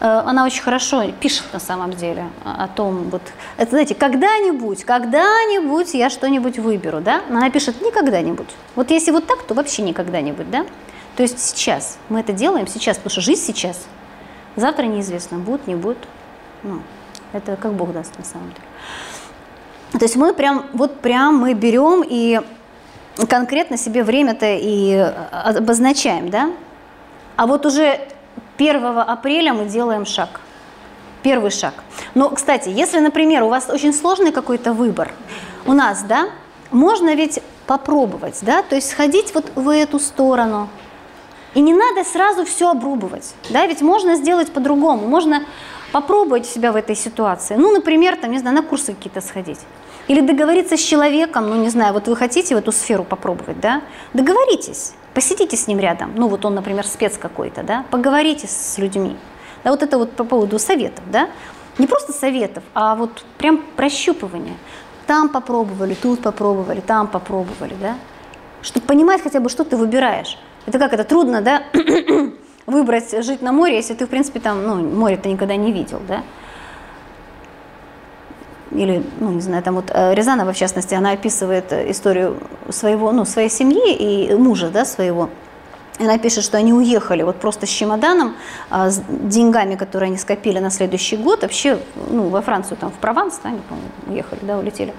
э, 0.00 0.06
она 0.06 0.46
очень 0.46 0.62
хорошо 0.62 1.04
пишет 1.20 1.44
на 1.52 1.60
самом 1.60 1.92
деле 1.92 2.24
о 2.42 2.66
том, 2.66 3.10
вот, 3.10 3.20
это, 3.58 3.70
знаете, 3.70 3.94
когда-нибудь, 3.94 4.84
когда-нибудь 4.84 5.92
я 5.92 6.08
что-нибудь 6.08 6.58
выберу, 6.58 7.02
да? 7.02 7.20
Она 7.28 7.50
пишет 7.50 7.82
никогда-нибудь. 7.82 8.48
Вот 8.76 8.90
если 8.90 9.10
вот 9.10 9.26
так, 9.26 9.42
то 9.42 9.52
вообще 9.52 9.82
никогда-нибудь, 9.82 10.50
да? 10.50 10.64
То 11.16 11.22
есть 11.22 11.38
сейчас, 11.38 11.98
мы 12.08 12.20
это 12.20 12.32
делаем 12.32 12.66
сейчас, 12.66 12.96
потому 12.96 13.10
что 13.10 13.20
жизнь 13.20 13.42
сейчас– 13.42 13.82
Завтра 14.56 14.84
неизвестно, 14.84 15.38
будет, 15.38 15.66
не 15.66 15.74
будет. 15.74 15.98
Ну, 16.62 16.80
это 17.32 17.56
как 17.56 17.72
Бог 17.74 17.92
даст 17.92 18.16
на 18.18 18.24
самом 18.24 18.48
деле. 18.48 18.66
То 19.92 20.04
есть 20.04 20.16
мы 20.16 20.32
прям, 20.34 20.66
вот 20.72 21.00
прям 21.00 21.36
мы 21.36 21.54
берем 21.54 22.04
и 22.06 22.40
конкретно 23.28 23.76
себе 23.76 24.02
время-то 24.02 24.46
и 24.46 24.94
обозначаем, 25.30 26.30
да? 26.30 26.50
А 27.36 27.46
вот 27.46 27.66
уже 27.66 28.00
1 28.56 28.84
апреля 28.84 29.52
мы 29.52 29.66
делаем 29.66 30.06
шаг. 30.06 30.40
Первый 31.22 31.50
шаг. 31.50 31.74
Но, 32.14 32.30
кстати, 32.30 32.68
если, 32.68 33.00
например, 33.00 33.44
у 33.44 33.48
вас 33.48 33.68
очень 33.70 33.92
сложный 33.92 34.32
какой-то 34.32 34.72
выбор, 34.72 35.12
у 35.64 35.72
нас, 35.72 36.02
да, 36.02 36.28
можно 36.70 37.14
ведь 37.14 37.40
попробовать, 37.66 38.38
да, 38.42 38.62
то 38.62 38.74
есть 38.74 38.90
сходить 38.90 39.34
вот 39.34 39.50
в 39.54 39.68
эту 39.70 39.98
сторону, 39.98 40.68
и 41.54 41.60
не 41.60 41.72
надо 41.72 42.04
сразу 42.04 42.44
все 42.44 42.70
обрубывать, 42.70 43.34
да, 43.50 43.66
ведь 43.66 43.80
можно 43.80 44.16
сделать 44.16 44.52
по-другому, 44.52 45.06
можно 45.06 45.44
попробовать 45.92 46.46
себя 46.46 46.72
в 46.72 46.76
этой 46.76 46.96
ситуации. 46.96 47.54
Ну, 47.54 47.72
например, 47.72 48.16
там, 48.16 48.32
не 48.32 48.38
знаю, 48.38 48.56
на 48.56 48.62
курсы 48.62 48.94
какие-то 48.94 49.20
сходить. 49.20 49.60
Или 50.08 50.20
договориться 50.20 50.76
с 50.76 50.80
человеком, 50.80 51.48
ну, 51.48 51.54
не 51.54 51.70
знаю, 51.70 51.94
вот 51.94 52.08
вы 52.08 52.16
хотите 52.16 52.56
в 52.56 52.58
эту 52.58 52.72
сферу 52.72 53.04
попробовать, 53.04 53.60
да, 53.60 53.82
договоритесь, 54.12 54.94
посидите 55.14 55.56
с 55.56 55.66
ним 55.66 55.78
рядом, 55.78 56.12
ну, 56.16 56.28
вот 56.28 56.44
он, 56.44 56.56
например, 56.56 56.86
спец 56.86 57.16
какой-то, 57.16 57.62
да, 57.62 57.84
поговорите 57.90 58.48
с 58.48 58.76
людьми. 58.78 59.16
Да, 59.62 59.70
вот 59.70 59.82
это 59.82 59.96
вот 59.96 60.12
по 60.12 60.24
поводу 60.24 60.58
советов, 60.58 61.04
да, 61.10 61.30
не 61.78 61.86
просто 61.86 62.12
советов, 62.12 62.62
а 62.74 62.94
вот 62.96 63.24
прям 63.38 63.64
прощупывание. 63.76 64.56
Там 65.06 65.28
попробовали, 65.28 65.94
тут 65.94 66.20
попробовали, 66.20 66.80
там 66.80 67.06
попробовали, 67.06 67.74
да, 67.80 67.96
чтобы 68.62 68.86
понимать 68.86 69.22
хотя 69.22 69.40
бы, 69.40 69.48
что 69.48 69.64
ты 69.64 69.76
выбираешь. 69.76 70.38
Это 70.66 70.78
как 70.78 70.92
это 70.92 71.04
трудно, 71.04 71.42
да, 71.42 71.62
выбрать 72.66 73.24
жить 73.24 73.42
на 73.42 73.52
море, 73.52 73.76
если 73.76 73.94
ты, 73.94 74.06
в 74.06 74.08
принципе, 74.08 74.40
там, 74.40 74.62
ну, 74.62 74.76
море 74.76 75.16
ты 75.16 75.28
никогда 75.28 75.56
не 75.56 75.72
видел, 75.72 76.00
да? 76.08 76.22
Или, 78.70 79.04
ну, 79.20 79.30
не 79.30 79.40
знаю, 79.40 79.62
там 79.62 79.76
вот 79.76 79.90
э, 79.90 80.14
Рязанова, 80.14 80.52
в 80.52 80.56
частности, 80.56 80.94
она 80.94 81.12
описывает 81.12 81.72
историю 81.72 82.38
своего, 82.70 83.12
ну, 83.12 83.24
своей 83.24 83.50
семьи 83.50 83.94
и 83.94 84.34
мужа, 84.34 84.70
да, 84.70 84.84
своего. 84.84 85.28
Она 86.00 86.18
пишет, 86.18 86.42
что 86.42 86.56
они 86.58 86.72
уехали 86.72 87.22
вот 87.22 87.36
просто 87.36 87.66
с 87.66 87.68
чемоданом, 87.68 88.34
а, 88.68 88.90
с 88.90 89.00
деньгами, 89.08 89.76
которые 89.76 90.08
они 90.08 90.18
скопили 90.18 90.58
на 90.58 90.70
следующий 90.70 91.16
год, 91.16 91.42
вообще, 91.42 91.78
ну, 92.10 92.30
во 92.30 92.42
Францию, 92.42 92.78
там, 92.78 92.90
в 92.90 92.94
Прованс, 92.94 93.38
да, 93.44 93.50
они, 93.50 93.60
по-моему, 93.68 93.88
уехали, 94.08 94.40
да, 94.42 94.58
улетели. 94.58 94.92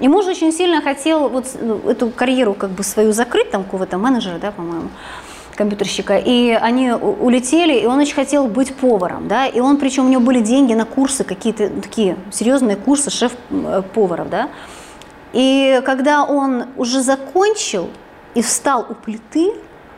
И 0.00 0.08
муж 0.08 0.26
очень 0.26 0.52
сильно 0.52 0.80
хотел 0.82 1.28
вот 1.28 1.46
ну, 1.60 1.78
эту 1.88 2.10
карьеру 2.10 2.54
как 2.54 2.70
бы 2.70 2.82
свою 2.82 3.12
закрыть, 3.12 3.50
там 3.50 3.64
какого-то 3.64 3.98
менеджера, 3.98 4.38
да, 4.38 4.50
по-моему, 4.50 4.88
компьютерщика, 5.54 6.16
и 6.16 6.50
они 6.50 6.92
улетели, 6.92 7.78
и 7.78 7.86
он 7.86 7.98
очень 7.98 8.14
хотел 8.14 8.46
быть 8.46 8.74
поваром, 8.74 9.28
да, 9.28 9.46
и 9.46 9.60
он, 9.60 9.76
причем 9.76 10.06
у 10.06 10.08
него 10.08 10.22
были 10.22 10.40
деньги 10.40 10.74
на 10.74 10.84
курсы, 10.84 11.24
какие-то 11.24 11.68
такие 11.68 12.16
серьезные 12.30 12.76
курсы 12.76 13.10
шеф-поваров, 13.10 14.30
да, 14.30 14.48
и 15.32 15.80
когда 15.84 16.24
он 16.24 16.64
уже 16.76 17.00
закончил 17.00 17.90
и 18.34 18.42
встал 18.42 18.86
у 18.88 18.94
плиты, 18.94 19.52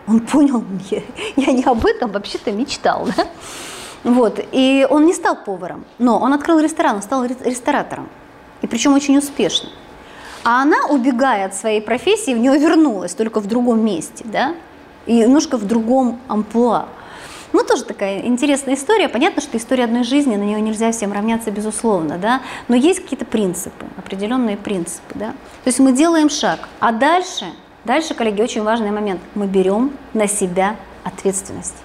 он 0.06 0.20
понял, 0.20 0.64
я, 0.90 1.02
я 1.36 1.52
не 1.52 1.64
об 1.64 1.84
этом 1.86 2.10
вообще-то 2.10 2.52
мечтал, 2.52 3.08
да, 3.16 3.26
вот, 4.02 4.40
и 4.52 4.86
он 4.90 5.06
не 5.06 5.14
стал 5.14 5.36
поваром, 5.36 5.84
но 5.98 6.18
он 6.18 6.32
открыл 6.32 6.60
ресторан, 6.60 6.96
он 6.96 7.02
стал 7.02 7.24
ресторатором, 7.24 8.08
и 8.60 8.66
причем 8.66 8.92
очень 8.94 9.16
успешно. 9.16 9.70
А 10.44 10.60
она, 10.60 10.76
убегая 10.90 11.46
от 11.46 11.54
своей 11.54 11.80
профессии, 11.80 12.34
в 12.34 12.38
нее 12.38 12.58
вернулась, 12.58 13.14
только 13.14 13.40
в 13.40 13.46
другом 13.46 13.82
месте, 13.82 14.24
да, 14.26 14.54
и 15.06 15.16
немножко 15.20 15.56
в 15.56 15.66
другом 15.66 16.20
амплуа. 16.28 16.86
Ну, 17.54 17.64
тоже 17.64 17.84
такая 17.84 18.20
интересная 18.22 18.74
история. 18.74 19.08
Понятно, 19.08 19.40
что 19.40 19.56
история 19.56 19.84
одной 19.84 20.04
жизни, 20.04 20.36
на 20.36 20.42
нее 20.42 20.60
нельзя 20.60 20.92
всем 20.92 21.12
равняться, 21.12 21.50
безусловно, 21.50 22.18
да, 22.18 22.42
но 22.68 22.76
есть 22.76 23.00
какие-то 23.00 23.24
принципы, 23.24 23.86
определенные 23.96 24.58
принципы, 24.58 25.14
да. 25.14 25.28
То 25.30 25.68
есть 25.68 25.78
мы 25.78 25.92
делаем 25.92 26.28
шаг, 26.28 26.68
а 26.78 26.92
дальше, 26.92 27.46
дальше, 27.84 28.12
коллеги, 28.12 28.42
очень 28.42 28.62
важный 28.64 28.90
момент, 28.90 29.20
мы 29.34 29.46
берем 29.46 29.92
на 30.12 30.26
себя 30.26 30.76
ответственность. 31.04 31.76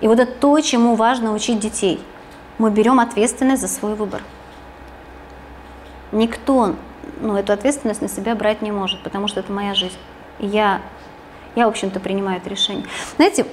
И 0.00 0.06
вот 0.06 0.18
это 0.18 0.32
то, 0.32 0.58
чему 0.60 0.94
важно 0.94 1.34
учить 1.34 1.58
детей. 1.58 2.00
Мы 2.58 2.70
берем 2.70 3.00
ответственность 3.00 3.62
за 3.62 3.68
свой 3.68 3.94
выбор. 3.94 4.22
Никто 6.12 6.76
ну, 7.20 7.36
эту 7.36 7.52
ответственность 7.52 8.02
на 8.02 8.08
себя 8.08 8.34
брать 8.34 8.62
не 8.62 8.72
может, 8.72 9.02
потому 9.02 9.28
что 9.28 9.40
это 9.40 9.52
моя 9.52 9.74
жизнь. 9.74 9.98
И 10.38 10.46
я, 10.46 10.80
я 11.54 11.66
в 11.66 11.68
общем-то, 11.68 12.00
принимаю 12.00 12.38
это 12.38 12.50
решение. 12.50 12.86
Знаете, 13.16 13.46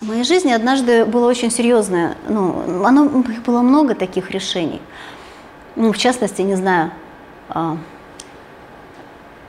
в 0.00 0.06
моей 0.06 0.24
жизни 0.24 0.52
однажды 0.52 1.04
было 1.04 1.28
очень 1.28 1.50
серьезное, 1.50 2.16
ну, 2.28 2.84
оно, 2.84 3.24
было 3.44 3.62
много 3.62 3.94
таких 3.94 4.30
решений. 4.30 4.80
Ну, 5.76 5.92
в 5.92 5.98
частности, 5.98 6.42
не 6.42 6.54
знаю, 6.54 6.92
а, 7.48 7.76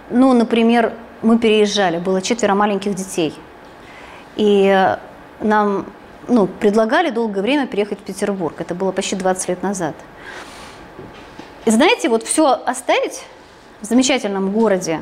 ну, 0.09 0.33
например, 0.33 0.93
мы 1.21 1.37
переезжали, 1.37 1.99
было 1.99 2.21
четверо 2.21 2.55
маленьких 2.55 2.95
детей. 2.95 3.33
И 4.35 4.95
нам 5.41 5.85
ну, 6.27 6.47
предлагали 6.47 7.09
долгое 7.09 7.41
время 7.41 7.67
переехать 7.67 7.99
в 7.99 8.03
Петербург. 8.03 8.55
Это 8.59 8.73
было 8.73 8.91
почти 8.91 9.15
20 9.15 9.49
лет 9.49 9.63
назад. 9.63 9.95
Знаете, 11.65 12.09
вот 12.09 12.23
все 12.23 12.47
оставить 12.65 13.23
в 13.81 13.85
замечательном 13.85 14.51
городе, 14.51 15.01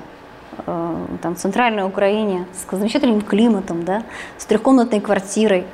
э, 0.66 0.96
там, 1.22 1.36
в 1.36 1.40
центральной 1.40 1.84
Украине, 1.84 2.46
с 2.54 2.76
замечательным 2.76 3.22
климатом, 3.22 3.84
да, 3.84 4.04
с 4.38 4.46
трехкомнатной 4.46 5.00
квартирой. 5.00 5.66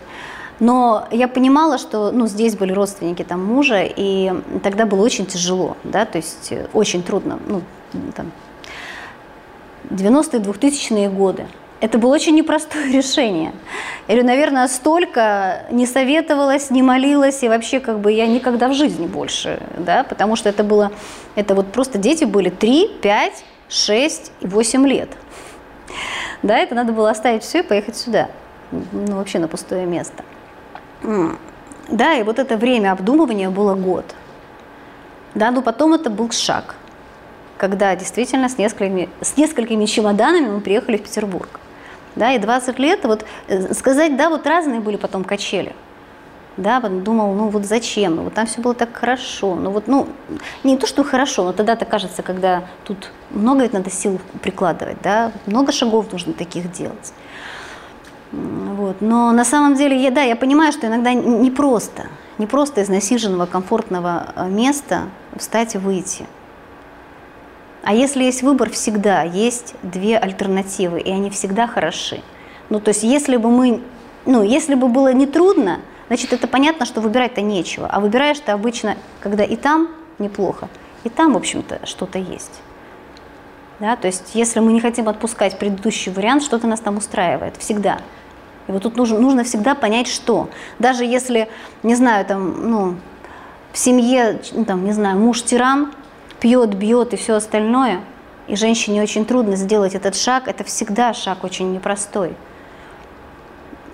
Но 0.60 1.08
я 1.12 1.28
понимала, 1.28 1.78
что 1.78 2.12
ну, 2.12 2.28
здесь 2.28 2.56
были 2.56 2.74
родственники 2.74 3.24
там, 3.24 3.44
мужа, 3.44 3.84
и 3.84 4.34
тогда 4.62 4.86
было 4.86 5.02
очень 5.02 5.26
тяжело, 5.26 5.78
да, 5.84 6.06
то 6.06 6.18
есть 6.18 6.52
э, 6.52 6.68
очень 6.74 7.02
трудно, 7.02 7.40
ну, 7.48 7.62
там, 8.16 8.32
90-е, 9.90 10.40
2000-е 10.40 11.10
годы. 11.10 11.46
Это 11.84 11.98
было 11.98 12.14
очень 12.14 12.34
непростое 12.34 12.88
решение. 12.94 13.52
Я 14.08 14.14
говорю, 14.16 14.26
наверное, 14.26 14.68
столько 14.70 15.66
не 15.70 15.86
советовалась, 15.86 16.70
не 16.70 16.82
молилась, 16.82 17.44
и 17.44 17.50
вообще 17.50 17.82
как 17.82 18.00
бы 18.00 18.14
я 18.14 18.26
никогда 18.26 18.70
в 18.70 18.74
жизни 18.74 19.06
больше, 19.06 19.62
да, 19.78 20.06
потому 20.06 20.38
что 20.38 20.48
это 20.48 20.64
было, 20.64 20.94
это 21.36 21.56
вот 21.56 21.74
просто 21.74 21.98
дети 21.98 22.24
были 22.24 22.50
3, 22.50 23.00
5, 23.02 23.44
6 23.68 24.32
и 24.40 24.48
8 24.48 24.88
лет. 24.88 25.10
Да, 26.42 26.58
это 26.58 26.74
надо 26.74 26.94
было 26.94 27.10
оставить 27.10 27.44
все 27.44 27.60
и 27.60 27.64
поехать 27.64 27.98
сюда, 27.98 28.30
ну 28.72 29.18
вообще 29.18 29.40
на 29.40 29.50
пустое 29.50 29.86
место. 29.86 30.24
Да, 31.90 32.14
и 32.14 32.24
вот 32.24 32.40
это 32.40 32.56
время 32.56 32.94
обдумывания 32.94 33.50
было 33.50 33.76
год. 33.76 34.06
Да, 35.36 35.52
но 35.52 35.62
потом 35.62 35.94
это 35.94 36.10
был 36.10 36.32
шаг, 36.32 36.76
когда 37.58 37.94
действительно 37.98 38.48
с 38.48 38.58
несколькими, 38.58 39.10
с 39.20 39.36
несколькими 39.36 39.84
чемоданами 39.84 40.48
мы 40.48 40.62
приехали 40.62 40.96
в 40.96 41.02
Петербург 41.02 41.60
да, 42.16 42.34
и 42.34 42.40
20 42.40 42.80
лет, 42.80 43.04
вот 43.06 43.26
э, 43.48 43.74
сказать, 43.74 44.16
да, 44.18 44.30
вот 44.30 44.46
разные 44.48 44.80
были 44.80 44.98
потом 44.98 45.24
качели, 45.24 45.74
да, 46.58 46.80
потом 46.80 47.04
думал, 47.04 47.34
ну 47.34 47.50
вот 47.50 47.66
зачем, 47.66 48.16
вот 48.18 48.34
там 48.34 48.46
все 48.46 48.62
было 48.62 48.74
так 48.74 48.96
хорошо, 48.96 49.56
ну 49.56 49.72
вот, 49.72 49.88
ну, 49.88 50.08
не 50.64 50.78
то, 50.78 50.88
что 50.88 51.04
хорошо, 51.04 51.44
но 51.44 51.54
тогда-то 51.54 51.86
кажется, 51.86 52.22
когда 52.24 52.64
тут 52.84 53.12
много 53.32 53.64
ведь 53.64 53.74
надо 53.74 53.90
сил 53.90 54.20
прикладывать, 54.42 54.98
да, 55.02 55.32
много 55.46 55.72
шагов 55.72 56.12
нужно 56.12 56.34
таких 56.34 56.72
делать. 56.72 57.14
Вот. 58.34 58.98
Но 59.00 59.32
на 59.32 59.46
самом 59.46 59.76
деле, 59.76 60.02
я, 60.02 60.10
да, 60.10 60.24
я 60.24 60.36
понимаю, 60.36 60.72
что 60.72 60.88
иногда 60.88 61.14
не 61.14 61.52
просто, 61.52 62.08
не 62.40 62.48
просто 62.48 62.82
из 62.82 62.90
насиженного, 62.90 63.46
комфортного 63.46 64.34
э, 64.36 64.50
места 64.50 65.04
встать 65.38 65.76
и 65.76 65.78
выйти. 65.78 66.26
А 67.84 67.94
если 67.94 68.24
есть 68.24 68.44
выбор, 68.44 68.70
всегда 68.70 69.24
есть 69.24 69.76
две 69.84 70.18
альтернативы, 70.18 71.02
и 71.02 71.12
они 71.12 71.30
всегда 71.30 71.68
хороши. 71.68 72.22
Ну, 72.70 72.80
то 72.80 72.90
есть, 72.90 73.04
если 73.04 73.36
бы 73.36 73.52
мы, 73.52 73.82
ну, 74.26 74.42
если 74.42 74.76
бы 74.76 74.88
было 74.88 75.14
нетрудно, 75.14 75.82
значит, 76.08 76.32
это 76.32 76.48
понятно, 76.48 76.86
что 76.86 77.02
выбирать-то 77.02 77.42
нечего. 77.42 77.88
А 77.88 78.00
выбираешь 78.00 78.40
ты 78.40 78.54
обычно, 78.54 78.96
когда 79.20 79.44
и 79.44 79.58
там 79.58 79.90
неплохо, 80.18 80.70
и 81.04 81.10
там, 81.10 81.34
в 81.34 81.38
общем-то, 81.38 81.82
что-то 81.86 82.20
есть. 82.20 82.62
Да? 83.80 83.98
То 83.98 84.08
есть, 84.08 84.32
если 84.34 84.62
мы 84.62 84.72
не 84.72 84.80
хотим 84.80 85.10
отпускать 85.10 85.60
предыдущий 85.60 86.10
вариант, 86.12 86.44
что-то 86.44 86.68
нас 86.68 86.80
там 86.80 86.96
устраивает 86.96 87.58
всегда. 87.58 88.00
И 88.70 88.72
вот 88.72 88.84
тут 88.84 88.96
нужно, 88.96 89.20
нужно 89.20 89.44
всегда 89.44 89.76
понять, 89.76 90.08
что. 90.08 90.50
Даже 90.80 91.04
если, 91.04 91.50
не 91.84 91.96
знаю, 91.96 92.26
там, 92.26 92.72
ну, 92.72 92.96
в 93.74 93.78
семье, 93.78 94.40
ну, 94.54 94.64
там, 94.64 94.86
не 94.86 94.94
знаю, 94.94 95.18
муж 95.18 95.44
тиран, 95.44 95.92
пьет, 96.44 96.76
бьет 96.76 97.14
и 97.14 97.16
все 97.16 97.36
остальное, 97.36 98.02
и 98.48 98.58
женщине 98.58 99.02
очень 99.02 99.24
трудно 99.26 99.56
сделать 99.56 99.96
этот 99.96 100.14
шаг, 100.14 100.50
это 100.50 100.66
всегда 100.66 101.14
шаг 101.14 101.46
очень 101.46 101.74
непростой. 101.74 102.36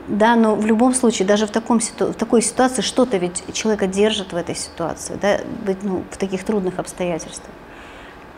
Да, 0.08 0.36
но 0.36 0.56
в 0.56 0.66
любом 0.66 0.96
случае, 0.96 1.28
даже 1.28 1.46
в, 1.46 1.52
таком, 1.52 1.80
в 1.80 2.14
такой 2.16 2.42
ситуации 2.42 2.82
что-то 2.82 3.18
ведь 3.18 3.44
человека 3.54 3.86
держит 3.86 4.34
в 4.34 4.36
этой 4.36 4.56
ситуации, 4.56 5.20
да, 5.22 5.42
быть, 5.64 5.84
ну, 5.84 6.04
в 6.10 6.18
таких 6.18 6.44
трудных 6.44 6.80
обстоятельствах. 6.80 7.52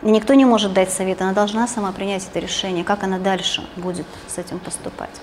И 0.02 0.10
никто 0.10 0.34
не 0.34 0.44
может 0.44 0.74
дать 0.74 0.92
совет, 0.92 1.22
она 1.22 1.32
должна 1.32 1.66
сама 1.66 1.90
принять 1.92 2.26
это 2.28 2.38
решение, 2.38 2.84
как 2.84 3.04
она 3.04 3.18
дальше 3.18 3.66
будет 3.76 4.06
с 4.28 4.36
этим 4.36 4.58
поступать. 4.58 5.22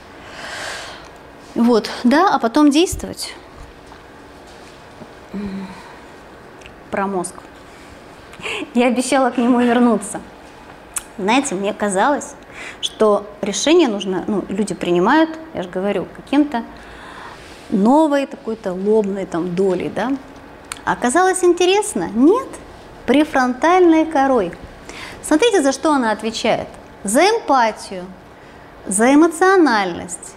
Вот, 1.53 1.91
да, 2.03 2.33
а 2.33 2.39
потом 2.39 2.71
действовать. 2.71 3.35
Про 6.89 7.05
мозг. 7.05 7.35
Я 8.73 8.87
обещала 8.87 9.29
к 9.29 9.37
нему 9.37 9.59
вернуться. 9.59 10.21
Знаете, 11.17 11.55
мне 11.55 11.73
казалось, 11.73 12.35
что 12.81 13.25
решение 13.41 13.87
нужно, 13.87 14.23
ну, 14.27 14.45
люди 14.47 14.73
принимают, 14.73 15.29
я 15.53 15.63
же 15.63 15.69
говорю, 15.69 16.07
каким-то 16.15 16.63
новой 17.69 18.25
такой-то 18.25 18.73
лобной 18.73 19.25
там 19.25 19.55
долей, 19.55 19.91
да. 19.93 20.11
А 20.85 20.93
оказалось 20.93 21.43
интересно, 21.43 22.09
нет, 22.13 22.47
префронтальной 23.05 24.05
корой. 24.05 24.53
Смотрите, 25.21 25.61
за 25.61 25.71
что 25.71 25.91
она 25.91 26.11
отвечает. 26.11 26.67
За 27.03 27.21
эмпатию, 27.21 28.05
за 28.87 29.13
эмоциональность, 29.13 30.35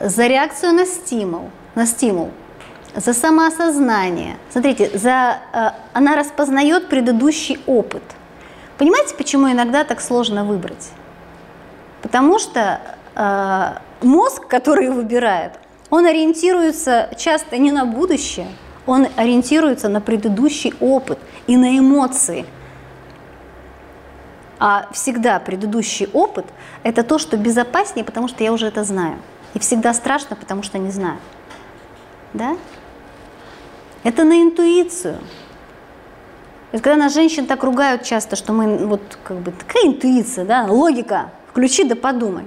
за 0.00 0.26
реакцию 0.26 0.72
на 0.72 0.86
стимул, 0.86 1.50
на 1.74 1.86
стимул, 1.86 2.30
за 2.94 3.12
самоосознание. 3.12 4.36
Смотрите, 4.50 4.96
за, 4.96 5.38
э, 5.52 5.70
она 5.92 6.16
распознает 6.16 6.88
предыдущий 6.88 7.58
опыт. 7.66 8.02
Понимаете, 8.78 9.14
почему 9.16 9.50
иногда 9.50 9.84
так 9.84 10.00
сложно 10.00 10.44
выбрать? 10.44 10.90
Потому 12.02 12.38
что 12.38 12.80
э, 13.14 14.04
мозг, 14.04 14.46
который 14.46 14.90
выбирает, 14.90 15.52
он 15.90 16.06
ориентируется 16.06 17.10
часто 17.16 17.56
не 17.56 17.72
на 17.72 17.84
будущее, 17.84 18.48
он 18.86 19.06
ориентируется 19.16 19.88
на 19.88 20.00
предыдущий 20.00 20.74
опыт 20.80 21.18
и 21.46 21.56
на 21.56 21.78
эмоции. 21.78 22.46
А 24.58 24.88
всегда 24.92 25.40
предыдущий 25.40 26.08
опыт– 26.12 26.46
это 26.84 27.02
то, 27.02 27.18
что 27.18 27.36
безопаснее, 27.36 28.04
потому 28.04 28.28
что 28.28 28.44
я 28.44 28.52
уже 28.52 28.66
это 28.66 28.84
знаю. 28.84 29.18
И 29.54 29.58
всегда 29.58 29.94
страшно, 29.94 30.36
потому 30.36 30.62
что 30.62 30.78
не 30.78 30.90
знаю. 30.90 31.18
Да? 32.32 32.56
Это 34.04 34.24
на 34.24 34.42
интуицию. 34.42 35.18
Это 36.72 36.82
когда 36.82 36.96
нас 36.96 37.14
женщин 37.14 37.46
так 37.46 37.64
ругают 37.64 38.02
часто, 38.02 38.36
что 38.36 38.52
мы, 38.52 38.86
вот 38.86 39.00
как 39.24 39.38
бы, 39.38 39.50
такая 39.52 39.86
интуиция, 39.86 40.44
да, 40.44 40.66
логика, 40.68 41.30
включи 41.50 41.84
да 41.84 41.96
подумай. 41.96 42.44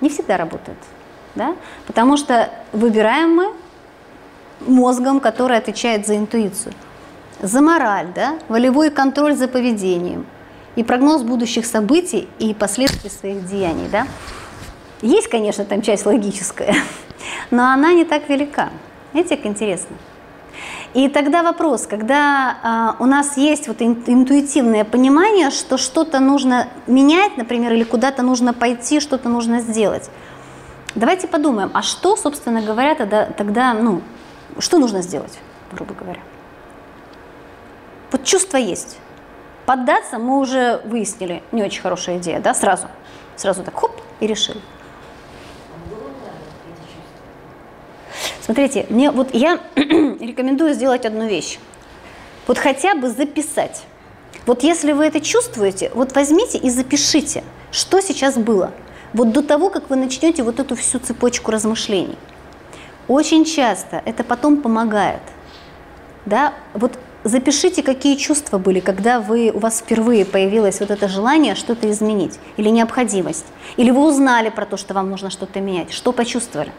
Не 0.00 0.08
всегда 0.08 0.36
работает, 0.36 0.78
да, 1.34 1.56
потому 1.86 2.16
что 2.16 2.48
выбираем 2.72 3.34
мы 3.34 3.52
мозгом, 4.60 5.18
который 5.20 5.56
отвечает 5.56 6.06
за 6.06 6.16
интуицию, 6.16 6.74
за 7.40 7.60
мораль, 7.60 8.08
да, 8.14 8.38
волевой 8.48 8.90
контроль 8.90 9.34
за 9.34 9.48
поведением 9.48 10.26
и 10.76 10.84
прогноз 10.84 11.22
будущих 11.22 11.66
событий 11.66 12.28
и 12.38 12.54
последствий 12.54 13.10
своих 13.10 13.46
деяний, 13.46 13.88
да. 13.90 14.06
Есть, 15.02 15.28
конечно, 15.28 15.64
там 15.64 15.82
часть 15.82 16.06
логическая, 16.06 16.76
но 17.50 17.72
она 17.72 17.94
не 17.94 18.04
так 18.04 18.28
велика. 18.28 18.68
Видите, 19.12 19.36
как 19.36 19.46
интересно? 19.46 19.96
И 20.94 21.08
тогда 21.08 21.42
вопрос, 21.42 21.86
когда 21.86 22.96
э, 22.98 23.02
у 23.02 23.06
нас 23.06 23.36
есть 23.36 23.68
вот 23.68 23.80
интуитивное 23.80 24.84
понимание, 24.84 25.50
что 25.50 25.78
что-то 25.78 26.18
нужно 26.18 26.68
менять, 26.86 27.36
например, 27.36 27.72
или 27.72 27.84
куда-то 27.84 28.22
нужно 28.22 28.52
пойти, 28.52 28.98
что-то 29.00 29.28
нужно 29.28 29.60
сделать. 29.60 30.10
Давайте 30.94 31.28
подумаем, 31.28 31.70
а 31.74 31.82
что, 31.82 32.16
собственно 32.16 32.60
говоря, 32.60 32.96
тогда, 32.96 33.26
тогда 33.26 33.72
ну, 33.74 34.02
что 34.58 34.78
нужно 34.78 35.02
сделать, 35.02 35.38
грубо 35.72 35.94
говоря? 35.94 36.20
Вот 38.10 38.24
чувство 38.24 38.56
есть. 38.56 38.98
Поддаться 39.66 40.18
мы 40.18 40.38
уже 40.38 40.80
выяснили, 40.84 41.44
не 41.52 41.62
очень 41.62 41.80
хорошая 41.80 42.18
идея, 42.18 42.40
да, 42.40 42.54
сразу. 42.54 42.88
Сразу 43.36 43.62
так 43.62 43.78
хоп 43.78 43.92
и 44.18 44.26
решили. 44.26 44.60
Смотрите, 48.50 48.84
мне 48.88 49.12
вот 49.12 49.32
я 49.32 49.60
рекомендую 49.76 50.74
сделать 50.74 51.06
одну 51.06 51.28
вещь. 51.28 51.60
Вот 52.48 52.58
хотя 52.58 52.96
бы 52.96 53.08
записать. 53.08 53.84
Вот 54.44 54.64
если 54.64 54.90
вы 54.90 55.04
это 55.04 55.20
чувствуете, 55.20 55.92
вот 55.94 56.16
возьмите 56.16 56.58
и 56.58 56.68
запишите, 56.68 57.44
что 57.70 58.00
сейчас 58.00 58.36
было. 58.36 58.72
Вот 59.12 59.30
до 59.30 59.44
того, 59.44 59.70
как 59.70 59.88
вы 59.88 59.94
начнете 59.94 60.42
вот 60.42 60.58
эту 60.58 60.74
всю 60.74 60.98
цепочку 60.98 61.52
размышлений. 61.52 62.18
Очень 63.06 63.44
часто 63.44 64.02
это 64.04 64.24
потом 64.24 64.56
помогает. 64.56 65.22
Да? 66.26 66.52
Вот 66.74 66.98
запишите, 67.22 67.84
какие 67.84 68.16
чувства 68.16 68.58
были, 68.58 68.80
когда 68.80 69.20
вы, 69.20 69.52
у 69.54 69.60
вас 69.60 69.78
впервые 69.78 70.24
появилось 70.24 70.80
вот 70.80 70.90
это 70.90 71.06
желание 71.06 71.54
что-то 71.54 71.88
изменить, 71.88 72.40
или 72.56 72.68
необходимость, 72.68 73.46
или 73.76 73.92
вы 73.92 74.04
узнали 74.04 74.48
про 74.48 74.66
то, 74.66 74.76
что 74.76 74.92
вам 74.92 75.08
нужно 75.08 75.30
что-то 75.30 75.60
менять, 75.60 75.92
что 75.92 76.10
почувствовали. 76.10 76.72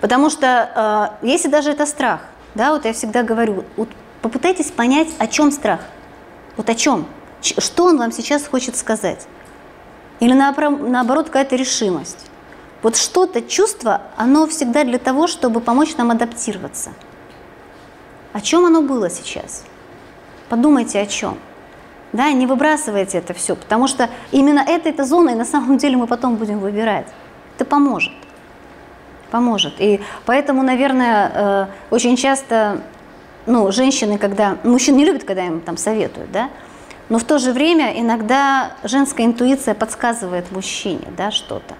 Потому 0.00 0.30
что 0.30 1.10
э, 1.22 1.26
если 1.26 1.48
даже 1.48 1.70
это 1.70 1.86
страх, 1.86 2.20
да, 2.54 2.72
вот 2.72 2.84
я 2.84 2.92
всегда 2.92 3.22
говорю, 3.22 3.64
вот 3.76 3.88
попытайтесь 4.22 4.70
понять, 4.70 5.08
о 5.18 5.26
чем 5.26 5.50
страх, 5.50 5.80
вот 6.56 6.68
о 6.70 6.74
чем, 6.74 7.06
что 7.40 7.84
он 7.84 7.98
вам 7.98 8.12
сейчас 8.12 8.46
хочет 8.46 8.76
сказать. 8.76 9.26
Или 10.20 10.32
наоборот, 10.32 11.26
какая-то 11.26 11.56
решимость. 11.56 12.26
Вот 12.82 12.96
что-то, 12.96 13.42
чувство, 13.42 14.02
оно 14.16 14.46
всегда 14.46 14.84
для 14.84 14.98
того, 14.98 15.26
чтобы 15.26 15.60
помочь 15.60 15.96
нам 15.96 16.10
адаптироваться. 16.10 16.90
О 18.32 18.40
чем 18.40 18.64
оно 18.64 18.82
было 18.82 19.10
сейчас? 19.10 19.64
Подумайте 20.48 21.00
о 21.00 21.06
чем. 21.06 21.38
Да, 22.12 22.32
не 22.32 22.46
выбрасывайте 22.46 23.18
это 23.18 23.34
все, 23.34 23.54
потому 23.54 23.86
что 23.86 24.08
именно 24.30 24.60
этой-то 24.60 25.04
зоной 25.04 25.34
на 25.34 25.44
самом 25.44 25.76
деле 25.76 25.96
мы 25.96 26.06
потом 26.06 26.36
будем 26.36 26.58
выбирать. 26.60 27.06
Это 27.56 27.64
поможет 27.64 28.12
поможет. 29.30 29.74
И 29.78 30.00
поэтому, 30.26 30.62
наверное, 30.62 31.32
э, 31.34 31.66
очень 31.90 32.16
часто 32.16 32.82
ну, 33.46 33.72
женщины, 33.72 34.18
когда... 34.18 34.58
Мужчин 34.62 34.96
не 34.96 35.04
любят, 35.04 35.24
когда 35.24 35.46
им 35.46 35.60
там 35.60 35.76
советуют, 35.76 36.30
да? 36.30 36.50
Но 37.08 37.18
в 37.18 37.24
то 37.24 37.38
же 37.38 37.52
время 37.52 37.98
иногда 37.98 38.72
женская 38.84 39.24
интуиция 39.24 39.74
подсказывает 39.74 40.52
мужчине 40.52 41.08
да, 41.16 41.30
что-то. 41.30 41.74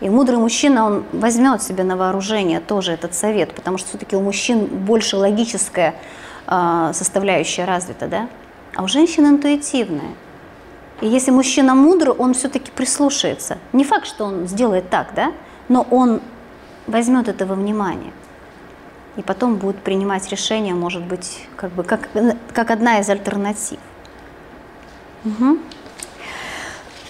И 0.00 0.08
мудрый 0.08 0.38
мужчина, 0.38 0.86
он 0.86 1.04
возьмет 1.12 1.62
себе 1.62 1.84
на 1.84 1.96
вооружение 1.96 2.60
тоже 2.60 2.92
этот 2.92 3.14
совет, 3.14 3.54
потому 3.54 3.78
что 3.78 3.88
все-таки 3.88 4.16
у 4.16 4.20
мужчин 4.20 4.66
больше 4.66 5.16
логическая 5.16 5.94
э, 6.46 6.90
составляющая 6.94 7.64
развита, 7.64 8.06
да? 8.06 8.28
А 8.74 8.82
у 8.82 8.88
женщин 8.88 9.26
интуитивная. 9.26 10.14
И 11.00 11.08
если 11.08 11.32
мужчина 11.32 11.74
мудрый, 11.74 12.14
он 12.14 12.34
все-таки 12.34 12.70
прислушается. 12.70 13.58
Не 13.72 13.84
факт, 13.84 14.06
что 14.06 14.24
он 14.24 14.46
сделает 14.46 14.88
так, 14.88 15.08
да? 15.14 15.32
Но 15.68 15.86
он 15.90 16.20
возьмет 16.86 17.28
это 17.28 17.46
во 17.46 17.54
внимание 17.54 18.12
и 19.16 19.22
потом 19.22 19.56
будет 19.56 19.76
принимать 19.76 20.28
решение, 20.30 20.74
может 20.74 21.02
быть, 21.02 21.46
как, 21.56 21.72
бы, 21.72 21.82
как, 21.84 22.08
как 22.52 22.70
одна 22.70 23.00
из 23.00 23.10
альтернатив. 23.10 23.78
Угу. 25.24 25.58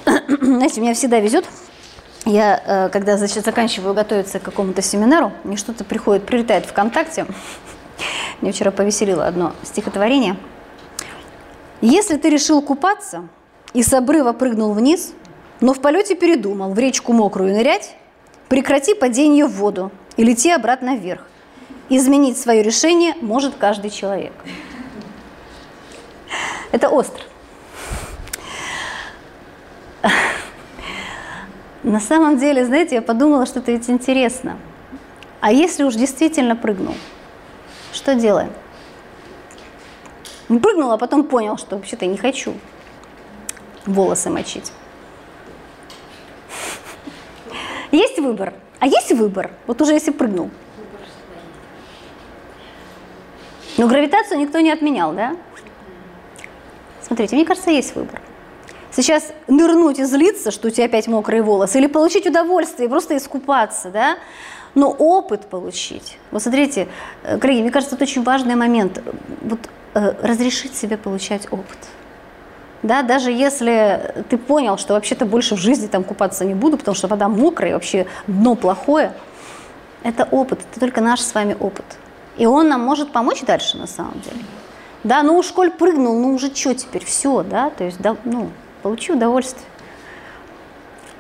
Знаете, 0.42 0.80
меня 0.80 0.94
всегда 0.94 1.20
везет. 1.20 1.46
Я, 2.24 2.60
э, 2.64 2.88
когда 2.90 3.16
значит, 3.16 3.44
заканчиваю 3.44 3.94
готовиться 3.94 4.38
к 4.38 4.42
какому-то 4.42 4.82
семинару, 4.82 5.32
мне 5.44 5.56
что-то 5.56 5.84
приходит, 5.84 6.26
прилетает 6.26 6.66
ВКонтакте. 6.66 7.26
Мне 8.40 8.50
вчера 8.52 8.72
повеселило 8.72 9.26
одно 9.26 9.52
стихотворение. 9.62 10.36
Если 11.80 12.16
ты 12.16 12.30
решил 12.30 12.60
купаться 12.62 13.28
и 13.72 13.82
с 13.82 13.92
обрыва 13.92 14.32
прыгнул 14.32 14.72
вниз, 14.72 15.14
но 15.60 15.74
в 15.74 15.80
полете 15.80 16.16
передумал 16.16 16.72
в 16.72 16.78
речку 16.78 17.12
мокрую 17.12 17.52
нырять, 17.52 17.96
Прекрати 18.52 18.92
падение 18.92 19.46
в 19.46 19.52
воду 19.52 19.90
и 20.18 20.24
лети 20.24 20.50
обратно 20.50 20.94
вверх. 20.94 21.26
Изменить 21.88 22.36
свое 22.36 22.62
решение 22.62 23.14
может 23.22 23.54
каждый 23.54 23.88
человек. 23.88 24.34
Это 26.70 26.90
остро. 26.90 27.24
На 31.82 31.98
самом 31.98 32.36
деле, 32.36 32.66
знаете, 32.66 32.96
я 32.96 33.00
подумала, 33.00 33.46
что 33.46 33.60
это 33.60 33.72
ведь 33.72 33.88
интересно. 33.88 34.58
А 35.40 35.50
если 35.50 35.84
уж 35.84 35.94
действительно 35.94 36.54
прыгнул, 36.54 36.96
что 37.90 38.14
делаем? 38.14 38.52
Ну, 40.50 40.60
прыгнул, 40.60 40.90
а 40.90 40.98
потом 40.98 41.24
понял, 41.24 41.56
что 41.56 41.76
вообще-то 41.76 42.04
не 42.04 42.18
хочу 42.18 42.52
волосы 43.86 44.28
мочить. 44.28 44.72
Есть 47.92 48.18
выбор. 48.18 48.54
А 48.80 48.86
есть 48.86 49.12
выбор. 49.12 49.52
Вот 49.66 49.80
уже 49.80 49.92
если 49.92 50.10
прыгнул. 50.10 50.50
Но 53.78 53.86
гравитацию 53.86 54.38
никто 54.38 54.60
не 54.60 54.70
отменял, 54.70 55.12
да? 55.12 55.36
Смотрите, 57.02 57.36
мне 57.36 57.44
кажется, 57.44 57.70
есть 57.70 57.94
выбор. 57.94 58.20
Сейчас 58.90 59.32
нырнуть 59.48 59.98
и 59.98 60.04
злиться, 60.04 60.50
что 60.50 60.68
у 60.68 60.70
тебя 60.70 60.84
опять 60.84 61.06
мокрые 61.06 61.42
волосы, 61.42 61.78
или 61.78 61.86
получить 61.86 62.26
удовольствие, 62.26 62.88
просто 62.88 63.16
искупаться, 63.16 63.90
да? 63.90 64.18
Но 64.74 64.90
опыт 64.90 65.46
получить. 65.46 66.18
Вот 66.30 66.42
смотрите, 66.42 66.88
э, 67.22 67.38
коллеги, 67.38 67.62
мне 67.62 67.70
кажется, 67.70 67.94
это 67.94 68.04
очень 68.04 68.22
важный 68.22 68.54
момент. 68.54 69.02
Вот 69.42 69.60
э, 69.94 70.14
разрешить 70.22 70.74
себе 70.74 70.96
получать 70.96 71.46
опыт. 71.50 71.78
Да, 72.82 73.02
даже 73.02 73.30
если 73.30 74.24
ты 74.28 74.36
понял, 74.36 74.76
что 74.76 74.94
вообще-то 74.94 75.24
больше 75.24 75.54
в 75.54 75.58
жизни 75.58 75.86
там 75.86 76.02
купаться 76.02 76.44
не 76.44 76.54
буду, 76.54 76.76
потому 76.76 76.94
что 76.96 77.06
вода 77.06 77.28
мокрая, 77.28 77.74
вообще 77.74 78.06
дно 78.26 78.56
плохое, 78.56 79.12
это 80.02 80.24
опыт, 80.24 80.60
это 80.70 80.80
только 80.80 81.00
наш 81.00 81.20
с 81.20 81.32
вами 81.32 81.56
опыт. 81.58 81.84
И 82.36 82.46
он 82.46 82.68
нам 82.68 82.80
может 82.80 83.12
помочь 83.12 83.42
дальше 83.42 83.76
на 83.76 83.86
самом 83.86 84.20
деле. 84.20 84.44
Да, 85.04 85.22
ну 85.22 85.36
уж 85.36 85.48
коль 85.52 85.70
прыгнул, 85.70 86.18
ну 86.18 86.34
уже 86.34 86.54
что 86.54 86.74
теперь, 86.74 87.04
все, 87.04 87.42
да, 87.42 87.70
то 87.70 87.84
есть, 87.84 88.00
да, 88.00 88.16
ну, 88.24 88.50
получи 88.82 89.12
удовольствие. 89.12 89.66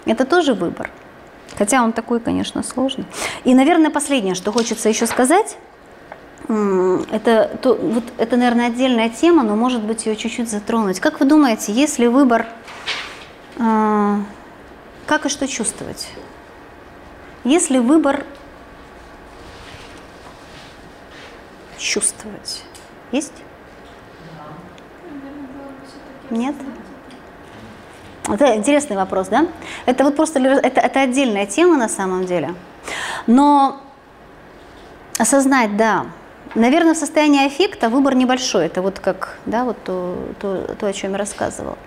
Это 0.04 0.24
тоже 0.24 0.54
выбор. 0.54 0.90
Хотя 1.56 1.82
он 1.82 1.92
такой, 1.92 2.18
конечно, 2.18 2.62
сложный. 2.62 3.04
И, 3.44 3.54
наверное, 3.54 3.90
последнее, 3.90 4.34
что 4.34 4.52
хочется 4.52 4.88
еще 4.88 5.06
сказать, 5.06 5.56
это, 6.48 7.56
то, 7.62 7.74
вот, 7.74 8.04
это, 8.18 8.36
наверное, 8.36 8.66
отдельная 8.66 9.08
тема, 9.08 9.42
но, 9.42 9.56
может 9.56 9.82
быть, 9.82 10.06
ее 10.06 10.16
чуть-чуть 10.16 10.50
затронуть. 10.50 11.00
Как 11.00 11.20
вы 11.20 11.26
думаете, 11.26 11.72
если 11.72 12.06
выбор, 12.06 12.46
э, 13.56 14.16
как 15.06 15.26
и 15.26 15.28
что 15.28 15.46
чувствовать? 15.46 16.08
Если 17.44 17.78
выбор 17.78 18.24
чувствовать, 21.78 22.64
есть? 23.10 23.32
Нет? 26.30 26.54
Это 28.28 28.56
интересный 28.56 28.96
вопрос, 28.96 29.28
да? 29.28 29.46
Это 29.84 30.04
вот 30.04 30.16
просто 30.16 30.38
это, 30.38 30.80
это 30.80 31.00
отдельная 31.00 31.46
тема 31.46 31.76
на 31.76 31.88
самом 31.88 32.24
деле. 32.24 32.54
Но 33.26 33.80
осознать, 35.18 35.76
да, 35.76 36.06
наверное, 36.54 36.94
в 36.94 36.96
состоянии 36.96 37.46
аффекта 37.46 37.88
выбор 37.88 38.14
небольшой. 38.14 38.66
Это 38.66 38.82
вот 38.82 38.98
как, 38.98 39.38
да, 39.46 39.64
вот 39.64 39.76
то, 39.84 40.16
то, 40.40 40.74
то 40.78 40.86
о 40.86 40.92
чем 40.92 41.12
я 41.12 41.18
рассказывала. 41.18 41.78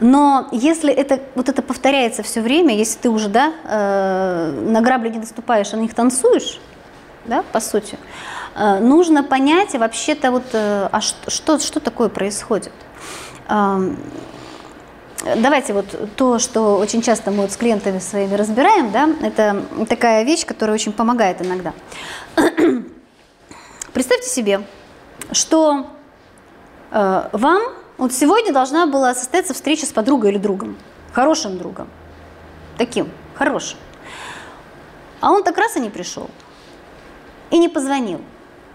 Но 0.00 0.48
если 0.50 0.92
это, 0.92 1.20
вот 1.34 1.48
это 1.48 1.62
повторяется 1.62 2.22
все 2.22 2.40
время, 2.40 2.74
если 2.76 2.98
ты 2.98 3.10
уже 3.10 3.28
да, 3.28 3.52
э, 3.64 4.60
на 4.66 4.80
грабли 4.80 5.08
не 5.08 5.18
наступаешь, 5.18 5.72
а 5.72 5.76
на 5.76 5.82
них 5.82 5.94
танцуешь, 5.94 6.60
да, 7.26 7.44
по 7.52 7.60
сути, 7.60 7.96
э, 8.56 8.80
нужно 8.80 9.22
понять 9.22 9.74
вообще-то, 9.74 10.32
вот, 10.32 10.44
э, 10.52 10.88
а 10.90 11.00
что, 11.00 11.58
что 11.58 11.80
такое 11.80 12.08
происходит. 12.08 12.72
Давайте 15.36 15.72
вот 15.72 15.86
то, 16.16 16.38
что 16.38 16.76
очень 16.76 17.00
часто 17.00 17.30
мы 17.30 17.42
вот 17.42 17.52
с 17.52 17.56
клиентами 17.56 17.98
своими 17.98 18.34
разбираем, 18.34 18.90
да, 18.90 19.08
это 19.22 19.62
такая 19.88 20.22
вещь, 20.24 20.44
которая 20.44 20.74
очень 20.74 20.92
помогает 20.92 21.40
иногда. 21.40 21.72
Представьте 23.94 24.28
себе, 24.28 24.66
что 25.30 25.86
э, 26.90 27.28
вам 27.30 27.62
вот 27.96 28.12
сегодня 28.12 28.52
должна 28.52 28.86
была 28.86 29.14
состояться 29.14 29.54
встреча 29.54 29.86
с 29.86 29.92
подругой 29.92 30.32
или 30.32 30.38
другом, 30.38 30.76
хорошим 31.12 31.58
другом, 31.58 31.88
таким, 32.76 33.08
хорошим. 33.36 33.78
А 35.20 35.30
он 35.30 35.44
так 35.44 35.56
раз 35.56 35.76
и 35.76 35.80
не 35.80 35.90
пришел, 35.90 36.28
и 37.52 37.58
не 37.58 37.68
позвонил. 37.68 38.20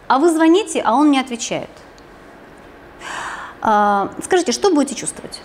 А 0.08 0.20
вы 0.20 0.32
звоните, 0.32 0.82
а 0.86 0.94
он 0.94 1.12
не 1.12 1.20
отвечает. 1.20 1.70
А, 3.62 4.14
скажите, 4.24 4.54
что 4.54 4.74
будете 4.74 4.96
чувствовать? 4.96 5.41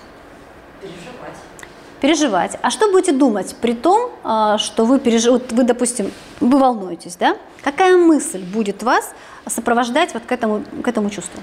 Переживать. 2.05 2.59
А 2.61 2.69
что 2.69 2.91
будете 2.91 3.13
думать 3.13 3.57
при 3.63 3.73
том, 3.73 4.11
а, 4.25 4.59
что 4.59 4.85
вы, 4.85 5.01
переж... 5.01 5.25
вот 5.25 5.53
вы, 5.53 5.63
допустим, 5.63 6.13
вы 6.39 6.59
волнуетесь, 6.59 7.17
да? 7.17 7.39
Какая 7.63 7.97
мысль 7.97 8.43
будет 8.43 8.83
вас 8.83 9.15
сопровождать 9.47 10.13
вот 10.13 10.25
к 10.27 10.31
этому, 10.31 10.65
к 10.83 10.87
этому 10.87 11.09
чувству? 11.09 11.41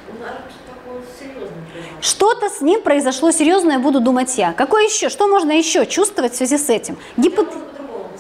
Что-то 2.00 2.48
с 2.48 2.62
ним 2.62 2.84
произошло 2.84 3.32
серьезное, 3.32 3.80
буду 3.80 4.02
думать 4.02 4.38
я. 4.38 4.54
Какое 4.54 4.84
еще? 4.84 5.10
Что 5.10 5.28
можно 5.28 5.52
еще 5.52 5.88
чувствовать 5.88 6.34
в 6.34 6.36
связи 6.36 6.60
с 6.60 6.70
этим? 6.70 6.96
Гипот... 7.18 7.52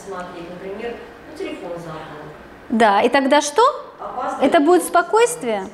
например, 0.10 0.96
ну. 1.38 1.46
Да, 2.70 3.04
и 3.04 3.10
тогда 3.10 3.42
что? 3.42 3.62
Это 4.42 4.62
будет 4.62 4.84
спокойствие? 4.84 5.68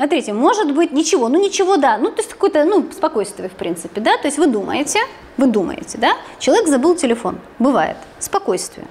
Смотрите, 0.00 0.32
может 0.32 0.72
быть 0.72 0.92
ничего, 0.92 1.28
ну 1.28 1.38
ничего, 1.38 1.76
да, 1.76 1.98
ну 1.98 2.10
то 2.10 2.22
есть 2.22 2.30
какое-то, 2.30 2.64
ну, 2.64 2.88
спокойствие 2.90 3.50
в 3.50 3.52
принципе, 3.52 4.00
да, 4.00 4.16
то 4.16 4.28
есть 4.28 4.38
вы 4.38 4.46
думаете, 4.46 4.98
вы 5.36 5.46
думаете, 5.46 5.98
да, 5.98 6.16
человек 6.38 6.68
забыл 6.68 6.96
телефон, 6.96 7.38
бывает, 7.58 7.98
спокойствие. 8.18 8.86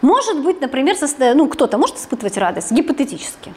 Может 0.00 0.40
быть, 0.40 0.62
например, 0.62 0.96
состо... 0.96 1.34
ну 1.34 1.46
кто-то 1.46 1.76
может 1.76 1.98
испытывать 1.98 2.38
радость, 2.38 2.72
гипотетически. 2.72 3.52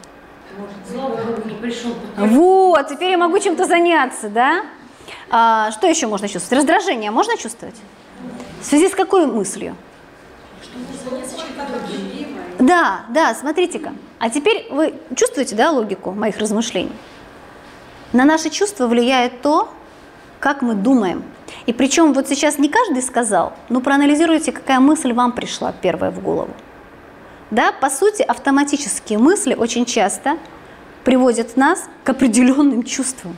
Вот, 2.18 2.86
теперь 2.88 3.12
я 3.12 3.16
могу 3.16 3.38
чем-то 3.38 3.64
заняться, 3.64 4.28
да. 4.28 4.66
А, 5.30 5.70
что 5.70 5.86
еще 5.86 6.06
можно 6.06 6.28
чувствовать? 6.28 6.58
Раздражение 6.58 7.10
можно 7.10 7.38
чувствовать? 7.38 7.76
В 8.60 8.66
связи 8.66 8.90
с 8.90 8.94
какой 8.94 9.26
мыслью? 9.26 9.74
Да, 12.58 13.06
да, 13.08 13.34
смотрите-ка. 13.34 13.94
А 14.18 14.30
теперь 14.30 14.66
вы 14.70 14.94
чувствуете, 15.14 15.54
да, 15.54 15.70
логику 15.70 16.12
моих 16.12 16.38
размышлений? 16.38 16.92
На 18.12 18.24
наши 18.24 18.50
чувства 18.50 18.86
влияет 18.86 19.42
то, 19.42 19.68
как 20.40 20.62
мы 20.62 20.74
думаем. 20.74 21.24
И 21.66 21.72
причем 21.72 22.12
вот 22.12 22.28
сейчас 22.28 22.58
не 22.58 22.68
каждый 22.68 23.02
сказал, 23.02 23.52
но 23.68 23.80
проанализируйте, 23.80 24.52
какая 24.52 24.80
мысль 24.80 25.12
вам 25.12 25.32
пришла 25.32 25.72
первая 25.72 26.10
в 26.10 26.22
голову. 26.22 26.50
Да, 27.50 27.72
по 27.72 27.90
сути, 27.90 28.22
автоматические 28.22 29.18
мысли 29.18 29.54
очень 29.54 29.84
часто 29.84 30.38
приводят 31.04 31.56
нас 31.56 31.88
к 32.04 32.10
определенным 32.10 32.82
чувствам. 32.82 33.36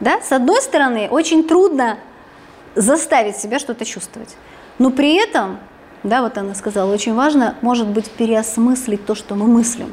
Да? 0.00 0.20
С 0.22 0.32
одной 0.32 0.62
стороны, 0.62 1.08
очень 1.10 1.46
трудно 1.46 1.98
заставить 2.74 3.36
себя 3.36 3.58
что-то 3.58 3.84
чувствовать, 3.84 4.36
но 4.78 4.90
при 4.90 5.16
этом 5.16 5.58
да, 6.02 6.22
вот 6.22 6.38
она 6.38 6.54
сказала, 6.54 6.92
очень 6.92 7.14
важно, 7.14 7.56
может 7.60 7.88
быть, 7.88 8.10
переосмыслить 8.10 9.04
то, 9.04 9.14
что 9.14 9.34
мы 9.34 9.46
мыслим. 9.46 9.92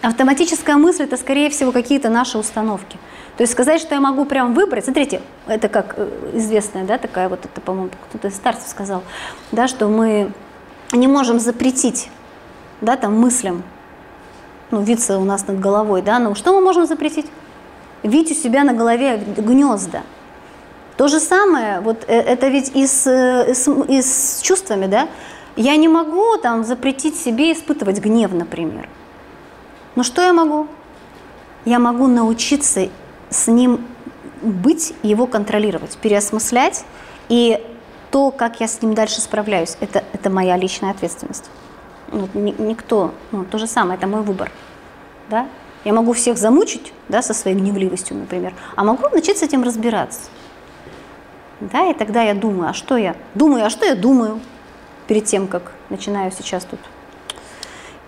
Автоматическая 0.00 0.76
мысль– 0.76 1.02
это, 1.04 1.16
скорее 1.16 1.50
всего, 1.50 1.72
какие-то 1.72 2.08
наши 2.08 2.38
установки. 2.38 2.98
То 3.36 3.42
есть 3.42 3.52
сказать, 3.52 3.80
что 3.80 3.94
я 3.94 4.00
могу 4.00 4.24
прям 4.24 4.54
выбрать, 4.54 4.84
смотрите, 4.84 5.20
это 5.46 5.68
как 5.68 5.94
э, 5.96 6.30
известная, 6.34 6.84
да, 6.84 6.98
такая 6.98 7.28
вот, 7.28 7.44
это, 7.44 7.60
по-моему, 7.60 7.90
кто-то 8.08 8.28
из 8.28 8.36
старцев 8.36 8.68
сказал, 8.68 9.02
да, 9.52 9.68
что 9.68 9.88
мы 9.88 10.32
не 10.92 11.06
можем 11.06 11.40
запретить, 11.40 12.10
да, 12.80 12.96
там, 12.96 13.18
мыслям, 13.18 13.62
ну, 14.70 14.82
виться 14.82 15.18
у 15.18 15.24
нас 15.24 15.46
над 15.46 15.60
головой, 15.60 16.02
да, 16.02 16.18
но 16.18 16.34
что 16.34 16.52
мы 16.52 16.60
можем 16.60 16.86
запретить? 16.86 17.26
Видеть 18.02 18.38
у 18.38 18.40
себя 18.40 18.64
на 18.64 18.72
голове 18.72 19.22
гнезда– 19.36 20.02
то 20.98 21.06
же 21.06 21.20
самое, 21.20 21.78
вот 21.80 22.04
э, 22.08 22.12
это 22.12 22.48
ведь 22.48 22.72
и 22.74 22.84
с, 22.84 23.06
и 23.06 23.54
с, 23.54 23.68
и 23.88 24.02
с 24.02 24.40
чувствами, 24.42 24.86
да? 24.86 25.08
Я 25.54 25.76
не 25.76 25.86
могу 25.86 26.36
там 26.38 26.64
запретить 26.64 27.16
себе 27.16 27.52
испытывать 27.52 28.00
гнев, 28.00 28.32
например. 28.32 28.88
Но 29.94 30.02
что 30.02 30.22
я 30.22 30.32
могу? 30.32 30.66
Я 31.64 31.78
могу 31.78 32.08
научиться 32.08 32.88
с 33.30 33.46
ним 33.46 33.86
быть, 34.42 34.92
его 35.04 35.28
контролировать, 35.28 35.96
переосмыслять. 35.98 36.84
И 37.28 37.64
то, 38.10 38.32
как 38.32 38.58
я 38.58 38.66
с 38.66 38.82
ним 38.82 38.94
дальше 38.94 39.20
справляюсь, 39.20 39.76
это, 39.80 40.02
это 40.12 40.30
моя 40.30 40.56
личная 40.56 40.90
ответственность. 40.90 41.48
Ну, 42.10 42.28
никто, 42.34 43.14
ну, 43.30 43.44
то 43.44 43.58
же 43.58 43.68
самое, 43.68 43.98
это 43.98 44.08
мой 44.08 44.22
выбор. 44.22 44.50
Да? 45.30 45.46
Я 45.84 45.92
могу 45.92 46.12
всех 46.12 46.38
замучить 46.38 46.92
да, 47.08 47.22
со 47.22 47.34
своей 47.34 47.56
гневливостью, 47.56 48.16
например, 48.16 48.52
а 48.74 48.82
могу 48.82 49.08
начать 49.10 49.38
с 49.38 49.42
этим 49.42 49.62
разбираться. 49.62 50.22
Да, 51.60 51.90
и 51.90 51.94
тогда 51.94 52.22
я 52.22 52.34
думаю, 52.34 52.70
а 52.70 52.74
что 52.74 52.96
я 52.96 53.16
думаю, 53.34 53.64
а 53.66 53.70
что 53.70 53.84
я 53.84 53.94
думаю 53.94 54.40
перед 55.06 55.24
тем, 55.24 55.48
как 55.48 55.72
начинаю 55.90 56.30
сейчас 56.30 56.64
тут 56.64 56.78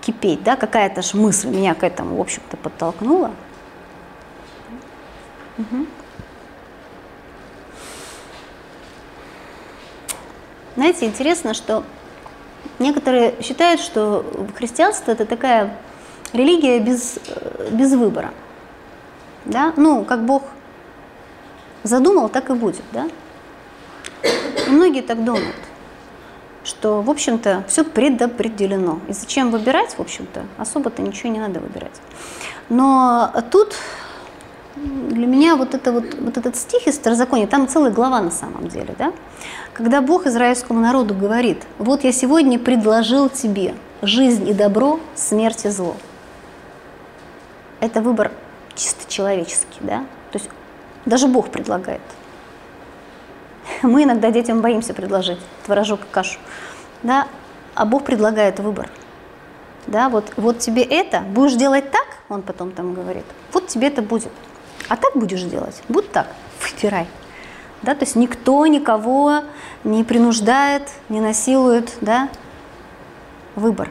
кипеть, 0.01 0.43
да, 0.43 0.56
какая-то 0.56 1.02
же 1.02 1.16
мысль 1.16 1.48
меня 1.48 1.74
к 1.74 1.82
этому, 1.82 2.16
в 2.16 2.20
общем-то, 2.20 2.56
подтолкнула. 2.56 3.32
Угу. 5.59 5.86
Знаете, 10.77 11.06
интересно, 11.06 11.55
что 11.55 11.85
Некоторые 12.81 13.35
считают, 13.43 13.81
что 13.81 14.24
христианство 14.56 15.12
это 15.12 15.27
такая 15.27 15.77
религия 16.32 16.78
без, 16.78 17.18
э, 17.28 17.68
без 17.72 17.93
выбора. 17.93 18.31
Да? 19.44 19.74
Ну, 19.77 20.05
как 20.05 20.24
Бог 20.24 20.44
задумал, 21.82 22.31
так 22.31 22.48
и 22.48 22.55
будет. 22.55 22.82
Да? 22.93 23.09
И 24.66 24.70
многие 24.70 25.02
так 25.02 25.24
думают, 25.24 25.56
что, 26.64 27.02
в 27.02 27.10
общем-то, 27.10 27.64
все 27.68 27.84
предопределено. 27.84 29.01
И 29.09 29.12
зачем 29.12 29.51
выбирать, 29.51 29.94
в 29.94 30.01
общем-то, 30.01 30.44
особо-то 30.59 31.02
ничего 31.02 31.30
не 31.30 31.40
надо 31.40 31.60
выбирать. 31.60 32.01
Но 32.68 33.32
тут 33.51 33.74
для 34.76 35.26
меня 35.26 35.56
вот, 35.56 35.74
это 35.74 35.92
вот, 35.92 36.14
вот 36.14 36.36
этот 36.36 36.56
стих 36.56 36.86
из 36.86 36.98
Второзакония, 36.98 37.47
там 37.47 37.68
целая 37.68 37.90
глава 37.90 38.20
на 38.20 38.30
самом 38.30 38.68
деле, 38.68 38.94
да? 38.98 39.12
Когда 39.72 40.01
Бог 40.01 40.26
израильскому 40.26 40.80
народу 40.80 41.14
говорит, 41.14 41.62
вот 41.78 42.05
я 42.05 42.12
сегодня 42.12 42.59
предложил 42.59 43.28
тебе 43.28 43.74
жизнь 44.02 44.48
и 44.48 44.55
добро, 44.55 45.01
смерть 45.14 45.64
и 45.64 45.68
зло. 45.68 45.97
Это 47.80 48.01
выбор 48.01 48.30
чисто 48.74 49.10
человеческий, 49.10 49.80
да? 49.80 50.05
То 50.32 50.38
есть 50.38 50.51
даже 51.06 51.26
Бог 51.26 51.51
предлагает. 51.51 52.02
Мы 53.82 54.05
иногда 54.05 54.30
детям 54.30 54.60
боимся 54.60 54.94
предложить 54.94 55.38
творожок 55.64 56.01
и 56.01 56.12
кашу, 56.12 56.38
да? 57.02 57.28
А 57.74 57.84
Бог 57.84 58.05
предлагает 58.05 58.59
выбор. 58.60 58.90
Да, 59.86 60.09
вот, 60.09 60.32
вот 60.36 60.59
тебе 60.59 60.82
это, 60.82 61.20
будешь 61.20 61.55
делать 61.55 61.90
так, 61.90 62.06
он 62.28 62.42
потом 62.42 62.72
там 62.72 62.94
говорит, 62.94 63.24
вот 63.52 63.66
тебе 63.68 63.88
это 63.88 64.02
будет. 64.02 64.30
А 64.88 64.97
так 64.97 65.16
будешь 65.16 65.42
делать, 65.42 65.82
будь 65.88 66.10
так, 66.12 66.26
выбирай. 66.62 67.09
Да, 67.82 67.94
то 67.94 68.05
есть 68.05 68.14
никто 68.14 68.66
никого 68.66 69.42
не 69.84 70.05
принуждает, 70.05 70.82
не 71.09 71.20
насилует, 71.20 71.97
да, 72.01 72.28
выбор. 73.56 73.90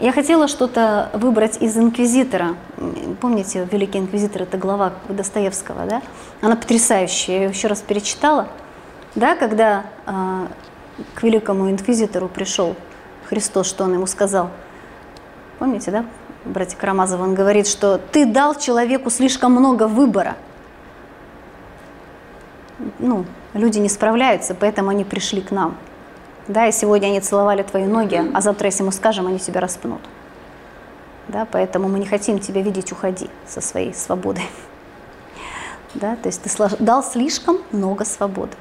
Я 0.00 0.12
хотела 0.12 0.48
что-то 0.48 1.10
выбрать 1.12 1.60
из 1.60 1.76
«Инквизитора». 1.76 2.56
Помните, 3.20 3.68
«Великий 3.70 3.98
инквизитор»— 3.98 4.42
это 4.44 4.56
глава 4.56 4.94
Достоевского, 5.10 5.84
да? 5.84 6.00
Она 6.40 6.56
потрясающая, 6.56 7.34
я 7.34 7.42
ее 7.42 7.48
еще 7.50 7.68
раз 7.68 7.82
перечитала. 7.82 8.48
Да, 9.14 9.36
когда 9.36 9.84
э, 10.06 10.46
к 11.14 11.22
великому 11.22 11.70
инквизитору 11.70 12.28
пришел 12.28 12.76
Христос, 13.28 13.66
что 13.68 13.84
он 13.84 13.92
ему 13.92 14.06
сказал? 14.06 14.48
Помните, 15.58 15.90
да? 15.90 16.06
Братья 16.46 16.78
Карамазов, 16.78 17.20
он 17.20 17.34
говорит, 17.34 17.66
что 17.66 17.98
ты 17.98 18.24
дал 18.24 18.54
человеку 18.54 19.10
слишком 19.10 19.52
много 19.52 19.86
выбора. 19.86 20.36
Ну, 22.98 23.26
люди 23.52 23.78
не 23.78 23.90
справляются, 23.90 24.54
поэтому 24.54 24.88
они 24.88 25.04
пришли 25.04 25.42
к 25.42 25.50
нам. 25.50 25.76
Да, 26.50 26.66
и 26.66 26.72
сегодня 26.72 27.06
они 27.06 27.20
целовали 27.20 27.62
твои 27.62 27.84
ноги, 27.84 28.20
а 28.34 28.40
завтра, 28.40 28.66
если 28.66 28.82
мы 28.82 28.90
скажем, 28.90 29.28
они 29.28 29.38
себя 29.38 29.60
распнут. 29.60 30.00
Да, 31.28 31.46
поэтому 31.48 31.88
мы 31.88 32.00
не 32.00 32.06
хотим 32.06 32.40
тебя 32.40 32.60
видеть, 32.60 32.90
уходи 32.90 33.30
со 33.46 33.60
своей 33.60 33.94
свободой. 33.94 34.42
Да, 35.94 36.16
то 36.16 36.28
есть 36.28 36.42
ты 36.42 36.50
дал 36.80 37.04
слишком 37.04 37.58
много 37.70 38.04
свободы. 38.04 38.56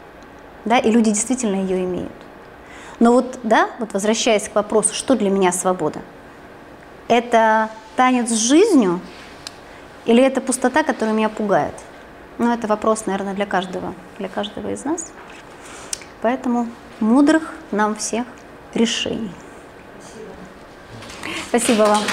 Да, 0.66 0.78
и 0.78 0.92
люди 0.92 1.10
действительно 1.10 1.56
ее 1.56 1.84
имеют. 1.84 2.12
Но 3.00 3.12
вот, 3.12 3.40
да, 3.42 3.72
вот 3.80 3.92
возвращаясь 3.94 4.48
к 4.48 4.54
вопросу, 4.54 4.94
что 4.94 5.16
для 5.16 5.32
меня 5.32 5.52
свобода? 5.52 6.00
Это 7.08 7.72
танец 7.96 8.30
с 8.30 8.38
жизнью 8.38 9.00
или 10.06 10.24
это 10.24 10.42
пустота, 10.42 10.84
которая 10.84 11.16
меня 11.16 11.30
пугает? 11.30 11.74
Ну, 12.38 12.54
это 12.54 12.68
вопрос, 12.68 13.08
наверное, 13.08 13.34
для 13.34 13.48
каждого, 13.48 13.96
для 14.20 14.30
каждого 14.30 14.70
из 14.70 14.86
нас. 14.86 15.12
Поэтому 16.22 16.68
мудрых 17.00 17.54
нам 17.72 17.96
всех 17.96 18.26
решений. 18.74 19.32
Спасибо. 20.00 21.44
Спасибо 21.50 21.82
вам. 21.84 22.04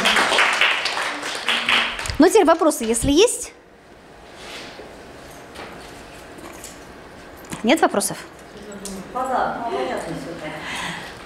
Ну, 2.18 2.28
теперь 2.28 2.46
вопросы, 2.46 2.84
если 2.84 3.12
есть? 3.12 3.52
Нет 7.62 7.80
вопросов? 7.80 8.18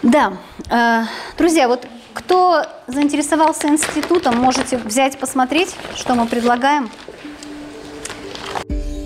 Да. 0.03 0.33
Э, 0.71 1.03
друзья, 1.37 1.69
вот 1.69 1.87
кто 2.15 2.65
заинтересовался 2.87 3.69
институтом, 3.69 4.37
можете 4.37 4.79
взять, 4.79 5.19
посмотреть, 5.19 5.77
что 5.95 6.15
мы 6.15 6.27
предлагаем. 6.27 6.91